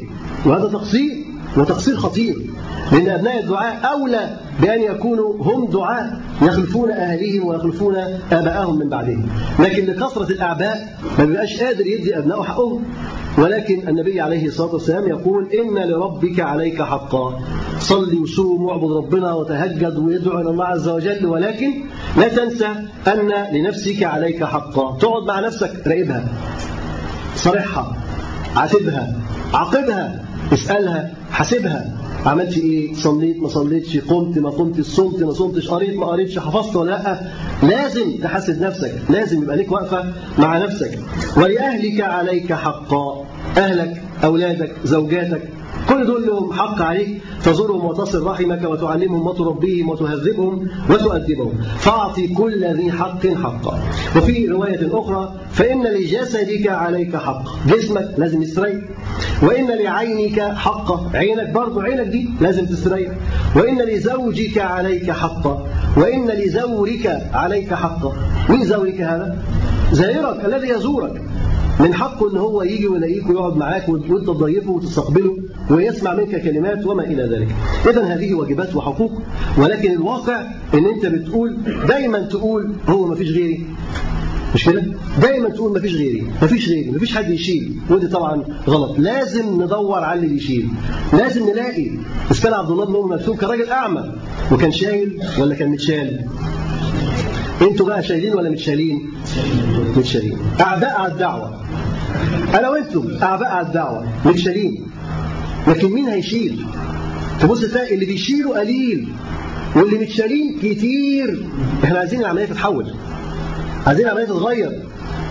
وهذا 0.46 0.68
تقصير 0.68 1.26
وتقصير 1.60 1.98
خطير 1.98 2.36
لأن 2.92 3.10
أبناء 3.10 3.40
الدعاء 3.40 3.92
أولى 3.92 4.38
بأن 4.62 4.82
يكونوا 4.82 5.34
هم 5.44 5.66
دعاء 5.66 6.22
يخلفون 6.42 6.92
أهليهم 6.92 7.48
ويخلفون 7.48 7.96
آباءهم 8.32 8.80
من 8.80 8.90
بعدهم. 8.90 9.30
لكن 9.60 9.86
لكثرة 9.86 10.32
الأعباء 10.32 10.98
ما 11.20 11.26
بيبقاش 11.26 11.64
قادر 11.64 11.88
يدي 11.88 12.18
أبنائه 12.18 12.44
حقهم. 12.44 12.84
ولكن 13.38 13.88
النبي 13.88 14.22
عليه 14.22 14.48
الصلاة 14.48 14.74
والسلام 14.74 15.08
يقول 15.08 15.48
إن 15.54 15.90
لربك 15.90 16.40
عليك 16.40 16.82
حقا. 16.82 17.40
صلي 17.80 18.18
وصوم 18.18 18.64
واعبد 18.64 18.92
ربنا 18.92 19.34
وتهجد 19.34 19.98
ويدعو 19.98 20.42
إلى 20.42 20.50
الله 20.50 20.66
عز 20.66 20.88
وجل. 20.88 21.26
ولكن 21.26 21.74
لا 22.18 22.28
تنسى 22.28 22.68
أن 23.08 23.34
لنفسك 23.54 24.04
عليك 24.04 24.44
حقا. 24.44 24.98
تقعد 24.98 25.24
مع 25.24 25.40
نفسك 25.40 25.88
راقبها 25.88 26.28
صرحها 27.36 27.98
عاتبها 28.56 29.14
عاقبها. 29.54 30.29
اسألها 30.54 31.14
حاسبها. 31.32 31.96
عملت 32.26 32.58
إيه؟ 32.58 32.94
صليت 32.94 33.38
ما 33.40 33.48
صليتش 33.48 33.98
قمت 33.98 34.38
ما 34.40 34.50
قمتش 34.50 34.86
صمت 34.86 35.24
ما 35.24 35.34
صمتش 35.34 35.68
قريت 35.68 35.96
ما 35.98 36.06
قريتش 36.06 36.40
حفظت 36.40 36.76
ولا 36.76 36.92
لأ؟ 36.92 37.20
لازم 37.68 38.12
تحاسب 38.24 38.62
نفسك 38.62 38.94
لازم 39.10 39.44
يبقى 39.44 39.58
ليك 39.58 39.72
وقفة 39.72 40.14
مع 40.38 40.58
نفسك. 40.58 41.00
ولأهلك 41.38 42.02
عليك 42.02 42.54
حقا 42.54 43.26
أهلك 43.58 44.02
أولادك 44.24 44.72
زوجاتك. 44.84 45.42
كل 45.90 46.06
دول 46.06 46.28
لهم 46.28 46.54
حق 46.54 46.82
عليك. 46.82 47.22
تزورهم 47.44 47.86
وتصل 47.86 48.24
رحمك 48.24 48.64
وتعلمهم 48.64 49.28
وتربيهم 49.28 49.90
وتهذبهم 49.90 50.68
وتؤدبهم. 50.90 51.54
فأعطي 51.78 52.28
كل 52.28 52.66
ذي 52.66 52.92
حق 52.92 53.28
حقا 53.28 53.80
وفي 54.16 54.46
رواية 54.46 54.90
أخرى 54.92 55.34
فإن 55.52 55.84
لجسدك 55.84 56.68
عليك 56.68 57.16
حق. 57.16 57.44
جسمك 57.68 58.08
لازم 58.18 58.42
يستريح. 58.42 58.78
وإن 59.44 59.68
لعينك 59.68 60.42
حقا 60.42 61.10
عينك 61.14 61.50
برضه 61.50 61.84
عينك 61.84 62.08
دي 62.08 62.30
لازم 62.42 62.66
تستريح. 62.66 63.12
وإن 63.56 63.82
لزوجك 63.82 64.58
عليك 64.58 65.12
حقا 65.12 65.68
وإن 65.98 66.28
لزورك 66.30 67.22
عليك 67.34 67.74
حقا 67.74 68.14
مين 68.50 68.66
زورك 68.66 69.02
هذا؟ 69.02 69.38
زائرك 69.92 70.46
الذي 70.46 70.70
يزورك. 70.70 71.22
من 71.80 71.94
حقه 71.94 72.32
إن 72.32 72.38
هو 72.38 72.64
يجي 72.64 72.88
ويلاقيك 72.88 73.30
ويقعد 73.30 73.58
معاك 73.58 73.90
وأنت 73.90 74.06
تضيفه 74.06 74.72
وتستقبله 74.72 75.38
ويسمع 75.72 76.14
منك 76.14 76.44
كلمات 76.44 76.86
وما 76.86 77.04
إلى 77.04 77.24
ذلك. 77.24 77.56
اذا 77.90 78.04
هذه 78.04 78.34
واجبات 78.34 78.76
وحقوق 78.76 79.22
ولكن 79.58 79.92
الواقع 79.92 80.42
إن 80.74 80.86
أنت 80.86 81.06
بتقول 81.06 81.58
دايما 81.88 82.20
تقول 82.20 82.74
هو 82.88 83.08
ما 83.08 83.16
فيش 83.16 83.32
غيري. 83.32 83.66
مش 84.56 84.66
كده؟ 84.66 84.84
دايما 85.22 85.50
تقول 85.50 85.74
ما 85.74 85.80
فيش 85.80 85.96
غيري، 85.96 86.22
ما 86.42 86.48
فيش 86.48 86.70
غيري، 86.70 86.92
ما 86.92 87.00
فيش 87.00 87.16
حد 87.16 87.30
يشيل، 87.30 87.76
ودي 87.90 88.08
طبعا 88.08 88.44
غلط، 88.68 89.00
لازم 89.00 89.62
ندور 89.62 90.00
على 90.00 90.20
اللي 90.20 90.36
يشيل، 90.36 90.68
لازم 91.14 91.50
نلاقي، 91.50 91.92
كان 92.44 92.54
عبد 92.54 92.70
الله 92.72 92.86
بن 92.86 92.96
ام 92.96 93.12
مكتوم 93.12 93.36
كان 93.36 93.50
راجل 93.50 93.70
أعمى 93.70 94.14
وكان 94.52 94.72
شايل 94.72 95.20
ولا 95.40 95.56
كان 95.56 95.70
متشال؟ 95.70 96.26
أنتوا 97.62 97.86
بقى 97.86 98.04
شايلين 98.04 98.34
ولا 98.34 98.50
متشالين؟ 98.50 99.02
على 101.00 101.12
الدعوة. 101.12 101.66
أنا 102.60 102.70
وأنتم؟ 102.70 103.18
اعباء 103.24 103.50
على 103.50 103.68
الدعوة. 103.68 104.08
متشالين 104.26 104.88
لكن 105.68 105.92
مين 105.92 106.06
هيشيل؟ 106.06 106.66
تبص 107.40 107.62
تلاقي 107.62 107.94
اللي 107.94 108.06
بيشيلوا 108.06 108.60
قليل 108.60 109.08
واللي 109.76 109.98
متشالين 109.98 110.60
كتير. 110.60 111.46
إحنا 111.84 112.00
عايزين 112.00 112.20
العملية 112.20 112.46
تتحول. 112.46 112.94
عايزين 113.88 114.06
العملية 114.06 114.26
تتغير. 114.26 114.84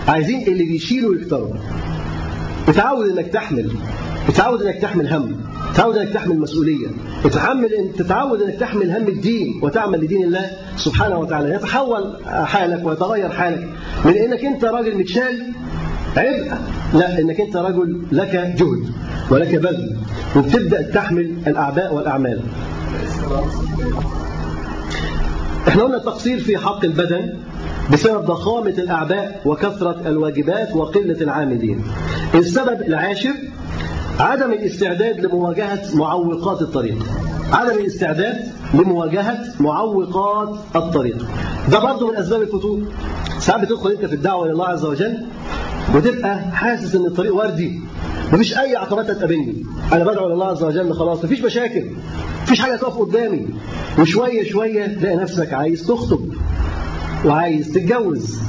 عايزين 0.07 0.41
اللي 0.47 0.63
بيشيلوا 0.63 1.15
يكتروا. 1.15 1.53
اتعود 2.67 3.09
إنك 3.09 3.27
تحمل. 3.27 3.71
اتعود 4.29 4.61
إنك 4.61 4.75
تحمل 4.81 5.13
هم. 5.13 5.41
تتعود 5.73 5.97
انك 5.97 6.13
تحمل 6.13 6.39
مسؤوليه 6.39 6.87
تتحمل 7.23 7.73
ان 7.73 7.93
تتعود 7.97 8.41
انك 8.41 8.55
تحمل 8.55 8.91
هم 8.91 9.07
الدين 9.07 9.59
وتعمل 9.63 10.03
لدين 10.03 10.23
الله 10.23 10.51
سبحانه 10.77 11.19
وتعالى. 11.19 11.55
يتحول 11.55 12.17
حالك 12.25 12.85
ويتغير 12.85 13.29
حالك. 13.29 13.69
من 14.05 14.13
إنك 14.17 14.45
أنت 14.45 14.65
راجل 14.65 14.97
متشال 14.97 15.53
عبء. 16.17 16.51
لا 16.93 17.19
إنك 17.19 17.41
أنت 17.41 17.57
رجل 17.57 18.01
لك 18.11 18.35
جهد 18.35 18.83
ولك 19.31 19.55
بذل. 19.55 19.97
وبتبدأ 20.35 20.81
تحمل 20.81 21.33
الاعباء 21.47 21.95
والأعمال. 21.95 22.39
إحنا 25.67 25.83
قلنا 25.83 25.97
التقصير 25.97 26.39
في 26.39 26.57
حق 26.57 26.85
البدن 26.85 27.33
بسبب 27.93 28.25
ضخامة 28.25 28.69
الأعباء 28.69 29.41
وكثرة 29.45 30.01
الواجبات 30.05 30.75
وقلة 30.75 31.21
العاملين. 31.21 31.83
السبب 32.35 32.81
العاشر 32.81 33.33
عدم 34.19 34.51
الاستعداد 34.51 35.19
لمواجهة 35.19 35.81
معوقات 35.93 36.61
الطريق. 36.61 36.97
عدم 37.51 37.77
الاستعداد 37.77 38.35
لمواجهة 38.73 39.37
معوقات 39.59 40.55
الطريق. 40.75 41.27
ده 41.71 41.79
برضه 41.79 42.11
من 42.11 42.15
أسباب 42.17 42.41
الفتور 42.41 42.81
ساعات 43.39 43.61
بتدخل 43.61 43.91
أنت 43.91 44.05
في 44.05 44.15
الدعوة 44.15 44.45
إلى 44.45 44.51
الله 44.51 44.67
عز 44.67 44.85
وجل 44.85 45.25
وتبقى 45.95 46.39
حاسس 46.51 46.95
إن 46.95 47.05
الطريق 47.05 47.35
وردي. 47.35 47.79
مفيش 48.33 48.57
أي 48.57 48.75
عقبات 48.75 49.09
هتقابلني 49.09 49.65
أنا 49.93 50.03
بدعو 50.03 50.29
لله 50.29 50.45
عز 50.45 50.63
وجل 50.63 50.93
خلاص. 50.93 51.25
مفيش 51.25 51.41
مشاكل. 51.41 51.85
مفيش 52.43 52.61
حاجة 52.61 52.75
تقف 52.75 52.97
قدامي. 52.97 53.47
وشوية 53.99 54.49
شوية 54.51 54.87
تلاقي 54.87 55.15
نفسك 55.15 55.53
عايز 55.53 55.87
تخطب 55.87 56.33
وعايز 57.25 57.71
تتجوز. 57.71 58.39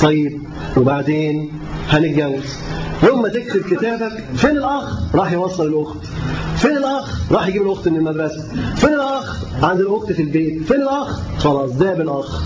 طيب 0.00 0.42
وبعدين 0.76 1.52
هنتجوز. 1.88 2.58
يوم 3.02 3.22
ما 3.22 3.28
تكتب 3.28 3.60
كتابك 3.62 4.24
فين 4.36 4.50
الأخ؟ 4.50 5.14
راح 5.14 5.32
يوصل 5.32 5.66
الأخت. 5.66 5.96
فين 6.56 6.76
الأخ؟ 6.76 7.32
راح 7.32 7.48
يجيب 7.48 7.62
الأخت 7.62 7.88
من 7.88 7.96
المدرسة. 7.96 8.42
فين 8.76 8.92
الأخ؟ 8.94 9.44
عند 9.64 9.80
الأخت 9.80 10.12
في 10.12 10.22
البيت. 10.22 10.62
فين 10.62 10.82
الأخ؟ 10.82 11.20
خلاص 11.38 11.72
ده 11.72 11.94
بالاخ 11.94 12.42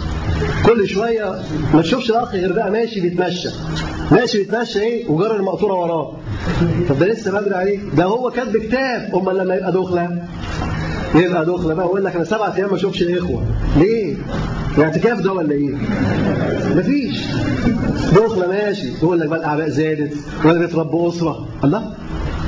كل 0.66 0.88
شوية 0.88 1.42
ما 1.74 1.82
تشوفش 1.82 2.10
الأخ 2.10 2.32
غير 2.34 2.52
بقى 2.52 2.70
ماشي 2.70 3.00
بيتمشى. 3.00 3.48
ماشي 4.10 4.38
بيتمشى 4.38 4.80
إيه؟ 4.80 5.10
وجر 5.10 5.36
المقطوره 5.36 5.74
وراه. 5.74 6.12
طب 6.88 6.98
ده 6.98 7.06
لسه 7.06 7.40
بدري 7.40 7.54
عليه 7.54 7.78
ده 7.96 8.04
هو 8.04 8.30
كاتب 8.30 8.56
كتاب. 8.56 9.10
أمال 9.14 9.36
لما 9.38 9.54
يبقى 9.54 9.72
دخلة؟ 9.72 10.22
يبقى 11.14 11.44
دخله 11.47 11.74
بقى 11.74 11.86
يقول 11.86 12.05
لك 12.05 12.14
أنا 12.16 12.24
سبعة 12.24 12.56
أيام 12.56 12.68
ما 12.70 12.76
أشوفش 12.76 13.02
الاخوه 13.02 13.43
ليه؟ 13.76 14.16
الاعتكاف 14.78 15.20
ده 15.20 15.32
ولا 15.32 15.52
إيه؟ 15.52 15.74
مفيش 16.76 17.26
دخله 18.14 18.47
ماشي 18.48 18.89
يقول 19.02 19.20
لك 19.20 19.28
بقى 19.28 19.39
الأعباء 19.39 19.68
زادت 19.68 20.14
وأنا 20.44 20.59
بيتربوا 20.59 21.09
أسرة 21.09 21.47
الله 21.64 21.93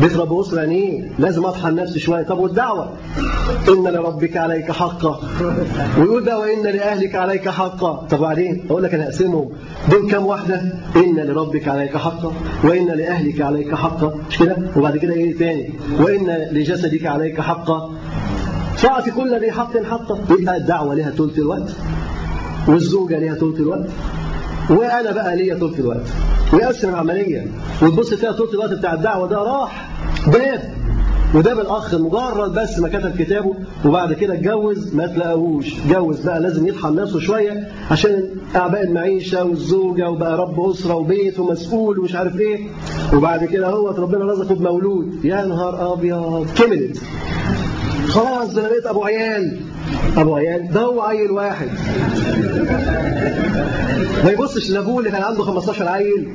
بيتربوا 0.01 0.41
أسرة 0.43 0.59
يعني 0.61 0.75
إيه؟ 0.83 1.11
لازم 1.19 1.45
أطحن 1.45 1.75
نفسي 1.75 1.99
شوية 2.01 2.23
طب 2.23 2.39
والدعوة؟ 2.39 2.93
إن 3.69 3.85
لربك 3.89 4.37
عليك 4.37 4.73
حقا 4.73 5.21
ويقول 5.99 6.25
بقى 6.25 6.39
وإن 6.41 6.63
لأهلك 6.63 7.15
عليك 7.15 7.49
حقا 7.49 8.07
طب 8.11 8.19
وبعدين 8.19 8.65
أقول 8.71 8.83
لك 8.83 8.95
أنا 8.95 9.05
اقسمهم 9.05 9.49
دول 9.91 10.11
كام 10.11 10.27
واحدة؟ 10.27 10.63
إن 10.97 11.17
لربك 11.21 11.69
عليك 11.69 11.97
حقا 11.97 12.33
وإن 12.65 12.87
لأهلك 12.87 13.41
عليك 13.41 13.75
حقا 13.75 14.15
مش 14.31 14.39
كده؟ 14.39 14.57
وبعد 14.77 14.97
كده 14.97 15.13
إيه 15.15 15.37
تاني؟ 15.39 15.71
وإن 16.01 16.27
لجسدك 16.53 17.07
عليك 17.07 17.41
حقا 17.41 17.91
فاعطي 18.85 19.11
كل 19.11 19.41
ذي 19.41 19.53
حق 19.53 19.77
حقه. 19.83 20.19
يبقى 20.41 20.57
الدعوه 20.57 20.95
لها 20.95 21.11
ثلث 21.11 21.39
الوقت. 21.39 21.73
والزوجة 22.69 23.19
لها 23.19 23.35
ثلث 23.35 23.61
الوقت. 23.61 23.87
وأنا 24.71 25.13
بقى 25.13 25.37
ليا 25.37 25.59
طول 25.59 25.75
الوقت. 25.79 26.07
ويقسم 26.53 26.89
العملية 26.89 27.47
وتبص 27.83 28.11
تلاقي 28.11 28.35
طول 28.35 28.49
الوقت 28.55 28.73
بتاع 28.73 28.95
الدعوة 28.95 29.29
ده 29.29 29.37
راح 29.37 29.89
داب 30.33 30.75
وده 31.35 31.55
بالاخ 31.55 31.95
مجرد 31.95 32.55
بس 32.55 32.79
ما 32.79 32.89
كتب 32.89 33.17
كتابه. 33.19 33.55
وبعد 33.85 34.13
كده 34.13 34.35
اتجوز 34.35 34.95
ما 34.95 35.07
تلاقوش 35.07 35.75
اتجوز 35.81 36.21
بقى 36.21 36.41
لازم 36.41 36.67
يطحن 36.67 36.95
نفسه 36.95 37.19
شوية 37.21 37.69
عشان 37.91 38.25
أعباء 38.57 38.83
المعيشة 38.85 39.45
والزوجة 39.45 40.11
وبقى 40.11 40.37
رب 40.39 40.61
أسرة 40.71 40.95
وبيت 40.95 41.39
ومسؤول 41.41 41.99
ومش 41.99 42.15
عارف 42.15 42.41
إيه. 42.41 42.69
وبعد 43.15 43.45
كده 43.45 43.69
هو 43.69 43.89
ربنا 43.89 44.25
رزقه 44.25 44.55
بمولود. 44.55 45.25
يا 45.25 45.45
نهار 45.47 45.93
أبيض. 45.93 46.47
كملت. 46.57 47.03
خلاص 48.09 48.55
ده 48.55 48.63
بقيت 48.63 48.87
أبو 48.87 49.05
عيال. 49.05 49.57
أبو 50.17 50.35
عيال. 50.37 50.73
ده 50.73 50.81
هو 50.81 51.01
عيل 51.01 51.31
واحد. 51.31 51.69
ما 54.25 54.31
يبصش 54.31 54.71
لأبوه 54.71 54.99
اللي 54.99 55.11
كان 55.11 55.23
عنده 55.23 55.43
15 55.43 55.89
عيل. 55.89 56.29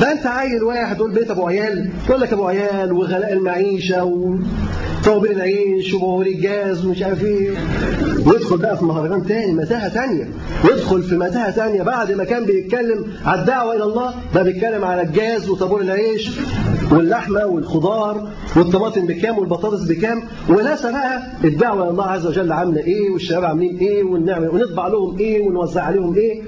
ده 0.00 0.12
أنت 0.12 0.26
عيل 0.26 0.62
واحد. 0.62 0.96
تقول 0.96 1.10
بقيت 1.10 1.30
أبو 1.30 1.46
عيال. 1.46 1.90
يقول 2.08 2.20
لك 2.20 2.32
أبو 2.32 2.46
عيال 2.46 2.92
وغلاء 2.92 3.32
المعيشة 3.32 4.04
و 4.04 4.36
طوابير 5.04 5.30
العيش 5.30 5.94
وطوابير 5.94 6.26
الجاز 6.34 6.86
ومش 6.86 7.02
عارف 7.02 7.24
إيه. 7.24 7.50
ويدخل 8.26 8.56
بقى 8.56 8.76
في 8.78 8.84
مهرجان 8.84 9.26
تاني 9.26 9.52
متاهة 9.52 9.88
تانية. 9.88 10.28
يدخل 10.64 11.02
في 11.02 11.16
متاهة 11.16 11.50
تانية 11.50 11.82
بعد 11.82 12.12
ما 12.12 12.24
كان 12.24 12.44
بيتكلم 12.44 13.04
على 13.26 13.40
الدعوة 13.40 13.76
إلى 13.76 13.84
الله. 13.84 14.14
ده 14.34 14.42
بيتكلم 14.42 14.84
على 14.84 15.02
الجاز 15.02 15.48
وطابور 15.48 15.80
العيش. 15.80 16.30
واللحمة 16.92 17.46
والخضار 17.46 18.28
والطماطم 18.56 19.06
بكام 19.06 19.38
والبطاطس 19.38 19.84
بكام 19.84 20.22
وناسى 20.48 20.92
بقى 20.92 21.22
الدعوة 21.44 21.82
إلى 21.82 21.90
الله 21.90 22.04
عز 22.04 22.26
وجل 22.26 22.52
عاملة 22.52 22.80
إيه 22.80 23.10
والشباب 23.10 23.44
عاملين 23.44 23.78
إيه 23.78 24.04
ونعمل 24.04 24.48
ونطبع 24.48 24.88
لهم 24.88 25.18
إيه 25.18 25.46
ونوزع 25.46 25.82
عليهم 25.82 26.14
إيه؟ 26.14 26.42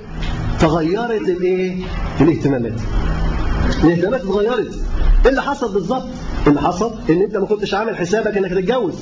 تغيرت 0.61 1.29
الإيه؟ 1.29 1.77
الاهتمامات. 2.21 2.73
الاهتمامات 3.85 4.21
اتغيرت. 4.21 4.75
إيه 5.25 5.31
اللي 5.31 5.43
حصل 5.43 5.75
بالظبط؟ 5.75 6.07
اللي 6.47 6.61
حصل؟ 6.61 6.91
إن 7.11 7.23
أنت 7.23 7.37
ما 7.37 7.47
كنتش 7.47 7.75
عامل 7.75 7.97
حسابك 7.97 8.37
إنك 8.37 8.51
تتجوز. 8.51 8.95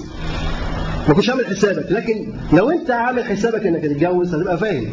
ما 1.09 1.15
كنتش 1.15 1.31
عامل 1.31 1.47
حسابك. 1.47 1.87
لكن 1.93 2.33
لو 2.53 2.71
انت 2.71 2.91
عامل 2.91 3.25
حسابك 3.25 3.67
انك 3.67 3.83
تتجوز 3.83 4.35
هتبقى 4.35 4.59
فاهم. 4.59 4.87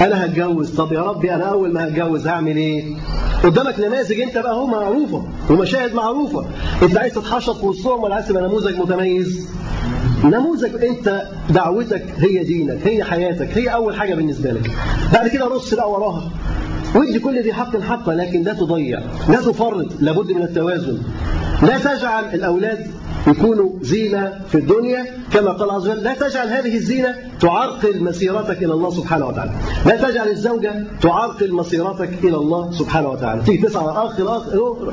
أنا 0.00 0.24
هتجوز. 0.24 0.70
طب 0.76 0.92
يا 0.92 1.02
ربي 1.02 1.34
أنا 1.34 1.44
اول 1.44 1.72
ما 1.72 1.88
هتجوز 1.88 2.26
هعمل 2.26 2.56
إيه؟ 2.56 2.84
قدامك 3.44 3.80
نماذج 3.80 4.20
انت 4.20 4.38
بقى 4.38 4.54
هو 4.54 4.66
معروفة 4.66 5.24
ومشاهد 5.50 5.94
معروفة. 5.94 6.46
انت 6.82 6.96
عايز 6.98 7.14
تتحشط 7.14 7.56
في 7.56 7.66
وسطهم 7.66 8.02
ولا 8.02 8.14
عايز 8.14 8.28
تبقى 8.28 8.42
نموذج 8.42 8.78
متميز؟ 8.78 9.48
نموذج 10.24 10.84
انت 10.84 11.22
دعوتك 11.50 12.04
هي 12.18 12.44
دينك 12.44 12.86
هي 12.86 13.04
حياتك 13.04 13.58
هي 13.58 13.68
اول 13.68 13.96
حاجة 13.96 14.14
بالنسبة 14.14 14.50
لك. 14.50 14.70
بعد 15.12 15.28
كده 15.28 15.46
رص 15.46 15.74
بقى 15.74 15.90
وراها. 15.90 16.30
وادي 16.94 17.18
كل 17.18 17.42
ذي 17.42 17.52
حق 17.52 17.80
حقه 17.80 18.14
لكن 18.14 18.42
لا 18.42 18.52
تضيع 18.52 19.00
لا 19.28 19.36
تفرط 19.36 19.86
لابد 20.00 20.32
من 20.32 20.42
التوازن. 20.42 20.98
لا 21.62 21.78
تجعل 21.78 22.24
الأولاد 22.34 22.86
يكونوا 23.26 23.70
زينة 23.80 24.32
في 24.48 24.54
الدنيا. 24.58 25.06
كما 25.32 25.52
قال 25.52 25.70
عز 25.70 25.88
وجل 25.88 26.02
لا 26.02 26.14
تجعل 26.14 26.48
هذه 26.48 26.76
الزينة 26.76 27.14
تعرقل 27.40 28.04
مسيرتك 28.04 28.62
إلى 28.62 28.72
الله 28.72 28.90
سبحانه 28.90 29.26
وتعالى. 29.26 29.52
لا 29.86 29.96
تجعل 30.08 30.28
الزوجة 30.28 30.84
تعرقل 31.00 31.52
مسيرتك 31.52 32.10
إلى 32.24 32.36
الله 32.36 32.72
سبحانه 32.72 33.08
وتعالى. 33.08 33.42
تيجي 33.42 33.66
تسعى 33.66 33.84
الأخ 33.84 34.20
الأخ 34.20 34.42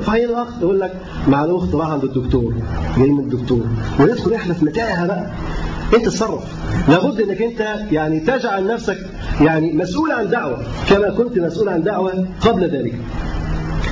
فهين 0.02 0.28
الأخ 0.28 0.48
يقول 0.60 0.80
لك 0.80 0.92
مع 1.28 1.44
الأخت 1.44 1.74
راح 1.74 1.88
عند 1.88 2.04
الدكتور 2.04 2.54
جاي 2.98 3.10
من 3.10 3.20
الدكتور. 3.20 3.66
وندخل 4.00 4.32
إحنا 4.32 4.54
في 4.54 4.64
متاهة 4.64 5.06
بقى. 5.06 5.30
أنت 5.94 6.06
تصرف. 6.06 6.44
لابد 6.88 7.20
إنك 7.20 7.42
أنت 7.42 7.60
يعني 7.92 8.20
تجعل 8.20 8.66
نفسك 8.66 8.98
يعني 9.40 9.72
مسؤول 9.72 10.12
عن 10.12 10.28
دعوة. 10.30 10.58
كما 10.88 11.10
كنت 11.10 11.38
مسؤول 11.38 11.68
عن 11.68 11.82
دعوة 11.82 12.28
قبل 12.40 12.64
ذلك. 12.64 12.94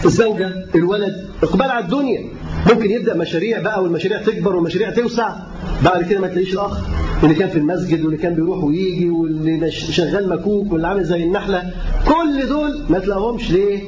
الزوجة 0.04 0.52
الولد 0.74 1.26
اقبال 1.42 1.70
على 1.70 1.84
الدنيا. 1.84 2.24
ممكن 2.72 2.90
يبدأ 2.90 3.14
مشاريع 3.14 3.60
بقى 3.60 3.82
والمشاريع 3.82 4.22
تكبر 4.22 4.56
والمشاريع 4.56 4.90
توسع. 4.90 5.36
بعد 5.84 6.02
كده 6.04 6.20
ما 6.20 6.28
تلاقيش 6.28 6.52
الأخ 6.54 6.78
اللي 7.22 7.34
كان 7.34 7.48
في 7.48 7.58
المسجد 7.58 8.00
واللي 8.04 8.16
كان 8.16 8.34
بيروح 8.34 8.64
ويجي 8.64 9.10
واللي 9.10 9.70
شغال 9.70 10.28
مكوك 10.28 10.72
واللي 10.72 10.86
عامل 10.86 11.04
زي 11.04 11.22
النحلة. 11.24 11.62
كل 12.06 12.48
دول 12.48 12.84
ما 12.88 12.98
تلاقوهمش 12.98 13.50
ليه؟ 13.52 13.82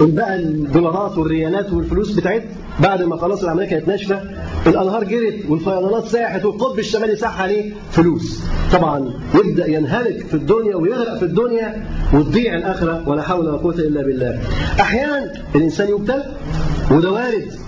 بقى 0.00 0.36
الدولارات 0.36 1.18
والريالات 1.18 1.72
والفلوس 1.72 2.10
بتاعت 2.12 2.42
بعد 2.80 3.02
ما 3.02 3.16
خلاص 3.16 3.42
العملية 3.42 3.66
كانت 3.66 3.88
ناشفة 3.88 4.20
الأنهار 4.66 5.04
جرت 5.04 5.34
والفيضانات 5.48 6.04
ساحت 6.06 6.44
والقطب 6.44 6.78
الشمالي 6.78 7.16
ساح 7.16 7.40
عليه 7.40 7.72
فلوس. 7.90 8.42
طبعا 8.72 9.12
يبدأ 9.34 9.66
ينهلك 9.66 10.26
في 10.26 10.34
الدنيا 10.34 10.76
ويغرق 10.76 11.18
في 11.18 11.24
الدنيا 11.24 11.86
وتضيع 12.14 12.56
الآخرة 12.56 13.08
ولا 13.08 13.22
حول 13.22 13.48
ولا 13.48 13.56
قوة 13.56 13.74
إلا 13.74 14.02
بالله. 14.02 14.40
أحيانا 14.80 15.32
الإنسان 15.54 15.88
يبتلى 15.88 16.24
وده 16.90 17.12
وارد. 17.12 17.61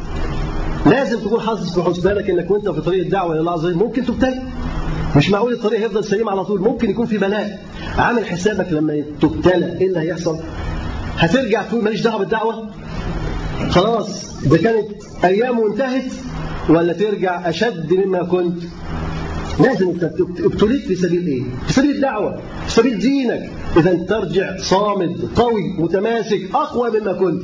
لازم 0.87 1.19
تكون 1.21 1.41
حاسس 1.41 1.75
في 1.75 1.83
حسبانك 1.83 2.31
إنك 2.31 2.51
وأنت 2.51 2.69
في 2.69 2.81
طريق 2.81 3.05
الدعوة 3.05 3.33
إلى 3.33 3.41
الله 3.41 3.53
عز 3.53 3.65
وجل. 3.65 3.77
ممكن 3.77 4.05
تبتلى 4.05 4.43
مش 5.17 5.31
معقول 5.31 5.53
الطريق 5.53 5.81
هيفضل 5.81 6.05
سليم 6.05 6.29
على 6.29 6.45
طول. 6.45 6.61
ممكن 6.61 6.91
يكون 6.91 7.07
في 7.07 7.19
بلاء. 7.19 7.59
عامل 7.99 8.27
حسابك 8.27 8.73
لما 8.73 9.03
تبتلى 9.21 9.79
إيه 9.81 9.87
اللي 9.87 10.01
هيحصل. 10.01 10.39
هترجع 11.19 11.63
تقول 11.63 11.85
ماليش 11.85 12.01
دعوة 12.01 12.19
بالدعوة؟ 12.19 12.71
خلاص. 13.71 14.37
ده 14.47 14.59
كانت 14.59 14.87
أيام 15.25 15.59
وانتهت 15.59 16.13
ولا 16.69 16.93
ترجع 16.93 17.49
أشد 17.49 17.93
مما 17.93 18.23
كنت؟ 18.23 18.63
لازم 19.61 19.89
أنت 19.91 20.05
ابتليت 20.45 20.87
في 20.87 20.95
سبيل 20.95 21.27
إيه؟ 21.27 21.43
في 21.67 21.73
سبيل 21.73 21.91
الدعوة. 21.91 22.41
في 22.67 22.73
سبيل 22.73 22.99
دينك. 22.99 23.51
إذا 23.77 23.95
ترجع 23.95 24.57
صامد 24.57 25.17
قوي 25.37 25.63
متماسك 25.79 26.41
أقوى 26.55 27.01
مما 27.01 27.13
كنت. 27.13 27.43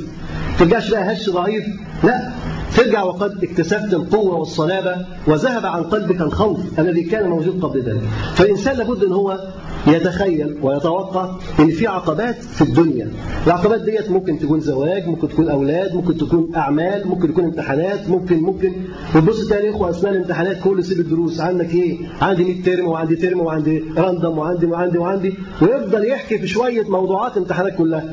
ترجعش 0.58 0.90
بقى 0.90 1.12
هش 1.12 1.30
ضعيف. 1.30 1.64
لا. 2.04 2.30
ترجع 2.76 3.02
وقد 3.02 3.44
اكتسبت 3.44 3.94
القوة 3.94 4.34
والصلابة 4.34 5.06
وذهب 5.26 5.66
عن 5.66 5.82
قلبك 5.82 6.20
الخوف 6.20 6.78
الذي 6.78 7.02
كان 7.02 7.28
موجود 7.28 7.64
قبل 7.64 7.82
ذلك. 7.82 8.02
فالإنسان 8.34 8.76
لابد 8.76 9.05
أن 9.05 9.12
هو 9.12 9.38
يتخيل 9.86 10.59
ويتوقع 10.62 11.36
إن 11.60 11.70
في 11.70 11.86
عقبات 11.86 12.34
في 12.42 12.62
الدنيا. 12.62 13.10
العقبات 13.47 13.80
ديت 13.80 14.10
ممكن 14.10 14.38
تكون 14.38 14.60
زواج 14.60 15.06
ممكن 15.09 15.28
تكون 15.28 15.48
أولاد 15.48 15.94
ممكن 15.94 16.16
تكون 16.16 16.55
أعمال 16.56 17.09
ممكن 17.09 17.32
تكون 17.32 17.44
امتحانات 17.44 18.09
ممكن 18.09 18.40
ممكن. 18.40 18.72
وتبص 19.14 19.48
تلاقي 19.48 19.70
إخوة 19.70 19.90
اثناء 19.90 20.12
الامتحانات 20.12 20.60
كل 20.64 20.84
سيب 20.84 21.01
الدروس. 21.01 21.40
عندك 21.40 21.74
إيه؟ 21.74 21.98
عندي 22.20 22.44
100 22.44 22.62
ترم 22.62 22.88
وعندي 22.88 23.16
ترم 23.16 23.40
وعندي 23.40 23.84
راندم 23.97 24.38
وعندي 24.38 24.66
وعندي 24.66 24.98
وعندي. 24.98 25.34
ويفضل 25.62 26.05
يحكي 26.05 26.38
في 26.38 26.47
شوية 26.47 26.88
موضوعات 26.88 27.36
امتحانات 27.36 27.76
كلها. 27.76 28.05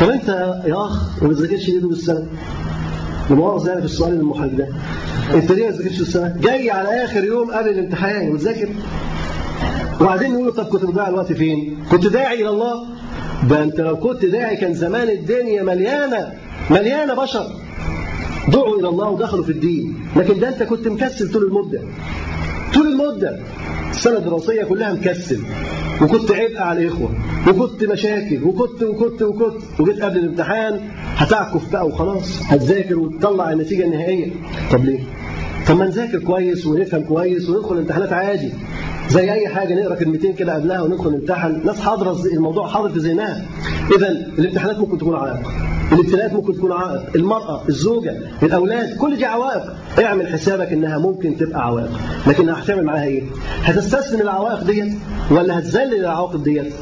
طب 0.00 0.08
أنت 0.08 0.28
يا 0.66 0.84
أخ 0.84 1.22
ما 1.22 1.28
بتذاكرش 1.28 1.68
ليه 1.68 1.80
طول 1.80 1.92
السنة؟ 1.92 2.26
المؤاخذه 3.30 3.68
يعني 3.68 3.80
في 3.80 3.86
السؤال 3.86 4.12
المحرج 4.12 4.50
ده 4.50 4.68
انت 5.34 5.52
ليه 5.52 5.64
ما 5.64 5.70
بتذاكرش 5.70 6.00
السنة؟ 6.00 6.36
جاي 6.40 6.70
على 6.70 7.04
آخر 7.04 7.24
يوم 7.24 7.50
قبل 7.50 7.68
الامتحان 7.68 8.30
وتذاكر 8.32 8.68
وبعدين 10.00 10.32
نقول 10.32 10.52
طب 10.52 10.64
كنت 10.64 10.84
بتضيع 10.84 11.08
الوقت 11.08 11.32
فين؟ 11.32 11.76
كنت 11.90 12.06
داعي 12.06 12.40
إلى 12.40 12.48
الله؟ 12.48 12.86
ده 13.50 13.62
أنت 13.62 13.80
لو 13.80 13.96
كنت 13.96 14.24
داعي 14.24 14.56
كان 14.56 14.74
زمان 14.74 15.08
الدنيا 15.08 15.62
مليانة 15.62 16.32
مليانة 16.70 17.14
بشر. 17.14 17.46
دعوا 18.48 18.78
إلى 18.80 18.88
الله 18.88 19.08
ودخلوا 19.08 19.44
في 19.44 19.52
الدين. 19.52 19.94
لكن 20.16 20.40
ده 20.40 20.48
أنت 20.48 20.62
كنت 20.62 20.88
مكسل 20.88 21.32
طول 21.32 21.42
المدة. 21.44 21.80
طول 22.74 22.86
المدة. 22.86 23.38
السنة 23.90 24.16
الدراسية 24.16 24.64
كلها 24.64 24.92
مكسل. 24.92 25.40
وكنت 26.02 26.30
عبء 26.32 26.58
على 26.58 26.82
الإخوة. 26.82 27.10
وكنت 27.48 27.84
مشاكل. 27.84 28.42
وكنت 28.44 28.82
وكنت 28.82 29.22
وكنت. 29.22 29.62
وجيت 29.80 30.02
قبل 30.02 30.18
الامتحان 30.18 30.80
هتعكف 31.16 31.72
بقى 31.72 31.86
وخلاص. 31.86 32.42
هتذاكر 32.42 32.98
وتطلع 32.98 33.52
النتيجة 33.52 33.84
النهائية. 33.84 34.30
طب 34.72 34.84
ليه؟ 34.84 35.00
طب 35.68 35.76
ما 35.76 35.84
نذاكر 35.86 36.18
كويس 36.18 36.66
ونفهم 36.66 37.02
كويس 37.04 37.48
وندخل 37.48 37.74
الامتحانات 37.74 38.12
عادي. 38.12 38.52
زي 39.08 39.32
أي 39.32 39.48
حاجة 39.48 39.74
نقرأ 39.74 39.94
كلمتين 39.94 40.32
كده 40.32 40.54
قبلها 40.54 40.80
وندخل 40.80 41.10
نمتحن 41.10 41.60
ناس 41.64 41.80
حاضرة 41.80 42.16
الموضوع 42.32 42.68
حاضر 42.68 42.88
في 42.88 42.98
ذهنها. 42.98 43.46
اذا 43.96 44.08
الامتحانات 44.38 44.78
ممكن 44.78 44.98
تكون 44.98 45.16
عائق. 45.16 45.40
الابتلاءات 45.92 46.32
ممكن 46.32 46.54
تكون 46.54 46.72
عائق. 46.72 47.02
المرأة 47.16 47.62
الزوجة 47.68 48.16
الأولاد 48.42 48.96
كل 48.96 49.16
دي 49.16 49.24
عوائق. 49.24 49.62
اعمل 50.04 50.26
حسابك 50.26 50.72
إنها 50.72 50.98
ممكن 50.98 51.36
تبقى 51.36 51.66
عوائق. 51.66 51.90
لكن 52.26 52.48
هتعمل 52.48 52.84
معاها 52.84 53.04
إيه؟ 53.04 53.22
هتستسلم 53.62 54.20
العوائق 54.20 54.64
ديت 54.64 54.94
ولا 55.30 55.58
هتذلل 55.58 55.94
العواقب 55.94 56.42
ديت؟ 56.42 56.72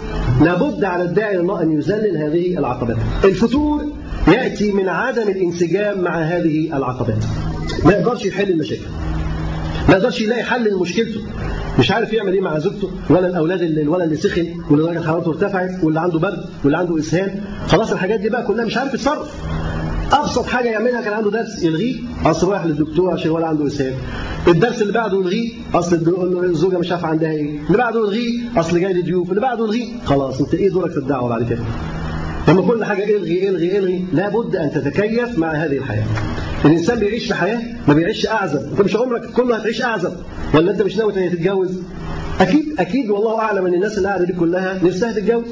لابد 0.40 0.84
على 0.84 1.02
الداعي 1.02 1.40
أن 1.40 1.72
يذلل 1.72 2.16
هذه 2.16 2.58
العقبات. 2.58 2.96
الفتور 3.24 3.84
يأتي 4.28 4.72
من 4.72 4.88
عدم 4.88 5.28
الانسجام 5.28 6.00
مع 6.00 6.18
هذه 6.22 6.76
العقبات. 6.76 7.24
ما 7.84 7.92
يقدرش 7.92 8.24
يحل 8.24 8.50
المشاكل. 8.50 8.82
ما 9.88 9.94
يقدرش 9.94 10.20
يلاقي 10.20 10.42
حل 10.42 10.70
لمشكلته. 10.74 11.20
مش 11.78 11.90
عارف 11.90 12.12
يعمل 12.12 12.32
إيه 12.32 12.40
مع 12.40 12.58
زوجته 12.58 12.90
ولا 13.10 13.26
الأولاد 13.26 13.62
اللي 13.62 13.82
الولد 13.82 14.02
اللي 14.02 14.16
سخن 14.16 14.46
واللي 14.70 14.86
درجه 14.86 15.06
حرارته 15.06 15.28
ارتفعت 15.30 15.84
واللي 15.84 16.00
عنده 16.00 16.18
برد 16.18 16.44
واللي 16.64 16.78
عنده 16.78 16.98
اسهال 16.98 17.40
خلاص 17.68 17.92
الحاجات 17.92 18.20
دي 18.20 18.28
بقى 18.28 18.42
كلها 18.46 18.64
مش 18.64 18.76
عارف 18.76 18.94
يتصرف. 18.94 19.34
أبسط 20.12 20.46
حاجة 20.46 20.68
يعملها 20.68 21.00
كان 21.02 21.12
عنده 21.12 21.30
درس 21.30 21.62
يلغيه. 21.62 21.96
أصل 22.24 22.48
رايح 22.48 22.64
للدكتور 22.66 23.12
عشان 23.12 23.30
الولد 23.30 23.44
عنده 23.44 23.66
اسهال 23.66 23.94
الدرس 24.48 24.82
اللي 24.82 24.92
بعده 24.92 25.16
يلغيه. 25.20 25.52
أصل 25.74 25.96
الزوجة 26.44 26.78
مش 26.78 26.92
عارفة 26.92 27.08
عندها 27.08 27.30
إيه. 27.30 27.58
اللي 27.66 27.78
بعده 27.78 28.00
يلغيه. 28.00 28.40
أصل 28.56 28.80
جاي 28.80 28.92
لي 28.92 29.02
ضيوف 29.02 29.30
اللي 29.30 29.40
بعده 29.40 29.64
يلغيه. 29.64 29.86
خلاص 30.04 30.40
أنت 30.40 30.54
إيه 30.54 30.70
دورك 30.70 30.90
في 30.90 30.98
الدعوة 30.98 31.28
بعد 31.28 31.42
كده؟ 31.48 31.62
لما 32.48 32.62
كل 32.62 32.84
حاجة 32.84 33.16
الغي 33.16 33.48
الغي 33.48 33.78
الغي 33.78 34.04
لابد 34.12 34.56
أن 34.56 34.70
تتكيف 34.70 35.38
مع 35.38 35.52
هذه 35.52 35.78
الحياة. 35.78 36.06
الإنسان 36.64 36.98
بيعيش 36.98 37.26
في 37.26 37.34
حياة 37.34 37.60
ما 37.88 37.94
بيعيش 37.94 38.26
أعزب. 38.26 38.70
أنت 38.70 38.80
مش 38.80 38.96
عمرك 38.96 39.30
كله 39.30 39.56
هتعيش 39.56 39.82
أعزب. 39.82 40.12
ولا 40.54 40.70
أنت 40.72 40.82
مش 40.82 40.96
ناوي 40.96 41.12
تتجوز؟ 41.28 41.80
أكيد 42.40 42.64
أكيد 42.78 43.10
والله 43.10 43.38
أعلم 43.38 43.66
أن 43.66 43.74
الناس 43.74 43.98
اللي 43.98 44.08
قاعدة 44.08 44.24
دي 44.24 44.32
كلها 44.32 44.80
نفسها 44.84 45.12
تتجوز. 45.12 45.44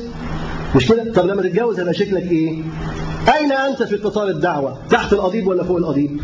مش 0.76 0.88
كده؟ 0.88 1.12
طب 1.12 1.26
لما 1.26 1.42
تتجوز 1.42 1.78
هيبقى 1.78 1.94
شكلك 1.94 2.32
إيه؟ 2.32 2.62
أين 3.34 3.52
أنت 3.52 3.82
في 3.82 3.96
قطار 3.96 4.28
الدعوة؟ 4.28 4.78
تحت 4.90 5.12
القضيب 5.12 5.46
ولا 5.46 5.64
فوق 5.64 5.76
القضيب؟ 5.76 6.20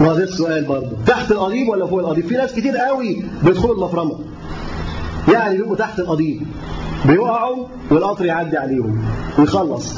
وهذا 0.00 0.24
السؤال 0.24 0.64
برضه. 0.64 0.96
تحت 1.06 1.32
القضيب 1.32 1.68
ولا 1.68 1.86
فوق 1.86 1.98
القضيب؟ 1.98 2.26
في 2.26 2.34
ناس 2.34 2.52
كتير 2.52 2.76
قوي 2.76 3.24
بيدخلوا 3.44 3.74
المفرمة. 3.74 4.18
يعني 5.32 5.56
بيبقوا 5.56 5.76
تحت 5.76 5.98
القضيب. 5.98 6.42
بيقعوا 7.04 7.66
والقطر 7.90 8.24
يعدي 8.24 8.56
عليهم 8.56 9.04
ويخلص. 9.38 9.94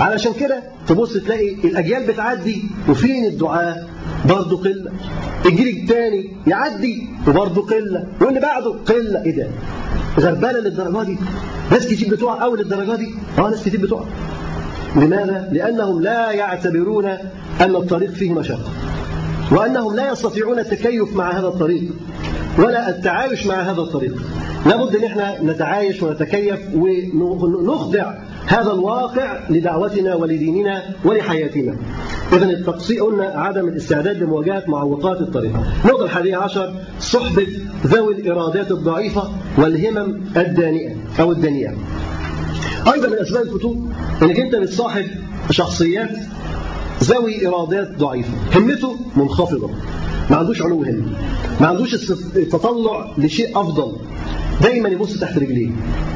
علشان 0.00 0.32
كده 0.32 0.62
تبص 0.86 1.12
تلاقي 1.12 1.54
الأجيال 1.54 2.06
بتعدي 2.06 2.62
وفين 2.88 3.24
الدعاء؟ 3.24 3.88
برضه 4.28 4.56
قلة. 4.56 4.92
الجيل 5.46 5.82
الثاني 5.82 6.32
يعدي 6.46 7.08
وبرضه 7.28 7.62
قلة. 7.66 8.06
واللي 8.20 8.40
بعده 8.40 8.70
قلة. 8.70 9.22
إيه 9.24 9.36
ده؟ 9.36 9.48
غربانه 10.20 10.58
للدرجة 10.58 11.02
دي. 11.02 11.16
ناس 11.70 11.86
كتير 11.86 12.14
بتقع 12.14 12.42
قوي 12.42 12.58
للدرجة 12.58 12.96
دي. 12.96 13.14
آه 13.38 13.50
ناس 13.50 13.64
كتير 13.64 13.80
بتقع. 13.80 14.04
لماذا؟ 14.96 15.48
لأنهم 15.52 16.00
لا 16.00 16.30
يعتبرون 16.30 17.06
أن 17.60 17.76
الطريق 17.76 18.10
فيه 18.10 18.32
مشقة 18.32 18.70
وأنهم 19.52 19.96
لا 19.96 20.12
يستطيعون 20.12 20.58
التكيف 20.58 21.16
مع 21.16 21.30
هذا 21.38 21.46
الطريق. 21.46 21.82
ولا 22.58 22.88
التعايش 22.88 23.46
مع 23.46 23.54
هذا 23.54 23.80
الطريق. 23.80 24.22
لابد 24.66 24.96
أن 24.96 25.04
إحنا 25.04 25.42
نتعايش 25.42 26.02
ونتكيف 26.02 26.60
ونخضع 26.74 28.14
هذا 28.46 28.72
الواقع 28.72 29.40
لدعوتنا 29.50 30.14
ولديننا 30.14 30.82
ولحياتنا. 31.04 31.76
اذا 32.32 32.44
التقصير 32.44 33.04
قلنا 33.04 33.24
عدم 33.24 33.68
الاستعداد 33.68 34.22
لمواجهة 34.22 34.62
معوقات 34.66 35.20
الطريق. 35.20 35.52
النقطه 35.84 36.04
الحادية 36.04 36.36
عشر 36.36 36.74
صحبة 37.00 37.46
ذوي 37.86 38.14
الإرادات 38.14 38.70
الضعيفة 38.70 39.30
والهمم 39.58 40.20
الدانئة 40.36 40.96
أو 41.20 41.32
الدنيئة. 41.32 41.72
أيضا 42.94 43.08
من 43.08 43.18
أسباب 43.18 43.42
الفتور 43.42 43.76
إنك 44.22 44.40
أنت 44.40 44.54
بتصاحب 44.54 45.04
شخصيات 45.50 46.10
ذوي 47.02 47.48
إرادات 47.48 47.98
ضعيفة. 47.98 48.32
همته 48.56 48.96
منخفضة. 49.16 49.70
ما 50.30 50.36
عندوش 50.36 50.62
علو 50.62 50.82
همه 50.82 51.02
ما 51.60 51.66
عندوش 51.66 51.94
التطلع 52.36 53.14
لشيء 53.18 53.60
أفضل. 53.60 53.92
دايما 54.62 54.88
يبص 54.88 55.18
تحت 55.18 55.38
رجليه. 55.38 55.70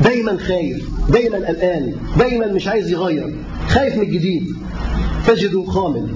دايما 0.04 0.36
خايف. 0.36 0.88
دايما 1.10 1.36
قلقان. 1.36 1.94
دايما 2.18 2.46
مش 2.46 2.68
عايز 2.68 2.90
يغير. 2.90 3.34
خايف 3.68 3.96
من 3.96 4.02
الجديد. 4.02 4.56
تجده 5.26 5.64
خامل. 5.64 6.08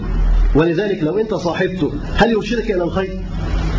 ولذلك 0.55 1.03
لو 1.03 1.19
أنت 1.19 1.35
صاحبته 1.35 1.93
هل 2.15 2.31
يرشدك 2.31 2.71
إلى 2.71 2.83
الخير؟ 2.83 3.21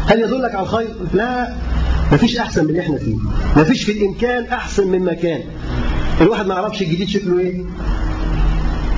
هل 0.05 0.19
يدلك 0.19 0.55
على 0.55 0.63
الخير؟ 0.63 0.87
لا. 1.13 1.55
مفيش 2.11 2.37
أحسن 2.37 2.63
من 2.63 2.69
اللي 2.69 2.81
إحنا 2.81 2.97
فيه. 2.97 3.15
مفيش 3.57 3.83
في 3.83 3.91
الإمكان 3.91 4.43
أحسن 4.43 4.87
من 4.87 4.99
مكان. 4.99 5.41
الواحد 6.21 6.45
ما 6.45 6.55
يعرفش 6.55 6.81
الجديد 6.81 7.07
شكله 7.07 7.39
إيه. 7.39 7.63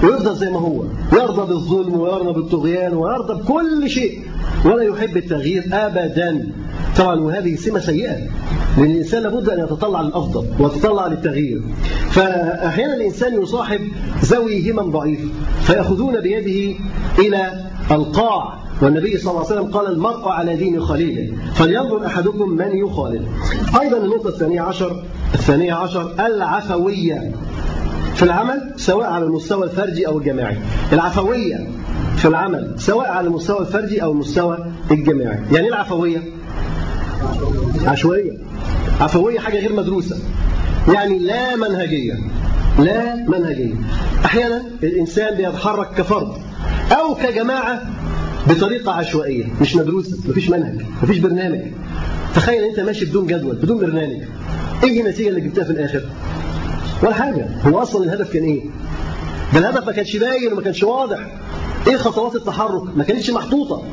ويفضل 0.03 0.35
زي 0.35 0.49
ما 0.49 0.59
هو. 0.59 0.83
يرضى 1.13 1.47
بالظلم 1.53 1.99
ويرضى 1.99 2.33
بالطغيان 2.33 2.93
ويرضى 2.93 3.33
بكل 3.43 3.89
شيء. 3.89 4.28
ولا 4.65 4.83
يحب 4.83 5.17
التغيير 5.17 5.63
ابدا. 5.71 6.47
طبعا 6.97 7.19
وهذه 7.19 7.55
سمة 7.55 7.79
سيئة. 7.79 8.17
لأن 8.77 8.91
الانسان 8.91 9.23
لابد 9.23 9.49
أن 9.49 9.63
يتطلع 9.63 10.01
للأفضل 10.01 10.45
ويتطلع 10.59 11.07
للتغيير. 11.07 11.61
فاحيانا 12.11 12.95
الإنسان 12.95 13.41
يصاحب 13.41 13.81
ذوي 14.25 14.71
همم 14.71 14.91
ضعيف 14.91 15.19
فيأخذون 15.61 16.21
بيده 16.21 16.79
إلى 17.19 17.51
القاع. 17.91 18.59
والنبي 18.81 19.17
صلى 19.17 19.31
الله 19.31 19.45
عليه 19.45 19.59
وسلم 19.61 19.71
قال 19.71 19.93
المرء 19.93 20.29
على 20.29 20.55
دين 20.55 20.81
خليله 20.81 21.37
فلينظر 21.53 22.05
أحدكم 22.05 22.49
من 22.49 22.77
يخالل 22.77 23.27
أيضا 23.81 23.97
النقطه 23.97 24.27
الثانية 24.27 24.61
عشر 24.61 25.03
الثانية 25.33 25.73
عشر 25.73 26.25
العفوية 26.27 27.31
في 28.15 28.23
العمل 28.23 28.73
سواء 28.75 29.07
على 29.07 29.25
المستوى 29.25 29.63
الفردي 29.63 30.07
أو 30.07 30.17
الجماعي. 30.17 30.57
العفوية 30.93 31.67
في 32.19 32.27
العمل 32.27 32.73
سواء 32.77 33.07
على 33.07 33.27
المستوى 33.27 33.59
الفردي 33.59 34.03
أو 34.03 34.11
المستوى 34.11 34.57
الجماعي. 34.91 35.39
يعني 35.51 35.67
إيه 35.67 35.73
العفوية؟ 35.73 36.21
عشوائية. 37.85 38.37
عفوية 39.01 39.39
حاجة 39.39 39.59
غير 39.59 39.73
مدروسة. 39.73 40.17
يعني 40.93 41.19
لا 41.19 41.55
منهجية. 41.55 42.13
لا 42.79 43.15
منهجية. 43.15 43.73
أحيانا 44.25 44.63
الإنسان 44.83 45.37
بيتحرك 45.37 45.93
كفرد 45.97 46.31
أو 46.91 47.15
كجماعة 47.15 47.81
بطريقة 48.49 48.91
عشوائية. 48.91 49.45
مش 49.61 49.75
مدروسة 49.75 50.17
مفيش 50.27 50.49
منهج 50.49 50.81
مفيش 51.03 51.17
برنامج. 51.17 51.61
تخيل 52.35 52.63
أنت 52.63 52.79
ماشي 52.79 53.05
بدون 53.05 53.27
جدول 53.27 53.55
بدون 53.55 53.77
برنامج. 53.77 54.21
إيه 54.83 55.01
النتيجة 55.01 55.29
اللي 55.29 55.41
جبتها 55.41 55.63
في 55.63 55.71
الآخر؟ 55.71 56.01
ولا 57.03 57.13
حاجة. 57.13 57.47
هو 57.65 57.81
أصلا 57.81 58.03
الهدف 58.03 58.33
كان 58.33 58.43
إيه؟ 58.43 58.61
ده 59.53 59.59
الهدف 59.59 59.85
ما 59.85 59.91
كانش 59.91 60.17
باين 60.17 60.53
وما 60.53 60.61
كانش 60.61 60.83
واضح. 60.83 61.19
إيه 61.87 61.97
خطوات 61.97 62.35
التحرك؟ 62.35 62.97
ما 62.97 63.03
كانتش 63.03 63.29
محطوطة. 63.29 63.83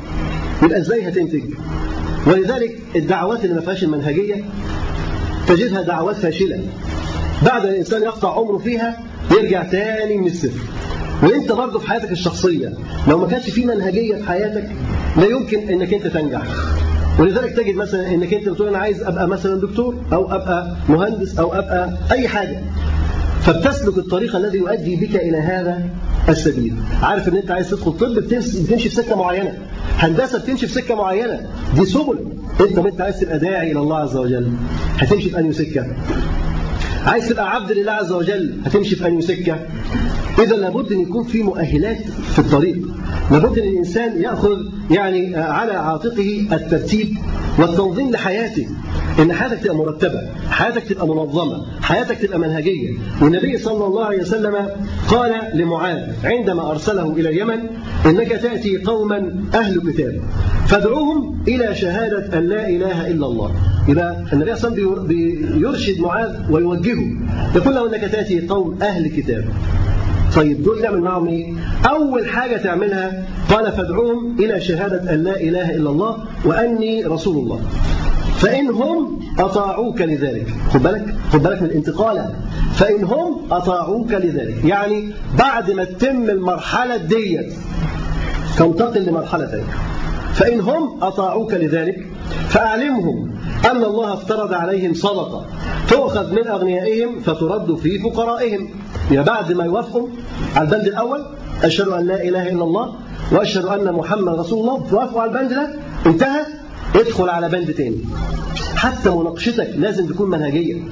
يبقى 0.63 0.79
إزاي 0.79 1.09
هتنتج؟ 1.09 1.43
ولذلك 2.27 2.79
الدعوات 2.97 3.45
اللي 3.45 3.55
ما 3.55 3.61
فيهاش 3.61 3.85
المنهجية 3.85 4.45
تجدها 5.49 5.83
دعوات 5.83 6.17
فاشلة. 6.17 6.61
بعد 7.43 7.65
الإنسان 7.65 8.03
يقطع 8.03 8.35
عمره 8.39 8.59
فيها 8.59 8.97
يرجع 9.31 9.63
تاني 9.63 10.17
من 10.17 10.27
الصفر. 10.27 10.61
وأنت 11.23 11.53
برضه 11.53 11.79
في 11.79 11.89
حياتك 11.89 12.13
الشخصية 12.13 12.73
لو 13.09 13.19
ما 13.19 13.27
كانش 13.27 13.51
في 13.51 13.67
منهجية 13.67 14.17
في 14.17 14.25
حياتك 14.29 14.69
لا 15.17 15.25
يمكن 15.27 15.59
إنك 15.69 15.95
أنت 15.95 16.07
تنجح. 16.07 16.43
ولذلك 17.19 17.53
تجد 17.57 17.75
مثلا 17.75 18.15
إنك 18.15 18.35
أنت 18.35 18.49
بتقول 18.49 18.69
أنا 18.69 18.79
عايز 18.79 19.03
أبقى 19.03 19.29
مثلا 19.29 19.61
دكتور 19.61 19.97
أو 20.13 20.25
أبقى 20.35 20.77
مهندس 20.89 21.39
أو 21.39 21.53
أبقى 21.53 21.99
أي 22.13 22.29
حاجة. 22.29 22.61
فبتسلك 23.47 23.99
الطريق 23.99 24.37
الذي 24.37 24.59
يؤدي 24.59 24.97
بك 24.97 25.17
إلى 25.17 25.37
هذا 25.39 25.89
السبيل. 26.29 26.75
عارف 27.03 27.29
إن 27.29 27.37
أنت 27.37 27.51
عايز 27.51 27.71
تدخل 27.71 27.93
طب 27.93 28.15
بتمشي 28.15 28.89
في 28.89 28.89
سكة 28.89 29.17
معينة. 29.17 29.55
هندسة 29.99 30.39
بتمشي 30.39 30.67
في 30.67 30.73
سكة 30.73 30.95
معينة. 30.95 31.41
دي 31.75 31.85
سبل. 31.85 32.19
أنت 32.61 32.79
أنت 32.79 33.01
عايز 33.01 33.21
تبقى 33.21 33.39
داعي 33.39 33.73
إلى 33.73 33.81
الله 33.81 33.97
عز 33.97 34.17
وجل. 34.17 34.53
هتمشي 34.99 35.31
في 35.31 35.39
أنهي 35.39 35.53
سكة؟ 35.53 35.87
عايز 37.07 37.29
تبقى 37.29 37.55
عبد 37.55 37.73
لله 37.73 37.93
عز 37.93 38.13
وجل 38.13 38.55
هتمشي 38.65 38.97
في 38.97 39.07
أنهي 39.09 39.21
سكة؟ 39.21 39.59
إذا 40.39 40.57
لابد 40.57 40.93
أن 40.93 41.01
يكون 41.01 41.25
في 41.25 41.43
مؤهلات 41.43 42.03
في 42.33 42.39
الطريق. 42.39 42.77
لابد 43.31 43.59
أن 43.59 43.69
الإنسان 43.69 44.23
يأخذ 44.23 44.57
يعني 44.91 45.37
على 45.37 45.73
عاتقه 45.73 46.49
الترتيب 46.53 47.09
والتنظيم 47.59 48.11
لحياته. 48.11 48.67
إن 49.19 49.33
حياتك 49.33 49.63
تبقى 49.63 49.77
مرتبة 49.77 50.21
حياتك 50.51 50.83
تبقى 50.85 51.09
منظمة 51.09 51.67
حياتك 51.83 52.19
تبقى 52.19 52.39
منهجية. 52.39 52.91
والنبي 53.23 53.59
صلى 53.59 53.87
الله 53.87 54.05
عليه 54.05 54.21
وسلم 54.21 54.69
قال 55.09 55.33
لمعاذ 55.55 56.03
عندما 56.25 56.71
أرسله 56.71 57.13
إلى 57.13 57.29
اليمن 57.29 57.59
إنك 58.07 58.29
تأتي 58.29 58.79
قوما 58.79 59.45
أهل 59.55 59.93
كتاب 59.93 60.21
فادعوهم 60.67 61.43
إلى 61.49 61.75
شهادة 61.75 62.39
أن 62.39 62.49
لا 62.49 62.69
إله 62.69 63.07
إلا 63.11 63.27
الله. 63.27 63.55
يبقى 63.89 64.17
النبي 64.33 64.57
صلى 64.57 64.71
الله 64.73 64.83
عليه 64.83 64.87
وسلم 64.87 65.07
بيرشد 65.07 66.01
معاذ 66.01 66.31
ويوجهه. 66.51 67.13
يقول 67.57 67.75
له 67.75 67.87
إنك 67.87 68.01
تأتي 68.13 68.47
قوم 68.47 68.79
أهل 68.83 69.09
كتاب. 69.09 69.45
طيب 70.37 70.63
دول 70.63 70.83
تعمل 70.83 71.01
معهم 71.01 71.27
إيه؟ 71.27 71.53
أول 71.91 72.27
حاجة 72.27 72.57
تعملها 72.57 73.27
قال 73.51 73.73
فادعوهم 73.73 74.37
إلى 74.39 74.61
شهادة 74.61 75.15
أن 75.15 75.23
لا 75.23 75.41
إله 75.41 75.71
إلا 75.75 75.91
الله 75.91 76.17
وأني 76.45 77.05
رسول 77.05 77.37
الله. 77.37 77.61
فإن 78.39 78.69
هم 78.69 79.21
أطاعوك 79.39 80.01
لذلك. 80.01 80.47
خد 80.75 80.83
بالك؟ 80.83 81.15
خد 81.33 81.43
بالك 81.43 81.63
من 81.63 81.69
الانتقالة 81.69 82.35
فإن 82.75 83.05
هم 83.05 83.41
أطاعوك 83.51 84.13
لذلك. 84.13 84.65
يعني 84.65 85.13
بعد 85.39 85.71
ما 85.71 85.85
تتم 85.85 86.31
المرحلة 86.31 86.97
ديت 86.97 87.53
تنتقل 88.59 89.03
لمرحلة 89.07 89.47
ثانية 89.47 89.65
فإن 90.35 90.61
هم 90.61 91.03
أطاعوك 91.03 91.55
لذلك 91.55 92.07
فأعلمهم 92.49 93.31
أن 93.65 93.85
الله 93.85 94.13
افترض 94.13 94.53
عليهم 94.53 94.95
صدقة. 94.95 95.47
تؤخذ 95.89 96.33
من 96.33 96.47
أغنيائهم 96.47 97.21
فترد 97.21 97.77
في 97.77 97.99
فقرائهم. 97.99 98.69
يا 99.11 99.23
بعد 99.23 99.53
ما 99.53 99.65
يوافقوا 99.65 100.09
على 100.57 100.69
البند 100.69 100.87
الأول 100.87 101.25
أشهد 101.63 101.89
أن 101.89 102.07
لا 102.07 102.23
إله 102.23 102.49
إلا 102.49 102.65
الله 102.65 102.95
وأشهد 103.33 103.65
أن 103.65 103.93
محمد 103.93 104.39
رسول 104.39 104.61
الله. 104.61 104.91
توافقوا 104.91 105.23
على 105.23 105.31
البند 105.31 105.51
ده؟ 105.51 105.71
انتهى؟ 106.07 106.47
ادخل 106.95 107.29
على 107.29 107.49
بند 107.49 107.73
تاني. 107.73 108.01
حتى 108.77 109.11
مناقشتك 109.11 109.71
لازم 109.77 110.07
تكون 110.07 110.31
منهجية. 110.31 110.83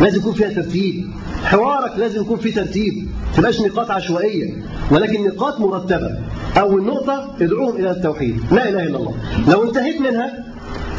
لازم 0.00 0.18
يكون 0.18 0.32
فيها 0.32 0.48
ترتيب. 0.48 1.10
حوارك 1.44 1.98
لازم 1.98 2.20
يكون 2.20 2.36
فيه 2.38 2.54
ترتيب. 2.54 2.94
ما 2.94 3.36
تبقاش 3.36 3.60
نقاط 3.60 3.90
عشوائية 3.90 4.52
ولكن 4.90 5.26
نقاط 5.26 5.60
مرتبة. 5.60 6.18
أول 6.58 6.84
نقطة 6.84 7.30
ادعوهم 7.40 7.76
إلى 7.76 7.90
التوحيد. 7.90 8.40
لا 8.52 8.68
إله 8.68 8.82
إلا 8.82 8.96
الله. 8.96 9.14
لو 9.48 9.64
انتهيت 9.64 10.00
منها 10.00 10.53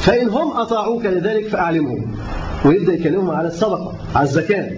فإن 0.06 0.30
هم 0.30 0.52
أطاعوك 0.52 1.06
لذلك 1.06 1.48
فأعلمهم. 1.48 2.16
ويبدأ 2.66 2.94
يكلمهم 2.94 3.30
على 3.30 3.48
الصدقة 3.48 3.94
على 4.16 4.24
الزكاة. 4.24 4.72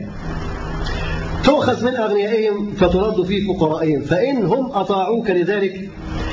تؤخذ 1.44 1.86
من 1.86 1.96
أغنيائهم 1.96 2.72
فترد 2.72 3.26
في 3.26 3.42
فقرائهم. 3.42 4.02
فإن 4.02 4.46
هم 4.46 4.72
أطاعوك 4.72 5.30
لذلك 5.30 5.90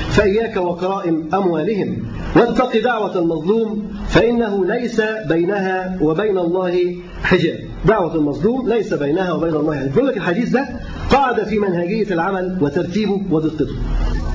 فإياك 0.09 0.57
وكرائم 0.57 1.29
أموالهم. 1.33 1.97
واتق 2.35 2.83
دعوة 2.83 3.19
المظلوم 3.19 3.91
فإنه 4.07 4.65
ليس 4.65 5.01
بينها 5.29 5.97
وبين 6.01 6.37
الله 6.37 6.95
حجاب. 7.23 7.59
دعوة 7.85 8.15
المظلوم 8.15 8.69
ليس 8.69 8.93
بينها 8.93 9.33
وبين 9.33 9.55
الله 9.55 9.75
حجاب. 9.75 9.91
يقول 9.95 10.07
لك 10.07 10.17
الحديث 10.17 10.49
ده 10.49 10.69
قاعدة 11.11 11.43
في 11.45 11.59
منهجية 11.59 12.13
العمل 12.13 12.57
وترتيبه 12.61 13.21
ودقته. 13.31 13.75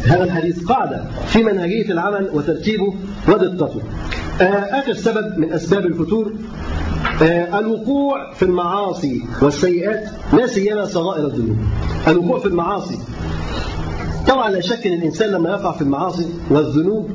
هذا 0.05 0.25
الحديث 0.25 0.65
قاعدة 0.65 1.05
في 1.27 1.43
منهجية 1.43 1.93
العمل 1.93 2.31
وترتيبه 2.35 2.95
ودقته. 3.29 3.81
آخر 4.43 4.93
سبب 4.95 5.39
من 5.39 5.53
أسباب 5.53 5.87
الفتور 5.87 6.33
آه، 7.23 7.59
الوقوع 7.59 8.33
في 8.35 8.43
المعاصي 8.43 9.23
والسيئات 9.43 10.09
لا 10.33 10.47
سيما 10.47 10.85
صغائر 10.85 11.27
الذنوب. 11.27 11.57
الوقوع 12.09 12.39
في 12.39 12.47
المعاصي. 12.47 12.99
طبعا 14.29 14.51
لا 14.51 14.61
شك 14.61 14.87
إن 14.87 14.93
الإنسان 14.93 15.31
لما 15.31 15.51
يقع 15.51 15.73
في 15.73 15.83
المعاصي 15.83 16.27
والذنوب 16.51 17.11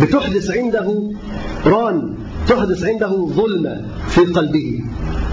بتحدث 0.00 0.50
عنده 0.50 1.10
ران 1.66 2.14
تحدث 2.48 2.84
عنده 2.84 3.28
ظلمة 3.36 3.84
في 4.08 4.20
قلبه 4.20 4.84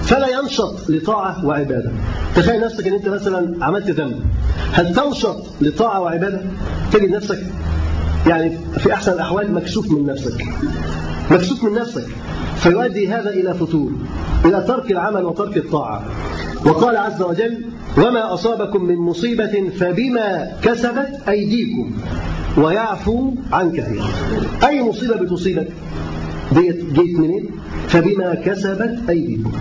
فلا 0.04 0.28
ينشط 0.28 0.90
لطاعة 0.90 1.46
وعبادة. 1.46 1.92
تخيل 2.36 2.62
نفسك 2.62 2.88
إن 2.88 2.94
أنت 2.94 3.08
مثلا 3.08 3.66
عملت 3.66 3.90
ذنب 3.90 4.20
هل 4.74 4.96
تنشط 4.96 5.46
لطاعة 5.62 6.00
وعبادة؟ 6.02 6.42
تجد 6.92 7.10
نفسك 7.10 7.40
يعني 8.28 8.58
في 8.78 8.94
أحسن 8.94 9.12
الأحوال 9.14 9.54
مكشوف 9.54 9.92
من 9.92 10.06
نفسك. 10.06 10.46
مكشوف 11.32 11.64
من 11.64 11.74
نفسك. 11.74 12.06
فيؤدي 12.56 13.08
هذا 13.08 13.30
إلى 13.30 13.54
فتور 13.54 13.92
إلى 14.46 14.64
ترك 14.68 14.92
العمل 14.92 15.26
وترك 15.26 15.58
الطاعة. 15.58 16.04
وقال 16.66 16.98
عز 16.98 17.22
وجل 17.22 17.66
وما 17.98 18.34
أصابكم 18.34 18.86
من 18.86 18.96
مصيبة 18.96 19.70
فبما 19.80 20.52
كسبت 20.64 21.20
أيديكم 21.30 21.92
ويعفو 22.58 23.34
عن 23.52 23.72
كثير. 23.72 24.04
أي 24.64 24.84
مصيبة 24.84 25.16
بتصيبك؟ 25.16 25.68
ديت 26.52 26.94
جيت 26.94 27.20
منين؟ 27.20 27.50
فبما 27.88 28.36
كسبت 28.36 29.00
أيديكم. 29.10 29.52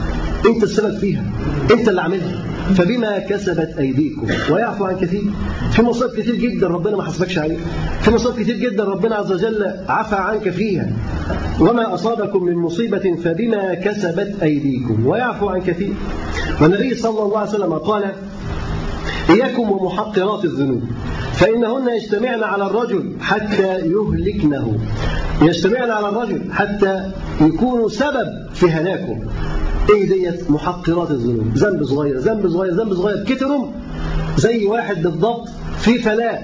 أنت 0.46 0.62
السبب 0.62 0.98
فيها. 0.98 1.24
أنت 1.70 1.88
اللي 1.88 2.00
عاملها 2.00 2.49
فبما 2.74 3.18
كسبت 3.18 3.74
أيديكم 3.78 4.26
ويعفو 4.50 4.84
عن 4.84 4.96
كثير. 4.96 5.22
في 5.72 5.82
مصائب 5.82 6.20
كتير 6.20 6.34
جدا 6.34 6.68
ربنا 6.68 6.96
ما 6.96 7.02
حسبكش 7.02 7.38
عليها 7.38 7.60
في 8.02 8.10
مصائب 8.10 8.40
كتير 8.40 8.56
جدا 8.56 8.84
ربنا 8.84 9.14
عز 9.16 9.32
وجل 9.32 9.74
عفى 9.88 10.16
عنك 10.16 10.50
فيها. 10.50 10.88
وما 11.60 11.94
أصابكم 11.94 12.44
من 12.44 12.56
مصيبة 12.56 13.16
فبما 13.24 13.74
كسبت 13.74 14.42
أيديكم 14.42 15.06
ويعفو 15.06 15.48
عن 15.48 15.60
كثير. 15.60 15.92
والنبي 16.60 16.94
صلى 16.94 17.22
الله 17.22 17.38
عليه 17.38 17.50
وسلم 17.50 17.72
قال 17.74 18.04
إياكم 19.30 19.70
ومحقرات 19.70 20.44
الذنوب. 20.44 20.82
فإنهن 21.32 21.88
يجتمعن 21.88 22.42
على 22.42 22.66
الرجل 22.66 23.12
حتى 23.20 23.78
يهلكنه. 23.78 24.78
يجتمعن 25.42 25.90
على 25.90 26.08
الرجل 26.08 26.52
حتى 26.52 27.10
يكونوا 27.40 27.88
سبب 27.88 28.26
في 28.54 28.70
هلاكه. 28.70 29.18
إيه 29.90 30.08
ديت 30.08 30.50
محقرات 30.50 31.10
الذنوب. 31.10 31.54
ذنب 31.54 31.84
صغير 31.84 32.18
ذنب 32.18 32.48
صغير 32.48 32.74
ذنب 32.74 32.94
صغير. 32.94 33.24
كترهم 33.24 33.72
زي 34.36 34.66
واحد 34.66 35.02
بالضبط 35.02 35.48
في 35.78 35.98
فلاة 35.98 36.38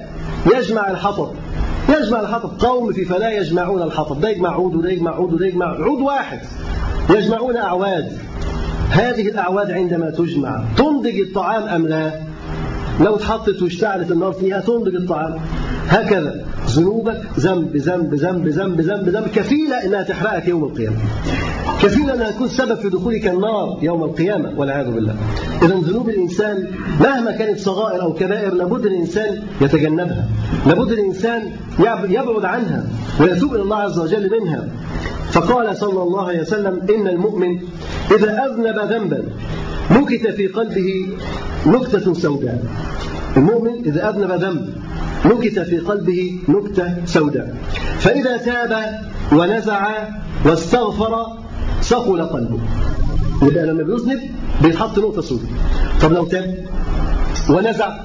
يجمع 0.57 0.91
الحطب. 0.91 1.31
يجمع 1.89 2.21
الحطب. 2.21 2.51
قوم 2.59 2.93
في 2.93 3.05
فلاة 3.05 3.31
يجمعون 3.31 3.83
الحطب. 3.83 4.21
ده 4.21 4.29
يجمع 4.29 4.51
عود 4.51 4.75
وده 4.75 4.91
يجمع 4.91 5.11
عود 5.11 5.33
وده 5.33 5.47
يجمع 5.47 5.67
عود 5.67 6.01
واحد. 6.01 6.41
يجمعون 7.11 7.57
أعواد. 7.57 8.13
هذه 8.91 9.29
الأعواد 9.29 9.71
عندما 9.71 10.11
تجمع 10.11 10.65
تنضج 10.77 11.21
الطعام 11.21 11.63
أم 11.63 11.87
لا؟ 11.87 12.21
لو 13.01 13.17
اتحطت 13.17 13.63
واشتعلت 13.63 14.11
النار 14.11 14.33
فيها 14.33 14.61
تنضج 14.61 14.95
الطعام. 14.95 15.37
هكذا. 15.89 16.45
ذنوبك 16.67 17.23
ذنب 17.39 17.77
ذنب 17.77 18.15
ذنب 18.15 18.49
ذنب 18.49 18.81
ذنب 18.81 19.09
ذنب 19.09 19.29
كفيلة 19.29 19.85
إنها 19.85 20.03
تحرقك 20.03 20.49
يوم 20.49 20.65
القيامة. 20.65 20.97
كفيلة 21.83 22.15
أنها 22.15 22.31
تكون 22.31 22.49
سبب 22.49 22.75
في 22.75 22.89
دخولك 22.89 23.27
النار 23.27 23.79
يوم 23.83 24.05
القيامة 24.05 24.53
والعياذ 24.57 24.91
بالله. 24.91 25.17
إذا 25.63 25.75
ذنوب 25.75 26.09
الإنسان 26.09 26.67
مهما 27.01 27.31
كانت 27.31 27.59
صغائر 27.59 28.03
أو 28.03 28.15
كبائر 28.15 28.55
لابد 28.55 28.87
الإنسان 28.87 29.43
يتجنبها. 29.61 30.29
لابد 30.67 30.93
الإنسان 30.93 31.43
يبعد 32.09 32.45
عنها 32.45 32.85
ويتوب 33.21 33.55
إلى 33.55 33.63
الله 33.63 33.77
عز 33.77 33.99
وجل 33.99 34.31
منها. 34.41 34.69
فقال 35.31 35.77
صلى 35.77 36.03
الله 36.03 36.29
عليه 36.29 36.41
وسلم 36.41 36.81
إن 36.91 37.09
المؤمن 37.09 37.59
إذا 38.17 38.45
أذنب 38.47 38.93
ذنبا 38.93 39.23
نكت 39.91 40.27
في 40.27 40.47
قلبه 40.47 41.09
نكتة 41.67 42.15
سوداء. 42.15 42.65
المؤمن 43.37 43.85
إذا 43.87 44.09
أذنب 44.09 44.33
ذنب 44.33 44.69
نكت 45.27 45.59
في 45.59 45.79
قلبه 45.79 46.39
نكتة 46.49 47.05
سوداء. 47.07 47.57
فإذا 47.99 48.37
تاب 48.37 49.01
ونزع 49.33 50.09
واستغفر 50.45 51.27
ثقل 51.83 52.23
قلبه. 52.23 52.59
يبقى 53.43 53.67
لما 53.67 53.83
بيذنب 53.83 54.21
بيتحط 54.63 54.99
نقطة 54.99 55.23
سوداء. 55.23 55.49
طب 56.03 56.13
لو 56.13 56.25
تاب 56.25 56.65
ونزع 57.51 57.97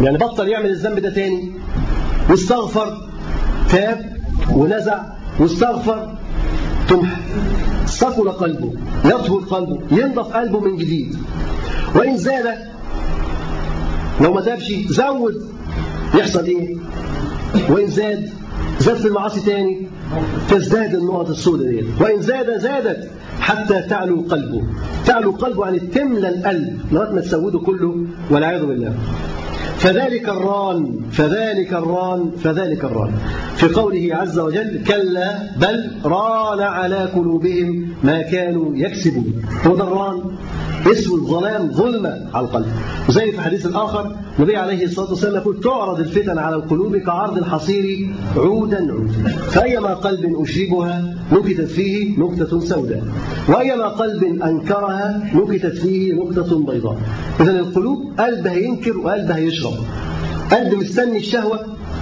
يعني 0.00 0.18
بطل 0.18 0.48
يعمل 0.48 0.70
الذنب 0.70 0.98
ده 0.98 1.10
تاني 1.10 1.52
واستغفر 2.30 3.08
تاب 3.70 4.16
ونزع 4.52 5.02
واستغفر 5.40 6.14
تمحى 6.88 7.16
ثقل 7.86 8.28
قلبه 8.30 8.72
يطهر 9.04 9.38
قلبه 9.38 9.80
ينضف 9.90 10.32
قلبه 10.36 10.60
من 10.60 10.76
جديد. 10.76 11.16
وإن 11.94 12.16
زاد 12.16 12.54
لو 14.20 14.34
ما 14.34 14.40
تابش 14.40 14.72
زود 14.88 15.53
يحصل 16.14 16.44
إيه؟ 16.44 16.76
وإن 17.70 17.86
زاد 17.86 18.30
زاد 18.78 18.96
في 18.96 19.08
المعاصي 19.08 19.40
تاني 19.40 19.88
تزداد 20.50 20.94
النقط 20.94 21.28
السوداء 21.28 21.68
دي 21.68 21.84
وإن 22.00 22.22
زاد 22.22 22.58
زادت 22.58 23.10
حتى 23.40 23.82
تعلو 23.82 24.24
قلبه. 24.30 24.62
تعلو 25.06 25.30
قلبه 25.30 25.64
يعني 25.64 25.78
تملى 25.80 26.28
القلب 26.28 26.78
لغاية 26.92 27.12
ما 27.12 27.20
تسوده 27.20 27.58
كله 27.58 28.06
والعياذ 28.30 28.64
بالله. 28.66 28.94
فذلك 29.78 30.28
الران 30.28 31.00
فذلك 31.12 31.72
الران 31.72 32.30
فذلك 32.44 32.84
الران. 32.84 33.12
في 33.56 33.66
قوله 33.66 34.08
عز 34.12 34.38
وجل 34.38 34.84
كلا 34.86 35.38
بل 35.60 35.90
ران 36.04 36.60
على 36.60 36.96
قلوبهم 36.96 37.88
ما 38.02 38.22
كانوا 38.22 38.76
يكسبون. 38.76 39.42
هو 39.66 39.76
ده 39.76 39.84
الران. 39.84 40.20
اسود 40.86 41.20
ظلام 41.20 41.72
ظلمة 41.72 42.26
على 42.34 42.46
القلب. 42.46 42.66
وزي 43.08 43.32
في 43.32 43.40
حديث 43.40 43.66
الآخر 43.66 44.16
النبي 44.38 44.56
عليه 44.56 44.84
الصلاة 44.84 45.10
والسلام 45.10 45.34
يقول 45.34 45.60
تعرض 45.60 46.00
الفتن 46.00 46.38
على 46.38 46.56
القلوب 46.56 46.96
كعرض 46.96 47.38
الحصير 47.38 48.14
عودا 48.36 48.92
عودا. 48.92 49.28
فأيما 49.50 49.94
قلب 49.94 50.36
أشربها 50.40 51.14
نكتت 51.32 51.70
فيه 51.70 52.18
نكتة 52.18 52.60
سوداء. 52.60 53.02
وأيما 53.48 53.88
قلب 53.88 54.24
أنكرها 54.24 55.30
نكتت 55.34 55.78
فيه 55.78 56.14
نكتة 56.14 56.58
بيضاء. 56.58 56.98
إذا 57.40 57.50
القلوب 57.50 57.98
قلب 58.18 58.46
هينكر 58.46 58.98
وقلب 58.98 59.30
هيشرب 59.30 59.74
قلب 60.52 60.74
مستني 60.74 61.16
الشهوة 61.16 61.60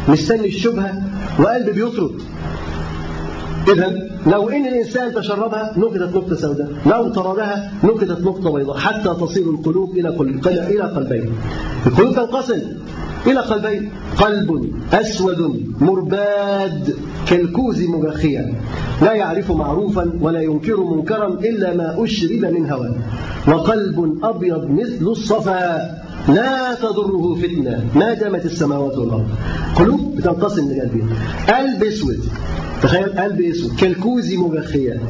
مستني 0.09 0.47
الشبهة 0.47 1.03
وقلب 1.41 1.71
بيطرد. 1.75 2.13
إذا 3.69 4.11
لو 4.27 4.49
إن 4.49 4.67
الإنسان 4.67 5.15
تشربها 5.15 5.75
نكتت 5.77 6.17
نكتة 6.17 6.37
سوداء. 6.37 6.69
لو 6.87 7.09
طردها 7.09 7.73
نكتت 7.85 8.21
نقطة 8.21 8.53
بيضاء. 8.53 8.77
حتى 8.77 9.15
تصير 9.21 9.51
القلوب 9.51 9.97
إلى 9.99 10.09
إلى 10.47 10.83
قلبين. 10.83 11.33
القلوب 11.87 12.15
تنقسم 12.15 12.61
إلى 13.27 13.41
قلبين 13.41 13.91
قلب 14.17 14.71
أسود 14.93 15.41
مرباد 15.81 16.95
كالكوز 17.29 17.83
مجخيا 17.83 18.55
لا 19.03 19.13
يعرف 19.13 19.53
معروفا 19.53 20.13
ولا 20.21 20.41
ينكر 20.41 20.81
منكرا 20.81 21.29
إلا 21.29 21.75
ما 21.75 22.05
أشرب 22.05 22.45
من 22.45 22.71
هوى 22.71 22.91
وقلب 23.49 24.19
أبيض 24.23 24.71
مثل 24.71 25.07
الصفا. 25.07 26.03
لا 26.29 26.75
تضره 26.75 27.35
فتنة. 27.35 27.87
ما 27.95 28.15
دامت 28.15 28.45
السماوات 28.45 28.99
والأرض. 28.99 29.29
قلوب 29.77 30.17
بتنقسم 30.17 30.71
لقلبين 30.71 31.09
قلب 31.49 31.85
أسود. 31.85 32.21
تخيل 32.83 33.19
قلب 33.19 33.41
أسود. 33.41 33.77
كالكوز 33.77 34.35
مجخيا 34.35 35.01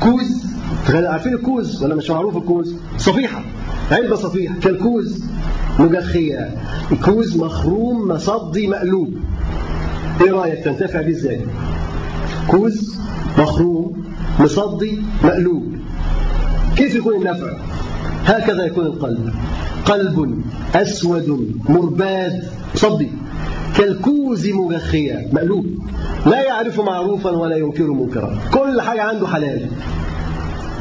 كوز. 0.00 0.44
تخيل 0.86 1.06
عارفين 1.06 1.34
الكوز 1.34 1.82
ولا 1.82 1.94
مش 1.94 2.10
معروف 2.10 2.36
الكوز؟ 2.36 2.74
صفيحة. 2.98 3.44
علبة 3.90 4.16
صفيحة. 4.16 4.54
كالكوز 4.60 5.24
مجخيا 5.78 6.50
الكوز 6.92 7.36
مخروم 7.36 8.08
مصدي 8.08 8.66
مقلوب. 8.66 9.14
إيه 10.20 10.30
رأيك؟ 10.30 10.64
تنتفع 10.64 11.00
بيه 11.00 11.12
إزاي؟ 11.12 11.40
كوز 12.48 12.96
مخروم 13.38 14.04
مصدي 14.40 15.02
مقلوب. 15.24 15.76
كيف 16.76 16.94
يكون 16.94 17.14
النفع؟ 17.14 17.56
هكذا 18.24 18.64
يكون 18.64 18.86
القلب. 18.86 19.30
قلب 19.84 20.42
أسود 20.74 21.56
مرباد 21.68 22.44
صدي. 22.74 23.10
كالكوز 23.76 24.48
مجخيا 24.48 25.28
مقلوب 25.32 25.66
لا 26.26 26.42
يعرف 26.42 26.80
معروفا 26.80 27.30
ولا 27.30 27.56
ينكر 27.56 27.86
منكرا. 27.86 28.38
كل 28.52 28.80
حاجة 28.80 29.02
عنده 29.02 29.26
حلال. 29.26 29.68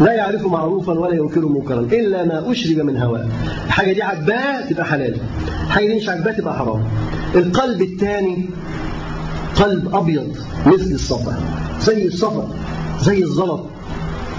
لا 0.02 0.14
يعرف 0.14 0.46
معروفا 0.46 0.94
ولا 0.94 1.16
ينكر 1.16 1.46
منكرا. 1.46 1.80
إلا 1.80 2.26
ما 2.26 2.52
أشرب 2.52 2.78
من 2.78 2.98
هواه 2.98 3.26
الحاجة 3.66 3.94
دي 3.94 4.04
عجباه 4.04 4.62
تبقى 4.70 4.86
حلال. 4.86 5.18
الحاجة 5.68 5.88
دي 5.88 5.96
مش 5.96 6.10
عجباه 6.10 6.32
تبقى 6.32 6.58
حرام. 6.58 6.84
القلب 7.36 7.82
الثاني 7.82 8.46
قلب 9.56 9.96
أبيض 9.96 10.36
مثل 10.66 10.92
الصفا. 10.92 11.38
زي 11.82 12.08
الصفا 12.08 12.48
زي 13.02 13.24
الزلط. 13.24 13.66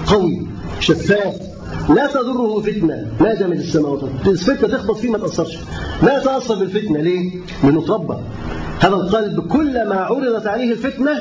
قوي 0.07 0.47
شفاف. 0.79 1.50
لا 1.89 2.07
تضره 2.07 2.61
فتنة. 2.61 3.07
ما 3.19 3.33
دامت 3.33 3.57
السماوات 3.57 3.99
الفتنة 4.27 4.77
تخبط 4.77 4.97
فيه 4.97 5.09
ما 5.09 5.17
تأثرش. 5.17 5.59
لا 6.03 6.19
تأثر 6.19 6.55
بالفتنة. 6.55 6.99
ليه؟ 6.99 7.31
لأنه 7.63 7.79
اتربى 7.79 8.17
هذا 8.79 8.95
القلب 8.95 9.39
كلما 9.39 9.95
عرضت 9.95 10.47
عليه 10.47 10.71
الفتنة 10.71 11.11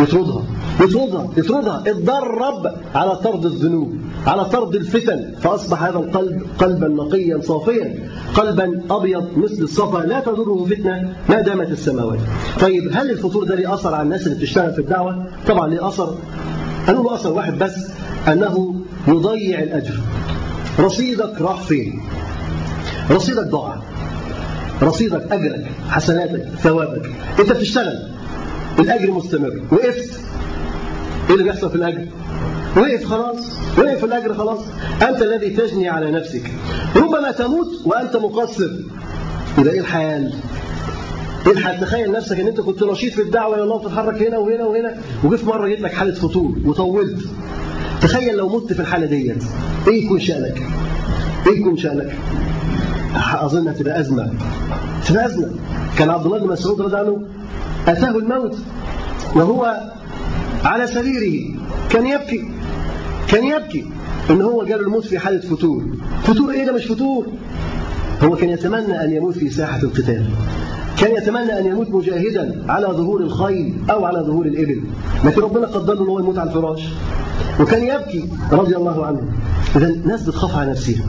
يطردها. 0.00 0.42
يطردها. 0.80 1.30
يطردها. 1.36 1.82
اتدرب 1.86 2.74
على 2.94 3.16
طرد 3.16 3.44
الذنوب 3.44 3.94
على 4.26 4.44
طرد 4.44 4.74
الفتن. 4.74 5.34
فأصبح 5.40 5.82
هذا 5.82 5.98
القلب 5.98 6.42
قلبا 6.58 6.88
نقيا 6.88 7.40
صافيا 7.40 8.08
قلبا 8.34 8.80
أبيض 8.90 9.28
مثل 9.36 9.62
الصفا. 9.62 9.98
لا 9.98 10.20
تضره 10.20 10.64
فتنة. 10.64 11.14
ما 11.28 11.40
دامت 11.40 11.70
السماوات. 11.70 12.20
طيب 12.60 12.90
هل 12.92 13.10
الفطور 13.10 13.44
ده 13.44 13.54
ليه 13.54 13.74
أثر 13.74 13.94
على 13.94 14.02
الناس 14.02 14.26
اللي 14.26 14.38
بتشتغل 14.38 14.72
في 14.72 14.78
الدعوة؟ 14.78 15.26
طبعا 15.48 15.68
ليه 15.68 15.80
قالوا 16.86 17.04
له 17.04 17.14
أثر 17.14 17.32
واحد 17.32 17.58
بس. 17.58 17.90
أنه 18.28 18.80
يضيع 19.08 19.58
الأجر. 19.58 20.00
رصيدك 20.78 21.40
راح 21.40 21.62
فين؟ 21.62 22.00
رصيدك 23.10 23.46
ضاع. 23.46 23.82
رصيدك 24.82 25.32
أجرك 25.32 25.66
حسناتك 25.90 26.48
ثوابك. 26.62 27.10
أنت 27.38 27.52
بتشتغل. 27.52 28.08
الأجر 28.78 29.10
مستمر. 29.10 29.62
وقفت 29.72 30.20
إيه 31.28 31.34
اللي 31.34 31.44
بيحصل 31.44 31.70
في 31.70 31.76
الأجر؟ 31.76 32.06
وقف 32.76 33.04
خلاص. 33.04 33.58
وقف 33.78 34.04
الأجر 34.04 34.34
خلاص. 34.34 34.60
أنت 35.02 35.22
الذي 35.22 35.50
تجني 35.50 35.88
على 35.88 36.10
نفسك. 36.10 36.50
ربما 36.96 37.30
تموت 37.30 37.86
وأنت 37.86 38.16
مقصر. 38.16 38.70
يبقى 39.58 39.74
إيه 39.74 39.80
الحال؟ 39.80 40.34
إيه 41.46 41.52
الحال؟ 41.52 41.80
تخيل 41.80 42.12
نفسك 42.12 42.40
إن 42.40 42.46
أنت 42.46 42.60
كنت 42.60 42.82
نشيط 42.82 43.12
في 43.12 43.22
الدعوة 43.22 43.54
إلى 43.54 43.62
الله 43.62 43.74
وتتحرك 43.74 44.22
هنا 44.22 44.38
وهنا 44.38 44.64
وهنا. 44.64 44.94
وجه 45.24 45.36
في 45.36 45.46
مرة 45.46 45.68
جت 45.68 45.80
لك 45.80 45.92
حالة 45.92 46.14
فطور 46.14 46.58
وطولت. 46.64 47.18
تخيل 48.00 48.36
لو 48.36 48.48
مت 48.48 48.72
في 48.72 48.80
الحالة 48.80 49.06
ديت 49.06 49.44
إيه 49.88 50.04
يكون 50.04 50.20
شأنك؟ 50.20 50.62
إيه 51.46 51.60
يكون 51.60 51.76
شأنك؟ 51.76 52.16
أظن 53.34 53.68
هتبقى 53.68 54.00
أزمة. 54.00 54.32
تبقى 55.08 55.26
أزمة. 55.26 55.50
كان 55.98 56.10
عبد 56.10 56.26
الله 56.26 56.38
بن 56.38 56.46
مسعود 56.48 56.80
رضي 56.80 56.96
عنه 56.96 57.22
أتاه 57.88 58.10
الموت 58.10 58.56
وهو 59.34 59.80
على 60.64 60.86
سريره. 60.86 61.54
كان 61.90 62.06
يبكي. 62.06 62.44
كان 63.28 63.44
يبكي 63.44 63.84
إن 64.30 64.42
هو 64.42 64.64
جاله 64.64 64.80
الموت 64.82 65.04
في 65.06 65.18
حالة 65.18 65.40
فتور. 65.40 65.84
فتور 66.22 66.50
إيه 66.50 66.66
ده؟ 66.66 66.72
مش 66.72 66.86
فتور. 66.86 67.26
هو 68.22 68.36
كان 68.36 68.48
يتمنى 68.48 69.04
أن 69.04 69.12
يموت 69.12 69.34
في 69.34 69.50
ساحة 69.50 69.82
القتال. 69.82 70.24
كان 70.98 71.16
يتمنى 71.16 71.58
أن 71.58 71.66
يموت 71.66 71.90
مجاهدا 71.90 72.64
على 72.68 72.86
ظهور 72.86 73.20
الخيل 73.20 73.74
أو 73.90 74.04
على 74.04 74.18
ظهور 74.18 74.46
الإبل. 74.46 74.80
لكن 75.24 75.40
ربنا 75.40 75.66
قدر 75.66 75.94
له 75.94 76.02
إن 76.02 76.08
هو 76.08 76.18
يموت 76.18 76.38
على 76.38 76.50
الفراش. 76.50 76.88
وكان 77.60 77.82
يبكي 77.84 78.28
رضي 78.52 78.76
الله 78.76 79.06
عنه. 79.06 79.22
اذا 79.76 79.96
ناس 80.04 80.22
بتخاف 80.22 80.56
على 80.56 80.70
نفسها 80.70 81.04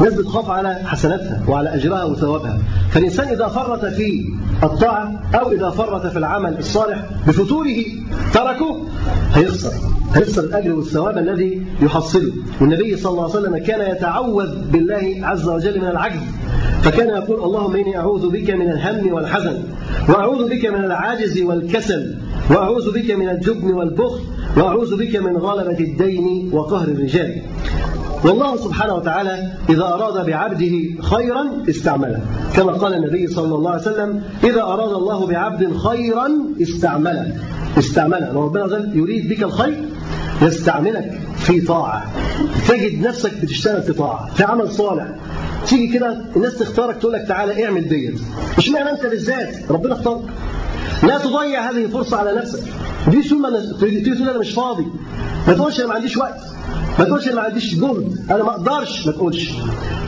ناس 0.00 0.14
بتخاف 0.14 0.50
على 0.50 0.74
حسناتها 0.74 1.42
وعلى 1.48 1.74
اجرها 1.74 2.04
وثوابها. 2.04 2.58
فالإنسان 2.90 3.28
إذا 3.28 3.48
فرط 3.48 3.84
في 3.84 4.34
الطاعة 4.62 5.22
أو 5.34 5.52
إذا 5.52 5.70
فرط 5.70 6.06
في 6.06 6.18
العمل 6.18 6.58
الصالح 6.58 7.04
بفتوره 7.26 7.84
تركه 8.34 8.86
هيخسر. 9.34 9.72
هيخسر 10.14 10.42
الأجر 10.42 10.72
والثواب 10.72 11.18
الذي 11.18 11.66
يحصله. 11.82 12.32
والنبي 12.60 12.96
صلى 12.96 13.12
الله 13.12 13.22
عليه 13.22 13.34
وسلم 13.34 13.58
كان 13.58 13.96
يتعوذ 13.96 14.70
بالله 14.72 15.18
عز 15.22 15.48
وجل 15.48 15.80
من 15.80 15.86
العجز. 15.86 16.20
فكان 16.82 17.08
يقول 17.08 17.44
اللهم 17.44 17.76
إني 17.76 17.96
أعوذ 17.98 18.28
بك 18.30 18.50
من 18.50 18.70
الهم 18.70 19.12
والحزن 19.12 19.62
وأعوذ 20.08 20.48
بك 20.48 20.66
من 20.66 20.84
العجز 20.84 21.42
والكسل 21.42 22.14
وأعوذ 22.50 22.92
بك 22.94 23.10
من 23.10 23.28
الجبن 23.28 23.72
والبخل 23.72 24.20
وأعوذ 24.56 24.96
بك 24.96 25.16
من 25.16 25.36
غلبة 25.36 25.80
الدين 25.80 26.50
وقهر 26.52 26.88
الرجال. 26.88 27.42
والله 28.24 28.56
سبحانه 28.56 28.94
وتعالى 28.94 29.52
إذا 29.68 29.82
أراد 29.82 30.26
بعبده 30.26 31.02
خيرا 31.02 31.46
استعمله 31.70 32.20
كما 32.56 32.72
قال 32.72 32.94
النبي 32.94 33.26
صلى 33.26 33.54
الله 33.54 33.70
عليه 33.70 33.82
وسلم 33.82 34.22
إذا 34.44 34.62
أراد 34.62 34.92
الله 34.92 35.26
بعبد 35.26 35.76
خيرا 35.76 36.28
استعمله. 36.62 37.36
استعمله 37.78 38.32
ربنا 38.32 38.62
قال 38.62 38.90
يريد 38.94 39.28
بك 39.28 39.42
الخير 39.42 39.84
يستعملك 40.42 41.20
في 41.36 41.60
طاعة 41.60 42.12
تجد 42.68 43.06
نفسك 43.06 43.42
بتشتغل 43.42 43.82
في 43.82 43.92
طاعة 43.92 44.34
في 44.34 44.44
عمل 44.44 44.70
صالح. 44.70 45.08
تيجي 45.66 45.88
كده 45.98 46.20
الناس 46.36 46.58
تختارك 46.58 46.96
تقول 46.96 47.12
لك 47.12 47.24
تعالى 47.28 47.64
اعمل 47.64 47.88
ديت. 47.88 48.20
مش 48.58 48.68
معنى 48.68 48.90
انت 48.90 49.06
بالذات 49.06 49.70
ربنا 49.70 49.94
اختارك 49.94 50.22
لا 51.02 51.18
تضيع 51.18 51.70
هذه 51.70 51.84
الفرصة 51.84 52.16
على 52.16 52.32
نفسك. 52.32 52.62
دي 53.08 53.22
ثم 53.22 53.48
تيجي 53.80 54.14
تقول 54.14 54.28
أنا 54.28 54.38
مش 54.38 54.52
فاضي. 54.52 54.86
ما 55.48 55.54
تقولش 55.54 55.80
أنا 55.80 55.88
ما 55.88 55.94
عنديش 55.94 56.16
وقت. 56.16 56.40
ما 56.98 57.04
تقولش 57.04 57.26
أنا 57.26 57.34
ما 57.34 57.40
عنديش 57.40 57.74
جهد. 57.74 58.26
أنا 58.30 58.42
ما 58.44 58.50
أقدرش. 58.50 59.06
ما 59.06 59.12
تقولش. 59.12 59.52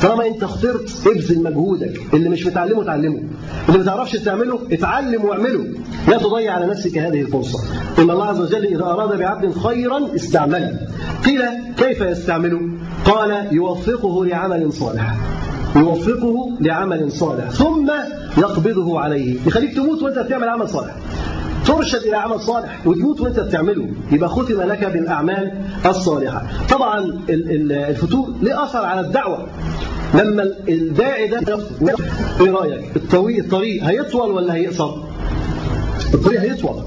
طالما 0.02 0.26
أنت 0.26 0.42
اخترت 0.42 0.90
ابذل 1.06 1.42
مجهودك. 1.42 2.00
اللي 2.14 2.28
مش 2.28 2.46
متعلمه 2.46 2.82
اتعلمه 2.82 3.22
اللي 3.68 3.78
ما 3.78 3.84
تعرفش 3.84 4.12
تعمله 4.12 4.60
اتعلم 4.72 5.24
واعمله. 5.24 5.66
لا 6.08 6.18
تضيع 6.18 6.52
على 6.52 6.66
نفسك 6.66 6.98
هذه 6.98 7.20
الفرصة. 7.20 7.58
إن 7.98 8.10
الله 8.10 8.24
عز 8.24 8.40
وجل 8.40 8.64
إذا 8.66 8.82
أراد 8.82 9.18
بعبد 9.18 9.58
خيرا 9.58 10.14
استعمله. 10.14 10.78
قيل 11.24 11.42
كيف 11.76 12.00
يستعمله؟ 12.00 12.60
قال 13.04 13.48
يوفقه 13.54 14.24
لعمل 14.24 14.72
صالح. 14.72 15.16
يوفقه 15.76 16.50
لعمل 16.60 17.12
صالح. 17.12 17.50
ثم 17.50 17.90
يقبضه 18.38 19.00
عليه. 19.00 19.36
يخليك 19.46 19.74
تموت 19.74 20.02
وانت 20.02 20.18
بتعمل 20.18 20.48
عمل 20.48 20.68
صالح. 20.68 20.94
ترشد 21.66 22.02
إلى 22.02 22.16
عمل 22.16 22.40
صالح 22.40 22.86
وتموت 22.86 23.20
وانت 23.20 23.40
بتعمله. 23.40 23.88
يبقى 24.12 24.28
ختم 24.28 24.62
لك 24.62 24.84
بالأعمال 24.84 25.52
الصالحة. 25.86 26.42
طبعا 26.70 26.98
الفتور 27.28 28.28
له 28.42 28.64
أثر 28.64 28.84
على 28.84 29.00
الدعوة؟ 29.00 29.46
لما 30.14 30.42
الداعي 30.68 31.28
ده 31.28 31.38
إيه 32.40 32.50
رأيك 32.50 32.96
الطريق 32.96 33.44
الطريق 33.44 33.84
هيطول 33.84 34.30
ولا 34.30 34.54
هيقصر؟ 34.54 34.94
الطريق 36.14 36.40
هيطول. 36.40 36.82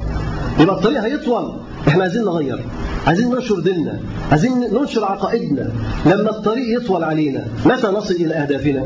يبقى 0.60 0.76
الطريق 0.76 1.02
هيطول. 1.02 1.54
إحنا 1.88 2.04
عايزين 2.04 2.24
نغير. 2.24 2.60
عايزين 3.06 3.30
ننشر 3.30 3.60
ديننا 3.60 4.00
عايزين 4.32 4.52
ننشر 4.74 5.06
عقائدنا 5.06 5.72
لما 6.06 6.30
الطريق 6.30 6.82
يطول 6.82 7.04
علينا. 7.04 7.46
متى 7.66 7.88
نصل 7.88 8.14
إلى 8.14 8.34
أهدافنا؟ 8.34 8.86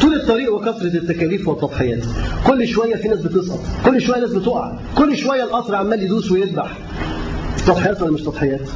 طول 0.00 0.14
الطريق 0.14 0.54
وكثرة 0.54 0.86
التكاليف 0.86 1.48
والتضحيات. 1.48 2.04
كل 2.46 2.68
شوية 2.68 2.96
في 2.96 3.08
ناس 3.08 3.18
بتسقط 3.18 3.60
كل 3.84 4.00
شوية 4.00 4.20
ناس 4.20 4.30
بتقع 4.30 4.78
كل 4.98 5.16
شوية 5.16 5.44
القطر 5.44 5.74
عمال 5.74 6.02
يدوس 6.02 6.32
ويذبح. 6.32 6.78
تضحيات 7.66 8.02
ولا 8.02 8.12
مش 8.12 8.22
تضحيات؟ 8.22 8.68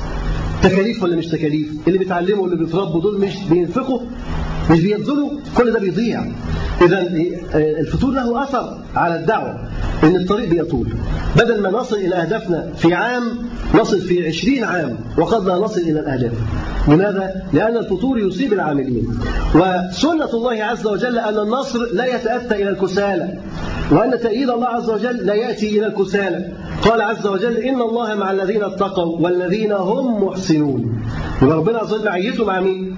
تكاليف 0.62 1.02
ولا 1.02 1.16
مش 1.16 1.26
تكاليف؟ 1.26 1.68
اللي 1.88 1.98
بيتعلموا 1.98 2.42
واللي 2.42 2.64
بيتربوا 2.64 3.00
دول 3.00 3.20
مش 3.20 3.34
بينفقوا؟ 3.50 4.00
مش 4.70 4.80
بيبذلوا 4.80 5.30
كل 5.56 5.72
ده 5.72 5.80
بيضيع. 5.80 6.24
إذا 6.82 7.00
الفتور 7.54 8.10
له 8.10 8.42
أثر 8.42 8.78
على 8.96 9.16
الدعوة 9.20 9.58
إن 10.04 10.16
الطريق 10.16 10.48
بيطول. 10.48 10.88
بدل 11.36 11.62
ما 11.62 11.70
نصل 11.70 11.96
إلى 11.96 12.14
أهدافنا 12.14 12.72
في 12.76 12.94
عام 12.94 13.22
نصل 13.74 14.00
في 14.00 14.26
عشرين 14.26 14.64
عام 14.64 14.96
وقد 15.18 15.46
لا 15.46 15.54
نصل 15.54 15.80
إلى 15.80 16.00
الأهداف. 16.00 16.32
لماذا؟ 16.88 17.42
لأن 17.52 17.76
الفطور 17.76 18.18
يصيب 18.18 18.52
العاملين. 18.52 19.18
وسنة 19.54 20.30
الله 20.34 20.64
عز 20.64 20.86
وجل 20.86 21.18
أن 21.18 21.38
النصر 21.38 21.78
لا 21.92 22.04
يتأتى 22.04 22.54
إلى 22.54 22.68
الكسالى 22.68 23.38
وأن 23.90 24.18
تأييد 24.20 24.50
الله 24.50 24.66
عز 24.66 24.90
وجل 24.90 25.16
لا 25.16 25.34
يأتي 25.34 25.78
إلى 25.78 25.86
الكسالى. 25.86 26.52
قال 26.82 27.00
عز 27.00 27.26
وجل 27.26 27.56
إن 27.56 27.80
الله 27.82 28.14
مع 28.14 28.30
الذين 28.30 28.64
اتقوا 28.64 29.20
والذين 29.20 29.72
هم 29.72 30.24
محسنون. 30.24 31.02
ربنا 31.42 31.78
عز 31.78 31.92
وجل 31.92 32.44
مع 32.44 32.60
مين؟ 32.60 32.96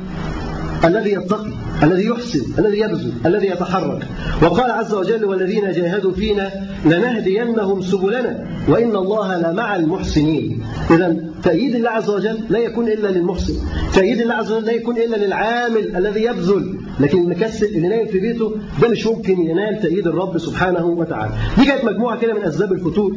الذي 0.84 1.12
يتقي. 1.12 1.57
الذي 1.82 2.06
يحسن 2.06 2.42
الذي 2.58 2.78
يبذل 2.80 3.12
الذي 3.26 3.46
يتحرك. 3.46 4.06
وقال 4.42 4.70
عز 4.70 4.94
وجل 4.94 5.24
والذين 5.24 5.72
جاهدوا 5.72 6.12
فينا 6.12 6.50
لنهدينهم 6.84 7.82
سبلنا 7.82 8.46
وإن 8.68 8.96
الله 8.96 9.50
لمع 9.50 9.76
المحسنين. 9.76 10.62
إذا 10.90 11.16
تأييد 11.42 11.74
الله 11.74 11.90
عز 11.90 12.10
وجل 12.10 12.38
لا 12.48 12.58
يكون 12.58 12.88
إلا 12.88 13.08
للمحسن 13.08 13.54
تأييد 13.94 14.20
الله 14.20 14.34
عز 14.34 14.52
وجل 14.52 14.66
لا 14.66 14.72
يكون 14.72 14.96
إلا 14.96 15.16
للعامل 15.16 15.96
الذي 15.96 16.22
يبذل. 16.22 16.78
لكن 17.00 17.18
المكسل 17.18 17.66
اللي 17.66 17.88
نايم 17.88 18.06
في 18.06 18.20
بيته 18.20 18.52
ده 18.82 18.88
مش 18.88 19.06
ممكن 19.06 19.40
ينال 19.40 19.80
تأييد 19.82 20.06
الرب 20.06 20.38
سبحانه 20.38 20.86
وتعالى. 20.86 21.32
دي 21.58 21.64
كانت 21.64 21.84
مجموعة 21.84 22.18
كده 22.18 22.34
من 22.34 22.42
أسباب 22.44 22.72
الفتور. 22.72 23.16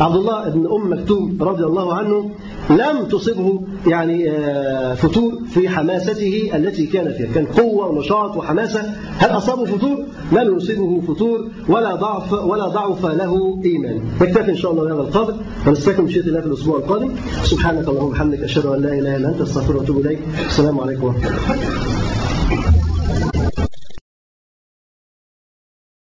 عبد 0.00 0.16
الله 0.16 0.48
بن 0.48 0.66
أم 0.66 0.92
مكتوم 0.92 1.38
رضي 1.40 1.64
الله 1.64 1.94
عنه 1.94 2.30
لم 2.70 3.04
تصبه 3.10 3.60
يعني 3.86 4.30
آه، 4.30 4.94
فتور 4.94 5.38
في 5.50 5.68
حماسته 5.68 6.50
التي 6.54 6.86
كان 6.86 7.12
فيها. 7.12 7.32
كان 7.34 7.46
قوة 7.46 7.86
ونشاط 7.86 8.36
وحماسة. 8.36 8.80
هل 9.18 9.30
أصابه 9.30 9.64
فتور؟ 9.64 10.04
لم 10.32 10.56
يصيبه 10.56 11.00
فتور 11.00 11.48
ولا 11.68 11.94
ضعف 11.94 12.32
ولا 12.32 12.68
ضعف 12.68 13.06
له 13.06 13.60
إيمان. 13.64 14.00
نكتفي 14.20 14.50
إن 14.50 14.56
شاء 14.56 14.72
الله 14.72 14.84
بهذا 14.84 15.00
القدر. 15.00 15.34
ونستكمل 15.66 16.04
مشيئة 16.04 16.22
الله 16.22 16.40
في 16.40 16.46
الأسبوع 16.46 16.78
القادم. 16.78 17.10
سبحانك 17.42 17.88
اللهم 17.88 18.04
وبحمدك 18.04 18.40
أشهد 18.40 18.66
أن 18.66 18.82
لا 18.82 18.98
إله 18.98 19.16
إلا 19.16 19.28
أنت 19.28 19.40
أستغفرك 19.40 19.80
وأتوب 19.80 19.98
إليك. 19.98 20.18
السلام 20.46 20.80
عليكم 20.80 21.04
ورحمة 21.04 21.26
الله. 21.26 22.11